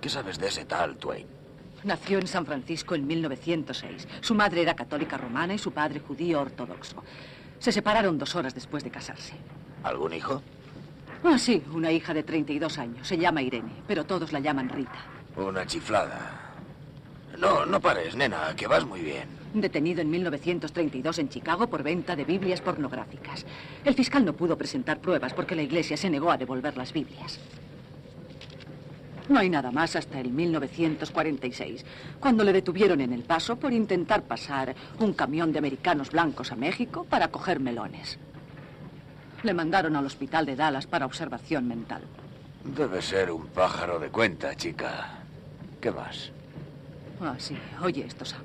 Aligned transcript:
¿Qué 0.00 0.08
sabes 0.08 0.38
de 0.38 0.48
ese 0.48 0.64
tal 0.64 0.96
Twain? 0.96 1.26
Nació 1.84 2.18
en 2.18 2.26
San 2.26 2.46
Francisco 2.46 2.94
en 2.94 3.06
1906. 3.06 4.08
Su 4.20 4.34
madre 4.34 4.62
era 4.62 4.74
católica 4.74 5.16
romana 5.16 5.54
y 5.54 5.58
su 5.58 5.72
padre 5.72 6.00
judío 6.00 6.40
ortodoxo. 6.40 7.02
Se 7.58 7.72
separaron 7.72 8.18
dos 8.18 8.34
horas 8.34 8.54
después 8.54 8.84
de 8.84 8.90
casarse. 8.90 9.34
¿Algún 9.82 10.12
hijo? 10.12 10.42
Ah, 11.22 11.38
sí, 11.38 11.62
una 11.72 11.92
hija 11.92 12.14
de 12.14 12.22
32 12.22 12.78
años. 12.78 13.06
Se 13.06 13.18
llama 13.18 13.42
Irene, 13.42 13.72
pero 13.86 14.04
todos 14.04 14.32
la 14.32 14.40
llaman 14.40 14.70
Rita. 14.70 15.04
Una 15.36 15.66
chiflada. 15.66 16.54
No, 17.38 17.64
no 17.66 17.80
pares, 17.80 18.16
nena, 18.16 18.54
que 18.56 18.66
vas 18.66 18.84
muy 18.84 19.00
bien. 19.00 19.28
Detenido 19.52 20.00
en 20.00 20.10
1932 20.10 21.18
en 21.18 21.28
Chicago 21.28 21.68
por 21.68 21.82
venta 21.82 22.16
de 22.16 22.24
Biblias 22.24 22.60
pornográficas. 22.60 23.44
El 23.84 23.94
fiscal 23.94 24.24
no 24.24 24.32
pudo 24.32 24.56
presentar 24.56 25.00
pruebas 25.00 25.34
porque 25.34 25.54
la 25.54 25.62
iglesia 25.62 25.96
se 25.96 26.10
negó 26.10 26.30
a 26.30 26.36
devolver 26.36 26.76
las 26.76 26.92
Biblias. 26.92 27.40
No 29.30 29.38
hay 29.38 29.48
nada 29.48 29.70
más 29.70 29.94
hasta 29.94 30.18
el 30.18 30.32
1946, 30.32 31.84
cuando 32.18 32.42
le 32.42 32.52
detuvieron 32.52 33.00
en 33.00 33.12
el 33.12 33.22
paso 33.22 33.54
por 33.54 33.72
intentar 33.72 34.24
pasar 34.24 34.74
un 34.98 35.12
camión 35.12 35.52
de 35.52 35.60
americanos 35.60 36.10
blancos 36.10 36.50
a 36.50 36.56
México 36.56 37.06
para 37.08 37.28
coger 37.28 37.60
melones. 37.60 38.18
Le 39.44 39.54
mandaron 39.54 39.94
al 39.94 40.04
hospital 40.04 40.46
de 40.46 40.56
Dallas 40.56 40.88
para 40.88 41.06
observación 41.06 41.68
mental. 41.68 42.02
Debe 42.64 43.00
ser 43.00 43.30
un 43.30 43.46
pájaro 43.46 44.00
de 44.00 44.08
cuenta, 44.08 44.56
chica. 44.56 45.20
¿Qué 45.80 45.92
más? 45.92 46.32
Ah, 47.20 47.36
sí. 47.38 47.56
Oye 47.84 48.04
esto, 48.04 48.24
Sam. 48.24 48.42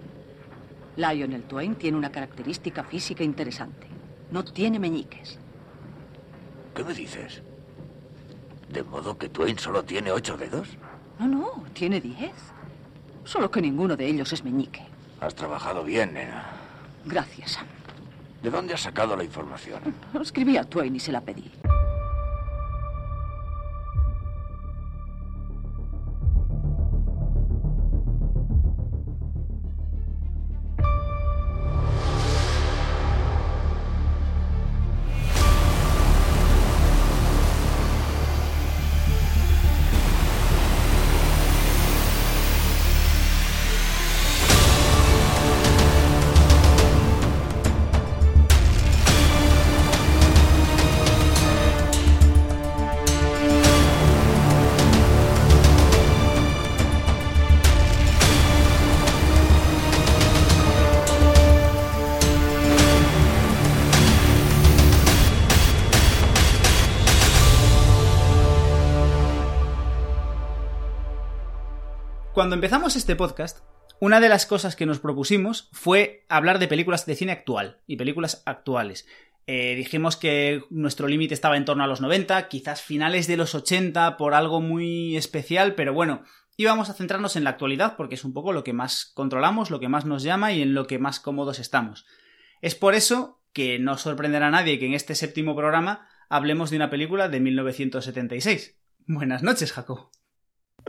Lionel 0.97 1.45
Twain 1.45 1.73
tiene 1.73 1.97
una 1.97 2.11
característica 2.11 2.83
física 2.83 3.23
interesante. 3.23 3.87
No 4.29 4.45
tiene 4.45 4.77
meñiques. 4.77 5.39
¿Qué 6.75 6.83
me 6.83 6.93
dices? 6.93 7.41
¿De 8.69 8.83
modo 8.83 9.17
que 9.17 9.29
Twain 9.29 9.57
solo 9.57 9.83
tiene 9.83 10.11
ocho 10.11 10.37
dedos? 10.37 10.69
No, 11.19 11.27
no, 11.27 11.63
tiene 11.73 12.01
diez. 12.01 12.33
Solo 13.23 13.49
que 13.49 13.61
ninguno 13.61 13.95
de 13.95 14.07
ellos 14.07 14.31
es 14.33 14.43
meñique. 14.43 14.83
Has 15.21 15.33
trabajado 15.35 15.83
bien, 15.83 16.13
nena. 16.13 16.45
Gracias, 17.05 17.51
Sam. 17.51 17.65
¿De 18.43 18.49
dónde 18.49 18.73
has 18.73 18.81
sacado 18.81 19.15
la 19.15 19.23
información? 19.23 19.81
Escribí 20.21 20.57
a 20.57 20.63
Twain 20.63 20.95
y 20.95 20.99
se 20.99 21.11
la 21.11 21.21
pedí. 21.21 21.51
Cuando 72.45 72.57
empezamos 72.57 72.95
este 72.95 73.15
podcast, 73.15 73.61
una 73.99 74.19
de 74.19 74.29
las 74.29 74.45
cosas 74.45 74.75
que 74.75 74.85
nos 74.85 74.99
propusimos 74.99 75.67
fue 75.71 76.27
hablar 76.29 76.59
de 76.59 76.67
películas 76.67 77.07
de 77.07 77.15
cine 77.15 77.31
actual 77.31 77.79
y 77.87 77.95
películas 77.95 78.43
actuales. 78.45 79.07
Eh, 79.47 79.73
dijimos 79.75 80.15
que 80.15 80.61
nuestro 80.69 81.07
límite 81.07 81.33
estaba 81.33 81.57
en 81.57 81.65
torno 81.65 81.83
a 81.83 81.87
los 81.87 82.01
90, 82.01 82.47
quizás 82.47 82.83
finales 82.83 83.25
de 83.25 83.35
los 83.35 83.55
80 83.55 84.15
por 84.17 84.35
algo 84.35 84.61
muy 84.61 85.17
especial, 85.17 85.73
pero 85.73 85.95
bueno, 85.95 86.23
íbamos 86.55 86.91
a 86.91 86.93
centrarnos 86.93 87.35
en 87.35 87.45
la 87.45 87.49
actualidad 87.49 87.95
porque 87.97 88.13
es 88.13 88.23
un 88.23 88.33
poco 88.33 88.53
lo 88.53 88.63
que 88.63 88.73
más 88.73 89.11
controlamos, 89.15 89.71
lo 89.71 89.79
que 89.79 89.89
más 89.89 90.05
nos 90.05 90.21
llama 90.21 90.53
y 90.53 90.61
en 90.61 90.75
lo 90.75 90.85
que 90.85 90.99
más 90.99 91.19
cómodos 91.19 91.57
estamos. 91.57 92.05
Es 92.61 92.75
por 92.75 92.93
eso 92.93 93.41
que 93.53 93.79
no 93.79 93.97
sorprenderá 93.97 94.49
a 94.49 94.51
nadie 94.51 94.77
que 94.77 94.85
en 94.85 94.93
este 94.93 95.15
séptimo 95.15 95.55
programa 95.55 96.07
hablemos 96.29 96.69
de 96.69 96.75
una 96.75 96.91
película 96.91 97.27
de 97.27 97.39
1976. 97.39 98.77
Buenas 99.07 99.41
noches, 99.41 99.71
Jacob. 99.71 100.11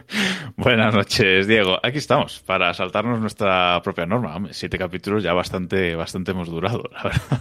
Buenas 0.56 0.94
noches, 0.94 1.46
Diego. 1.46 1.78
Aquí 1.82 1.98
estamos 1.98 2.40
para 2.40 2.72
saltarnos 2.74 3.20
nuestra 3.20 3.80
propia 3.82 4.06
norma. 4.06 4.40
siete 4.52 4.78
capítulos 4.78 5.22
ya 5.22 5.32
bastante, 5.32 5.94
bastante 5.94 6.32
hemos 6.32 6.48
durado, 6.48 6.84
la 6.92 7.02
verdad. 7.04 7.40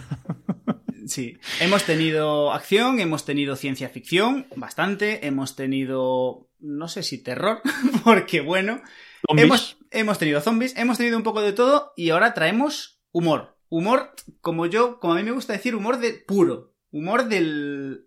Sí, 1.06 1.38
hemos 1.60 1.84
tenido 1.84 2.52
acción, 2.52 2.98
hemos 2.98 3.24
tenido 3.24 3.54
ciencia 3.54 3.88
ficción, 3.88 4.48
bastante, 4.56 5.28
hemos 5.28 5.54
tenido, 5.54 6.50
no 6.58 6.88
sé 6.88 7.04
si 7.04 7.22
terror, 7.22 7.60
porque 8.04 8.40
bueno, 8.40 8.82
hemos, 9.28 9.78
hemos 9.92 10.18
tenido 10.18 10.40
zombies, 10.40 10.76
hemos 10.76 10.98
tenido 10.98 11.16
un 11.16 11.22
poco 11.22 11.42
de 11.42 11.52
todo 11.52 11.92
y 11.96 12.10
ahora 12.10 12.34
traemos 12.34 13.00
humor. 13.12 13.56
Humor, 13.68 14.14
como 14.40 14.66
yo, 14.66 14.98
como 14.98 15.12
a 15.12 15.16
mí 15.16 15.22
me 15.22 15.30
gusta 15.30 15.52
decir, 15.52 15.76
humor 15.76 15.98
de 15.98 16.12
puro. 16.12 16.74
Humor 16.90 17.28
del 17.28 18.05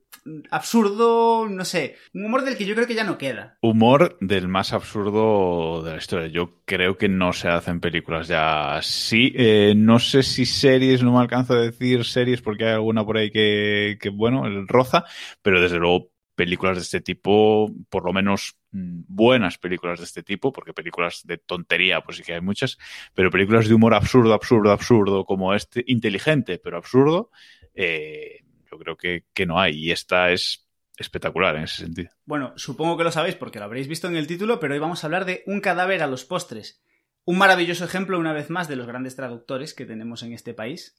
absurdo, 0.49 1.47
no 1.49 1.65
sé, 1.65 1.95
un 2.13 2.25
humor 2.25 2.43
del 2.43 2.57
que 2.57 2.65
yo 2.65 2.75
creo 2.75 2.87
que 2.87 2.95
ya 2.95 3.03
no 3.03 3.17
queda. 3.17 3.57
Humor 3.61 4.17
del 4.21 4.47
más 4.47 4.73
absurdo 4.73 5.83
de 5.83 5.91
la 5.91 5.97
historia. 5.97 6.27
Yo 6.27 6.61
creo 6.65 6.97
que 6.97 7.09
no 7.09 7.33
se 7.33 7.47
hacen 7.47 7.79
películas 7.79 8.27
ya 8.27 8.75
así. 8.75 9.33
Eh, 9.35 9.73
no 9.75 9.99
sé 9.99 10.23
si 10.23 10.45
series, 10.45 11.03
no 11.03 11.13
me 11.13 11.19
alcanzo 11.19 11.53
a 11.53 11.61
decir 11.61 12.05
series 12.05 12.41
porque 12.41 12.65
hay 12.65 12.73
alguna 12.73 13.05
por 13.05 13.17
ahí 13.17 13.31
que, 13.31 13.97
que 14.01 14.09
bueno, 14.09 14.45
el 14.47 14.67
roza, 14.67 15.05
pero 15.41 15.61
desde 15.61 15.77
luego 15.77 16.11
películas 16.39 16.77
de 16.77 16.83
este 16.83 17.01
tipo, 17.01 17.69
por 17.89 18.05
lo 18.05 18.13
menos 18.13 18.55
mm, 18.71 19.01
buenas 19.09 19.57
películas 19.57 19.99
de 19.99 20.05
este 20.05 20.23
tipo, 20.23 20.53
porque 20.53 20.71
películas 20.71 21.23
de 21.25 21.37
tontería, 21.37 21.99
pues 21.99 22.15
sí 22.15 22.23
que 22.23 22.33
hay 22.33 22.39
muchas, 22.39 22.77
pero 23.13 23.29
películas 23.29 23.67
de 23.67 23.73
humor 23.73 23.93
absurdo, 23.93 24.33
absurdo, 24.33 24.71
absurdo, 24.71 25.25
como 25.25 25.53
este, 25.53 25.83
inteligente, 25.87 26.57
pero 26.57 26.77
absurdo, 26.77 27.29
eh, 27.75 28.45
yo 28.71 28.77
creo 28.77 28.97
que, 28.97 29.45
no 29.45 29.59
hay. 29.59 29.75
Y 29.77 29.91
esta 29.91 30.31
es 30.31 30.67
espectacular 30.97 31.55
en 31.55 31.63
ese 31.63 31.77
sentido. 31.77 32.09
Bueno, 32.25 32.53
supongo 32.55 32.97
que 32.97 33.03
lo 33.03 33.11
sabéis 33.11 33.35
porque 33.35 33.59
lo 33.59 33.65
habréis 33.65 33.87
visto 33.87 34.07
en 34.07 34.15
el 34.15 34.27
título, 34.27 34.59
pero 34.59 34.73
hoy 34.73 34.79
vamos 34.79 35.03
a 35.03 35.07
hablar 35.07 35.25
de 35.25 35.43
Un 35.45 35.61
cadáver 35.61 36.03
a 36.03 36.07
los 36.07 36.25
postres. 36.25 36.83
Un 37.25 37.37
maravilloso 37.37 37.85
ejemplo, 37.85 38.19
una 38.19 38.33
vez 38.33 38.49
más, 38.49 38.67
de 38.67 38.75
los 38.75 38.87
grandes 38.87 39.15
traductores 39.15 39.73
que 39.73 39.85
tenemos 39.85 40.23
en 40.23 40.33
este 40.33 40.53
país. 40.53 40.97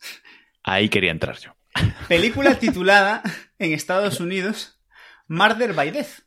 Ahí 0.62 0.88
quería 0.88 1.10
entrar 1.10 1.38
yo. 1.38 1.54
Película 2.08 2.58
titulada 2.58 3.22
en 3.58 3.72
Estados 3.72 4.20
Unidos 4.20 4.80
Murder 5.28 5.74
by 5.74 5.90
Death, 5.92 6.24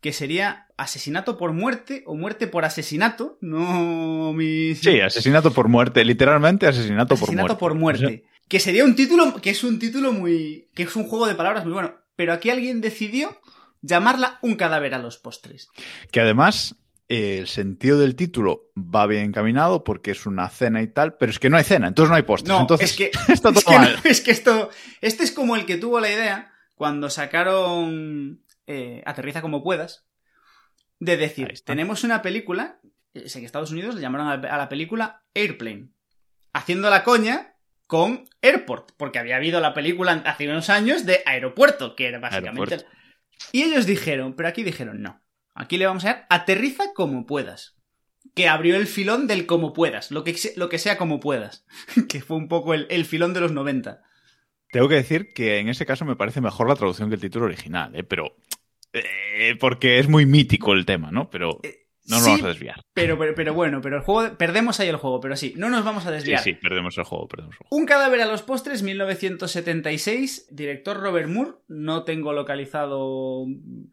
que 0.00 0.12
sería 0.12 0.66
asesinato 0.78 1.36
por 1.36 1.52
muerte 1.52 2.02
o 2.06 2.16
muerte 2.16 2.46
por 2.46 2.64
asesinato, 2.64 3.38
no 3.40 4.32
mi... 4.32 4.74
Sí, 4.74 5.00
asesinato 5.00 5.52
por 5.52 5.68
muerte, 5.68 6.04
literalmente 6.04 6.66
asesinato, 6.66 7.14
por 7.14 7.28
muerte. 7.28 7.32
Asesinato 7.32 7.58
por 7.58 7.74
muerte. 7.74 8.24
Que 8.52 8.60
sería 8.60 8.84
un 8.84 8.94
título, 8.94 9.40
que 9.40 9.48
es 9.48 9.64
un 9.64 9.78
título 9.78 10.12
muy, 10.12 10.68
que 10.74 10.82
es 10.82 10.94
un 10.94 11.08
juego 11.08 11.26
de 11.26 11.34
palabras 11.34 11.64
muy 11.64 11.72
bueno. 11.72 11.94
Pero 12.16 12.34
aquí 12.34 12.50
alguien 12.50 12.82
decidió 12.82 13.40
llamarla 13.80 14.40
Un 14.42 14.56
cadáver 14.56 14.92
a 14.92 14.98
los 14.98 15.16
postres. 15.16 15.70
Que 16.10 16.20
además, 16.20 16.76
el 17.08 17.48
sentido 17.48 17.98
del 17.98 18.14
título 18.14 18.70
va 18.76 19.06
bien 19.06 19.24
encaminado 19.24 19.84
porque 19.84 20.10
es 20.10 20.26
una 20.26 20.50
cena 20.50 20.82
y 20.82 20.88
tal, 20.88 21.16
pero 21.16 21.32
es 21.32 21.38
que 21.38 21.48
no 21.48 21.56
hay 21.56 21.64
cena, 21.64 21.88
entonces 21.88 22.10
no 22.10 22.16
hay 22.16 22.24
postres. 22.24 22.50
No, 22.50 22.60
entonces 22.60 22.90
es 22.90 22.96
que, 22.98 23.10
está 23.32 23.54
todo 23.54 23.72
mal. 23.72 23.98
es 24.04 24.20
que 24.20 24.32
esto, 24.32 24.68
este 25.00 25.24
es 25.24 25.32
como 25.32 25.56
el 25.56 25.64
que 25.64 25.78
tuvo 25.78 25.98
la 25.98 26.12
idea 26.12 26.52
cuando 26.74 27.08
sacaron 27.08 28.44
eh, 28.66 29.02
Aterriza 29.06 29.40
como 29.40 29.62
puedas, 29.62 30.04
de 30.98 31.16
decir, 31.16 31.54
tenemos 31.64 32.04
una 32.04 32.20
película, 32.20 32.80
sé 33.14 33.40
que 33.40 33.46
Estados 33.46 33.70
Unidos 33.70 33.94
le 33.94 34.02
llamaron 34.02 34.28
a 34.28 34.58
la 34.58 34.68
película 34.68 35.24
Airplane, 35.32 35.88
haciendo 36.52 36.90
la 36.90 37.02
coña 37.02 37.51
con 37.92 38.24
Airport, 38.40 38.92
porque 38.96 39.18
había 39.18 39.36
habido 39.36 39.60
la 39.60 39.74
película 39.74 40.22
hace 40.24 40.48
unos 40.48 40.70
años 40.70 41.04
de 41.04 41.20
Aeropuerto, 41.26 41.94
que 41.94 42.06
era 42.06 42.20
básicamente... 42.20 42.86
Y 43.52 43.64
ellos 43.64 43.84
dijeron, 43.84 44.32
pero 44.34 44.48
aquí 44.48 44.62
dijeron 44.62 45.02
no. 45.02 45.20
Aquí 45.54 45.76
le 45.76 45.84
vamos 45.84 46.06
a 46.06 46.08
dar 46.08 46.26
aterriza 46.30 46.84
como 46.94 47.26
puedas. 47.26 47.76
Que 48.34 48.48
abrió 48.48 48.76
el 48.76 48.86
filón 48.86 49.26
del 49.26 49.44
como 49.44 49.74
puedas, 49.74 50.10
lo 50.10 50.24
que, 50.24 50.34
lo 50.56 50.70
que 50.70 50.78
sea 50.78 50.96
como 50.96 51.20
puedas. 51.20 51.66
que 52.08 52.22
fue 52.22 52.38
un 52.38 52.48
poco 52.48 52.72
el, 52.72 53.04
filón 53.04 53.34
de 53.34 53.40
los 53.40 53.52
90. 53.52 54.00
Tengo 54.70 54.88
que 54.88 54.94
decir 54.94 55.34
que 55.34 55.58
en 55.58 55.68
ese 55.68 55.84
caso 55.84 56.06
me 56.06 56.16
parece 56.16 56.40
mejor 56.40 56.70
la 56.70 56.76
traducción 56.76 57.10
que 57.10 57.16
el 57.16 57.20
título 57.20 57.44
original, 57.44 57.94
¿eh? 57.94 58.04
pero... 58.04 58.38
Eh, 58.94 59.54
porque 59.60 59.98
es 59.98 60.08
muy 60.08 60.24
mítico 60.24 60.72
el 60.72 60.86
tema, 60.86 61.10
¿no? 61.10 61.28
Pero... 61.28 61.60
Eh, 61.62 61.81
No 62.08 62.16
nos 62.16 62.24
Sí, 62.24 62.30
vamos 62.30 62.44
a 62.44 62.48
desviar. 62.48 62.84
Pero, 62.94 63.18
pero, 63.18 63.34
pero 63.34 63.54
bueno, 63.54 63.80
pero 63.80 63.96
el 63.96 64.02
juego. 64.02 64.36
Perdemos 64.36 64.80
ahí 64.80 64.88
el 64.88 64.96
juego, 64.96 65.20
pero 65.20 65.36
sí, 65.36 65.54
no 65.56 65.68
nos 65.70 65.84
vamos 65.84 66.06
a 66.06 66.10
desviar. 66.10 66.40
sí, 66.42 66.54
perdemos 66.54 66.98
el 66.98 67.04
juego, 67.04 67.28
perdemos 67.28 67.54
el 67.54 67.58
juego. 67.58 67.76
Un 67.76 67.86
cadáver 67.86 68.20
a 68.22 68.26
los 68.26 68.42
postres, 68.42 68.82
1976, 68.82 70.48
director 70.50 71.00
Robert 71.00 71.28
Moore. 71.28 71.52
No 71.68 72.04
tengo 72.04 72.32
localizado 72.32 73.46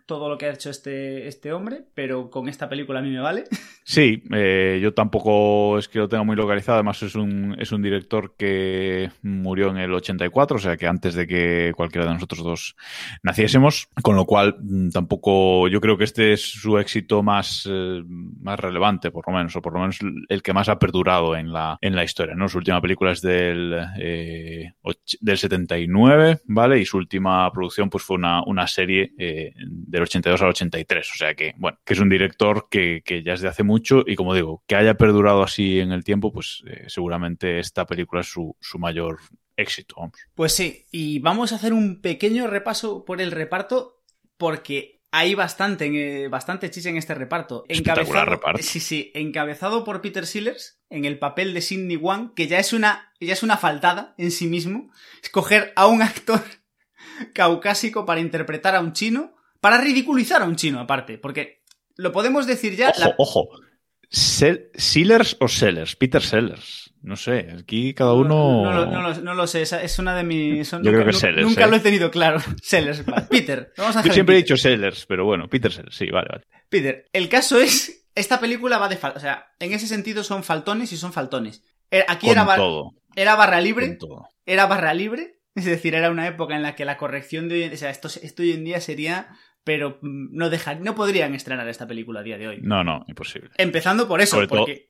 todo 0.06 0.29
lo 0.29 0.38
que 0.38 0.47
ha 0.47 0.53
hecho 0.53 0.69
este, 0.69 1.27
este 1.27 1.53
hombre, 1.53 1.83
pero 1.94 2.29
con 2.29 2.50
esta 2.50 2.67
película 2.67 3.00
a 3.00 3.01
mí 3.01 3.09
me 3.11 3.19
vale. 3.19 3.45
Sí, 3.89 4.21
eh, 4.31 4.79
yo 4.83 4.94
tampoco 4.94 5.79
es 5.79 5.88
que 5.88 5.97
lo 5.97 6.07
tenga 6.07 6.21
muy 6.21 6.35
localizado. 6.35 6.75
Además, 6.75 7.01
es 7.01 7.15
un, 7.15 7.56
es 7.57 7.71
un 7.71 7.81
director 7.81 8.35
que 8.38 9.09
murió 9.23 9.71
en 9.71 9.77
el 9.77 9.91
84, 9.91 10.57
o 10.57 10.59
sea 10.59 10.77
que 10.77 10.85
antes 10.85 11.15
de 11.15 11.25
que 11.25 11.73
cualquiera 11.75 12.06
de 12.06 12.13
nosotros 12.13 12.44
dos 12.44 12.75
naciésemos. 13.23 13.88
Con 14.03 14.15
lo 14.15 14.25
cual, 14.25 14.57
mm, 14.61 14.89
tampoco. 14.89 15.67
Yo 15.69 15.81
creo 15.81 15.97
que 15.97 16.03
este 16.03 16.33
es 16.33 16.41
su 16.41 16.77
éxito 16.77 17.23
más, 17.23 17.67
eh, 17.67 17.98
más 18.07 18.59
relevante, 18.59 19.11
por 19.11 19.27
lo 19.27 19.33
menos, 19.33 19.55
o 19.55 19.61
por 19.61 19.73
lo 19.73 19.79
menos 19.79 19.99
el 20.29 20.41
que 20.41 20.53
más 20.53 20.69
ha 20.69 20.79
perdurado 20.79 21.35
en 21.35 21.51
la, 21.51 21.77
en 21.81 21.95
la 21.95 22.03
historia. 22.03 22.35
¿no? 22.35 22.49
Su 22.49 22.57
última 22.57 22.81
película 22.81 23.11
es 23.11 23.21
del, 23.21 23.75
eh, 23.99 24.73
del 25.21 25.37
79, 25.37 26.39
¿vale? 26.45 26.79
Y 26.79 26.85
su 26.85 26.97
última 26.97 27.51
producción 27.51 27.89
pues 27.89 28.03
fue 28.03 28.17
una, 28.17 28.43
una 28.43 28.67
serie 28.67 29.13
eh, 29.17 29.53
del 29.55 30.03
82 30.03 30.41
al 30.41 30.49
83. 30.49 31.11
O 31.13 31.17
sea 31.17 31.33
que, 31.35 31.53
bueno, 31.57 31.77
que 31.85 31.93
es 31.93 31.99
un 31.99 32.09
director 32.09 32.67
que, 32.69 33.01
que 33.03 33.23
ya 33.23 33.33
es 33.33 33.41
de 33.41 33.47
hace 33.47 33.63
mucho 33.63 34.03
y 34.05 34.15
como 34.15 34.33
digo, 34.33 34.63
que 34.67 34.75
haya 34.75 34.95
perdurado 34.95 35.43
así 35.43 35.79
en 35.79 35.91
el 35.91 36.03
tiempo, 36.03 36.31
pues 36.31 36.63
eh, 36.67 36.85
seguramente 36.87 37.59
esta 37.59 37.85
película 37.85 38.21
es 38.21 38.27
su, 38.27 38.55
su 38.59 38.79
mayor 38.79 39.19
éxito. 39.55 39.95
Vamos. 39.97 40.17
Pues 40.35 40.53
sí, 40.53 40.85
y 40.91 41.19
vamos 41.19 41.51
a 41.51 41.55
hacer 41.55 41.73
un 41.73 42.01
pequeño 42.01 42.47
repaso 42.47 43.05
por 43.05 43.21
el 43.21 43.31
reparto, 43.31 44.01
porque 44.37 44.98
hay 45.11 45.33
bastante, 45.35 45.85
eh, 46.23 46.27
bastante 46.27 46.69
chicha 46.69 46.89
en 46.89 46.97
este 46.97 47.15
reparto. 47.15 47.65
Espectacular 47.67 48.29
reparto. 48.29 48.61
Sí, 48.63 48.79
sí, 48.79 49.11
encabezado 49.15 49.83
por 49.83 50.01
Peter 50.01 50.25
Sellers 50.27 50.79
en 50.89 51.06
el 51.06 51.17
papel 51.19 51.53
de 51.53 51.61
Sidney 51.61 51.97
Wang, 51.97 52.33
que 52.35 52.47
ya 52.47 52.59
es 52.59 52.73
una, 52.73 53.11
ya 53.19 53.33
es 53.33 53.41
una 53.44 53.57
faltada 53.57 54.13
en 54.17 54.31
sí 54.31 54.47
mismo. 54.47 54.91
Escoger 55.23 55.73
a 55.75 55.88
un 55.88 56.01
actor 56.03 56.41
caucásico 57.33 58.06
para 58.06 58.19
interpretar 58.21 58.75
a 58.75 58.81
un 58.81 58.94
chino, 58.94 59.35
para 59.61 59.77
ridiculizar 59.79 60.41
a 60.41 60.45
un 60.45 60.56
chino 60.56 60.79
aparte, 60.79 61.17
porque 61.17 61.63
lo 61.95 62.11
podemos 62.11 62.47
decir 62.47 62.75
ya. 62.75 62.89
Ojo, 62.89 63.00
la- 63.00 63.15
ojo. 63.17 63.50
Sel- 64.11 64.69
¿Sellers 64.73 65.38
o 65.39 65.47
Sellers? 65.47 65.95
Peter 65.95 66.21
Sellers. 66.21 66.88
No 67.01 67.15
sé, 67.15 67.55
aquí 67.59 67.93
cada 67.93 68.13
uno... 68.13 68.63
No, 68.63 68.71
lo- 68.73 68.85
no 68.87 69.01
lo, 69.01 69.15
no 69.21 69.33
lo 69.33 69.47
sé, 69.47 69.61
esa 69.61 69.81
es 69.81 69.97
una 69.99 70.15
de 70.15 70.23
mis. 70.23 70.67
son- 70.67 70.83
Yo 70.83 70.91
nunca, 70.91 71.03
creo 71.03 71.13
que 71.13 71.19
Sellers, 71.19 71.47
Nunca 71.47 71.65
¿eh? 71.65 71.69
lo 71.69 71.75
he 71.77 71.79
tenido 71.79 72.11
claro. 72.11 72.39
Sellers, 72.61 73.05
vale. 73.05 73.27
Peter, 73.29 73.71
vamos 73.77 73.95
a 73.95 74.03
Yo 74.03 74.11
siempre 74.13 74.35
he 74.35 74.39
dicho 74.39 74.57
Sellers, 74.57 75.05
pero 75.05 75.23
bueno, 75.25 75.47
Peter 75.47 75.71
Sellers, 75.71 75.95
sí, 75.95 76.09
vale, 76.11 76.27
vale. 76.29 76.45
Peter, 76.69 77.05
el 77.13 77.29
caso 77.29 77.59
es. 77.59 77.95
Esta 78.15 78.39
película 78.41 78.77
va 78.79 78.89
de 78.89 78.97
fal... 78.97 79.13
O 79.15 79.19
sea, 79.19 79.47
en 79.59 79.71
ese 79.71 79.87
sentido 79.87 80.23
son 80.23 80.43
faltones 80.43 80.91
y 80.91 80.97
son 80.97 81.13
faltones. 81.13 81.63
Eh, 81.89 82.03
Aquí 82.07 82.27
Con 82.27 82.33
era, 82.33 82.43
bar- 82.43 82.57
todo, 82.57 82.93
era 83.15 83.35
barra 83.35 83.57
con 83.57 83.63
libre. 83.63 83.95
todo. 83.95 84.27
Era 84.45 84.65
barra 84.65 84.93
libre. 84.93 85.39
Es 85.55 85.63
decir, 85.65 85.95
era 85.95 86.11
una 86.11 86.27
época 86.27 86.55
en 86.55 86.63
la 86.63 86.75
que 86.75 86.83
la 86.85 86.97
corrección 86.97 87.47
de 87.47 87.55
hoy. 87.55 87.73
O 87.73 87.77
sea, 87.77 87.89
esto, 87.91 88.09
esto 88.21 88.41
hoy 88.43 88.51
en 88.51 88.65
día 88.65 88.81
sería. 88.81 89.29
Pero 89.63 89.99
mm, 90.01 90.35
no 90.35 90.49
dejar, 90.49 90.81
no 90.81 90.95
podrían 90.95 91.33
estrenar 91.35 91.67
esta 91.69 91.87
película 91.87 92.19
a 92.21 92.23
día 92.23 92.37
de 92.37 92.47
hoy. 92.47 92.59
No, 92.61 92.83
no, 92.83 93.05
imposible. 93.07 93.51
Empezando 93.57 94.07
por 94.07 94.19
eso, 94.21 94.35
Sobre 94.35 94.47
todo- 94.47 94.59
porque. 94.65 94.88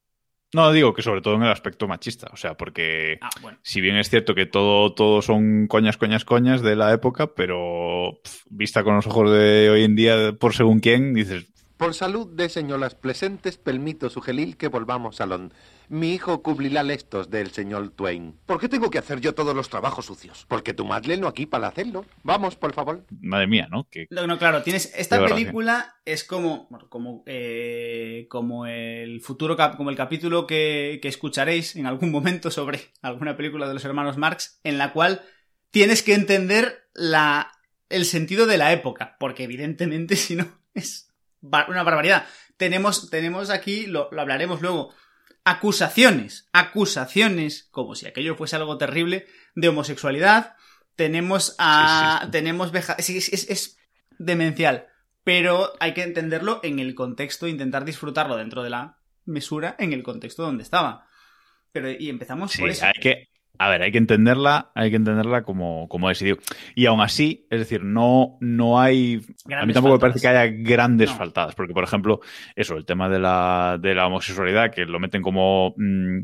No, 0.54 0.72
digo 0.72 0.94
que 0.94 1.02
sobre 1.04 1.22
todo 1.22 1.36
en 1.36 1.44
el 1.44 1.52
aspecto 1.52 1.88
machista, 1.88 2.28
o 2.34 2.38
sea, 2.38 2.56
porque 2.58 3.20
Ah, 3.22 3.30
bueno. 3.42 3.60
si 3.62 3.82
bien 3.82 3.98
es 3.98 4.10
cierto 4.10 4.34
que 4.34 4.46
todo, 4.48 4.94
todo 4.94 5.22
son 5.22 5.68
coñas, 5.68 5.98
coñas, 5.98 6.26
coñas 6.26 6.62
de 6.62 6.76
la 6.76 6.92
época, 6.92 7.28
pero 7.36 8.20
vista 8.50 8.84
con 8.84 8.96
los 8.96 9.06
ojos 9.06 9.32
de 9.32 9.70
hoy 9.70 9.84
en 9.84 9.96
día 9.96 10.34
por 10.40 10.54
según 10.56 10.80
quién, 10.80 11.14
dices, 11.14 11.46
Por 11.78 11.94
salud 11.94 12.28
de 12.36 12.50
señoras 12.50 12.96
presentes, 12.96 13.58
permito 13.58 14.10
sugerir 14.10 14.58
que 14.58 14.68
volvamos 14.70 15.22
a 15.22 15.28
Londres. 15.28 15.58
Mi 15.90 16.14
hijo 16.14 16.44
cumplirá 16.44 16.82
estos 16.94 17.30
del 17.32 17.50
señor 17.52 17.90
Twain. 17.90 18.40
¿Por 18.46 18.60
qué 18.60 18.70
tengo 18.70 18.90
que 18.92 19.00
hacer 19.00 19.20
yo 19.22 19.34
todos 19.34 19.56
los 19.56 19.70
trabajos 19.70 20.06
sucios? 20.06 20.46
Porque 20.48 20.74
tu 20.76 20.86
madre 20.86 21.18
no 21.18 21.28
aquí 21.28 21.48
para 21.48 21.68
hacerlo. 21.68 22.06
Vamos, 22.24 22.56
por 22.56 22.74
favor. 22.74 23.06
madre 23.20 23.48
mía, 23.48 23.68
¿no? 23.72 23.88
Que 23.90 24.06
No, 24.12 24.28
no, 24.28 24.38
claro, 24.38 24.62
tienes. 24.62 24.94
Esta 24.96 25.18
Qué 25.20 25.34
película 25.34 25.96
es 26.06 26.24
como. 26.24 26.70
como. 26.90 27.24
eh, 27.26 28.28
como 28.30 28.68
el 28.68 29.20
futuro 29.22 29.58
cap- 29.58 29.78
como 29.78 29.90
el 29.90 29.96
capítulo 29.96 30.46
que, 30.46 31.00
que 31.02 31.08
escucharéis 31.08 31.76
en 31.76 31.88
algún 31.88 32.12
momento 32.12 32.52
sobre 32.52 32.82
alguna 33.02 33.36
película 33.36 33.68
de 33.68 33.74
los 33.74 33.84
hermanos 33.86 34.18
Marx, 34.18 34.60
en 34.64 34.78
la 34.78 34.94
cual 34.94 35.22
tienes 35.72 36.04
que 36.04 36.14
entender 36.14 36.88
la. 36.94 37.52
el 37.90 38.06
sentido 38.06 38.46
de 38.46 38.58
la 38.58 38.72
época. 38.74 39.18
Porque 39.20 39.44
evidentemente, 39.46 40.16
si 40.18 40.36
no, 40.36 40.46
es 40.76 41.12
bar- 41.42 41.70
una 41.70 41.82
barbaridad. 41.82 42.26
Tenemos, 42.58 43.10
tenemos 43.10 43.50
aquí, 43.50 43.88
lo, 43.88 44.10
lo 44.12 44.22
hablaremos 44.22 44.62
luego. 44.62 44.94
Acusaciones, 45.46 46.48
acusaciones, 46.54 47.68
como 47.72 47.96
si 47.96 48.08
aquello 48.08 48.36
fuese 48.36 48.56
algo 48.56 48.78
terrible, 48.78 49.26
de 49.56 49.70
homosexualidad. 49.70 50.56
Tenemos 50.96 51.56
a. 51.58 52.18
Sí, 52.20 52.20
sí, 52.20 52.26
sí. 52.26 52.32
Tenemos 52.32 52.72
veja- 52.72 52.96
es, 53.00 53.10
es- 53.10 53.30
es- 53.34 53.50
es 53.50 53.78
demencial. 54.18 54.88
Pero 55.24 55.74
hay 55.80 55.94
que 55.94 56.04
entenderlo 56.04 56.60
en 56.64 56.80
el 56.80 56.96
contexto, 56.96 57.48
intentar 57.48 57.86
disfrutarlo 57.86 58.36
dentro 58.38 58.64
de 58.64 58.70
la 58.70 58.98
mesura, 59.26 59.76
en 59.80 59.94
el 59.94 60.02
contexto 60.04 60.44
donde 60.44 60.64
estaba. 60.64 61.08
Pero, 61.72 61.92
y 61.92 62.10
empezamos 62.10 62.52
sí, 62.52 62.60
por 62.62 62.70
eso. 62.70 62.86
hay 62.86 62.94
que, 63.02 63.29
a 63.62 63.70
ver, 63.70 63.82
hay 63.82 63.92
que 63.92 63.98
entenderla, 63.98 64.72
hay 64.74 64.90
que 64.90 64.96
entenderla 64.96 65.44
como, 65.44 65.88
como 65.90 66.10
es. 66.10 66.24
Y, 66.76 66.86
aún 66.86 67.02
así, 67.02 67.46
es 67.50 67.60
decir, 67.60 67.84
no, 67.84 68.38
no 68.40 68.80
hay 68.80 69.22
a 69.54 69.66
mí 69.66 69.74
tampoco 69.74 69.96
me 69.96 70.00
parece 70.00 70.22
que 70.22 70.30
haya 70.30 70.46
grandes 70.48 71.10
No. 71.10 71.18
faltadas, 71.18 71.56
porque, 71.56 71.74
por 71.74 71.84
ejemplo, 71.84 72.22
eso, 72.56 72.78
el 72.78 72.86
tema 72.86 73.10
de 73.10 73.20
la, 73.20 73.78
de 73.80 73.94
la 73.94 74.08
homosexualidad, 74.08 74.72
que 74.72 74.86
lo 74.86 74.98
meten 75.00 75.22
como 75.22 75.74
mm, 75.76 76.20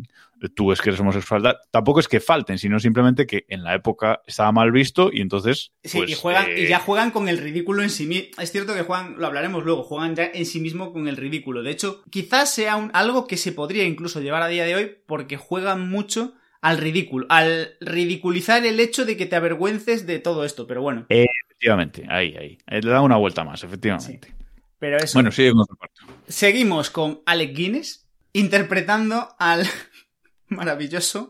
tú 0.55 0.71
es 0.71 0.81
que 0.81 0.89
eres 0.91 1.01
homosexual, 1.01 1.57
tampoco 1.71 1.99
es 1.99 2.07
que 2.07 2.21
falten, 2.21 2.57
sino 2.57 2.79
simplemente 2.79 3.25
que 3.25 3.45
en 3.49 3.63
la 3.63 3.75
época 3.75 4.21
estaba 4.25 4.53
mal 4.53 4.71
visto 4.71 5.09
y 5.11 5.19
entonces. 5.19 5.73
Sí, 5.83 5.97
pues, 5.97 6.11
y, 6.11 6.13
juegan, 6.13 6.45
eh, 6.51 6.61
y 6.61 6.67
ya 6.69 6.79
juegan 6.79 7.11
con 7.11 7.27
el 7.27 7.37
ridículo 7.37 7.83
en 7.83 7.89
sí 7.89 8.05
mismo. 8.05 8.29
Es 8.41 8.53
cierto 8.53 8.73
que 8.73 8.83
juegan, 8.83 9.15
lo 9.17 9.27
hablaremos 9.27 9.65
luego, 9.65 9.83
juegan 9.83 10.15
ya 10.15 10.25
en 10.33 10.45
sí 10.45 10.61
mismo 10.61 10.93
con 10.93 11.09
el 11.09 11.17
ridículo. 11.17 11.63
De 11.63 11.71
hecho, 11.71 12.01
quizás 12.09 12.53
sea 12.53 12.77
un- 12.77 12.91
algo 12.93 13.27
que 13.27 13.35
se 13.35 13.51
podría 13.51 13.83
incluso 13.83 14.21
llevar 14.21 14.41
a 14.41 14.47
día 14.47 14.63
de 14.63 14.75
hoy 14.75 14.91
porque 15.05 15.35
juegan 15.35 15.89
mucho 15.89 16.33
al 16.65 16.79
ridículo, 16.79 17.27
al 17.29 17.75
ridiculizar 17.79 18.65
el 18.65 18.79
hecho 18.79 19.05
de 19.05 19.15
que 19.15 19.27
te 19.27 19.35
avergüences 19.35 20.07
de 20.07 20.17
todo 20.17 20.43
esto. 20.45 20.65
Pero 20.65 20.81
bueno, 20.81 21.05
Efectivamente, 21.09 22.07
ahí, 22.09 22.35
ahí. 22.35 22.57
Eh, 22.65 22.81
Le 22.81 22.89
da 22.89 23.01
una 23.01 23.17
vuelta 23.17 23.43
más, 23.43 23.63
efectivamente. 23.63 24.33
pero 24.79 24.97
eso. 24.97 25.13
Bueno, 25.13 25.31
sigue 25.31 25.51
con 25.51 25.61
otro 25.61 25.75
parte. 25.75 26.01
Seguimos 26.27 26.89
con 26.89 27.21
Alec 27.27 27.55
Guinness 27.55 28.07
interpretando 28.33 29.35
al 29.37 29.63
maravilloso 30.47 31.29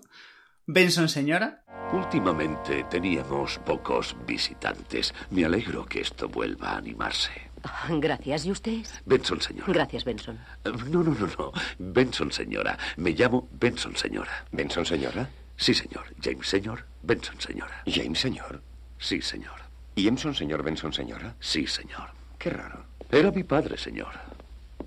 Benson 0.68 1.10
Señora. 1.10 1.66
Últimamente 1.92 2.86
teníamos 2.90 3.60
pocos 3.66 4.16
visitantes. 4.26 5.14
Me 5.32 5.44
alegro 5.44 5.86
que 5.86 6.00
esto 6.00 6.30
vuelva 6.30 6.70
a 6.72 6.78
animarse. 6.78 7.45
Gracias. 7.90 8.46
¿Y 8.46 8.52
usted? 8.52 8.86
Benson, 9.06 9.42
señora. 9.42 9.72
Gracias, 9.74 10.04
Benson. 10.04 10.36
Eh, 10.64 10.72
No, 10.90 11.04
no, 11.04 11.14
no, 11.14 11.28
no. 11.38 11.52
Benson, 11.80 12.32
señora. 12.32 12.78
Me 12.98 13.12
llamo 13.12 13.48
Benson, 13.52 13.96
señora. 13.96 14.46
¿Benson, 14.52 14.86
señora? 14.86 15.30
Sí, 15.58 15.74
señor. 15.74 16.04
James, 16.22 16.48
señor. 16.48 16.86
Benson, 17.04 17.40
señora. 17.40 17.84
James, 17.86 18.20
señor. 18.20 18.62
Sí, 19.00 19.22
señor. 19.22 19.62
¿Y 19.96 20.08
Emson, 20.08 20.36
señor 20.36 20.64
Benson, 20.64 20.92
señora? 20.94 21.36
Sí, 21.40 21.66
señor. 21.68 22.10
Qué 22.38 22.50
raro. 22.50 22.86
Era 23.10 23.32
mi 23.32 23.44
padre, 23.44 23.78
señor. 23.78 24.12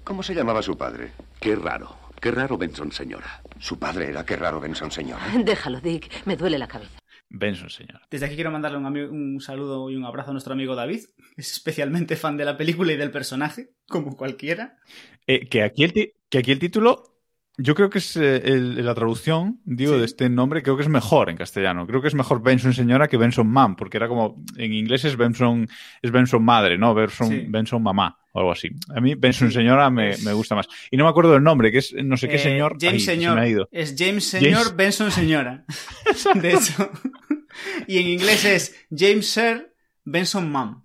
¿Cómo 0.05 0.23
se 0.23 0.35
llamaba 0.35 0.61
su 0.63 0.77
padre? 0.77 1.13
Qué 1.41 1.57
raro. 1.57 1.97
Qué 2.21 2.31
raro, 2.31 2.59
Benson, 2.59 2.93
señora. 2.93 3.41
Su 3.59 3.79
padre 3.79 4.09
era 4.09 4.25
qué 4.27 4.37
raro 4.37 4.61
Benson, 4.61 4.91
señora. 4.91 5.25
Déjalo, 5.45 5.81
Dick. 5.81 6.27
Me 6.27 6.37
duele 6.37 6.59
la 6.59 6.67
cabeza. 6.67 6.98
Benson, 7.31 7.71
señor. 7.71 8.01
Desde 8.11 8.27
aquí 8.27 8.35
quiero 8.35 8.51
mandarle 8.51 8.79
un, 8.79 8.87
un 8.87 9.41
saludo 9.41 9.91
y 9.91 9.97
un 9.97 10.05
abrazo 10.05 10.31
a 10.31 10.33
nuestro 10.33 10.55
amigo 10.55 10.75
David, 10.75 11.01
es 11.37 11.53
especialmente 11.53 12.17
fan 12.17 12.37
de 12.37 12.45
la 12.45 12.57
película 12.57 12.93
y 12.93 12.97
del 12.97 13.11
personaje, 13.11 13.71
como 13.87 14.17
cualquiera. 14.17 14.79
Eh, 15.27 15.49
que, 15.49 15.63
aquí 15.63 15.85
el 15.85 15.93
que 15.93 16.39
aquí 16.39 16.53
el 16.53 16.59
título, 16.59 17.18
yo 17.61 17.75
creo 17.75 17.91
que 17.91 17.99
es 17.99 18.17
eh, 18.17 18.37
el- 18.45 18.85
la 18.87 18.95
traducción, 18.95 19.61
digo, 19.65 19.93
Sí. 19.95 19.99
de 19.99 20.05
este 20.05 20.29
nombre, 20.31 20.63
creo 20.63 20.77
que 20.77 20.83
es 20.85 20.89
mejor 20.89 21.29
en 21.29 21.37
castellano. 21.37 21.87
Creo 21.87 22.01
que 22.01 22.09
es 22.09 22.15
mejor 22.15 22.41
Benson 22.43 22.73
señora 22.73 23.09
que 23.09 23.17
Benson 23.17 23.49
mam, 23.49 23.77
porque 23.77 23.97
era 23.97 24.09
como, 24.09 24.43
en 24.57 24.73
inglés 24.73 25.05
es 25.05 25.17
Benson, 25.17 25.69
es 26.01 26.11
Benson 26.11 26.45
madre, 26.45 26.79
¿no? 26.79 26.95
Benson, 26.95 27.29
Sí. 27.29 27.45
Benson 27.49 27.83
mamá, 27.83 28.17
o 28.33 28.39
algo 28.39 28.53
así. 28.53 28.69
A 28.95 29.01
mí 29.01 29.15
Benson 29.17 29.51
señora 29.51 29.91
me, 29.91 30.17
me 30.19 30.33
gusta 30.33 30.55
más. 30.55 30.67
Y 30.91 30.97
no 30.97 31.05
me 31.05 31.11
acuerdo 31.11 31.33
del 31.33 31.43
nombre, 31.43 31.71
que 31.73 31.79
es 31.79 31.93
no 31.93 32.17
sé 32.17 32.29
qué 32.29 32.37
Eh, 32.37 32.39
señor. 32.39 32.77
James 32.81 33.05
se 33.05 33.17
me 33.17 33.27
ha 33.41 33.49
ido. 33.49 33.69
Es 33.73 33.95
James 33.99 34.25
Señor 34.25 34.53
James- 34.63 34.77
Benson 34.77 35.11
Señora. 35.11 35.65
De 36.41 36.53
hecho. 36.55 36.91
y 37.89 37.99
en 37.99 38.07
inglés 38.09 38.45
es 38.45 38.87
James 38.97 39.29
Sir 39.29 39.75
Benson 40.05 40.51
Mom. 40.51 40.85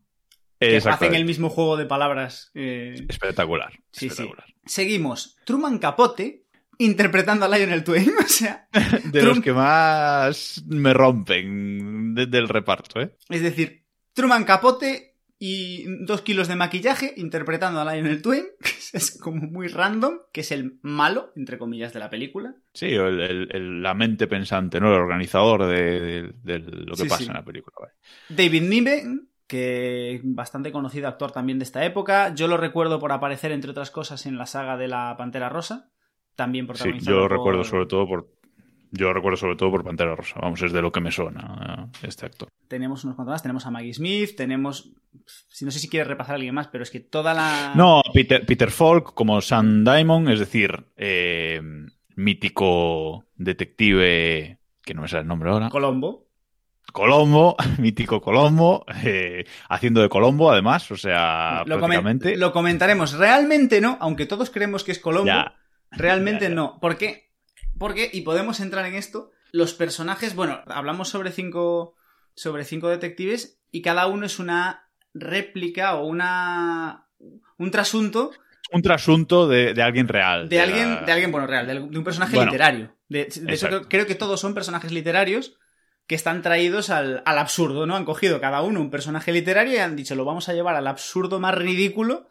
Que 0.59 0.77
hacen 0.77 1.13
el 1.13 1.25
mismo 1.25 1.49
juego 1.49 1.75
de 1.75 1.85
palabras. 1.85 2.49
eh, 2.55 2.95
Espectacular. 3.09 3.73
Sí, 3.91 3.99
sí. 3.99 4.07
espectacular. 4.07 4.45
Seguimos. 4.65 5.35
Truman 5.45 5.77
Capote 5.77 6.42
interpretando 6.77 7.45
a 7.45 7.49
Lionel 7.49 7.83
Twain. 7.83 8.11
O 8.19 8.27
sea, 8.27 8.67
De 8.71 9.19
Trump- 9.21 9.35
los 9.35 9.39
que 9.41 9.53
más 9.53 10.63
me 10.67 10.93
rompen 10.93 12.15
de- 12.15 12.25
del 12.27 12.47
reparto, 12.49 13.01
¿eh? 13.01 13.15
es 13.29 13.41
decir, 13.41 13.85
Truman 14.13 14.43
Capote 14.43 15.15
y 15.39 15.83
dos 16.05 16.21
kilos 16.21 16.47
de 16.47 16.55
maquillaje 16.55 17.13
interpretando 17.17 17.81
a 17.81 17.93
Lionel 17.93 18.21
Twain, 18.21 18.45
que 18.61 18.97
es 18.97 19.17
como 19.19 19.41
muy 19.47 19.67
random, 19.67 20.19
que 20.31 20.41
es 20.41 20.51
el 20.51 20.79
malo, 20.83 21.31
entre 21.35 21.57
comillas, 21.57 21.91
de 21.93 21.99
la 21.99 22.09
película. 22.09 22.55
Sí, 22.73 22.87
el, 22.87 23.19
el- 23.19 23.49
el- 23.51 23.81
la 23.83 23.93
mente 23.93 24.27
pensante, 24.27 24.79
¿no? 24.79 24.87
El 24.93 25.01
organizador 25.01 25.65
de, 25.67 25.99
de- 25.99 26.33
de 26.43 26.59
lo 26.59 26.95
que 26.95 27.03
Sí, 27.03 27.09
pasa 27.09 27.23
sí. 27.23 27.27
en 27.27 27.33
la 27.33 27.43
película. 27.43 27.75
vale. 27.79 27.93
David 28.29 28.61
Niven, 28.63 29.29
que 29.47 30.21
bastante 30.23 30.71
conocido 30.71 31.07
actor 31.09 31.31
también 31.31 31.59
de 31.59 31.63
esta 31.65 31.83
época. 31.83 32.33
Yo 32.33 32.47
lo 32.47 32.55
recuerdo 32.57 32.99
por 32.99 33.11
aparecer, 33.11 33.51
entre 33.51 33.71
otras 33.71 33.91
cosas, 33.91 34.25
en 34.25 34.37
la 34.37 34.45
saga 34.45 34.77
de 34.77 34.87
la 34.87 35.15
Pantera 35.17 35.49
Rosa. 35.49 35.89
También 36.35 36.65
Sí, 36.65 36.67
protagonizado 36.67 37.15
yo 37.15 37.21
lo 37.21 37.27
por- 37.29 37.37
recuerdo 37.37 37.63
sobre 37.63 37.85
todo 37.85 38.07
por. 38.07 38.33
Yo 38.95 39.07
lo 39.07 39.13
recuerdo 39.13 39.37
sobre 39.37 39.55
todo 39.55 39.71
por 39.71 39.83
Pantera 39.83 40.15
Rosa. 40.15 40.39
Vamos, 40.39 40.61
es 40.61 40.71
de 40.71 40.79
lo 40.81 40.91
que 40.91 41.01
me 41.01 41.11
suena 41.11 41.89
eh, 42.01 42.07
este 42.07 42.27
actor. 42.27 42.47
Tenemos 42.67 43.03
unos 43.03 43.15
cuantos 43.15 43.33
más. 43.33 43.41
Tenemos 43.41 43.65
a 43.65 43.71
Maggie 43.71 43.91
Smith, 43.93 44.35
tenemos... 44.37 44.91
si 45.49 45.65
No 45.65 45.71
sé 45.71 45.79
si 45.79 45.89
quieres 45.89 46.07
repasar 46.07 46.33
a 46.33 46.35
alguien 46.35 46.53
más, 46.53 46.67
pero 46.67 46.83
es 46.83 46.91
que 46.91 46.99
toda 46.99 47.33
la... 47.33 47.73
No, 47.75 48.03
Peter, 48.13 48.45
Peter 48.45 48.69
Falk 48.69 49.15
como 49.15 49.41
Sam 49.41 49.83
Diamond, 49.83 50.29
es 50.29 50.37
decir, 50.39 50.85
eh, 50.95 51.59
mítico 52.15 53.25
detective, 53.35 54.59
que 54.83 54.93
no 54.93 55.01
me 55.01 55.07
sale 55.07 55.21
el 55.21 55.27
nombre 55.27 55.49
ahora, 55.49 55.69
Colombo. 55.69 56.27
Colombo, 56.91 57.55
mítico 57.79 58.21
Colombo, 58.21 58.85
eh, 59.03 59.45
haciendo 59.69 60.01
de 60.01 60.09
Colombo 60.09 60.51
además, 60.51 60.91
o 60.91 60.97
sea, 60.97 61.63
lo, 61.65 61.77
comen- 61.77 61.79
prácticamente. 61.79 62.37
lo 62.37 62.51
comentaremos. 62.51 63.13
Realmente 63.17 63.81
no, 63.81 63.97
aunque 64.01 64.25
todos 64.25 64.49
creemos 64.49 64.83
que 64.83 64.91
es 64.91 64.99
Colombo. 64.99 65.25
Ya. 65.27 65.55
Realmente 65.95 66.49
no. 66.49 66.79
¿Por 66.79 66.97
qué? 66.97 67.31
Porque, 67.77 68.09
y 68.11 68.21
podemos 68.21 68.59
entrar 68.59 68.85
en 68.85 68.95
esto, 68.95 69.31
los 69.51 69.73
personajes, 69.73 70.35
bueno, 70.35 70.61
hablamos 70.67 71.09
sobre 71.09 71.31
cinco, 71.31 71.95
sobre 72.35 72.65
cinco 72.65 72.89
detectives 72.89 73.59
y 73.71 73.81
cada 73.81 74.07
uno 74.07 74.25
es 74.25 74.39
una 74.39 74.89
réplica 75.13 75.95
o 75.95 76.05
una 76.05 77.07
un 77.57 77.71
trasunto 77.71 78.31
Un 78.71 78.81
trasunto 78.81 79.47
de, 79.47 79.73
de 79.73 79.81
alguien 79.81 80.07
real. 80.07 80.49
de 80.49 80.59
alguien, 80.59 81.05
de 81.05 81.11
alguien 81.11 81.31
bueno, 81.31 81.47
real, 81.47 81.67
de, 81.67 81.73
de 81.73 81.97
un 81.97 82.03
personaje 82.03 82.35
Bueno, 82.35 82.51
literario. 82.51 82.95
De, 83.07 83.21
hecho, 83.21 83.67
creo, 83.67 83.87
creo 83.87 84.05
que 84.07 84.15
todos 84.15 84.39
son 84.39 84.53
personajes 84.55 84.91
literarios 84.91 85.55
que 86.07 86.15
están 86.15 86.41
traídos 86.41 86.89
al, 86.89 87.21
al 87.25 87.37
absurdo, 87.37 87.85
¿no? 87.85 87.95
Han 87.95 88.05
cogido 88.05 88.41
cada 88.41 88.61
uno 88.61 88.81
un 88.81 88.89
personaje 88.89 89.31
literario 89.31 89.73
y 89.73 89.77
han 89.77 89.95
dicho, 89.95 90.15
lo 90.15 90.25
vamos 90.25 90.49
a 90.49 90.53
llevar 90.53 90.75
al 90.75 90.87
absurdo 90.87 91.39
más 91.39 91.55
ridículo 91.55 92.27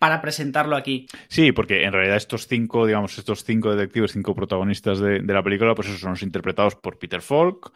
para 0.00 0.22
presentarlo 0.22 0.76
aquí. 0.76 1.06
Sí, 1.28 1.52
porque 1.52 1.84
en 1.84 1.92
realidad 1.92 2.16
estos 2.16 2.46
cinco, 2.46 2.86
digamos, 2.86 3.18
estos 3.18 3.44
cinco 3.44 3.76
detectives, 3.76 4.12
cinco 4.12 4.34
protagonistas 4.34 4.98
de, 4.98 5.20
la 5.20 5.42
película, 5.42 5.74
pues 5.74 5.88
esos 5.88 6.00
son 6.00 6.12
los 6.12 6.22
interpretados 6.22 6.74
por 6.74 6.98
Peter 6.98 7.20
Falk, 7.20 7.70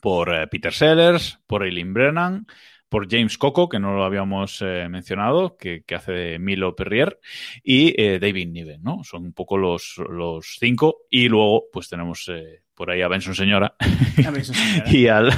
por 0.00 0.34
eh, 0.34 0.46
Peter 0.46 0.72
Sellers, 0.72 1.38
por 1.46 1.62
Eileen 1.62 1.92
Brennan, 1.92 2.46
por 2.88 3.10
James 3.10 3.36
Coco, 3.36 3.68
que 3.68 3.78
no 3.78 3.94
lo 3.94 4.04
habíamos 4.04 4.62
eh, 4.62 4.88
mencionado, 4.88 5.58
que, 5.58 5.84
hace 5.94 6.12
de 6.12 6.38
Milo 6.38 6.74
Perrier, 6.74 7.20
y 7.62 7.94
eh, 8.00 8.18
David 8.18 8.48
Niven, 8.48 8.82
¿no? 8.82 9.04
Son 9.04 9.26
un 9.26 9.34
poco 9.34 9.58
los, 9.58 9.96
los 10.08 10.56
cinco. 10.58 11.02
Y 11.10 11.28
luego, 11.28 11.64
pues 11.70 11.90
tenemos 11.90 12.26
por 12.74 12.90
ahí 12.90 13.02
a 13.02 13.08
Benson 13.08 13.34
Señora 13.34 13.74
A 13.80 14.32
señora. 14.42 14.84
y 14.90 15.06
al 15.08 15.30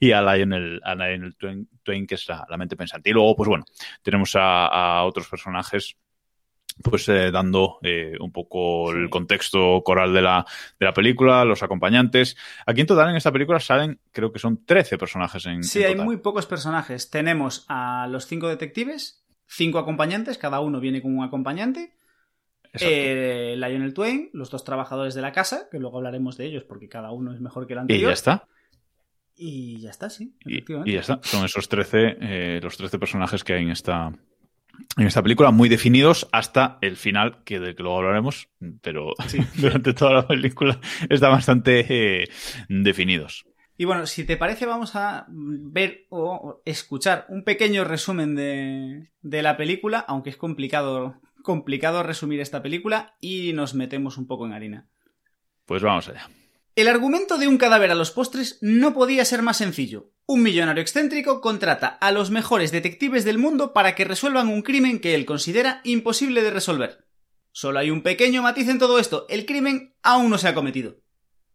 y 0.00 0.12
a 0.12 0.20
Lionel, 0.22 0.80
a 0.84 0.94
Lionel 0.94 1.36
Twain, 1.36 1.68
Twain, 1.82 2.06
que 2.06 2.14
es 2.16 2.28
la, 2.28 2.46
la 2.48 2.56
mente 2.56 2.76
pensante. 2.76 3.10
Y 3.10 3.12
luego, 3.12 3.34
pues 3.36 3.48
bueno, 3.48 3.64
tenemos 4.02 4.34
a, 4.36 4.66
a 4.66 5.04
otros 5.04 5.28
personajes 5.28 5.96
pues 6.82 7.06
eh, 7.10 7.30
dando 7.30 7.78
eh, 7.82 8.14
un 8.18 8.32
poco 8.32 8.90
Sí. 8.92 8.98
el 8.98 9.10
contexto 9.10 9.82
coral 9.84 10.14
de 10.14 10.22
la, 10.22 10.44
de 10.80 10.86
la 10.86 10.94
película, 10.94 11.44
los 11.44 11.62
acompañantes. 11.62 12.34
Aquí 12.66 12.80
en 12.80 12.86
total 12.86 13.10
en 13.10 13.16
esta 13.16 13.30
película 13.30 13.60
salen, 13.60 14.00
creo 14.10 14.32
que 14.32 14.38
son 14.38 14.64
13 14.64 14.96
personajes 14.96 15.44
en, 15.46 15.62
Sí, 15.64 15.80
en 15.80 15.84
hay 15.86 15.92
total. 15.92 16.06
muy 16.06 16.16
pocos 16.16 16.46
personajes. 16.46 17.10
Tenemos 17.10 17.66
a 17.68 18.06
los 18.08 18.26
cinco 18.26 18.48
detectives, 18.48 19.22
cinco 19.46 19.78
acompañantes, 19.78 20.38
cada 20.38 20.60
uno 20.60 20.80
viene 20.80 21.02
con 21.02 21.14
un 21.16 21.22
acompañante. 21.24 21.92
Eh, 22.80 23.54
Lionel 23.56 23.92
Twain, 23.92 24.30
los 24.32 24.50
dos 24.50 24.64
trabajadores 24.64 25.14
de 25.14 25.20
la 25.20 25.32
casa, 25.32 25.68
que 25.70 25.78
luego 25.78 25.98
hablaremos 25.98 26.36
de 26.36 26.46
ellos 26.46 26.64
porque 26.64 26.88
cada 26.88 27.12
uno 27.12 27.34
es 27.34 27.40
mejor 27.40 27.66
que 27.66 27.74
el 27.74 27.78
y 27.78 27.82
anterior. 27.82 28.10
ya 28.10 28.14
está. 28.14 28.48
Y 29.34 29.80
ya 29.80 29.90
está, 29.90 30.10
sí. 30.10 30.34
Y, 30.44 30.54
efectivamente. 30.54 30.90
y 30.90 30.94
ya 30.94 31.00
está. 31.00 31.20
Son 31.22 31.44
esos 31.44 31.68
13, 31.68 32.16
eh, 32.20 32.60
los 32.62 32.76
13 32.76 32.98
personajes 32.98 33.44
que 33.44 33.54
hay 33.54 33.62
en 33.62 33.70
esta, 33.70 34.12
en 34.96 35.06
esta 35.06 35.22
película, 35.22 35.50
muy 35.50 35.68
definidos 35.68 36.28
hasta 36.32 36.78
el 36.80 36.96
final, 36.96 37.42
que 37.44 37.60
de 37.60 37.74
que 37.74 37.82
luego 37.82 37.98
hablaremos, 37.98 38.48
pero 38.80 39.12
durante 39.56 39.92
toda 39.92 40.12
la 40.12 40.26
película 40.26 40.80
están 41.08 41.32
bastante 41.32 41.86
eh, 41.88 42.28
definidos. 42.68 43.44
Y 43.78 43.84
bueno, 43.84 44.06
si 44.06 44.24
te 44.24 44.36
parece, 44.36 44.66
vamos 44.66 44.94
a 44.94 45.26
ver 45.28 46.06
o 46.10 46.62
escuchar 46.64 47.26
un 47.28 47.42
pequeño 47.42 47.84
resumen 47.84 48.36
de, 48.36 49.08
de 49.22 49.42
la 49.42 49.56
película, 49.56 49.98
aunque 50.06 50.30
es 50.30 50.36
complicado, 50.36 51.20
complicado 51.42 52.02
resumir 52.02 52.40
esta 52.40 52.62
película 52.62 53.16
y 53.20 53.52
nos 53.52 53.74
metemos 53.74 54.16
un 54.16 54.26
poco 54.26 54.46
en 54.46 54.52
harina. 54.52 54.88
Pues 55.66 55.82
vamos 55.82 56.08
allá. 56.08 56.28
El 56.74 56.88
argumento 56.88 57.36
de 57.36 57.48
un 57.48 57.58
cadáver 57.58 57.90
a 57.90 57.94
los 57.94 58.10
postres 58.10 58.58
no 58.62 58.94
podía 58.94 59.24
ser 59.24 59.42
más 59.42 59.58
sencillo. 59.58 60.12
Un 60.24 60.42
millonario 60.42 60.80
excéntrico 60.80 61.40
contrata 61.40 61.86
a 61.88 62.12
los 62.12 62.30
mejores 62.30 62.72
detectives 62.72 63.24
del 63.24 63.36
mundo 63.36 63.74
para 63.74 63.94
que 63.94 64.04
resuelvan 64.04 64.48
un 64.48 64.62
crimen 64.62 64.98
que 64.98 65.14
él 65.14 65.26
considera 65.26 65.82
imposible 65.84 66.42
de 66.42 66.50
resolver. 66.50 67.06
Solo 67.50 67.78
hay 67.78 67.90
un 67.90 68.02
pequeño 68.02 68.40
matiz 68.40 68.68
en 68.68 68.78
todo 68.78 68.98
esto, 68.98 69.26
el 69.28 69.44
crimen 69.44 69.94
aún 70.02 70.30
no 70.30 70.38
se 70.38 70.48
ha 70.48 70.54
cometido. 70.54 71.02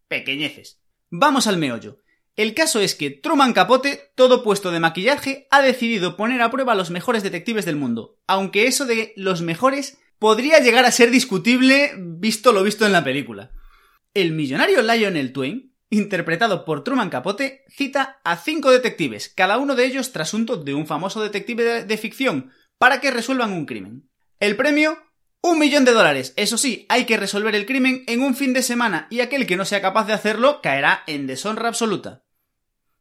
Pequeñeces. 0.08 0.84
Vamos 1.10 1.48
al 1.48 1.58
meollo. 1.58 2.01
El 2.38 2.53
caso 2.53 2.79
es 2.79 2.94
que 2.94 3.10
Truman 3.10 3.51
Capote, 3.51 4.12
todo 4.13 4.44
puesto 4.44 4.70
de 4.70 4.79
maquillaje, 4.79 5.48
ha 5.50 5.63
decidido 5.63 6.15
poner 6.15 6.44
a 6.44 6.51
prueba 6.51 6.74
a 6.74 6.75
los 6.75 6.91
mejores 6.91 7.24
detectives 7.24 7.65
del 7.65 7.77
mundo, 7.77 8.20
aunque 8.27 8.67
eso 8.67 8.86
de 8.86 9.12
los 9.15 9.41
mejores 9.41 9.98
podría 10.20 10.60
llegar 10.60 10.86
a 10.86 10.91
ser 10.91 11.10
discutible 11.10 11.94
visto 11.98 12.51
lo 12.51 12.62
visto 12.62 12.86
en 12.86 12.91
la 12.91 13.03
película. 13.03 13.53
El 14.13 14.34
millonario 14.34 14.84
Lionel 14.84 15.34
Twain, 15.34 15.74
interpretado 15.89 16.63
por 16.63 16.84
Truman 16.84 17.10
Capote, 17.10 17.63
cita 17.70 18.20
a 18.24 18.38
cinco 18.38 18.70
detectives, 18.70 19.29
cada 19.29 19.58
uno 19.58 19.74
de 19.74 19.86
ellos 19.86 20.12
trasunto 20.12 20.58
de 20.58 20.75
un 20.75 20.86
famoso 20.86 21.24
detective 21.24 21.63
de, 21.63 21.86
de 21.86 21.98
ficción, 21.98 22.51
para 22.77 23.01
que 23.01 23.10
resuelvan 23.10 23.51
un 23.51 23.65
crimen. 23.65 24.12
El 24.39 24.56
premio, 24.56 25.00
un 25.41 25.58
millón 25.58 25.86
de 25.86 25.94
dólares. 25.94 26.34
Eso 26.36 26.60
sí, 26.60 26.86
hay 26.88 27.06
que 27.06 27.17
resolver 27.17 27.56
el 27.56 27.65
crimen 27.65 28.03
en 28.06 28.22
un 28.22 28.36
fin 28.36 28.53
de 28.53 28.62
semana 28.62 29.08
y 29.10 29.22
aquel 29.22 29.48
que 29.48 29.56
no 29.56 29.65
sea 29.65 29.82
capaz 29.82 30.06
de 30.06 30.13
hacerlo 30.13 30.62
caerá 30.62 31.01
en 31.08 31.25
deshonra 31.25 31.70
absoluta. 31.70 32.26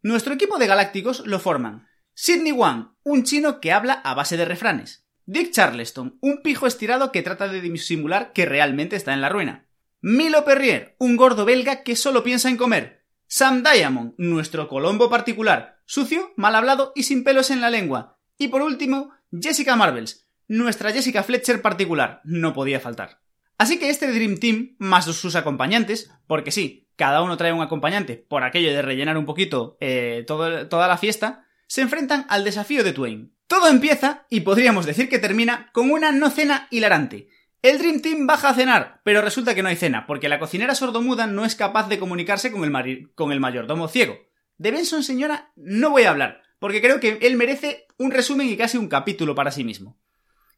Nuestro 0.07 0.35
equipo 0.35 0.59
de 0.59 0.69
galácticos 0.69 1.27
lo 1.27 1.41
forman 1.41 1.89
Sidney 2.15 2.53
Wang, 2.53 2.93
un 3.03 3.25
chino 3.25 3.61
que 3.61 3.73
habla 3.73 3.95
a 3.95 4.15
base 4.15 4.37
de 4.37 4.45
refranes. 4.45 5.05
Dick 5.25 5.51
Charleston, 5.51 6.17
un 6.21 6.43
pijo 6.43 6.69
estirado 6.69 7.11
que 7.11 7.23
trata 7.23 7.49
de 7.49 7.61
disimular 7.61 8.33
que 8.33 8.47
realmente 8.47 8.95
está 8.95 9.15
en 9.15 9.21
la 9.21 9.31
ruina. 9.31 9.67
Milo 10.01 10.45
Perrier, 10.45 10.95
un 11.01 11.17
gordo 11.17 11.45
belga 11.45 11.83
que 11.83 11.97
solo 11.97 12.23
piensa 12.23 12.49
en 12.49 12.57
comer. 12.57 13.05
Sam 13.27 13.65
Diamond, 13.65 14.15
nuestro 14.17 14.69
Colombo 14.69 15.11
particular, 15.11 15.81
sucio, 15.87 16.33
mal 16.37 16.55
hablado 16.55 16.93
y 16.95 17.03
sin 17.03 17.25
pelos 17.25 17.51
en 17.51 17.61
la 17.61 17.71
lengua. 17.71 18.21
Y 18.39 18.47
por 18.47 18.63
último, 18.63 19.11
Jessica 19.33 19.75
Marvels, 19.75 20.29
nuestra 20.47 20.93
Jessica 20.93 21.25
Fletcher 21.25 21.63
particular, 21.63 22.21
no 22.23 22.53
podía 22.55 22.79
faltar. 22.79 23.23
Así 23.59 23.81
que 23.81 23.91
este 23.91 24.13
Dream 24.13 24.39
Team, 24.39 24.77
más 24.79 25.07
sus 25.07 25.35
acompañantes, 25.35 26.13
porque 26.29 26.53
sí, 26.53 26.86
cada 26.97 27.23
uno 27.23 27.37
trae 27.37 27.53
un 27.53 27.63
acompañante 27.63 28.17
por 28.17 28.43
aquello 28.43 28.73
de 28.73 28.83
rellenar 28.83 29.17
un 29.17 29.27
poquito 29.27 29.77
eh, 29.81 30.25
toda 30.27 30.89
la 30.89 30.99
fiesta, 30.99 31.47
se 31.67 31.83
enfrentan 31.83 32.27
al 32.29 32.45
desafío 32.45 32.83
de 32.85 32.93
Twain. 32.93 33.35
Todo 33.47 33.69
empieza, 33.69 34.27
y 34.29 34.41
podríamos 34.41 34.87
decir 34.87 35.09
que 35.09 35.19
termina, 35.19 35.71
con 35.73 35.91
una 35.91 36.11
no 36.11 36.31
cena 36.31 36.67
hilarante. 36.71 37.29
El 37.63 37.79
Dream 37.79 38.01
Team 38.01 38.27
baja 38.27 38.51
a 38.51 38.55
cenar, 38.55 39.01
pero 39.05 39.23
resulta 39.23 39.55
que 39.55 39.63
no 39.63 39.69
hay 39.69 39.77
cena, 39.77 40.07
porque 40.07 40.29
la 40.29 40.39
cocinera 40.39 40.75
sordomuda 40.75 41.27
no 41.27 41.45
es 41.45 41.55
capaz 41.55 41.89
de 41.89 41.99
comunicarse 41.99 42.51
con 42.51 42.65
el, 42.65 43.11
con 43.15 43.33
el 43.33 43.41
mayordomo 43.41 43.89
ciego. 43.89 44.19
De 44.59 44.71
Benson, 44.71 45.03
señora, 45.03 45.53
no 45.57 45.91
voy 45.91 46.05
a 46.05 46.11
hablar, 46.11 46.43
porque 46.59 46.81
creo 46.81 47.01
que 47.01 47.19
él 47.23 47.37
merece 47.37 47.87
un 47.99 48.11
resumen 48.11 48.49
y 48.49 48.57
casi 48.57 48.79
un 48.79 48.89
capítulo 48.89 49.35
para 49.35 49.51
sí 49.51 49.65
mismo. 49.65 49.99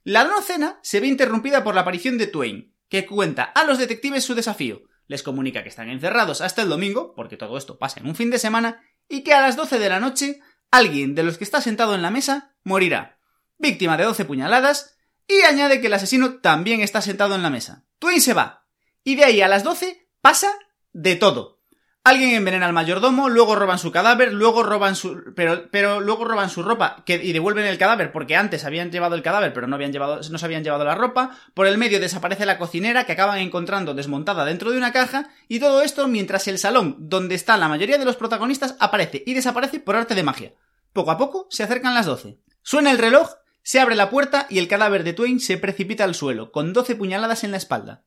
La 0.04 0.24
no 0.24 0.40
cena 0.40 0.78
se 0.82 1.00
ve 1.00 1.06
interrumpida 1.06 1.64
por 1.64 1.74
la 1.74 1.82
aparición 1.82 2.16
de 2.16 2.26
Twain, 2.26 2.74
que 2.88 3.06
cuenta 3.06 3.42
a 3.42 3.64
los 3.64 3.78
detectives 3.78 4.24
su 4.24 4.34
desafío. 4.34 4.82
Les 5.08 5.22
comunica 5.22 5.62
que 5.62 5.70
están 5.70 5.88
encerrados 5.88 6.40
hasta 6.40 6.62
el 6.62 6.68
domingo, 6.68 7.14
porque 7.16 7.36
todo 7.36 7.58
esto 7.58 7.78
pasa 7.78 7.98
en 7.98 8.06
un 8.06 8.14
fin 8.14 8.30
de 8.30 8.38
semana, 8.38 8.82
y 9.08 9.22
que 9.22 9.34
a 9.34 9.40
las 9.40 9.56
12 9.56 9.78
de 9.78 9.88
la 9.88 10.00
noche 10.00 10.40
alguien 10.70 11.14
de 11.14 11.24
los 11.24 11.38
que 11.38 11.44
está 11.44 11.60
sentado 11.60 11.94
en 11.94 12.02
la 12.02 12.10
mesa 12.10 12.54
morirá, 12.62 13.18
víctima 13.56 13.96
de 13.96 14.04
12 14.04 14.26
puñaladas, 14.26 14.96
y 15.26 15.42
añade 15.42 15.80
que 15.80 15.88
el 15.88 15.94
asesino 15.94 16.40
también 16.40 16.80
está 16.80 17.02
sentado 17.02 17.34
en 17.34 17.42
la 17.42 17.50
mesa. 17.50 17.86
Twain 17.98 18.20
se 18.20 18.34
va, 18.34 18.66
y 19.02 19.16
de 19.16 19.24
ahí 19.24 19.40
a 19.40 19.48
las 19.48 19.64
12 19.64 20.08
pasa 20.20 20.48
de 20.92 21.16
todo. 21.16 21.57
Alguien 22.04 22.34
envenena 22.34 22.64
al 22.64 22.72
mayordomo, 22.72 23.28
luego 23.28 23.54
roban 23.54 23.78
su 23.78 23.92
cadáver, 23.92 24.32
luego 24.32 24.62
roban 24.62 24.96
su. 24.96 25.34
Pero, 25.36 25.68
pero 25.70 26.00
luego 26.00 26.24
roban 26.24 26.48
su 26.48 26.62
ropa 26.62 27.02
que, 27.04 27.16
y 27.22 27.32
devuelven 27.32 27.66
el 27.66 27.76
cadáver, 27.76 28.12
porque 28.12 28.34
antes 28.34 28.64
habían 28.64 28.90
llevado 28.90 29.14
el 29.14 29.22
cadáver, 29.22 29.52
pero 29.52 29.66
no 29.66 29.74
habían 29.74 29.92
llevado, 29.92 30.20
no 30.30 30.38
se 30.38 30.44
habían 30.44 30.64
llevado 30.64 30.84
la 30.84 30.94
ropa. 30.94 31.36
Por 31.52 31.66
el 31.66 31.76
medio 31.76 32.00
desaparece 32.00 32.46
la 32.46 32.56
cocinera 32.56 33.04
que 33.04 33.12
acaban 33.12 33.38
encontrando 33.40 33.92
desmontada 33.92 34.46
dentro 34.46 34.70
de 34.70 34.78
una 34.78 34.92
caja. 34.92 35.28
Y 35.48 35.60
todo 35.60 35.82
esto 35.82 36.08
mientras 36.08 36.48
el 36.48 36.58
salón, 36.58 36.96
donde 36.98 37.34
está 37.34 37.58
la 37.58 37.68
mayoría 37.68 37.98
de 37.98 38.06
los 38.06 38.16
protagonistas, 38.16 38.76
aparece 38.80 39.22
y 39.26 39.34
desaparece 39.34 39.78
por 39.78 39.96
arte 39.96 40.14
de 40.14 40.22
magia. 40.22 40.54
Poco 40.94 41.10
a 41.10 41.18
poco 41.18 41.46
se 41.50 41.62
acercan 41.62 41.94
las 41.94 42.06
12. 42.06 42.38
Suena 42.62 42.90
el 42.90 42.98
reloj, 42.98 43.34
se 43.62 43.80
abre 43.80 43.96
la 43.96 44.08
puerta 44.08 44.46
y 44.48 44.58
el 44.58 44.68
cadáver 44.68 45.04
de 45.04 45.12
Twain 45.12 45.40
se 45.40 45.58
precipita 45.58 46.04
al 46.04 46.14
suelo, 46.14 46.52
con 46.52 46.72
12 46.72 46.96
puñaladas 46.96 47.44
en 47.44 47.50
la 47.50 47.58
espalda. 47.58 48.04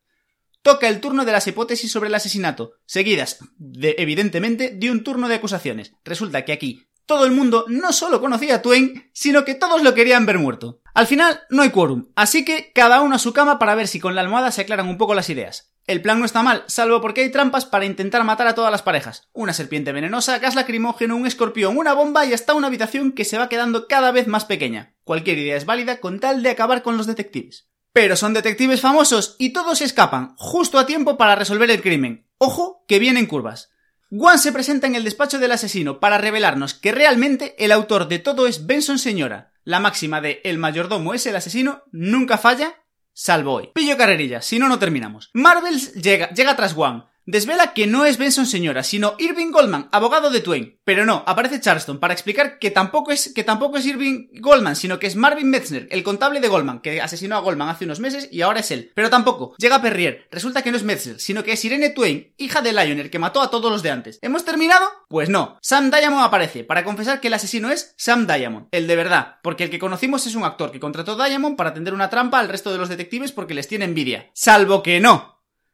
Toca 0.61 0.87
el 0.87 0.99
turno 0.99 1.25
de 1.25 1.31
las 1.31 1.47
hipótesis 1.47 1.91
sobre 1.91 2.09
el 2.09 2.15
asesinato, 2.15 2.73
seguidas, 2.85 3.39
de, 3.57 3.95
evidentemente, 3.97 4.69
de 4.69 4.91
un 4.91 5.03
turno 5.03 5.27
de 5.27 5.35
acusaciones. 5.35 5.93
Resulta 6.03 6.45
que 6.45 6.53
aquí 6.53 6.87
todo 7.07 7.25
el 7.25 7.31
mundo 7.31 7.65
no 7.67 7.91
solo 7.91 8.21
conocía 8.21 8.55
a 8.55 8.61
Twain, 8.61 9.09
sino 9.11 9.43
que 9.43 9.55
todos 9.55 9.81
lo 9.81 9.93
querían 9.93 10.25
ver 10.25 10.37
muerto. 10.37 10.81
Al 10.93 11.07
final 11.07 11.41
no 11.49 11.63
hay 11.63 11.71
quórum, 11.71 12.09
así 12.15 12.45
que 12.45 12.71
cada 12.73 13.01
uno 13.01 13.15
a 13.15 13.19
su 13.19 13.33
cama 13.33 13.59
para 13.59 13.75
ver 13.75 13.87
si 13.87 13.99
con 13.99 14.13
la 14.13 14.21
almohada 14.21 14.51
se 14.51 14.61
aclaran 14.61 14.87
un 14.87 14.97
poco 14.97 15.15
las 15.15 15.29
ideas. 15.29 15.73
El 15.87 16.01
plan 16.01 16.19
no 16.19 16.25
está 16.25 16.43
mal, 16.43 16.63
salvo 16.67 17.01
porque 17.01 17.21
hay 17.21 17.31
trampas 17.31 17.65
para 17.65 17.85
intentar 17.85 18.23
matar 18.23 18.47
a 18.47 18.55
todas 18.55 18.71
las 18.71 18.83
parejas. 18.83 19.29
Una 19.33 19.51
serpiente 19.51 19.91
venenosa, 19.91 20.37
gas 20.37 20.55
lacrimógeno, 20.55 21.15
un 21.15 21.25
escorpión, 21.25 21.75
una 21.75 21.93
bomba 21.93 22.25
y 22.25 22.33
hasta 22.33 22.53
una 22.53 22.67
habitación 22.67 23.13
que 23.13 23.25
se 23.25 23.37
va 23.37 23.49
quedando 23.49 23.87
cada 23.87 24.11
vez 24.11 24.27
más 24.27 24.45
pequeña. 24.45 24.93
Cualquier 25.03 25.39
idea 25.39 25.57
es 25.57 25.65
válida 25.65 25.99
con 25.99 26.19
tal 26.19 26.43
de 26.43 26.51
acabar 26.51 26.83
con 26.83 26.97
los 26.97 27.07
detectives. 27.07 27.70
Pero 27.93 28.15
son 28.15 28.33
detectives 28.33 28.81
famosos 28.81 29.35
y 29.37 29.51
todos 29.51 29.81
escapan, 29.81 30.35
justo 30.37 30.79
a 30.79 30.85
tiempo 30.85 31.17
para 31.17 31.35
resolver 31.35 31.69
el 31.69 31.81
crimen. 31.81 32.27
Ojo, 32.37 32.85
que 32.87 32.99
vienen 32.99 33.25
curvas. 33.25 33.71
Juan 34.09 34.39
se 34.39 34.51
presenta 34.51 34.87
en 34.87 34.95
el 34.95 35.03
despacho 35.03 35.39
del 35.39 35.51
asesino 35.51 35.99
para 35.99 36.17
revelarnos 36.17 36.73
que 36.73 36.91
realmente 36.91 37.55
el 37.63 37.71
autor 37.71 38.07
de 38.07 38.19
todo 38.19 38.47
es 38.47 38.65
Benson 38.65 38.99
Señora. 38.99 39.53
La 39.63 39.79
máxima 39.79 40.21
de 40.21 40.41
el 40.43 40.57
mayordomo 40.57 41.13
es 41.13 41.25
el 41.27 41.35
asesino 41.35 41.83
nunca 41.91 42.37
falla, 42.37 42.75
salvo 43.13 43.53
hoy. 43.53 43.69
Pillo 43.73 43.97
carrerilla, 43.97 44.41
si 44.41 44.57
no, 44.57 44.67
no 44.67 44.79
terminamos. 44.79 45.29
Marvels 45.33 45.93
llega, 45.93 46.29
llega 46.31 46.55
tras 46.55 46.73
Juan, 46.73 47.05
Desvela 47.31 47.73
que 47.73 47.87
no 47.87 48.05
es 48.05 48.17
Benson 48.17 48.45
señora, 48.45 48.83
sino 48.83 49.15
Irving 49.17 49.51
Goldman, 49.51 49.87
abogado 49.93 50.31
de 50.31 50.41
Twain. 50.41 50.77
Pero 50.83 51.05
no, 51.05 51.23
aparece 51.25 51.61
Charleston 51.61 51.97
para 51.97 52.13
explicar 52.13 52.59
que 52.59 52.71
tampoco 52.71 53.13
es, 53.13 53.31
que 53.33 53.45
tampoco 53.45 53.77
es 53.77 53.85
Irving 53.85 54.27
Goldman, 54.41 54.75
sino 54.75 54.99
que 54.99 55.07
es 55.07 55.15
Marvin 55.15 55.49
Metzner, 55.49 55.87
el 55.91 56.03
contable 56.03 56.41
de 56.41 56.49
Goldman, 56.49 56.81
que 56.81 56.99
asesinó 56.99 57.37
a 57.37 57.39
Goldman 57.39 57.69
hace 57.69 57.85
unos 57.85 58.01
meses 58.01 58.27
y 58.33 58.41
ahora 58.41 58.59
es 58.59 58.69
él. 58.71 58.91
Pero 58.95 59.09
tampoco. 59.09 59.55
Llega 59.57 59.81
Perrier. 59.81 60.27
Resulta 60.29 60.61
que 60.61 60.71
no 60.71 60.77
es 60.77 60.83
Metzner, 60.83 61.21
sino 61.21 61.41
que 61.45 61.53
es 61.53 61.63
Irene 61.63 61.91
Twain, 61.91 62.33
hija 62.35 62.61
de 62.61 62.73
Lionel, 62.73 63.09
que 63.09 63.17
mató 63.17 63.41
a 63.41 63.49
todos 63.49 63.71
los 63.71 63.81
de 63.81 63.91
antes. 63.91 64.19
¿Hemos 64.21 64.43
terminado? 64.43 64.85
Pues 65.07 65.29
no. 65.29 65.57
Sam 65.61 65.89
Diamond 65.89 66.25
aparece 66.25 66.65
para 66.65 66.83
confesar 66.83 67.21
que 67.21 67.29
el 67.29 67.33
asesino 67.35 67.71
es 67.71 67.93
Sam 67.95 68.27
Diamond, 68.27 68.67
el 68.71 68.87
de 68.87 68.95
verdad, 68.97 69.37
porque 69.41 69.63
el 69.63 69.69
que 69.69 69.79
conocimos 69.79 70.27
es 70.27 70.35
un 70.35 70.43
actor 70.43 70.69
que 70.69 70.81
contrató 70.81 71.15
Diamond 71.15 71.55
para 71.55 71.73
tender 71.73 71.93
una 71.93 72.09
trampa 72.09 72.39
al 72.39 72.49
resto 72.49 72.73
de 72.73 72.77
los 72.77 72.89
detectives 72.89 73.31
porque 73.31 73.53
les 73.53 73.69
tiene 73.69 73.85
envidia. 73.85 74.29
Salvo 74.33 74.83
que 74.83 74.99
no 74.99 75.30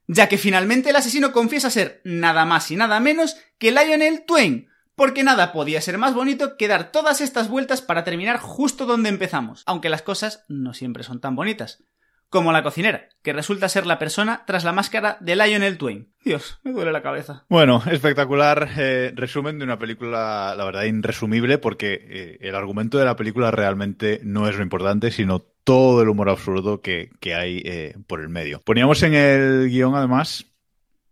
ya 0.07 0.27
que 0.27 0.37
finalmente 0.37 0.89
el 0.89 0.95
asesino 0.95 1.31
confiesa 1.31 1.69
ser 1.69 2.01
nada 2.03 2.45
más 2.45 2.71
y 2.71 2.75
nada 2.75 2.99
menos 2.99 3.37
que 3.57 3.71
Lionel 3.71 4.23
Twain, 4.25 4.69
porque 4.95 5.23
nada 5.23 5.51
podía 5.51 5.81
ser 5.81 5.97
más 5.97 6.13
bonito 6.13 6.57
que 6.57 6.67
dar 6.67 6.91
todas 6.91 7.21
estas 7.21 7.49
vueltas 7.49 7.81
para 7.81 8.03
terminar 8.03 8.39
justo 8.39 8.85
donde 8.85 9.09
empezamos, 9.09 9.63
aunque 9.65 9.89
las 9.89 10.01
cosas 10.01 10.45
no 10.47 10.73
siempre 10.73 11.03
son 11.03 11.19
tan 11.19 11.35
bonitas 11.35 11.83
como 12.29 12.51
la 12.51 12.63
cocinera, 12.63 13.07
que 13.23 13.33
resulta 13.33 13.69
ser 13.69 13.85
la 13.85 13.99
persona 13.99 14.43
tras 14.45 14.63
la 14.63 14.73
máscara 14.73 15.17
de 15.21 15.35
Lionel 15.35 15.77
Twain. 15.77 16.09
Dios, 16.23 16.59
me 16.63 16.71
duele 16.71 16.91
la 16.91 17.01
cabeza. 17.01 17.45
Bueno, 17.47 17.81
espectacular 17.89 18.69
eh, 18.77 19.13
resumen 19.15 19.59
de 19.59 19.63
una 19.63 19.79
película, 19.79 20.53
la 20.57 20.65
verdad, 20.65 20.83
irresumible, 20.83 21.57
porque 21.57 21.93
eh, 21.93 22.37
el 22.41 22.55
argumento 22.55 22.97
de 22.97 23.05
la 23.05 23.15
película 23.15 23.51
realmente 23.51 24.19
no 24.23 24.47
es 24.47 24.57
lo 24.57 24.63
importante, 24.63 25.11
sino 25.11 25.45
todo 25.67 26.01
el 26.01 26.07
humor 26.07 26.29
absurdo 26.29 26.81
que, 26.81 27.09
hay 27.35 27.61
eh, 27.65 27.93
por 28.07 28.21
el 28.21 28.29
medio. 28.29 28.61
Poníamos 28.61 29.03
en 29.03 29.13
el 29.13 29.69
guion, 29.69 29.95
además, 29.95 30.45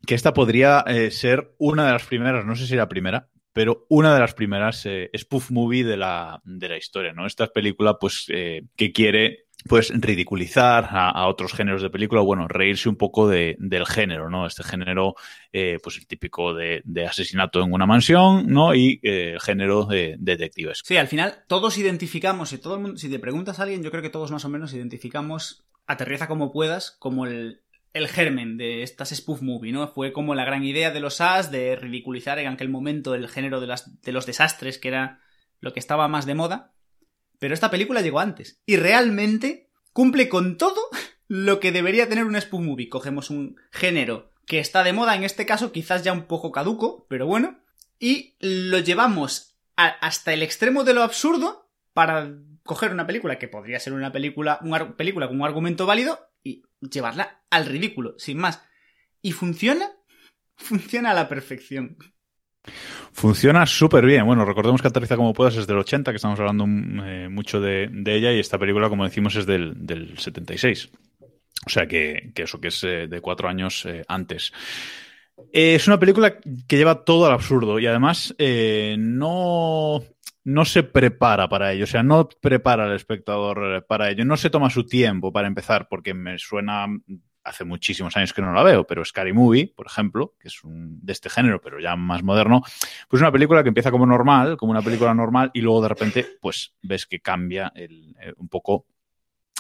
que 0.08 0.16
esta 0.16 0.34
podría 0.34 0.86
ser 1.12 1.54
una 1.58 1.86
de 1.86 1.92
las 1.92 2.06
primeras, 2.06 2.46
no 2.46 2.56
sé 2.56 2.66
si 2.66 2.78
la 2.78 2.88
primera, 2.88 3.28
pero 3.52 3.86
una 3.90 4.14
de 4.14 4.22
las 4.22 4.34
primeras 4.34 4.88
spoof 5.14 5.52
movie 5.52 5.84
de 5.84 5.98
la, 5.98 6.42
de 6.46 6.70
la 6.70 6.78
historia, 6.78 7.12
¿no? 7.12 7.26
Esta 7.26 7.48
película, 7.48 8.00
pues, 8.00 8.28
que 8.28 8.94
quiere 8.94 9.45
pues 9.68 9.92
ridiculizar 9.94 10.88
a, 10.92 11.28
otros 11.28 11.54
géneros 11.54 11.82
de 11.82 11.90
película, 11.90 12.22
bueno, 12.22 12.48
reírse 12.48 12.88
un 12.88 12.96
poco 12.96 13.28
de, 13.28 13.56
del 13.60 13.86
género, 13.86 14.30
¿no? 14.30 14.46
Este 14.46 14.64
género, 14.64 15.16
eh, 15.52 15.80
pues 15.82 15.98
el 15.98 16.08
típico 16.08 16.54
de, 16.54 16.84
asesinato 17.08 17.62
en 17.64 17.74
una 17.74 17.86
mansión, 17.86 18.48
¿no? 18.48 18.76
Y 18.76 19.00
eh, 19.04 19.38
género 19.42 19.86
de 19.86 20.16
detectives. 20.20 20.82
Sí, 20.84 20.98
al 20.98 21.08
final 21.08 21.44
todos 21.48 21.78
identificamos, 21.78 22.50
si 22.50 22.60
todo 22.60 22.76
el 22.76 22.82
mundo, 22.82 22.98
si 22.98 23.10
te 23.10 23.20
preguntas 23.20 23.60
a 23.60 23.64
alguien, 23.64 23.84
yo 23.84 23.92
creo 23.92 24.04
que 24.04 24.10
todos 24.10 24.32
más 24.32 24.46
o 24.46 24.50
menos 24.50 24.74
identificamos, 24.74 25.66
aterriza 25.88 26.28
como 26.28 26.52
puedas, 26.52 26.92
como 27.00 27.26
el, 27.26 27.62
el 27.96 28.10
germen 28.10 28.58
de 28.58 28.84
estas 28.84 29.16
spoof 29.16 29.42
movie, 29.42 29.72
¿no? 29.72 29.88
Fue 29.88 30.12
como 30.12 30.36
la 30.36 30.44
gran 30.44 30.66
idea 30.66 30.92
de 30.92 31.00
los 31.00 31.22
As 31.22 31.50
de 31.50 31.78
ridiculizar 31.78 32.38
en 32.40 32.48
aquel 32.48 32.68
momento 32.68 33.16
el 33.16 33.30
género 33.30 33.62
de, 33.62 33.68
las, 33.68 34.02
de 34.02 34.12
los 34.12 34.26
desastres, 34.26 34.78
que 34.78 34.90
era 34.90 35.22
lo 35.62 35.72
que 35.72 35.80
estaba 35.80 36.10
más 36.10 36.26
de 36.26 36.36
moda. 36.36 36.75
Pero 37.40 37.54
esta 37.54 37.72
película 37.72 38.02
llegó 38.02 38.20
antes. 38.20 38.62
Y 38.66 38.78
realmente 38.78 39.70
cumple 39.94 40.30
con 40.30 40.58
todo 40.58 40.82
lo 41.28 41.60
que 41.60 41.72
debería 41.72 42.10
tener 42.10 42.26
un 42.26 42.40
spoof 42.40 42.62
movie. 42.62 42.90
Cogemos 42.90 43.30
un 43.30 43.58
género 43.72 44.32
que 44.46 44.60
está 44.60 44.84
de 44.84 44.94
moda, 44.94 45.16
en 45.16 45.24
este 45.24 45.46
caso 45.46 45.72
quizás 45.72 46.04
ya 46.04 46.14
un 46.14 46.28
poco 46.28 46.52
caduco, 46.52 47.08
pero 47.10 47.26
bueno, 47.26 47.60
y 48.00 48.36
lo 48.40 48.80
llevamos 48.80 49.58
hasta 49.76 50.34
el 50.34 50.44
extremo 50.44 50.84
de 50.84 50.94
lo 50.94 51.04
absurdo 51.04 51.70
para 51.94 52.34
coger 52.64 52.92
una 52.92 53.08
película 53.08 53.40
que 53.40 53.48
podría 53.48 53.80
ser 53.80 53.94
una 53.94 54.12
película, 54.12 54.60
una 54.62 54.96
película 54.96 55.28
con 55.28 55.38
un 55.38 55.46
argumento 55.46 55.86
válido 55.86 56.30
y 56.44 56.64
llevarla 56.80 57.44
al 57.50 57.66
ridículo, 57.66 58.16
sin 58.18 58.38
más. 58.38 58.62
¿Y 59.22 59.32
funciona? 59.32 59.92
Funciona 60.56 61.12
a 61.12 61.16
la 61.16 61.28
perfección. 61.28 61.98
Funciona 63.16 63.66
súper 63.66 64.06
bien. 64.06 64.26
Bueno, 64.26 64.44
recordemos 64.44 64.82
que 64.82 64.90
Aterriza 64.90 65.16
como 65.16 65.34
puedas 65.34 65.56
es 65.56 65.68
del 65.68 65.78
80, 65.78 66.12
que 66.12 66.18
estamos 66.18 66.40
hablando 66.40 66.66
eh, 67.06 67.30
mucho 67.30 67.62
de, 67.62 67.90
ella, 68.06 68.34
y 68.34 68.40
esta 68.40 68.58
película, 68.58 68.90
como 68.90 69.06
decimos, 69.06 69.36
es 69.38 69.46
del, 69.46 69.86
del 69.86 70.18
76. 70.18 70.90
O 71.66 71.70
sea 71.70 71.88
que, 71.88 72.34
eso, 72.36 72.60
que 72.60 72.68
es 72.68 72.84
eh, 72.84 73.08
de 73.08 73.22
cuatro 73.22 73.48
años 73.48 73.86
eh, 73.86 74.04
antes. 74.08 74.52
es 75.52 75.88
una 75.88 75.98
película 75.98 76.38
que 76.68 76.78
lleva 76.78 77.06
todo 77.06 77.26
al 77.26 77.32
absurdo 77.32 77.80
y 77.80 77.88
además 77.88 78.36
no, 78.38 80.04
no 80.44 80.66
se 80.66 80.84
prepara 80.84 81.48
para 81.48 81.72
ello, 81.72 81.86
o 81.86 81.88
sea, 81.88 82.04
no 82.04 82.28
prepara 82.28 82.84
al 82.84 82.96
espectador 82.96 83.86
para 83.88 84.10
ello, 84.10 84.26
no 84.26 84.36
se 84.36 84.50
toma 84.50 84.70
su 84.70 84.86
tiempo 84.86 85.32
para 85.32 85.48
empezar, 85.48 85.88
porque 85.90 86.14
me 86.14 86.38
suena 86.38 86.88
hace 87.46 87.64
muchísimos 87.64 88.18
años 88.18 88.34
que 88.34 88.42
no 88.42 88.52
la 88.52 88.64
veo, 88.64 88.86
pero 88.86 89.06
Scary 89.06 89.32
Movie, 89.32 89.72
por 89.74 89.86
ejemplo, 89.86 90.34
que 90.40 90.48
es 90.48 90.64
un, 90.64 91.00
de 91.02 91.14
este 91.14 91.30
género, 91.30 91.62
pero 91.62 91.80
ya 91.80 91.96
más 91.96 92.24
moderno, 92.24 92.64
pues 93.08 93.22
una 93.22 93.32
película 93.32 93.64
que 93.64 93.70
empieza 93.70 93.92
como 93.92 94.06
normal, 94.06 94.58
como 94.58 94.72
una 94.72 94.82
película 94.82 95.14
normal, 95.14 95.52
y 95.54 95.62
luego 95.62 95.82
de 95.82 95.90
repente, 95.90 96.26
pues 96.42 96.74
ves 96.82 97.06
que 97.06 97.20
cambia 97.20 97.72
el, 97.76 98.16
eh, 98.20 98.34
un 98.38 98.50
poco 98.50 98.88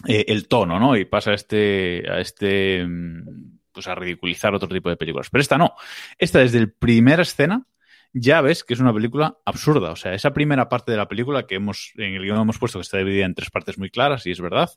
eh, 0.07 0.25
el 0.27 0.47
tono, 0.47 0.79
¿no? 0.79 0.97
Y 0.97 1.05
pasa 1.05 1.31
a 1.31 1.35
este, 1.35 2.03
a 2.09 2.19
este, 2.19 2.85
mm, 2.85 3.59
pues 3.71 3.87
a 3.87 3.95
ridiculizar 3.95 4.53
otro 4.53 4.67
tipo 4.67 4.89
de 4.89 4.97
películas. 4.97 5.29
Pero 5.29 5.41
esta 5.41 5.57
no. 5.57 5.75
Esta 6.17 6.39
desde 6.39 6.57
el 6.57 6.71
primera 6.71 7.21
escena 7.21 7.65
ya 8.17 8.39
ves 8.39 8.63
que 8.63 8.73
es 8.73 8.80
una 8.80 8.93
película 8.93 9.38
absurda. 9.43 9.91
O 9.91 9.97
sea, 9.97 10.13
esa 10.13 10.34
primera 10.34 10.69
parte 10.69 10.91
de 10.93 10.97
la 10.97 11.10
película 11.10 11.45
que 11.45 11.56
hemos, 11.56 11.91
en 11.95 12.15
el 12.15 12.23
guion 12.23 12.39
hemos 12.39 12.58
puesto 12.58 12.80
que 12.80 12.84
está 12.84 12.97
dividida 12.97 13.25
en 13.25 13.36
tres 13.36 13.51
partes 13.51 13.78
muy 13.78 13.89
claras, 13.89 14.25
y 14.25 14.32
es 14.32 14.39
verdad, 14.39 14.71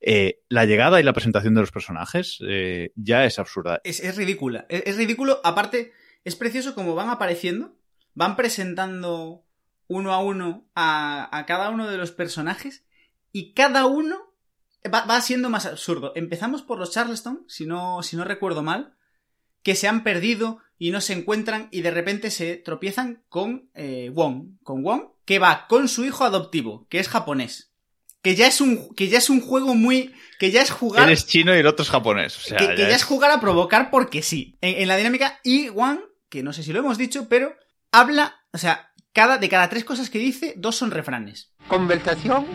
eh, 0.00 0.40
la 0.48 0.64
llegada 0.64 0.98
y 0.98 1.02
la 1.02 1.12
presentación 1.12 1.54
de 1.54 1.60
los 1.60 1.70
personajes 1.70 2.38
eh, 2.48 2.92
ya 2.96 3.26
es 3.26 3.38
absurda. 3.38 3.82
Es, 3.84 4.16
ridícula. 4.16 4.64
Es, 4.70 4.96
ridículo. 4.96 5.38
Aparte, 5.44 5.92
es 6.24 6.34
precioso 6.34 6.74
como 6.74 6.94
van 6.94 7.10
apareciendo, 7.10 7.76
van 8.14 8.36
presentando 8.36 9.44
uno 9.86 10.14
a 10.14 10.22
uno 10.22 10.66
a, 10.74 11.44
cada 11.46 11.68
uno 11.68 11.90
de 11.90 11.98
los 11.98 12.10
personajes, 12.10 12.86
y 13.32 13.52
cada 13.52 13.84
uno 13.84 14.32
va, 14.90 15.04
va, 15.04 15.20
siendo 15.20 15.50
más 15.50 15.66
absurdo. 15.66 16.12
Empezamos 16.16 16.62
por 16.62 16.78
los 16.78 16.90
Charleston, 16.90 17.44
si 17.48 17.66
no, 17.66 18.02
si 18.02 18.16
no 18.16 18.24
recuerdo 18.24 18.62
mal, 18.62 18.94
que 19.62 19.74
se 19.74 19.88
han 19.88 20.02
perdido 20.02 20.58
y 20.78 20.90
no 20.90 21.00
se 21.00 21.12
encuentran 21.12 21.68
y 21.70 21.82
de 21.82 21.90
repente 21.90 22.30
se 22.30 22.56
tropiezan 22.56 23.22
con 23.28 23.68
eh, 23.74 24.10
Wong, 24.12 24.58
con 24.62 24.82
Wong, 24.82 25.08
que 25.24 25.38
va 25.38 25.66
con 25.68 25.88
su 25.88 26.04
hijo 26.04 26.24
adoptivo, 26.24 26.86
que 26.88 27.00
es 27.00 27.08
japonés. 27.08 27.72
Que 28.22 28.34
ya 28.34 28.46
es 28.46 28.60
un, 28.60 28.94
que 28.94 29.08
ya 29.08 29.18
es 29.18 29.30
un 29.30 29.40
juego 29.40 29.74
muy, 29.74 30.14
que 30.38 30.50
ya 30.50 30.62
es 30.62 30.70
jugar. 30.70 31.04
Él 31.04 31.12
es 31.12 31.26
chino 31.26 31.54
y 31.54 31.58
el 31.58 31.66
otro 31.66 31.82
es 31.82 31.90
japonés. 31.90 32.36
que, 32.46 32.76
ya, 32.76 32.88
es... 32.88 33.04
jugar 33.04 33.30
a 33.30 33.40
provocar 33.40 33.90
porque 33.90 34.22
sí. 34.22 34.56
En, 34.60 34.88
la 34.88 34.96
dinámica, 34.96 35.40
y 35.44 35.68
Wang, 35.70 36.00
que 36.28 36.42
no 36.42 36.52
sé 36.52 36.62
si 36.62 36.72
lo 36.72 36.80
hemos 36.80 36.98
dicho, 36.98 37.28
pero 37.28 37.54
habla, 37.92 38.40
o 38.52 38.58
sea, 38.58 38.92
cada, 39.12 39.38
de 39.38 39.48
cada 39.48 39.68
tres 39.68 39.84
cosas 39.84 40.10
que 40.10 40.18
dice, 40.18 40.54
dos 40.56 40.76
son 40.76 40.90
refranes. 40.90 41.52
Conversación 41.68 42.46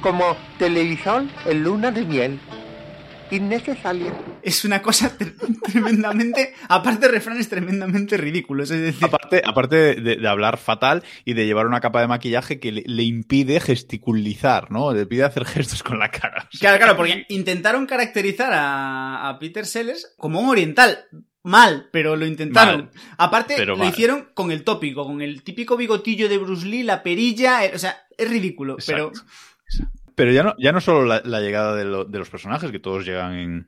como 0.00 0.36
televisor 0.58 1.24
en 1.46 1.62
luna 1.62 1.90
de 1.90 2.04
miel 2.04 2.40
innecesario. 3.34 4.12
Es 4.42 4.64
una 4.64 4.82
cosa 4.82 5.16
tremendamente, 5.72 6.54
aparte 6.68 7.06
de 7.06 7.12
refranes 7.12 7.48
tremendamente 7.48 8.16
ridículos, 8.16 8.70
es 8.70 8.80
decir... 8.80 9.04
Aparte, 9.04 9.42
aparte 9.44 9.94
de, 9.94 10.28
hablar 10.28 10.58
fatal 10.58 11.02
y 11.24 11.34
de 11.34 11.46
llevar 11.46 11.66
una 11.66 11.80
capa 11.80 12.00
de 12.00 12.08
maquillaje 12.08 12.60
que 12.60 12.72
le, 12.72 13.02
impide 13.02 13.60
gesticulizar, 13.60 14.70
¿no? 14.70 14.92
Le 14.92 15.06
pide 15.06 15.24
hacer 15.24 15.44
gestos 15.44 15.82
con 15.82 15.98
la 15.98 16.10
cara. 16.10 16.48
Claro, 16.64 16.78
claro, 16.78 16.96
porque 16.96 17.26
intentaron 17.28 17.84
caracterizar 17.86 18.50
a, 18.54 19.36
Peter 19.38 19.66
Sellers 19.66 20.14
como 20.16 20.40
un 20.40 20.48
oriental, 20.48 21.04
mal, 21.42 21.88
pero 21.92 22.16
lo 22.16 22.26
intentaron. 22.26 22.90
Aparte, 23.18 23.64
lo 23.66 23.86
hicieron 23.86 24.30
con 24.34 24.50
el 24.50 24.64
tópico, 24.64 25.04
con 25.04 25.20
el 25.20 25.42
típico 25.42 25.76
bigotillo 25.76 26.28
de 26.28 26.38
Bruce 26.38 26.66
Lee, 26.66 26.82
la 26.82 27.02
perilla, 27.02 27.64
eh, 27.64 27.72
o 27.74 27.78
sea, 27.78 28.06
es 28.16 28.30
ridículo, 28.30 28.76
pero 28.86 29.12
Pero 30.14 30.32
ya 30.32 30.42
no, 30.42 30.54
ya 30.58 30.72
no 30.72 30.80
solo 30.80 31.04
la, 31.04 31.20
la 31.24 31.40
llegada 31.40 31.74
de, 31.74 31.84
lo- 31.84 32.04
de 32.04 32.18
los 32.18 32.30
personajes, 32.30 32.70
que 32.70 32.78
todos 32.78 33.04
llegan 33.04 33.34
en, 33.34 33.66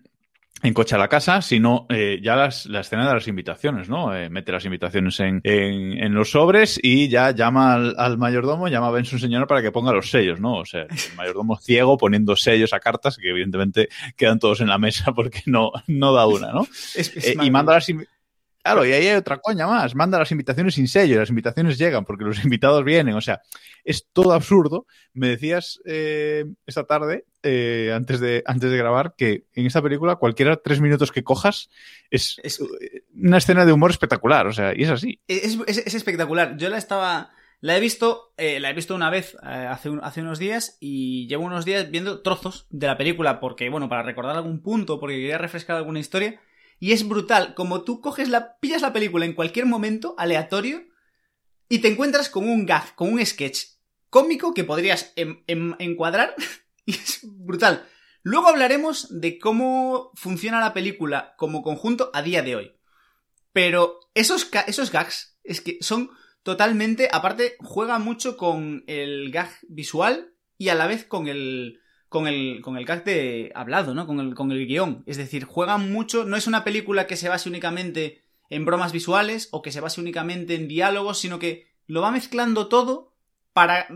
en 0.63 0.73
coche 0.75 0.95
a 0.95 0.99
la 0.99 1.09
casa, 1.09 1.43
sino 1.43 1.87
eh, 1.91 2.19
ya 2.23 2.35
las, 2.37 2.67
la 2.67 2.81
escena 2.81 3.07
de 3.07 3.15
las 3.15 3.29
invitaciones, 3.29 3.89
¿no? 3.89 4.17
Eh, 4.17 4.31
mete 4.31 4.53
las 4.53 4.65
invitaciones 4.65 5.21
en, 5.21 5.41
en, 5.45 5.93
en 6.03 6.15
los 6.15 6.31
sobres 6.31 6.81
y 6.83 7.09
ya 7.09 7.33
llama 7.33 7.75
al, 7.75 7.95
al 7.99 8.17
mayordomo, 8.17 8.69
llama 8.69 8.89
a 8.89 8.91
Benson 8.93 9.19
señor 9.19 9.47
para 9.47 9.61
que 9.61 9.71
ponga 9.73 9.93
los 9.93 10.09
sellos, 10.11 10.41
¿no? 10.41 10.55
O 10.59 10.65
sea, 10.65 10.83
el 10.83 10.89
mayordomo 11.17 11.59
ciego 11.59 11.99
poniendo 11.99 12.37
sellos 12.37 12.73
a 12.73 12.81
cartas 12.81 13.17
que 13.19 13.29
evidentemente 13.31 13.89
quedan 14.17 14.39
todos 14.39 14.61
en 14.61 14.69
la 14.69 14.79
mesa 14.79 15.13
porque 15.13 15.43
no, 15.47 15.73
no 15.89 16.13
da 16.15 16.27
una, 16.27 16.53
¿no? 16.53 16.63
Es- 16.95 17.15
es 17.17 17.27
Eh, 17.29 17.37
y 17.43 17.51
manda 17.51 17.75
las 17.75 17.85
Claro, 18.67 18.85
y 18.85 18.93
ahí 18.93 19.07
hay 19.07 19.15
otra 19.17 19.39
coña 19.39 19.65
más. 19.69 19.95
Manda 19.95 20.19
las 20.19 20.33
invitaciones 20.33 20.75
sin 20.75 20.89
sello 20.89 21.15
y 21.15 21.19
las 21.19 21.29
invitaciones 21.29 21.79
llegan 21.79 22.05
porque 22.05 22.25
los 22.25 22.37
invitados 22.45 22.85
vienen. 22.85 23.15
O 23.15 23.21
sea, 23.21 23.41
es 23.85 24.09
todo 24.13 24.33
absurdo. 24.33 24.87
Me 25.13 25.29
decías 25.29 25.81
eh, 25.87 26.47
esta 26.67 26.83
tarde, 26.85 27.27
eh, 27.45 27.93
antes, 27.95 28.19
de, 28.19 28.43
antes 28.45 28.69
de 28.69 28.77
grabar, 28.77 29.15
que 29.17 29.45
en 29.55 29.67
esta 29.67 29.81
película 29.83 30.17
cualquiera 30.17 30.57
tres 30.57 30.81
minutos 30.81 31.13
que 31.13 31.23
cojas 31.23 31.71
es, 32.11 32.41
Es- 32.43 32.61
eh, 32.61 33.05
una 33.15 33.39
escena 33.39 33.65
de 33.65 33.73
humor 33.73 33.93
espectacular. 33.93 34.49
O 34.49 34.53
sea, 34.53 34.73
y 34.77 34.83
es 34.83 34.91
así. 34.91 35.21
Es, 35.29 35.57
es- 35.69 35.79
es 35.87 35.95
espectacular. 35.95 36.57
Yo 36.57 36.69
la 36.69 36.79
estaba. 36.79 37.31
La 37.61 37.77
he 37.77 37.81
visto. 37.81 38.33
eh, 38.37 38.59
la 38.59 38.71
he 38.71 38.75
visto 38.75 38.97
una 38.97 39.11
vez 39.11 39.35
eh, 39.45 39.47
hace, 39.71 39.91
un- 39.91 40.01
hace 40.03 40.23
unos 40.23 40.41
días. 40.41 40.77
Y 40.81 41.29
llevo 41.29 41.45
unos 41.45 41.65
días 41.65 41.89
viendo 41.89 42.21
trozos 42.21 42.67
de 42.71 42.89
la 42.89 42.99
película. 42.99 43.39
Porque, 43.39 43.71
bueno, 43.71 43.89
para 43.89 44.03
recordar 44.03 44.35
algún 44.35 44.61
punto. 44.61 44.99
Porque 44.99 45.15
quería 45.15 45.39
refrescar 45.39 45.77
alguna 45.77 46.01
historia. 46.01 46.41
Y 46.79 46.93
es 46.93 47.09
brutal. 47.09 47.55
Como 47.55 47.83
tú 47.83 48.01
coges 48.01 48.29
la. 48.29 48.59
pillas 48.59 48.83
la 48.83 48.93
película 48.93 49.25
en 49.25 49.35
cualquier 49.35 49.67
momento, 49.67 50.15
aleatorio. 50.19 50.85
Y 51.69 51.79
te 51.79 51.89
encuentras 51.89 52.29
con 52.29 52.49
un 52.49 52.67
gag, 52.67 52.95
con 52.95 53.13
un 53.13 53.25
sketch 53.25 53.77
cómico 54.11 54.55
que 54.55 54.65
podrías 54.65 55.13
em- 55.17 55.43
em- 55.47 55.77
encuadrar. 55.79 56.35
Y 56.89 56.93
es 56.93 57.19
brutal. 57.25 57.85
Luego 58.23 58.47
hablaremos 58.47 59.09
de 59.21 59.41
cómo 59.41 60.13
funciona 60.15 60.61
la 60.61 60.73
película 60.73 61.35
como 61.37 61.63
conjunto 61.63 62.13
a 62.15 62.23
día 62.23 62.43
de 62.43 62.55
hoy. 62.55 62.77
Pero 63.53 63.99
esos, 64.15 64.49
esos 64.69 64.93
gags 64.93 65.37
es 65.43 65.61
que 65.61 65.79
son 65.81 66.11
totalmente. 66.45 67.09
Aparte, 67.11 67.57
juega 67.61 67.99
mucho 67.99 68.37
con 68.37 68.85
el 68.87 69.33
gag 69.33 69.51
visual 69.69 70.35
y 70.59 70.69
a 70.69 70.75
la 70.75 70.87
vez 70.87 71.05
con 71.05 71.27
el. 71.27 71.81
Con 72.17 72.27
el, 72.29 72.61
con 72.63 72.77
el 72.79 72.85
gag 72.87 73.05
de 73.05 73.53
hablado, 73.55 73.95
¿no? 73.95 74.07
Con 74.07 74.21
el, 74.21 74.35
con 74.35 74.51
el 74.53 74.67
guion. 74.67 75.03
Es 75.07 75.17
decir, 75.19 75.45
juega 75.45 75.77
mucho. 75.77 76.25
No 76.25 76.37
es 76.37 76.47
una 76.47 76.65
película 76.65 77.07
que 77.07 77.17
se 77.17 77.29
base 77.29 77.49
únicamente 77.49 78.23
en 78.49 78.65
bromas 78.65 78.93
visuales 78.93 79.49
o 79.53 79.61
que 79.61 79.71
se 79.73 79.81
base 79.81 80.01
únicamente 80.01 80.55
en 80.55 80.69
diálogos, 80.69 81.19
sino 81.19 81.39
que 81.39 81.67
lo 81.87 82.01
va 82.01 82.11
mezclando 82.11 82.69
todo 82.69 83.13
para. 83.53 83.87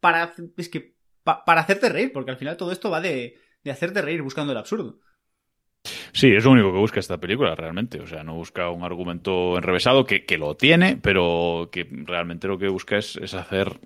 para. 0.00 0.34
Es 0.56 0.68
que. 0.68 0.94
pa- 1.24 1.44
para 1.44 1.62
hacerte 1.62 1.88
reír, 1.88 2.12
porque 2.12 2.30
al 2.32 2.36
final 2.36 2.56
todo 2.56 2.72
esto 2.72 2.90
va 2.90 3.00
de, 3.00 3.36
de 3.64 3.70
hacerte 3.70 4.02
reír 4.02 4.22
buscando 4.22 4.52
el 4.52 4.58
absurdo. 4.58 4.98
Sí, 6.12 6.28
es 6.30 6.44
lo 6.44 6.50
único 6.50 6.72
que 6.72 6.78
busca 6.78 7.00
esta 7.00 7.18
película, 7.18 7.54
realmente. 7.54 8.00
O 8.00 8.06
sea, 8.06 8.22
no 8.22 8.34
busca 8.34 8.68
un 8.70 8.84
argumento 8.84 9.56
enrevesado, 9.56 10.04
que, 10.04 10.24
que 10.24 10.36
lo 10.38 10.56
tiene, 10.56 10.96
pero 10.96 11.70
que 11.72 11.88
realmente 11.90 12.46
lo 12.48 12.58
que 12.58 12.68
busca 12.68 12.98
es, 12.98 13.16
es 13.16 13.34
hacer, 13.34 13.80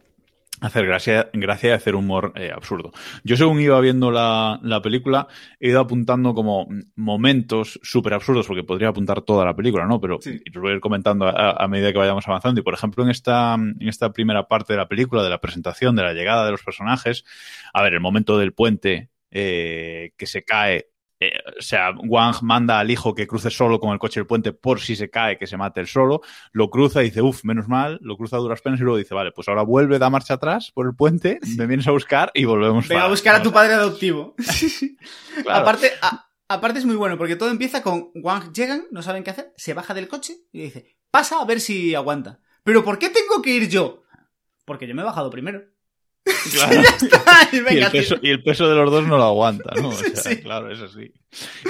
hacer 0.61 0.87
gracia, 0.87 1.29
gracia 1.33 1.71
y 1.71 1.73
hacer 1.73 1.95
humor 1.95 2.33
eh, 2.35 2.51
absurdo. 2.55 2.93
Yo, 3.25 3.37
según 3.37 3.61
iba 3.61 3.79
viendo 3.81 4.11
la, 4.11 4.59
la 4.63 4.81
película, 4.83 5.29
he 5.61 5.69
ido 5.69 5.81
apuntando 5.81 6.35
como 6.35 6.67
momentos 6.95 7.79
súper 7.83 8.15
absurdos, 8.15 8.47
porque 8.47 8.65
podría 8.65 8.89
apuntar 8.89 9.23
toda 9.23 9.45
la 9.45 9.55
película, 9.55 9.87
¿no? 9.87 10.01
Pero 10.01 10.19
Sí. 10.21 10.41
y 10.45 10.51
los 10.51 10.63
voy 10.63 10.73
a 10.73 10.75
ir 10.75 10.81
comentando 10.81 11.27
a, 11.27 11.53
a 11.63 11.69
medida 11.69 11.93
que 11.93 11.99
vayamos 11.99 12.27
avanzando. 12.27 12.61
Y, 12.61 12.65
por 12.65 12.75
ejemplo, 12.75 13.05
en 13.05 13.11
esta, 13.11 13.55
en 13.55 13.89
esta 13.89 14.13
primera 14.13 14.49
parte 14.49 14.73
de 14.73 14.79
la 14.79 14.89
película, 14.89 15.23
de 15.23 15.31
la 15.31 15.41
presentación, 15.41 15.95
de 15.97 16.03
la 16.03 16.13
llegada 16.15 16.45
de 16.45 16.53
los 16.53 16.63
personajes, 16.63 17.25
a 17.73 17.83
ver, 17.83 17.95
el 17.95 18.01
momento 18.01 18.39
del 18.39 18.53
puente 18.53 19.11
eh, 19.31 20.13
que 20.17 20.27
se 20.27 20.43
cae 20.45 20.89
eh, 21.21 21.33
o 21.59 21.63
sea, 21.63 21.91
Wang 22.07 22.37
manda 22.43 22.79
al 22.79 22.91
hijo 22.91 23.15
que 23.15 23.27
cruce 23.27 23.51
solo 23.51 23.81
con 23.81 23.93
el 23.93 23.99
coche 23.99 24.21
del 24.21 24.27
puente 24.27 24.53
por 24.53 24.81
si 24.81 24.97
se 24.97 25.09
cae, 25.11 25.39
que 25.39 25.47
se 25.47 25.57
mate 25.57 25.81
él 25.81 25.87
solo, 25.87 26.21
lo 26.53 26.69
cruza 26.71 27.03
y 27.03 27.07
dice, 27.07 27.23
uff, 27.23 27.45
menos 27.45 27.69
mal, 27.69 27.99
lo 28.03 28.17
cruza 28.17 28.37
a 28.37 28.41
duras 28.41 28.61
penas 28.61 28.81
y 28.81 28.83
luego 28.83 28.99
dice, 28.99 29.15
vale, 29.15 29.33
pues 29.33 29.49
ahora 29.49 29.63
vuelve, 29.63 29.99
da 29.99 30.11
marcha 30.11 30.35
atrás 30.35 30.71
por 30.75 30.87
el 30.87 30.95
puente, 30.95 31.39
me 31.57 31.67
vienes 31.67 31.87
a 31.89 31.93
buscar 31.93 32.31
y 32.35 32.45
volvemos 32.45 32.87
Venga 32.89 33.05
a 33.05 33.09
buscar 33.09 33.35
a 33.35 33.43
tu 33.43 33.53
padre 33.53 33.75
adoptivo. 33.75 34.35
claro. 35.43 35.61
Aparte, 35.63 35.93
a- 36.03 36.27
aparte 36.49 36.79
es 36.79 36.85
muy 36.85 36.97
bueno, 36.97 37.17
porque 37.19 37.37
todo 37.37 37.51
empieza 37.51 37.83
con 37.83 38.11
Wang 38.15 38.53
llegan, 38.53 38.85
no 38.91 39.03
saben 39.03 39.25
qué 39.25 39.31
hacer, 39.31 39.53
se 39.57 39.75
baja 39.75 39.95
del 39.95 40.09
coche 40.09 40.35
y 40.53 40.63
dice, 40.63 40.97
pasa 41.11 41.41
a 41.41 41.45
ver 41.45 41.61
si 41.61 41.95
aguanta. 41.95 42.41
Pero 42.63 42.85
¿por 42.85 42.99
qué 42.99 43.09
tengo 43.11 43.41
que 43.43 43.51
ir 43.51 43.69
yo? 43.69 44.03
Porque 44.65 44.87
yo 44.87 44.95
me 44.95 45.03
he 45.03 45.05
bajado 45.05 45.31
primero. 45.31 45.63
Claro. 46.53 46.83
Y 47.53 47.57
y, 47.57 47.61
venga, 47.61 47.87
el 47.87 47.93
peso, 47.93 48.17
y 48.23 48.31
el 48.31 48.43
peso 48.43 48.69
de 48.69 48.75
los 48.77 48.91
dos 48.91 49.07
no 49.07 49.17
lo 49.17 49.25
aguanta, 49.25 49.73
¿no? 49.81 49.89
O 49.91 49.93
sea, 49.93 50.15
Sí. 50.17 50.37
claro, 50.43 50.71
es 50.71 50.81
así. 50.81 51.13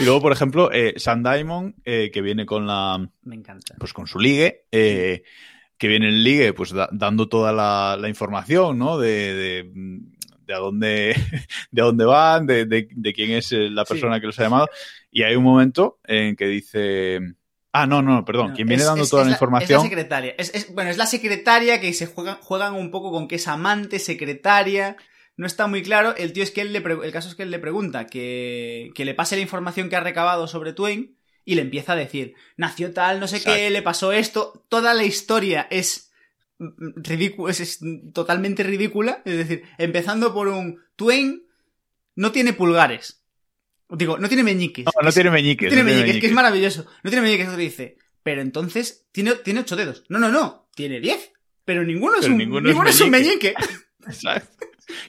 Y 0.00 0.04
luego, 0.04 0.20
por 0.20 0.32
ejemplo, 0.32 0.70
eh, 0.72 0.94
Sam 0.96 1.22
Diamond, 1.22 1.74
eh, 1.84 2.10
que 2.12 2.22
viene 2.22 2.46
con 2.46 2.66
la, 2.66 3.06
Me 3.24 3.34
encanta. 3.34 3.74
pues 3.78 3.92
con 3.92 4.06
su 4.06 4.18
ligue, 4.18 4.64
eh, 4.72 5.22
que 5.78 5.88
viene 5.88 6.08
el 6.08 6.24
ligue, 6.24 6.52
pues 6.54 6.70
da- 6.72 6.88
dando 6.92 7.28
toda 7.28 7.52
la, 7.52 7.96
la 8.00 8.08
información, 8.08 8.78
¿no? 8.78 8.98
De, 8.98 9.34
de, 9.34 9.70
de 10.46 10.54
a 10.54 10.58
dónde, 10.58 11.14
de 11.70 11.82
a 11.82 11.84
dónde 11.84 12.04
van, 12.04 12.46
de, 12.46 12.64
de- 12.64 12.88
de 12.90 13.12
quién 13.12 13.32
es 13.32 13.52
eh, 13.52 13.68
la 13.70 13.84
Sí. 13.84 13.92
persona 13.94 14.20
que 14.20 14.26
los 14.26 14.38
ha 14.38 14.44
llamado. 14.44 14.68
Y 15.10 15.22
hay 15.22 15.36
un 15.36 15.44
momento 15.44 15.98
en 16.04 16.34
que 16.36 16.46
dice, 16.46 17.20
ah, 17.82 17.86
no, 17.86 18.02
no, 18.02 18.24
perdón, 18.24 18.48
No, 18.50 18.54
quien 18.54 18.68
viene 18.68 18.82
es- 18.82 18.88
dando 18.88 19.04
es- 19.04 19.10
toda 19.10 19.22
es 19.22 19.28
la 19.28 19.34
Es 19.34 19.40
la 19.40 19.44
información. 19.44 19.82
secretaria. 19.82 20.34
Bueno, 20.72 20.90
es 20.90 20.96
la 20.96 21.06
secretaria 21.06 21.80
que 21.80 21.92
se 21.92 22.06
juegan, 22.06 22.36
juegan 22.40 22.74
un 22.74 22.90
poco 22.90 23.10
con 23.12 23.28
que 23.28 23.36
es 23.36 23.48
amante, 23.48 23.98
secretaria. 23.98 24.96
No 25.36 25.46
está 25.46 25.66
muy 25.66 25.82
claro. 25.82 26.14
El 26.16 26.32
tío 26.32 26.42
es 26.42 26.50
que 26.50 26.62
él 26.62 26.72
le 26.72 26.78
el 26.78 27.12
caso 27.12 27.28
es 27.28 27.34
que 27.34 27.42
él 27.42 27.50
le 27.50 27.58
pregunta 27.58 28.06
que, 28.06 28.90
que 28.94 29.04
le 29.04 29.14
pase 29.14 29.36
la 29.36 29.42
información 29.42 29.88
que 29.90 29.96
ha 29.96 30.00
recabado 30.00 30.48
sobre 30.48 30.72
Twain 30.72 31.16
y 31.44 31.54
le 31.56 31.62
empieza 31.62 31.92
a 31.92 31.96
decir, 31.96 32.34
nació 32.56 32.92
tal, 32.92 33.20
no 33.20 33.28
sé 33.28 33.42
qué, 33.42 33.70
le 33.70 33.82
pasó 33.82 34.12
esto. 34.12 34.64
Toda 34.68 34.94
la 34.94 35.04
historia 35.04 35.66
es 35.70 36.10
ridícula, 36.58 37.50
es, 37.50 37.60
es 37.60 37.80
totalmente 38.14 38.62
ridícula. 38.62 39.22
Es 39.24 39.36
decir, 39.36 39.62
empezando 39.78 40.32
por 40.32 40.48
un 40.48 40.80
Twain 40.96 41.44
no 42.14 42.32
tiene 42.32 42.52
pulgares. 42.54 43.22
Digo, 43.90 44.18
no 44.18 44.28
tiene 44.28 44.42
meñiques. 44.42 44.84
No, 44.84 44.92
no 45.02 45.12
tiene 45.12 45.30
meñiques. 45.30 45.66
No 45.66 45.70
tiene 45.70 45.82
no 45.82 45.88
tiene 45.88 46.00
meñiques, 46.02 46.20
que 46.20 46.26
es 46.26 46.32
meñiques. 46.32 46.32
maravilloso. 46.32 46.86
No 47.02 47.10
tiene 47.10 47.22
meñiques, 47.26 47.48
eso 47.48 47.56
dice. 47.56 47.96
Pero 48.22 48.40
entonces, 48.40 49.06
tiene, 49.12 49.34
tiene 49.36 49.60
ocho 49.60 49.76
dedos. 49.76 50.04
No, 50.08 50.18
no, 50.18 50.30
no. 50.30 50.68
Tiene 50.74 51.00
diez. 51.00 51.32
Pero 51.64 51.84
ninguno 51.84 52.16
es 52.16 52.26
un, 52.26 52.38
ninguno 52.38 52.68
ninguno, 52.68 52.88
es 52.88 52.96
es 52.96 53.00
un 53.00 53.10
meñique. 53.10 53.54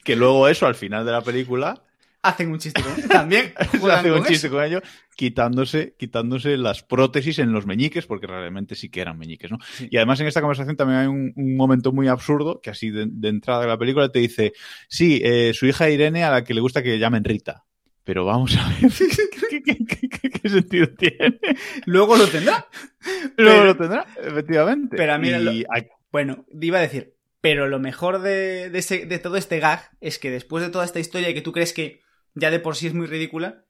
Que 0.04 0.16
luego 0.16 0.48
eso, 0.48 0.66
al 0.66 0.74
final 0.74 1.06
de 1.06 1.12
la 1.12 1.22
película, 1.22 1.84
Hacen 2.24 2.52
un 2.52 2.60
chiste 2.60 2.82
con 2.82 3.08
También 3.08 3.54
se 3.72 3.78
juegan 3.78 4.00
hace 4.00 4.12
un 4.12 4.26
chiste 4.26 4.48
eso. 4.48 4.56
con 4.56 4.64
ello, 4.64 4.82
quitándose, 5.16 5.96
quitándose 5.98 6.58
las 6.58 6.82
prótesis 6.84 7.40
en 7.40 7.52
los 7.54 7.66
meñiques, 7.66 8.06
porque 8.08 8.28
realmente 8.28 8.76
sí 8.76 8.90
que 8.90 9.02
eran 9.02 9.18
meñiques, 9.18 9.52
¿no? 9.52 9.60
Sí. 9.72 9.88
Y 9.92 9.98
además 9.98 10.20
en 10.20 10.28
esta 10.28 10.42
conversación 10.42 10.76
también 10.76 11.00
hay 11.00 11.08
un, 11.08 11.32
un 11.36 11.56
momento 11.56 11.92
muy 11.92 12.08
absurdo, 12.08 12.60
que 12.60 12.72
así 12.72 12.90
de, 12.90 13.06
de 13.10 13.30
entrada 13.30 13.62
de 13.62 13.68
la 13.68 13.78
película 13.78 14.12
te 14.12 14.20
dice, 14.20 14.54
sí, 14.90 15.22
eh, 15.24 15.54
su 15.54 15.68
hija 15.68 15.90
Irene 15.90 16.24
a 16.24 16.32
la 16.32 16.44
que 16.44 16.54
le 16.56 16.62
gusta 16.62 16.82
que 16.82 16.98
llamen 16.98 17.24
Rita. 17.24 17.67
Pero 18.08 18.24
vamos 18.26 18.56
a 18.58 18.68
ver, 18.70 18.90
¿qué, 19.50 19.62
qué- 19.62 19.86
qué- 19.86 20.10
qué- 20.10 20.30
qué 20.30 20.50
sentido 20.50 20.88
tiene? 20.98 21.40
Luego 21.86 22.16
lo 22.16 22.26
tendrá. 22.28 22.66
Luego 23.38 23.60
Pero- 23.60 23.66
lo 23.66 23.76
tendrá, 23.78 24.06
efectivamente. 24.24 24.96
pero 24.98 25.14
a 25.14 25.18
mí 25.18 25.30
Y 25.30 25.66
Bueno, 26.12 26.46
iba 26.62 26.78
a 26.80 26.82
decir. 26.82 27.14
Pero 27.42 27.68
lo 27.68 27.80
mejor 27.80 28.22
de, 28.22 28.70
de, 28.70 28.80
ese- 28.80 29.06
de 29.06 29.20
todo 29.20 29.36
este 29.38 29.60
gag 29.60 29.92
es 30.02 30.20
que 30.20 30.32
después 30.32 30.64
de 30.64 30.70
toda 30.72 30.86
esta 30.86 31.00
historia 31.00 31.34
que 31.34 31.42
tú 31.42 31.52
crees 31.52 31.74
que 31.74 32.00
ya 32.34 32.50
de 32.50 32.60
por 32.60 32.76
sí 32.78 32.88
es 32.88 32.94
muy 32.94 33.08
ridícula, 33.08 33.66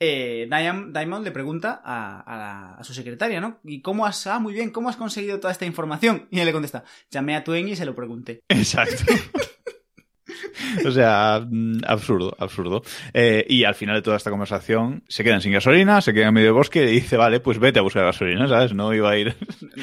eh, 0.00 0.46
Diam- 0.50 0.92
Diamond 0.92 1.24
le 1.24 1.30
pregunta 1.32 1.80
a, 1.84 2.20
a 2.20 2.36
la- 2.36 2.74
a 2.74 2.84
su 2.84 2.92
secretaria, 2.94 3.40
¿no? 3.40 3.58
¿Y 3.64 3.80
cómo 3.82 4.04
has, 4.06 4.26
ah, 4.26 4.38
muy 4.38 4.52
bien, 4.52 4.70
cómo 4.70 4.88
has 4.90 4.96
conseguido 4.96 5.40
toda 5.40 5.52
esta 5.52 5.64
información? 5.66 6.28
Y 6.30 6.38
él 6.40 6.46
le 6.46 6.52
contesta, 6.52 6.84
llamé 7.10 7.34
a 7.36 7.42
Twain 7.42 7.66
y 7.68 7.74
se 7.74 7.86
lo 7.86 7.94
pregunté. 7.94 8.42
Exacto. 8.48 9.02
O 10.86 10.90
sea, 10.90 11.44
mm, 11.48 11.80
absurdo, 11.86 12.34
absurdo. 12.38 12.82
Eh, 13.12 13.44
y 13.48 13.64
al 13.64 13.74
final 13.74 13.96
de 13.96 14.02
toda 14.02 14.16
esta 14.16 14.30
conversación 14.30 15.02
se 15.08 15.24
quedan 15.24 15.40
sin 15.40 15.52
gasolina, 15.52 16.00
se 16.00 16.12
quedan 16.12 16.28
en 16.28 16.34
medio 16.34 16.46
del 16.48 16.54
bosque 16.54 16.84
y 16.84 17.00
dice, 17.00 17.16
vale, 17.16 17.40
pues 17.40 17.58
vete 17.58 17.78
a 17.78 17.82
buscar 17.82 18.04
gasolina, 18.04 18.46
¿sabes? 18.48 18.74
No 18.74 18.92
iba 18.94 19.10
a 19.10 19.16
ir 19.16 19.36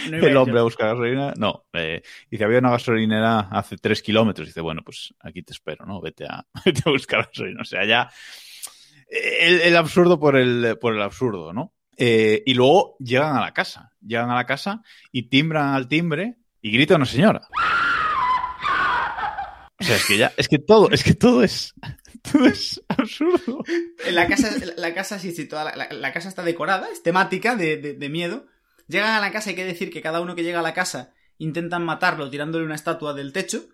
No 0.09 0.17
iba 0.17 0.27
el 0.29 0.37
hombre 0.37 0.59
a 0.59 0.63
buscar 0.63 0.89
gasolina. 0.89 1.33
No, 1.37 1.65
eh, 1.73 2.01
dice, 2.29 2.43
había 2.43 2.59
una 2.59 2.71
gasolinera 2.71 3.39
hace 3.51 3.77
tres 3.77 4.01
kilómetros. 4.01 4.47
Dice, 4.47 4.61
bueno, 4.61 4.81
pues 4.83 5.13
aquí 5.19 5.43
te 5.43 5.53
espero, 5.53 5.85
¿no? 5.85 6.01
Vete 6.01 6.25
a, 6.25 6.45
vete 6.65 6.83
a 6.85 6.89
buscar 6.91 7.27
gasolina. 7.27 7.61
O 7.61 7.65
sea, 7.65 7.85
ya 7.85 8.09
el, 9.09 9.61
el 9.61 9.75
absurdo 9.75 10.19
por 10.19 10.35
el, 10.35 10.77
por 10.79 10.93
el 10.93 11.01
absurdo, 11.01 11.53
¿no? 11.53 11.73
Eh, 11.97 12.43
y 12.45 12.53
luego 12.53 12.97
llegan 12.99 13.35
a 13.35 13.41
la 13.41 13.53
casa, 13.53 13.91
llegan 14.01 14.29
a 14.29 14.35
la 14.35 14.45
casa 14.45 14.81
y 15.11 15.29
timbran 15.29 15.73
al 15.73 15.87
timbre 15.87 16.35
y 16.61 16.71
grita 16.71 16.95
una 16.95 17.05
señora. 17.05 17.47
O 19.79 19.83
sea, 19.83 19.95
es 19.97 20.05
que 20.05 20.17
ya, 20.17 20.31
es 20.37 20.47
que 20.47 20.57
todo, 20.59 20.89
es 20.91 21.03
que 21.03 21.13
todo 21.13 21.43
es, 21.43 21.73
todo 22.31 22.45
es 22.45 22.81
absurdo. 22.87 23.63
En 24.05 24.15
la 24.15 24.27
casa, 24.27 24.51
la 24.77 24.93
casa 24.93 25.19
sí, 25.19 25.31
sí, 25.31 25.47
toda 25.47 25.75
la, 25.75 26.13
casa 26.13 26.29
está 26.29 26.43
decorada, 26.43 26.87
es 26.91 27.03
temática 27.03 27.55
de, 27.55 27.77
de- 27.77 27.93
de 27.93 28.09
miedo. 28.09 28.45
Llegan 28.87 29.11
a 29.15 29.19
la 29.21 29.31
casa, 29.31 29.49
hay 29.49 29.55
que 29.55 29.65
decir 29.65 29.91
que 29.91 30.01
cada 30.01 30.21
uno 30.21 30.35
que 30.35 30.43
llega 30.43 30.59
a 30.59 30.63
la 30.63 30.73
casa 30.73 31.13
intentan 31.39 31.83
matarlo 31.83 32.29
tirándole 32.29 32.65
una 32.65 32.75
estatua 32.75 33.13
del 33.13 33.33
techo. 33.33 33.65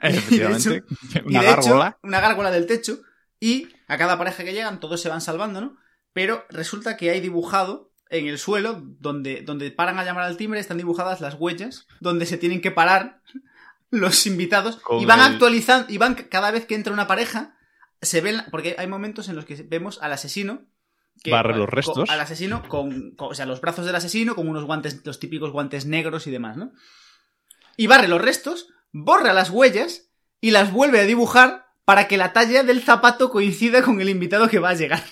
Efectivamente. 0.00 0.84
Y 1.26 1.28
Una 1.28 1.40
hecho, 1.42 1.50
gárgola. 1.70 1.98
una 2.02 2.20
gárgola 2.20 2.50
del 2.50 2.66
techo. 2.66 3.00
Y 3.40 3.68
a 3.88 3.96
cada 3.98 4.18
pareja 4.18 4.44
que 4.44 4.52
llegan, 4.52 4.80
todos 4.80 5.00
se 5.00 5.08
van 5.08 5.20
salvando, 5.20 5.60
¿no? 5.60 5.76
Pero 6.12 6.44
resulta 6.50 6.96
que 6.96 7.10
hay 7.10 7.20
dibujado 7.20 7.90
en 8.10 8.26
el 8.26 8.38
suelo, 8.38 8.82
donde, 9.00 9.42
donde 9.42 9.70
paran 9.70 9.98
a 9.98 10.04
llamar 10.04 10.24
al 10.24 10.36
timbre, 10.36 10.60
están 10.60 10.76
dibujadas 10.78 11.20
las 11.20 11.34
huellas 11.38 11.86
donde 12.00 12.26
se 12.26 12.36
tienen 12.38 12.60
que 12.60 12.70
parar 12.70 13.20
los 13.90 14.26
invitados. 14.26 14.76
Con 14.76 15.00
y 15.00 15.06
van 15.06 15.20
el- 15.20 15.26
actualizando, 15.34 15.92
y 15.92 15.98
van 15.98 16.14
cada 16.14 16.50
vez 16.50 16.66
que 16.66 16.74
entra 16.74 16.92
una 16.92 17.06
pareja, 17.06 17.56
se 18.02 18.20
ven, 18.20 18.42
porque 18.50 18.76
hay 18.78 18.86
momentos 18.86 19.28
en 19.28 19.36
los 19.36 19.44
que 19.44 19.54
vemos 19.62 19.98
al 20.02 20.12
asesino. 20.12 20.62
Barre 21.30 21.54
los 21.56 21.68
restos. 21.68 22.08
al 22.08 22.20
asesino 22.20 22.62
con, 22.68 23.10
con- 23.14 23.32
o 23.32 23.34
sea, 23.34 23.44
los 23.44 23.60
brazos 23.60 23.84
del 23.84 23.94
asesino 23.94 24.34
con 24.34 24.48
unos 24.48 24.64
guantes, 24.64 25.02
los 25.04 25.18
típicos 25.20 25.50
guantes 25.52 25.84
negros 25.84 26.26
y 26.26 26.30
demás, 26.30 26.56
¿no? 26.56 26.72
Y 27.76 27.88
barre 27.88 28.08
los 28.08 28.22
restos, 28.22 28.68
borra 28.92 29.32
las 29.34 29.50
huellas 29.50 30.08
y 30.40 30.50
las 30.52 30.72
vuelve 30.72 31.00
a 31.00 31.04
dibujar 31.04 31.66
para 31.84 32.08
que 32.08 32.16
la 32.16 32.32
talla 32.32 32.62
del 32.62 32.80
zapato 32.80 33.28
coincida 33.30 33.82
con 33.82 34.00
el 34.00 34.08
invitado 34.08 34.48
que 34.48 34.60
va 34.60 34.70
a 34.70 34.74
llegar. 34.74 35.02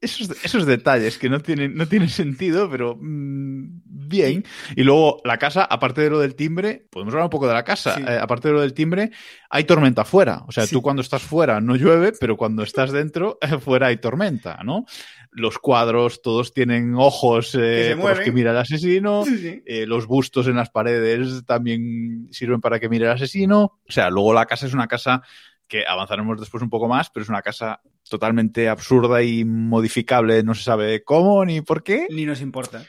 Esos, 0.00 0.30
esos 0.44 0.66
detalles 0.66 1.18
que 1.18 1.28
no 1.30 1.40
tienen, 1.40 1.74
no 1.76 1.86
tienen 1.88 2.08
sentido, 2.10 2.68
pero 2.70 2.96
mm, 3.00 3.80
bien. 4.08 4.44
Y 4.74 4.82
luego 4.82 5.20
la 5.24 5.38
casa, 5.38 5.64
aparte 5.64 6.00
de 6.00 6.10
lo 6.10 6.18
del 6.18 6.34
timbre, 6.34 6.86
podemos 6.90 7.12
hablar 7.14 7.26
un 7.26 7.30
poco 7.30 7.46
de 7.46 7.54
la 7.54 7.64
casa. 7.64 7.94
Sí. 7.96 8.02
Eh, 8.06 8.18
aparte 8.20 8.48
de 8.48 8.54
lo 8.54 8.60
del 8.60 8.74
timbre, 8.74 9.10
hay 9.50 9.64
tormenta 9.64 10.04
fuera. 10.04 10.42
O 10.48 10.52
sea, 10.52 10.66
Sí. 10.66 10.74
tú 10.74 10.82
cuando 10.82 11.02
estás 11.02 11.22
fuera 11.22 11.60
no 11.60 11.76
llueve, 11.76 12.12
pero 12.18 12.36
cuando 12.36 12.62
estás 12.62 12.90
dentro, 12.92 13.38
fuera 13.60 13.88
hay 13.88 13.98
tormenta, 13.98 14.60
¿no? 14.64 14.84
Los 15.30 15.58
cuadros 15.58 16.22
todos 16.22 16.54
tienen 16.54 16.94
ojos 16.96 17.54
eh, 17.54 17.94
por 18.00 18.10
los 18.10 18.20
que 18.20 18.32
mira 18.32 18.50
el 18.52 18.56
asesino. 18.56 19.24
Sí. 19.24 19.62
Eh, 19.66 19.86
los 19.86 20.06
bustos 20.06 20.46
en 20.48 20.56
las 20.56 20.70
paredes 20.70 21.44
también 21.44 22.28
sirven 22.30 22.60
para 22.60 22.80
que 22.80 22.88
mire 22.88 23.04
el 23.04 23.12
asesino. 23.12 23.78
O 23.86 23.92
sea, 23.92 24.08
luego 24.10 24.32
la 24.32 24.46
casa 24.46 24.66
es 24.66 24.72
una 24.74 24.88
casa 24.88 25.22
que 25.68 25.84
avanzaremos 25.86 26.40
después 26.40 26.62
un 26.62 26.70
poco 26.70 26.88
más, 26.88 27.10
pero 27.10 27.22
es 27.24 27.28
una 27.28 27.42
casa 27.42 27.82
totalmente 28.08 28.70
absurda 28.70 29.22
y 29.22 29.44
modificable, 29.44 30.42
no 30.42 30.54
se 30.54 30.62
sabe 30.62 31.04
cómo 31.04 31.44
ni 31.44 31.60
por 31.60 31.82
qué. 31.82 32.06
Ni 32.08 32.24
nos 32.24 32.40
importa. 32.40 32.82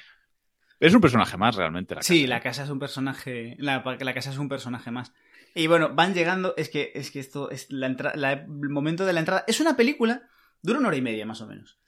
Es 0.80 0.94
un 0.94 1.02
personaje 1.02 1.38
más 1.38 1.56
realmente. 1.56 1.96
La 1.96 2.02
Sí, 2.02 2.22
casa. 2.22 2.30
la 2.30 2.40
casa 2.42 2.64
es 2.64 2.70
un 2.70 2.80
personaje. 2.80 3.56
La, 3.60 3.84
la 4.00 4.14
casa 4.14 4.30
es 4.32 4.38
un 4.38 4.48
personaje 4.50 4.92
más. 4.92 5.14
Y 5.56 5.68
bueno, 5.68 5.94
van 5.94 6.14
llegando. 6.14 6.54
Es 6.58 6.70
que, 6.70 6.92
es 6.96 7.12
que 7.12 7.20
esto 7.20 7.50
es 7.52 7.68
la 7.72 7.88
entra- 7.88 8.16
la- 8.16 8.34
el 8.34 8.48
momento 8.70 9.06
de 9.06 9.14
la 9.14 9.20
entrada. 9.20 9.44
Es 9.48 9.60
una 9.60 9.76
película. 9.76 10.24
Dura 10.62 10.80
una 10.80 10.88
hora 10.90 10.98
y 10.98 11.02
media, 11.02 11.26
más 11.26 11.42
o 11.42 11.48
menos. 11.48 11.80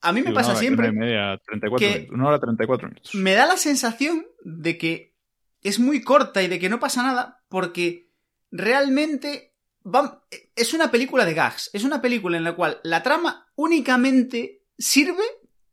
A 0.00 0.12
mí 0.12 0.20
Sí, 0.22 0.28
me 0.28 0.34
pasa 0.34 0.50
hora- 0.50 0.58
siempre. 0.60 0.88
Una, 0.90 0.96
y 0.96 0.98
media, 1.00 1.40
34 1.46 1.78
que- 1.88 1.94
minutos, 1.94 2.14
una 2.14 2.28
hora 2.28 2.38
34 2.40 2.88
minutos. 2.88 3.14
Me 3.14 3.34
da 3.34 3.46
la 3.46 3.56
sensación 3.56 4.26
de 4.44 4.76
que 4.78 5.14
es 5.62 5.78
muy 5.78 6.02
corta 6.02 6.42
y 6.42 6.48
de 6.48 6.58
que 6.58 6.68
no 6.68 6.78
pasa 6.80 7.02
nada. 7.02 7.42
Porque 7.48 8.08
realmente. 8.50 9.50
va- 9.84 10.22
es 10.54 10.74
una 10.74 10.92
película 10.92 11.24
de 11.24 11.34
gags. 11.34 11.68
Es 11.72 11.82
una 11.82 12.00
película 12.00 12.36
en 12.36 12.44
la 12.44 12.54
cual 12.54 12.78
la 12.84 13.02
trama 13.02 13.48
únicamente 13.56 14.62
sirve 14.78 15.24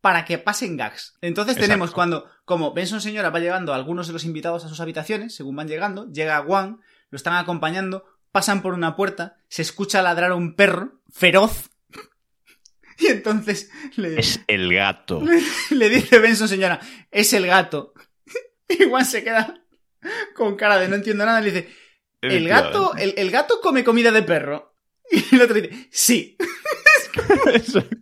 para 0.01 0.25
que 0.25 0.37
pasen 0.37 0.77
gags. 0.77 1.15
Entonces 1.21 1.53
Exacto. 1.55 1.67
tenemos 1.67 1.91
cuando, 1.91 2.25
como 2.45 2.73
Benson 2.73 3.01
Señora 3.01 3.29
va 3.29 3.39
llevando 3.39 3.73
a 3.73 3.75
algunos 3.75 4.07
de 4.07 4.13
los 4.13 4.23
invitados 4.23 4.65
a 4.65 4.69
sus 4.69 4.79
habitaciones, 4.79 5.35
según 5.35 5.55
van 5.55 5.67
llegando, 5.67 6.11
llega 6.11 6.43
Juan, 6.43 6.79
lo 7.09 7.15
están 7.15 7.35
acompañando, 7.35 8.05
pasan 8.31 8.61
por 8.61 8.73
una 8.73 8.95
puerta, 8.95 9.37
se 9.49 9.61
escucha 9.61 10.01
ladrar 10.01 10.31
a 10.31 10.35
un 10.35 10.55
perro 10.55 11.01
feroz. 11.11 11.69
Y 13.01 13.07
entonces 13.07 13.69
le, 13.95 14.19
Es 14.19 14.41
el 14.47 14.73
gato. 14.73 15.23
le 15.69 15.89
dice 15.89 16.19
Benson 16.19 16.49
Señora, 16.49 16.81
es 17.11 17.31
el 17.33 17.47
gato. 17.47 17.93
Y 18.67 18.89
Juan 18.89 19.05
se 19.05 19.23
queda 19.23 19.63
con 20.35 20.55
cara 20.55 20.79
de 20.79 20.87
no 20.87 20.95
entiendo 20.95 21.25
nada 21.25 21.41
le 21.41 21.51
dice, 21.51 21.69
el 22.21 22.47
gato, 22.47 22.93
el, 22.95 23.13
el 23.17 23.31
gato 23.31 23.59
come 23.61 23.83
comida 23.83 24.11
de 24.11 24.23
perro. 24.23 24.75
Y 25.11 25.35
el 25.35 25.41
otro 25.41 25.55
dice, 25.55 25.87
sí. 25.91 26.37
Exacto. 27.53 27.97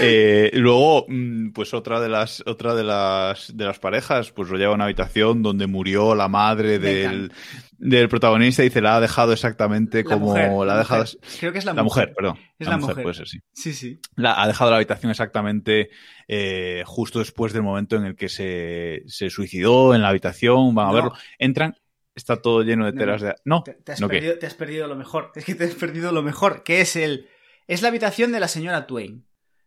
Eh, 0.00 0.50
luego, 0.54 1.04
mm, 1.08 1.50
pues 1.52 1.74
otra 1.74 2.00
de 2.00 2.08
las 2.08 2.42
otra 2.46 2.74
de 2.74 2.82
las 2.84 3.54
de 3.56 3.64
las 3.64 3.78
parejas, 3.78 4.30
pues 4.32 4.48
lo 4.48 4.56
lleva 4.56 4.72
a 4.72 4.74
una 4.74 4.84
habitación 4.84 5.42
donde 5.42 5.66
murió 5.66 6.14
la 6.14 6.28
madre 6.28 6.78
del, 6.78 7.32
del 7.78 8.08
protagonista 8.08 8.62
y 8.62 8.68
dice 8.68 8.80
la 8.80 8.96
ha 8.96 9.00
dejado 9.00 9.32
exactamente 9.32 9.98
La 10.04 10.10
como 10.14 10.26
mujer, 10.26 10.50
la 10.66 10.74
ha 10.74 10.78
dejado 10.78 11.02
mujer. 11.04 11.18
Creo 11.40 11.52
que 11.52 11.58
es 11.58 11.64
la, 11.64 11.74
la 11.74 11.82
mujer, 11.82 12.12
perdón. 12.14 12.38
Es 12.58 12.68
la 12.68 12.78
mujer. 12.78 13.02
puede 13.02 13.14
ser, 13.14 13.28
sí. 13.28 13.40
Sí, 13.52 13.72
sí. 13.72 14.00
La- 14.16 14.40
ha 14.42 14.46
dejado 14.46 14.70
la 14.70 14.76
habitación 14.76 15.10
exactamente 15.10 15.90
eh, 16.28 16.82
justo 16.86 17.18
después 17.18 17.52
del 17.52 17.62
momento 17.62 17.96
en 17.96 18.04
el 18.04 18.16
que 18.16 18.28
se, 18.28 19.02
se 19.06 19.28
suicidó 19.30 19.94
en 19.94 20.02
la 20.02 20.08
habitación. 20.08 20.74
Van 20.74 20.86
a 20.86 20.88
No. 20.90 20.94
verlo. 20.94 21.12
Entran, 21.38 21.76
está 22.14 22.36
todo 22.40 22.62
lleno 22.62 22.86
de 22.86 22.92
No, 22.92 22.98
telas 22.98 23.20
de. 23.20 23.34
No, 23.44 23.62
Te, 23.62 23.74
te 23.74 23.92
has 23.92 24.00
perdido, 24.00 24.38
te 24.38 24.46
has 24.46 24.54
perdido 24.54 24.86
lo 24.86 24.96
mejor. 24.96 25.32
Es 25.34 25.44
que 25.44 25.54
te 25.54 25.64
has 25.64 25.74
perdido 25.74 26.12
lo 26.12 26.22
mejor, 26.22 26.62
que 26.62 26.80
es 26.80 26.96
el. 26.96 27.28
Es 27.68 27.82
la 27.82 27.88
habitación 27.88 28.32
de 28.32 28.40
la 28.40 28.48
señora 28.48 28.86
Twain. 28.86 29.24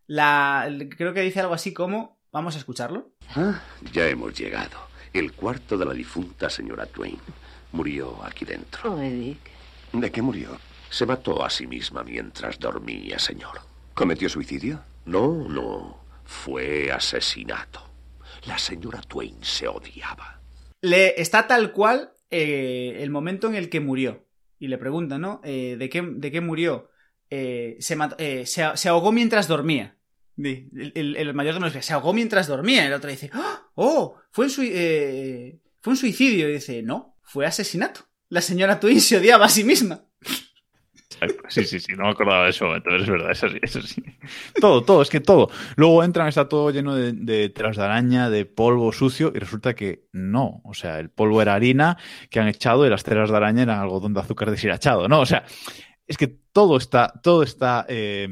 La. 0.07 0.69
Creo 0.97 1.13
que 1.13 1.21
dice 1.21 1.39
algo 1.39 1.53
así 1.53 1.73
como. 1.73 2.19
Vamos 2.31 2.55
a 2.55 2.57
escucharlo. 2.57 3.13
Ah, 3.35 3.61
ya 3.93 4.07
hemos 4.07 4.37
llegado. 4.37 4.77
El 5.13 5.31
cuarto 5.31 5.77
de 5.77 5.85
la 5.85 5.93
difunta 5.93 6.49
señora 6.49 6.85
Twain. 6.85 7.17
Murió 7.71 8.21
aquí 8.23 8.43
dentro. 8.43 8.93
Oh, 8.93 8.99
Dick. 8.99 9.39
¿De 9.93 10.11
qué 10.11 10.21
murió? 10.21 10.57
Se 10.89 11.05
mató 11.05 11.45
a 11.45 11.49
sí 11.49 11.67
misma 11.67 12.03
mientras 12.03 12.59
dormía, 12.59 13.17
señor. 13.19 13.61
¿Cometió 13.93 14.27
suicidio? 14.27 14.81
No, 15.05 15.47
no. 15.47 15.99
Fue 16.25 16.91
asesinato. 16.91 17.81
La 18.45 18.57
señora 18.57 19.01
Twain 19.01 19.37
se 19.41 19.67
odiaba. 19.67 20.41
Le 20.81 21.19
está 21.21 21.47
tal 21.47 21.71
cual 21.71 22.11
eh, 22.29 22.97
el 22.99 23.09
momento 23.09 23.47
en 23.47 23.55
el 23.55 23.69
que 23.69 23.79
murió. 23.79 24.25
Y 24.59 24.67
le 24.67 24.77
pregunta, 24.77 25.17
¿no? 25.17 25.41
Eh, 25.43 25.75
¿de, 25.79 25.89
qué, 25.89 26.01
¿De 26.01 26.31
qué 26.31 26.41
murió? 26.41 26.89
Eh, 27.37 27.75
se, 27.79 27.97
eh, 28.17 28.45
se, 28.45 28.89
ahogó 28.89 29.11
mientras 29.11 29.49
dormía. 29.49 29.97
El, 30.37 31.33
mayor 31.33 31.55
de 31.55 31.59
los 31.59 31.85
se 31.85 31.93
ahogó 31.93 32.13
mientras 32.13 32.47
dormía. 32.47 32.85
El 32.85 32.93
otro 32.93 33.09
dice, 33.09 33.29
¡Oh! 33.75 34.15
Fue 34.31 34.45
un, 34.45 34.51
eh, 34.61 35.59
fue 35.81 35.91
un 35.91 35.97
suicidio. 35.97 36.49
Y 36.49 36.53
dice, 36.53 36.81
no, 36.81 37.17
fue 37.23 37.45
asesinato. 37.45 38.07
La 38.29 38.41
señora 38.41 38.79
Twain 38.79 39.01
se 39.01 39.17
odiaba 39.17 39.45
a 39.45 39.49
sí 39.49 39.65
misma. 39.65 40.05
Sí, 41.47 41.63
sí, 41.63 41.79
sí, 41.79 41.93
no 41.93 42.03
me 42.03 42.09
acordaba 42.09 42.43
de 42.43 42.49
eso, 42.49 42.75
entonces 42.75 43.03
es 43.03 43.09
verdad, 43.09 43.31
eso 43.31 43.47
sí, 43.47 43.57
eso 43.61 43.81
sí. 43.81 44.03
Todo, 44.59 44.83
todo, 44.83 45.01
es 45.01 45.09
que 45.09 45.21
todo. 45.21 45.49
Luego 45.77 46.03
entran, 46.03 46.27
está 46.27 46.49
todo 46.49 46.71
lleno 46.71 46.93
de, 46.93 47.13
de 47.13 47.47
telas 47.47 47.77
de 47.77 47.83
araña, 47.83 48.29
de 48.29 48.45
polvo 48.45 48.91
sucio, 48.91 49.31
y 49.33 49.39
resulta 49.39 49.75
que 49.75 50.07
no. 50.11 50.61
O 50.65 50.73
sea, 50.73 50.99
el 50.99 51.09
polvo 51.09 51.41
era 51.41 51.53
harina 51.53 51.97
que 52.29 52.41
han 52.41 52.49
echado 52.49 52.85
y 52.85 52.89
las 52.89 53.05
telas 53.05 53.29
de 53.29 53.37
araña 53.37 53.63
eran 53.63 53.79
algodón 53.79 54.13
de 54.13 54.19
azúcar 54.19 54.51
deshilachado, 54.51 55.07
¿no? 55.07 55.21
O 55.21 55.25
sea, 55.25 55.45
es 56.07 56.17
que 56.17 56.27
todo 56.27 56.77
está, 56.77 57.13
todo 57.23 57.43
está 57.43 57.85
eh, 57.89 58.27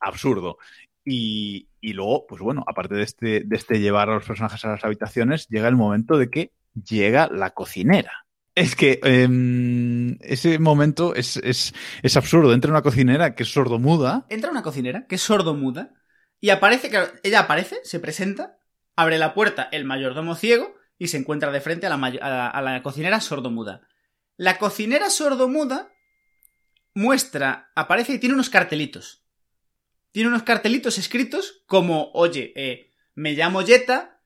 absurdo. 0.00 0.58
Y, 1.04 1.68
y 1.80 1.92
luego, 1.94 2.26
pues 2.26 2.40
bueno, 2.42 2.64
aparte 2.66 2.94
de 2.94 3.02
este, 3.02 3.40
de 3.44 3.56
este 3.56 3.80
llevar 3.80 4.08
a 4.08 4.14
los 4.14 4.24
personajes 4.24 4.64
a 4.64 4.68
las 4.70 4.84
habitaciones, 4.84 5.48
llega 5.48 5.68
el 5.68 5.76
momento 5.76 6.16
de 6.16 6.30
que 6.30 6.52
llega 6.74 7.28
la 7.28 7.50
cocinera. 7.50 8.12
Es 8.54 8.76
que 8.76 9.00
em, 9.02 10.18
ese 10.20 10.58
momento 10.58 11.14
es, 11.14 11.38
es, 11.38 11.72
es 12.02 12.16
absurdo. 12.16 12.52
Entra 12.52 12.70
una 12.70 12.82
cocinera 12.82 13.34
que 13.34 13.44
es 13.44 13.52
sordomuda. 13.52 14.26
Entra 14.28 14.50
una 14.50 14.62
cocinera, 14.62 15.06
que 15.06 15.14
es 15.14 15.22
sordomuda, 15.22 15.94
y 16.40 16.50
aparece, 16.50 16.90
claro, 16.90 17.10
ella 17.22 17.40
aparece, 17.40 17.80
se 17.82 17.98
presenta, 17.98 18.58
abre 18.94 19.18
la 19.18 19.32
puerta 19.32 19.68
el 19.72 19.84
mayordomo 19.84 20.34
ciego 20.34 20.74
y 20.98 21.08
se 21.08 21.16
encuentra 21.16 21.50
de 21.50 21.60
frente 21.60 21.86
a 21.86 21.90
la, 21.90 21.96
a 21.96 22.10
la- 22.10 22.48
a 22.48 22.62
la 22.62 22.82
cocinera 22.82 23.20
sordomuda. 23.20 23.80
La 24.36 24.58
cocinera 24.58 25.08
sordomuda 25.08 25.91
muestra, 26.94 27.70
aparece 27.74 28.12
y 28.14 28.18
tiene 28.18 28.34
unos 28.34 28.50
cartelitos. 28.50 29.22
Tiene 30.10 30.28
unos 30.28 30.42
cartelitos 30.42 30.98
escritos 30.98 31.62
como, 31.66 32.10
oye, 32.12 32.52
eh, 32.56 32.90
me 33.14 33.32
llamo 33.32 33.62
Jetta, 33.64 34.20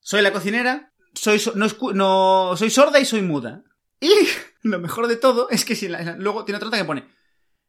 soy 0.00 0.22
la 0.22 0.32
cocinera, 0.32 0.92
soy, 1.14 1.38
so- 1.38 1.54
no, 1.54 1.66
no- 1.94 2.54
soy 2.56 2.70
sorda 2.70 3.00
y 3.00 3.04
soy 3.04 3.22
muda. 3.22 3.62
Y 4.00 4.10
lo 4.62 4.78
mejor 4.78 5.06
de 5.08 5.16
todo 5.16 5.48
es 5.50 5.64
que 5.64 5.74
si 5.74 5.88
la- 5.88 6.16
luego 6.18 6.44
tiene 6.44 6.56
otra 6.56 6.66
nota 6.66 6.78
que 6.78 6.84
pone, 6.84 7.04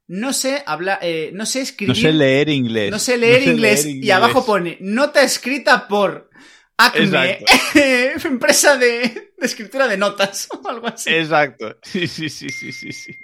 no 0.06 0.34
sé 0.34 0.62
hablar, 0.66 0.98
eh, 1.00 1.30
no 1.32 1.46
sé 1.46 1.62
escribir. 1.62 1.94
No 1.96 2.00
sé 2.00 2.12
leer 2.12 2.48
inglés. 2.50 2.90
No 2.90 2.98
sé 2.98 3.16
leer, 3.16 3.42
inglés, 3.48 3.86
Y 3.86 4.10
abajo 4.10 4.44
pone 4.44 4.76
nota 4.82 5.22
escrita 5.22 5.88
por 5.88 6.28
Acme, 6.76 7.38
empresa 8.24 8.76
de, 8.76 9.32
de 9.38 9.46
escritura 9.46 9.88
de 9.88 9.96
notas 9.96 10.48
o 10.62 10.68
algo 10.68 10.88
así. 10.88 11.08
Exacto. 11.14 11.78
Sí, 11.82 12.06
sí, 12.06 12.28
sí, 12.28 12.50
sí, 12.50 12.72
sí, 12.72 12.92
sí. 12.92 13.16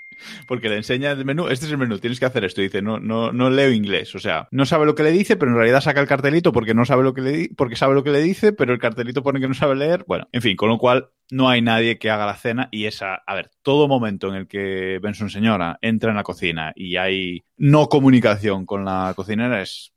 Porque 0.46 0.68
le 0.68 0.76
enseña 0.76 1.10
el 1.12 1.24
menú, 1.24 1.48
este 1.48 1.66
es 1.66 1.72
el 1.72 1.78
menú, 1.78 1.98
tienes 1.98 2.18
que 2.18 2.26
hacer 2.26 2.44
esto. 2.44 2.60
Y 2.60 2.64
dice, 2.64 2.82
no, 2.82 2.98
no, 2.98 3.32
no 3.32 3.50
leo 3.50 3.70
inglés. 3.70 4.14
O 4.14 4.18
sea, 4.18 4.48
no 4.50 4.66
sabe 4.66 4.86
lo 4.86 4.94
que 4.94 5.02
le 5.02 5.12
dice, 5.12 5.36
pero 5.36 5.50
en 5.50 5.56
realidad 5.56 5.80
saca 5.80 6.00
el 6.00 6.06
cartelito 6.06 6.52
porque 6.52 6.74
no 6.74 6.84
sabe 6.84 7.02
lo 7.02 7.14
que 7.14 7.20
le 7.20 7.50
porque 7.56 7.76
sabe 7.76 7.94
lo 7.94 8.04
que 8.04 8.10
le 8.10 8.22
dice, 8.22 8.52
pero 8.52 8.72
el 8.72 8.78
cartelito 8.78 9.22
pone 9.22 9.40
que 9.40 9.48
no 9.48 9.54
sabe 9.54 9.76
leer. 9.76 10.04
Bueno, 10.06 10.28
en 10.32 10.42
fin, 10.42 10.56
con 10.56 10.68
lo 10.68 10.78
cual 10.78 11.10
no 11.30 11.48
hay 11.48 11.62
nadie 11.62 11.98
que 11.98 12.10
haga 12.10 12.26
la 12.26 12.36
cena 12.36 12.68
y 12.70 12.86
esa, 12.86 13.14
a 13.14 13.34
ver, 13.34 13.50
todo 13.62 13.88
momento 13.88 14.28
en 14.28 14.34
el 14.34 14.48
que 14.48 14.98
Benson 15.02 15.30
señora 15.30 15.78
entra 15.80 16.10
en 16.10 16.16
la 16.16 16.22
cocina 16.22 16.72
y 16.74 16.96
hay 16.96 17.44
no 17.56 17.88
comunicación 17.88 18.66
con 18.66 18.84
la 18.84 19.12
cocinera 19.16 19.62
es 19.62 19.92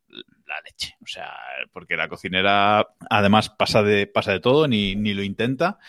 la 0.48 0.56
leche. 0.66 0.96
O 1.02 1.08
sea, 1.08 1.32
porque 1.72 1.98
la 1.98 2.08
cocinera 2.08 2.88
además 3.10 3.50
pasa 3.50 3.84
de, 3.84 4.08
pasa 4.08 4.32
de 4.32 4.40
todo, 4.40 4.68
ni, 4.68 4.96
ni 4.96 5.14
lo 5.14 5.24
intenta. 5.24 5.80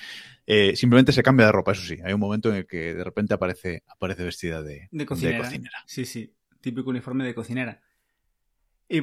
Eh, 0.47 0.77
simplemente 0.77 1.13
se 1.13 1.23
cambia 1.23 1.47
de 1.47 1.53
ropa, 1.53 1.73
eso 1.73 1.83
sí. 1.83 1.99
Hay 2.05 2.13
un 2.13 2.21
momento 2.21 2.49
en 2.51 2.57
el 2.57 2.67
que 2.67 2.95
de 2.95 3.05
repente 3.05 3.35
aparece, 3.35 3.83
aparece 3.87 4.25
vestida 4.25 4.63
de, 4.63 4.89
De 4.91 5.07
cocinera. 5.07 5.39
de 5.39 5.43
cocinera. 5.45 5.79
Sí, 5.87 6.05
sí. 6.05 6.35
Típico 6.61 6.91
uniforme 6.91 7.25
de 7.25 7.35
cocinera. 7.35 7.81
Y 8.89 9.03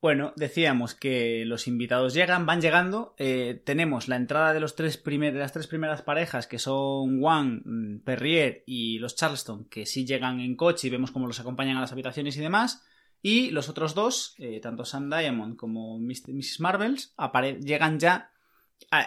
bueno, 0.00 0.32
decíamos 0.36 0.94
que 0.94 1.44
los 1.44 1.66
invitados 1.66 2.14
llegan, 2.14 2.46
van 2.46 2.60
llegando. 2.60 3.14
eh, 3.18 3.60
tenemos 3.64 4.06
la 4.08 4.14
entrada 4.16 4.52
de 4.54 4.60
los 4.60 4.76
tres 4.76 4.96
primer- 4.96 5.32
de 5.34 5.40
las 5.40 5.52
tres 5.52 5.66
primeras 5.66 6.02
parejas, 6.02 6.46
que 6.46 6.58
son 6.60 7.20
Wang, 7.20 7.62
mm, 7.64 7.98
Perrier 8.04 8.62
y 8.66 8.98
los 9.00 9.16
Charleston, 9.16 9.64
que 9.64 9.86
sí 9.86 10.06
llegan 10.06 10.38
en 10.40 10.54
coche 10.54 10.86
y 10.86 10.90
vemos 10.90 11.10
cómo 11.10 11.26
los 11.26 11.40
acompañan 11.40 11.76
a 11.76 11.80
las 11.80 11.90
habitaciones 11.92 12.36
y 12.36 12.40
demás. 12.40 12.84
Y 13.20 13.50
los 13.50 13.68
otros 13.68 13.96
dos, 13.96 14.36
eh, 14.38 14.60
tanto 14.60 14.84
Sam 14.84 15.10
Diamond 15.10 15.56
como 15.56 15.98
Mr. 15.98 16.32
Mrs. 16.32 16.60
Marvels, 16.60 17.14
llegan 17.60 17.98
ya 17.98 18.30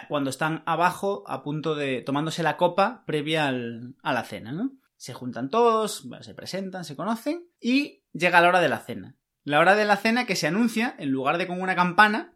cuando 0.08 0.30
están 0.30 0.62
abajo 0.66 1.24
a 1.26 1.42
punto 1.42 1.74
de 1.74 2.02
tomándose 2.02 2.42
la 2.42 2.56
copa 2.56 3.02
previa 3.06 3.48
al- 3.48 3.94
a 4.02 4.12
la 4.12 4.22
cena, 4.24 4.52
¿no? 4.52 4.72
Se 4.96 5.12
juntan 5.14 5.50
todos, 5.50 6.06
bueno, 6.08 6.22
se 6.22 6.34
presentan, 6.34 6.84
se 6.84 6.94
conocen 6.96 7.44
y 7.60 8.04
llega 8.12 8.40
la 8.40 8.48
hora 8.48 8.60
de 8.60 8.68
la 8.68 8.78
cena. 8.78 9.16
La 9.44 9.58
hora 9.58 9.74
de 9.74 9.84
la 9.84 9.96
cena 9.96 10.24
que 10.26 10.36
se 10.36 10.46
anuncia, 10.46 10.94
en 10.98 11.10
lugar 11.10 11.38
de 11.38 11.48
con 11.48 11.60
una 11.60 11.74
campana, 11.74 12.34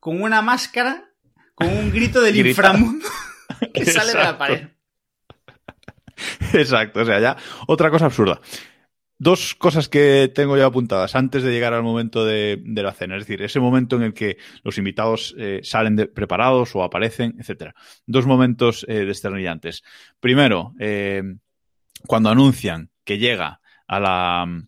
con 0.00 0.22
una 0.22 0.40
máscara, 0.40 1.10
con 1.54 1.68
un 1.68 1.90
grito 1.92 2.22
del 2.22 2.36
inframundo 2.48 3.06
que 3.74 3.84
sale 3.84 4.12
de 4.12 4.18
la 4.24 4.38
pared. 4.38 4.68
Exacto, 6.54 7.00
o 7.00 7.04
sea, 7.04 7.20
ya 7.20 7.36
otra 7.66 7.90
cosa 7.90 8.06
absurda. 8.06 8.40
Dos 9.20 9.56
cosas 9.56 9.88
que 9.88 10.30
tengo 10.32 10.56
ya 10.56 10.66
apuntadas 10.66 11.16
antes 11.16 11.42
de 11.42 11.50
llegar 11.50 11.74
al 11.74 11.82
momento 11.82 12.24
de, 12.24 12.62
la 12.64 12.92
cena, 12.92 13.16
es 13.16 13.26
decir, 13.26 13.42
ese 13.42 13.58
momento 13.58 13.96
en 13.96 14.02
el 14.02 14.14
que 14.14 14.38
los 14.62 14.78
invitados 14.78 15.34
eh, 15.36 15.58
salen 15.64 15.96
preparados 16.14 16.76
o 16.76 16.84
aparecen, 16.84 17.34
etcétera. 17.36 17.74
Dos 18.06 18.26
momentos 18.26 18.86
eh, 18.88 19.04
desternillantes. 19.04 19.82
Primero, 20.20 20.72
eh, 20.78 21.24
cuando 22.06 22.30
anuncian 22.30 22.90
que 23.04 23.18
llega 23.18 23.60
a 23.88 23.98
la 23.98 24.62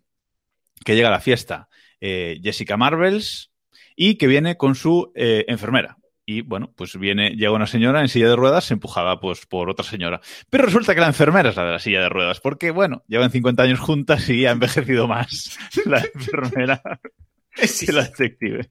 que 0.85 0.97
llega 0.97 1.09
a 1.09 1.13
la 1.13 1.21
fiesta 1.21 1.69
Jessica 2.01 2.79
Marvels 2.79 3.53
y 3.95 4.15
que 4.15 4.27
viene 4.27 4.57
con 4.57 4.75
su 4.75 5.13
enfermera. 5.15 6.00
Y 6.31 6.43
bueno, 6.43 6.73
pues 6.77 6.97
viene, 6.97 7.31
llega 7.31 7.51
una 7.51 7.67
señora 7.67 8.01
en 8.03 8.09
silla 8.09 8.29
de 8.29 8.37
ruedas 8.37 8.71
empujada 8.71 9.19
pues, 9.19 9.47
por 9.47 9.69
otra 9.69 9.85
señora. 9.85 10.21
Pero 10.49 10.65
resulta 10.65 10.95
que 10.95 11.01
la 11.01 11.09
enfermera 11.09 11.49
es 11.49 11.57
la 11.57 11.65
de 11.65 11.73
la 11.73 11.79
silla 11.81 12.03
de 12.03 12.09
ruedas, 12.09 12.39
porque 12.39 12.71
bueno, 12.71 13.03
llevan 13.09 13.33
50 13.33 13.61
años 13.65 13.81
juntas 13.81 14.29
y 14.29 14.47
ha 14.47 14.53
envejecido 14.53 15.09
más 15.09 15.59
la 15.87 16.05
enfermera 16.15 16.81
Sí, 17.57 17.87
que 17.87 17.93
la 17.93 18.05
detective. 18.05 18.71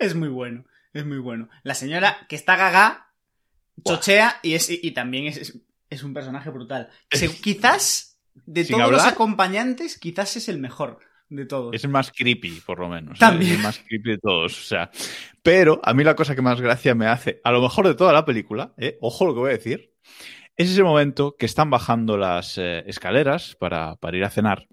Es 0.00 0.16
muy 0.16 0.26
bueno, 0.26 0.64
es 0.92 1.06
muy 1.06 1.18
bueno. 1.18 1.48
La 1.62 1.76
señora 1.76 2.26
que 2.28 2.34
está 2.34 2.56
gaga, 2.56 3.12
chochea 3.84 4.40
y, 4.42 4.54
es, 4.54 4.68
y, 4.68 4.80
y 4.82 4.90
también 4.90 5.26
es, 5.28 5.56
es, 5.90 6.02
un 6.02 6.12
personaje 6.14 6.50
brutal. 6.50 6.88
Se- 7.12 7.32
quizás, 7.40 8.18
de 8.44 8.64
todos 8.64 8.90
los 8.90 9.04
acompañantes, 9.04 9.98
quizás 10.00 10.36
es 10.36 10.48
el 10.48 10.58
mejor 10.58 10.98
de 11.28 11.46
todos. 11.46 11.74
Es 11.74 11.84
el 11.84 11.90
más 11.90 12.10
creepy, 12.10 12.60
por 12.64 12.78
lo 12.78 12.88
menos. 12.88 13.18
También. 13.18 13.52
Es 13.52 13.56
el 13.58 13.62
más 13.62 13.78
creepy 13.78 14.10
de 14.10 14.18
todos. 14.18 14.58
O 14.58 14.64
sea, 14.64 14.90
pero 15.42 15.80
a 15.82 15.94
mí 15.94 16.04
la 16.04 16.16
cosa 16.16 16.34
que 16.34 16.42
más 16.42 16.60
gracia 16.60 16.94
me 16.94 17.06
hace, 17.06 17.40
a 17.44 17.52
lo 17.52 17.62
mejor 17.62 17.86
de 17.86 17.94
toda 17.94 18.12
la 18.12 18.24
película, 18.24 18.74
¿eh? 18.78 18.98
ojo 19.00 19.26
lo 19.26 19.34
que 19.34 19.40
voy 19.40 19.50
a 19.50 19.56
decir, 19.56 19.92
es 20.56 20.70
ese 20.70 20.82
momento 20.82 21.36
que 21.38 21.46
están 21.46 21.70
bajando 21.70 22.16
las 22.16 22.58
eh, 22.58 22.82
escaleras 22.86 23.56
para, 23.56 23.96
para 23.96 24.16
ir 24.16 24.24
a 24.24 24.30
cenar 24.30 24.66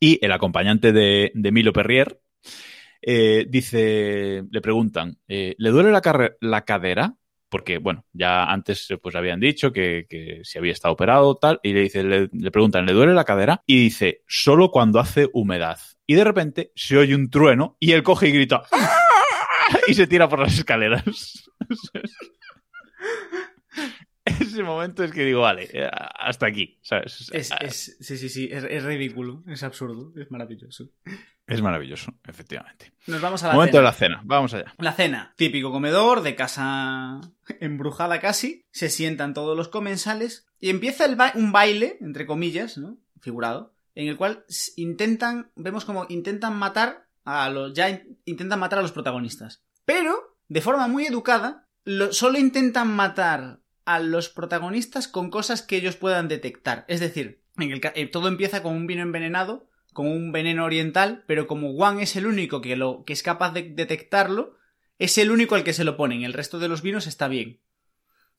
y 0.00 0.24
el 0.24 0.32
acompañante 0.32 0.92
de, 0.92 1.32
de 1.34 1.52
Milo 1.52 1.72
Perrier 1.72 2.20
eh, 3.00 3.46
dice, 3.48 4.44
le 4.50 4.60
preguntan, 4.60 5.18
eh, 5.28 5.54
¿le 5.58 5.70
duele 5.70 5.90
la, 5.90 6.32
la 6.40 6.64
cadera? 6.64 7.16
Porque, 7.48 7.78
bueno, 7.78 8.04
ya 8.12 8.44
antes 8.44 8.90
eh, 8.90 8.98
pues 8.98 9.14
habían 9.14 9.40
dicho 9.40 9.72
que, 9.72 10.06
que 10.08 10.40
si 10.44 10.58
había 10.58 10.72
estado 10.72 10.92
operado 10.94 11.36
tal, 11.36 11.60
y 11.62 11.72
le, 11.72 11.80
dice, 11.82 12.02
le, 12.04 12.28
preguntan, 12.50 12.84
¿le 12.84 12.92
duele 12.92 13.14
la 13.14 13.24
cadera? 13.24 13.62
Y 13.66 13.78
dice, 13.84 14.22
solo 14.28 14.70
cuando 14.70 14.98
hace 15.00 15.28
humedad. 15.32 15.78
Y 16.06 16.14
de 16.14 16.24
repente 16.24 16.72
se 16.74 16.98
oye 16.98 17.14
un 17.14 17.30
trueno 17.30 17.76
y 17.80 17.92
él 17.92 18.02
coge 18.02 18.28
y 18.28 18.32
grita 18.32 18.62
"¡Ah!", 18.72 19.78
y 19.86 19.94
se 19.94 20.06
tira 20.06 20.28
por 20.28 20.40
las 20.40 20.58
escaleras. 20.58 21.50
Ese 24.24 24.62
momento 24.62 25.02
es 25.04 25.12
que 25.12 25.24
digo, 25.24 25.40
vale, 25.40 25.68
eh, 25.72 25.88
hasta 25.90 26.46
aquí. 26.46 26.78
¿sabes? 26.82 27.30
Es, 27.32 27.50
es- 27.60 27.96
sí, 28.00 28.18
sí, 28.18 28.28
sí, 28.28 28.48
es 28.52 28.84
ridículo, 28.84 29.42
es 29.46 29.62
absurdo, 29.62 30.12
es 30.20 30.30
maravilloso. 30.30 30.90
Es 31.48 31.62
maravilloso, 31.62 32.12
efectivamente. 32.26 32.92
Nos 33.06 33.20
vamos 33.20 33.42
a 33.42 33.48
la 33.48 33.54
Momento 33.54 33.72
cena. 33.78 33.80
de 33.80 33.84
la 33.84 33.92
cena, 33.92 34.20
vamos 34.24 34.54
allá. 34.54 34.74
La 34.78 34.92
cena, 34.92 35.32
típico 35.36 35.72
comedor 35.72 36.20
de 36.22 36.36
casa 36.36 37.20
embrujada 37.60 38.20
casi, 38.20 38.66
se 38.70 38.90
sientan 38.90 39.34
todos 39.34 39.56
los 39.56 39.68
comensales 39.68 40.46
y 40.60 40.70
empieza 40.70 41.04
el 41.06 41.16
ba- 41.16 41.32
un 41.34 41.50
baile, 41.50 41.96
entre 42.00 42.26
comillas, 42.26 42.78
¿no? 42.78 42.98
Figurado, 43.20 43.72
en 43.94 44.08
el 44.08 44.16
cual 44.16 44.44
intentan, 44.76 45.50
vemos 45.56 45.84
como 45.84 46.06
intentan 46.08 46.54
matar 46.56 47.06
a 47.24 47.48
los, 47.50 47.72
ya 47.74 47.90
in- 47.90 48.18
intentan 48.26 48.58
matar 48.60 48.78
a 48.78 48.82
los 48.82 48.92
protagonistas. 48.92 49.62
Pero, 49.84 50.36
de 50.48 50.60
forma 50.60 50.86
muy 50.88 51.06
educada, 51.06 51.66
lo- 51.84 52.12
solo 52.12 52.38
intentan 52.38 52.88
matar 52.94 53.60
a 53.84 54.00
los 54.00 54.28
protagonistas 54.28 55.08
con 55.08 55.30
cosas 55.30 55.62
que 55.62 55.76
ellos 55.76 55.96
puedan 55.96 56.28
detectar. 56.28 56.84
Es 56.88 57.00
decir, 57.00 57.42
en 57.56 57.72
el 57.72 57.80
eh, 57.94 58.06
todo 58.06 58.28
empieza 58.28 58.62
con 58.62 58.74
un 58.74 58.86
vino 58.86 59.02
envenenado, 59.02 59.67
con 59.98 60.06
un 60.06 60.30
veneno 60.30 60.64
oriental, 60.64 61.24
pero 61.26 61.48
como 61.48 61.72
Wang 61.72 61.98
es 61.98 62.14
el 62.14 62.28
único 62.28 62.60
que, 62.60 62.76
lo, 62.76 63.02
que 63.04 63.12
es 63.12 63.24
capaz 63.24 63.50
de 63.50 63.64
detectarlo, 63.64 64.56
es 65.00 65.18
el 65.18 65.32
único 65.32 65.56
al 65.56 65.64
que 65.64 65.72
se 65.72 65.82
lo 65.82 65.96
ponen. 65.96 66.22
El 66.22 66.34
resto 66.34 66.60
de 66.60 66.68
los 66.68 66.82
vinos 66.82 67.08
está 67.08 67.26
bien. 67.26 67.58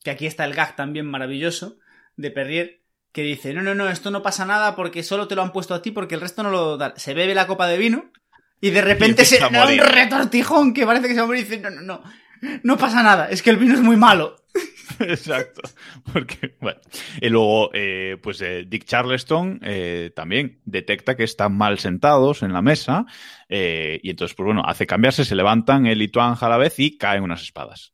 Que 0.02 0.10
aquí 0.10 0.26
está 0.26 0.46
el 0.46 0.54
gag 0.54 0.78
también 0.78 1.06
maravilloso 1.06 1.78
de 2.16 2.32
Perrier, 2.32 2.80
que 3.12 3.24
dice, 3.24 3.54
no, 3.54 3.62
no, 3.62 3.76
no, 3.76 3.90
esto 3.90 4.10
no 4.10 4.24
pasa 4.24 4.46
nada 4.46 4.78
porque 4.78 5.04
solo 5.04 5.28
te 5.28 5.36
lo 5.36 5.42
han 5.42 5.52
puesto 5.52 5.74
a 5.74 5.82
ti 5.82 5.92
porque 5.92 6.16
el 6.16 6.22
resto 6.22 6.44
no 6.44 6.50
lo 6.50 6.78
da. 6.78 6.94
Se 6.96 7.14
bebe 7.14 7.36
la 7.36 7.46
copa 7.46 7.68
de 7.68 7.78
vino 7.78 8.10
y 8.62 8.70
de 8.70 8.80
repente 8.80 9.26
se 9.26 9.40
da 9.40 9.50
un 9.50 9.80
retortijón 9.80 10.74
que 10.74 10.86
parece 10.86 11.10
que 11.10 11.14
se 11.14 11.20
va 11.20 11.26
a 11.26 11.28
morir 11.28 11.42
y 11.42 11.44
dice, 11.44 11.60
no, 11.60 11.72
no, 11.72 11.82
no, 11.82 12.04
no 12.64 12.78
pasa 12.78 13.04
nada, 13.04 13.28
es 13.30 13.44
que 13.44 13.50
el 13.50 13.58
vino 13.58 13.74
es 13.74 13.82
muy 13.82 13.98
malo. 13.98 14.39
Exacto. 15.00 15.62
Porque, 16.12 16.56
bueno. 16.60 16.80
Y 17.22 17.30
luego, 17.30 17.70
eh, 17.74 18.18
pues 18.22 18.42
eh, 18.42 18.66
Dick 18.68 18.86
Charleston 18.86 19.60
eh, 19.64 20.12
también 20.16 20.60
detecta 20.66 21.16
que 21.16 21.24
están 21.24 21.56
mal 21.56 21.80
sentados 21.80 22.44
en 22.44 22.54
la 22.54 22.62
mesa. 22.62 23.06
y 23.50 24.10
entonces, 24.10 24.36
pues 24.36 24.46
bueno, 24.46 24.64
hace 24.66 24.88
cambiarse, 24.88 25.26
se 25.26 25.36
levantan 25.36 25.86
él 25.86 26.02
y 26.02 26.08
a 26.44 26.50
la 26.50 26.58
vez 26.58 26.80
y 26.80 26.98
caen 26.98 27.24
unas 27.24 27.42
espadas. 27.42 27.92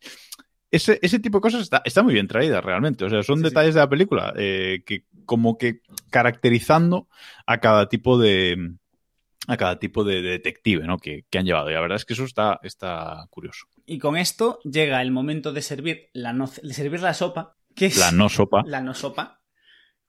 Ese, 0.71 0.99
ese 1.01 1.19
tipo 1.19 1.37
de 1.37 1.41
cosas 1.43 1.61
está, 1.61 1.81
está 1.85 2.03
muy 2.03 2.13
bien 2.13 2.27
traídas 2.27 2.63
realmente. 2.63 3.05
O 3.05 3.09
sea, 3.09 3.23
son 3.23 3.39
Sí, 3.39 3.43
sí. 3.43 3.49
detalles 3.49 3.73
de 3.75 3.79
la 3.81 3.89
película 3.89 4.33
que 4.35 5.05
como 5.25 5.57
que 5.57 5.81
caracterizando 6.09 7.07
a 7.45 7.59
cada 7.59 7.87
tipo 7.89 8.17
de 8.17 8.75
a 9.47 9.57
cada 9.57 9.79
tipo 9.79 10.03
de 10.03 10.21
detective 10.21 10.85
¿no? 10.85 10.97
que, 10.97 11.25
que 11.29 11.37
han 11.37 11.45
llevado. 11.45 11.69
Y 11.69 11.73
la 11.73 11.81
verdad 11.81 11.97
es 11.97 12.05
que 12.05 12.13
eso 12.13 12.23
está, 12.23 12.59
está 12.63 13.27
curioso. 13.29 13.67
Y 13.85 13.99
con 13.99 14.17
esto 14.17 14.59
llega 14.63 15.01
el 15.01 15.11
momento 15.11 15.53
de 15.53 15.61
servir 15.61 16.09
la, 16.13 16.33
no, 16.33 16.49
de 16.61 16.73
servir 16.73 17.01
la 17.01 17.13
sopa, 17.13 17.57
que 17.75 17.87
es 17.87 17.97
La 17.97 18.11
no 18.11 18.29
sopa. 18.29 18.63
la 18.65 18.81
no 18.81 18.93
sopa. 18.93 19.41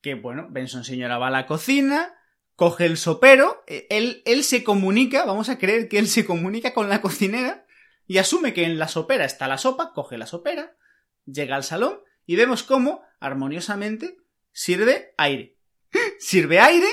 Que 0.00 0.14
bueno, 0.14 0.48
Benson 0.50 0.84
señora 0.84 1.18
va 1.18 1.28
a 1.28 1.30
la 1.30 1.46
cocina, 1.46 2.14
coge 2.54 2.86
el 2.86 2.96
sopero, 2.96 3.62
eh, 3.66 3.86
él, 3.90 4.22
él 4.24 4.44
se 4.44 4.64
comunica, 4.64 5.24
vamos 5.24 5.48
a 5.48 5.58
creer 5.58 5.88
que 5.88 5.98
él 5.98 6.06
se 6.06 6.24
comunica 6.24 6.74
con 6.74 6.88
la 6.88 7.00
cocinera 7.00 7.66
y 8.06 8.18
asume 8.18 8.54
que 8.54 8.64
en 8.64 8.78
la 8.78 8.88
sopera 8.88 9.24
está 9.24 9.48
la 9.48 9.58
sopa, 9.58 9.92
coge 9.92 10.16
la 10.16 10.26
sopera, 10.26 10.76
llega 11.24 11.56
al 11.56 11.64
salón 11.64 12.00
y 12.24 12.36
vemos 12.36 12.62
cómo 12.62 13.02
armoniosamente 13.20 14.16
sirve 14.52 15.12
aire. 15.18 15.56
Sirve 16.18 16.58
aire, 16.58 16.86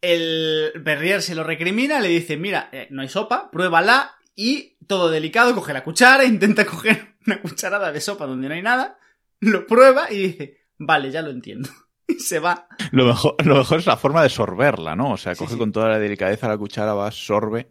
el 0.00 0.72
Berrier 0.80 1.22
se 1.22 1.34
lo 1.34 1.44
recrimina, 1.44 2.00
le 2.00 2.08
dice, 2.08 2.36
mira, 2.36 2.68
eh, 2.72 2.88
no 2.90 3.02
hay 3.02 3.08
sopa, 3.08 3.50
pruébala 3.50 4.12
y 4.34 4.76
todo 4.86 5.10
delicado, 5.10 5.54
coge 5.54 5.72
la 5.72 5.84
cuchara, 5.84 6.24
intenta 6.24 6.64
coger 6.64 7.16
una 7.26 7.40
cucharada 7.40 7.92
de 7.92 8.00
sopa 8.00 8.26
donde 8.26 8.48
no 8.48 8.54
hay 8.54 8.62
nada, 8.62 8.98
lo 9.40 9.66
prueba 9.66 10.10
y 10.10 10.16
dice, 10.28 10.66
vale, 10.78 11.10
ya 11.10 11.22
lo 11.22 11.30
entiendo. 11.30 11.68
Y 12.10 12.20
se 12.20 12.38
va. 12.38 12.66
Lo 12.90 13.04
mejor, 13.04 13.34
lo 13.44 13.56
mejor 13.56 13.80
es 13.80 13.86
la 13.86 13.98
forma 13.98 14.22
de 14.22 14.30
sorberla, 14.30 14.96
¿no? 14.96 15.12
O 15.12 15.16
sea, 15.18 15.34
Sí, 15.34 15.40
coge 15.40 15.52
sí. 15.52 15.58
con 15.58 15.72
toda 15.72 15.88
la 15.90 15.98
delicadeza 15.98 16.48
la 16.48 16.56
cuchara, 16.56 16.94
va, 16.94 17.10
sorbe, 17.10 17.68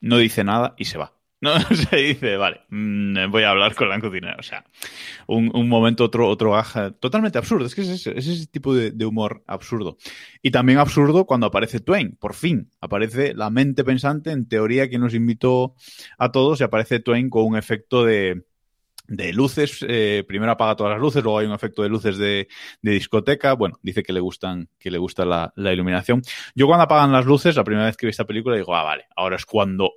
no 0.00 0.16
dice 0.16 0.44
nada 0.44 0.74
y 0.78 0.86
se 0.86 0.96
va. 0.96 1.12
No, 1.42 1.58
se 1.74 1.96
dice, 1.96 2.36
vale, 2.36 2.60
mm, 2.68 3.30
voy 3.30 3.44
a 3.44 3.50
hablar 3.50 3.74
con 3.74 3.88
la 3.88 3.98
cocinera. 3.98 4.36
O 4.38 4.42
sea, 4.42 4.64
un, 5.26 5.50
un 5.54 5.68
momento, 5.68 6.04
otro, 6.04 6.28
otro 6.28 6.52
gaja 6.52 6.90
totalmente 6.92 7.38
absurdo. 7.38 7.64
Es 7.66 7.74
que 7.74 7.80
es 7.80 7.88
ese, 7.88 8.10
es 8.18 8.26
ese 8.26 8.46
tipo 8.46 8.74
de, 8.74 8.90
de 8.90 9.06
humor 9.06 9.42
absurdo. 9.46 9.96
Y 10.42 10.50
también 10.50 10.78
absurdo 10.78 11.24
cuando 11.24 11.46
aparece 11.46 11.80
Twain, 11.80 12.16
por 12.16 12.34
fin. 12.34 12.70
Aparece 12.80 13.32
la 13.34 13.48
mente 13.48 13.84
pensante, 13.84 14.32
en 14.32 14.48
teoría, 14.48 14.90
que 14.90 14.98
nos 14.98 15.14
invitó 15.14 15.74
a 16.18 16.30
todos, 16.30 16.60
y 16.60 16.64
aparece 16.64 17.00
Twain 17.00 17.30
con 17.30 17.44
un 17.46 17.56
efecto 17.56 18.04
de, 18.04 18.42
de 19.08 19.32
luces. 19.32 19.84
eh, 19.88 20.24
primero 20.28 20.52
apaga 20.52 20.76
todas 20.76 20.92
las 20.92 21.00
luces, 21.00 21.22
luego 21.22 21.38
hay 21.38 21.46
un 21.46 21.54
efecto 21.54 21.82
de 21.82 21.88
luces 21.88 22.18
de, 22.18 22.48
de 22.82 22.92
discoteca. 22.92 23.54
Bueno, 23.54 23.78
dice 23.82 24.02
que 24.02 24.12
le 24.12 24.20
gustan, 24.20 24.68
que 24.78 24.90
le 24.90 24.98
gusta 24.98 25.24
la, 25.24 25.52
la 25.56 25.72
iluminación. 25.72 26.22
Yo 26.54 26.66
cuando 26.66 26.84
apagan 26.84 27.12
las 27.12 27.26
luces, 27.26 27.56
la 27.56 27.64
primera 27.64 27.86
vez 27.86 27.96
que 27.96 28.06
vi 28.06 28.10
esta 28.10 28.26
película, 28.26 28.56
digo, 28.56 28.74
ah, 28.76 28.82
vale, 28.82 29.06
ahora 29.16 29.36
es 29.36 29.46
cuando 29.46 29.92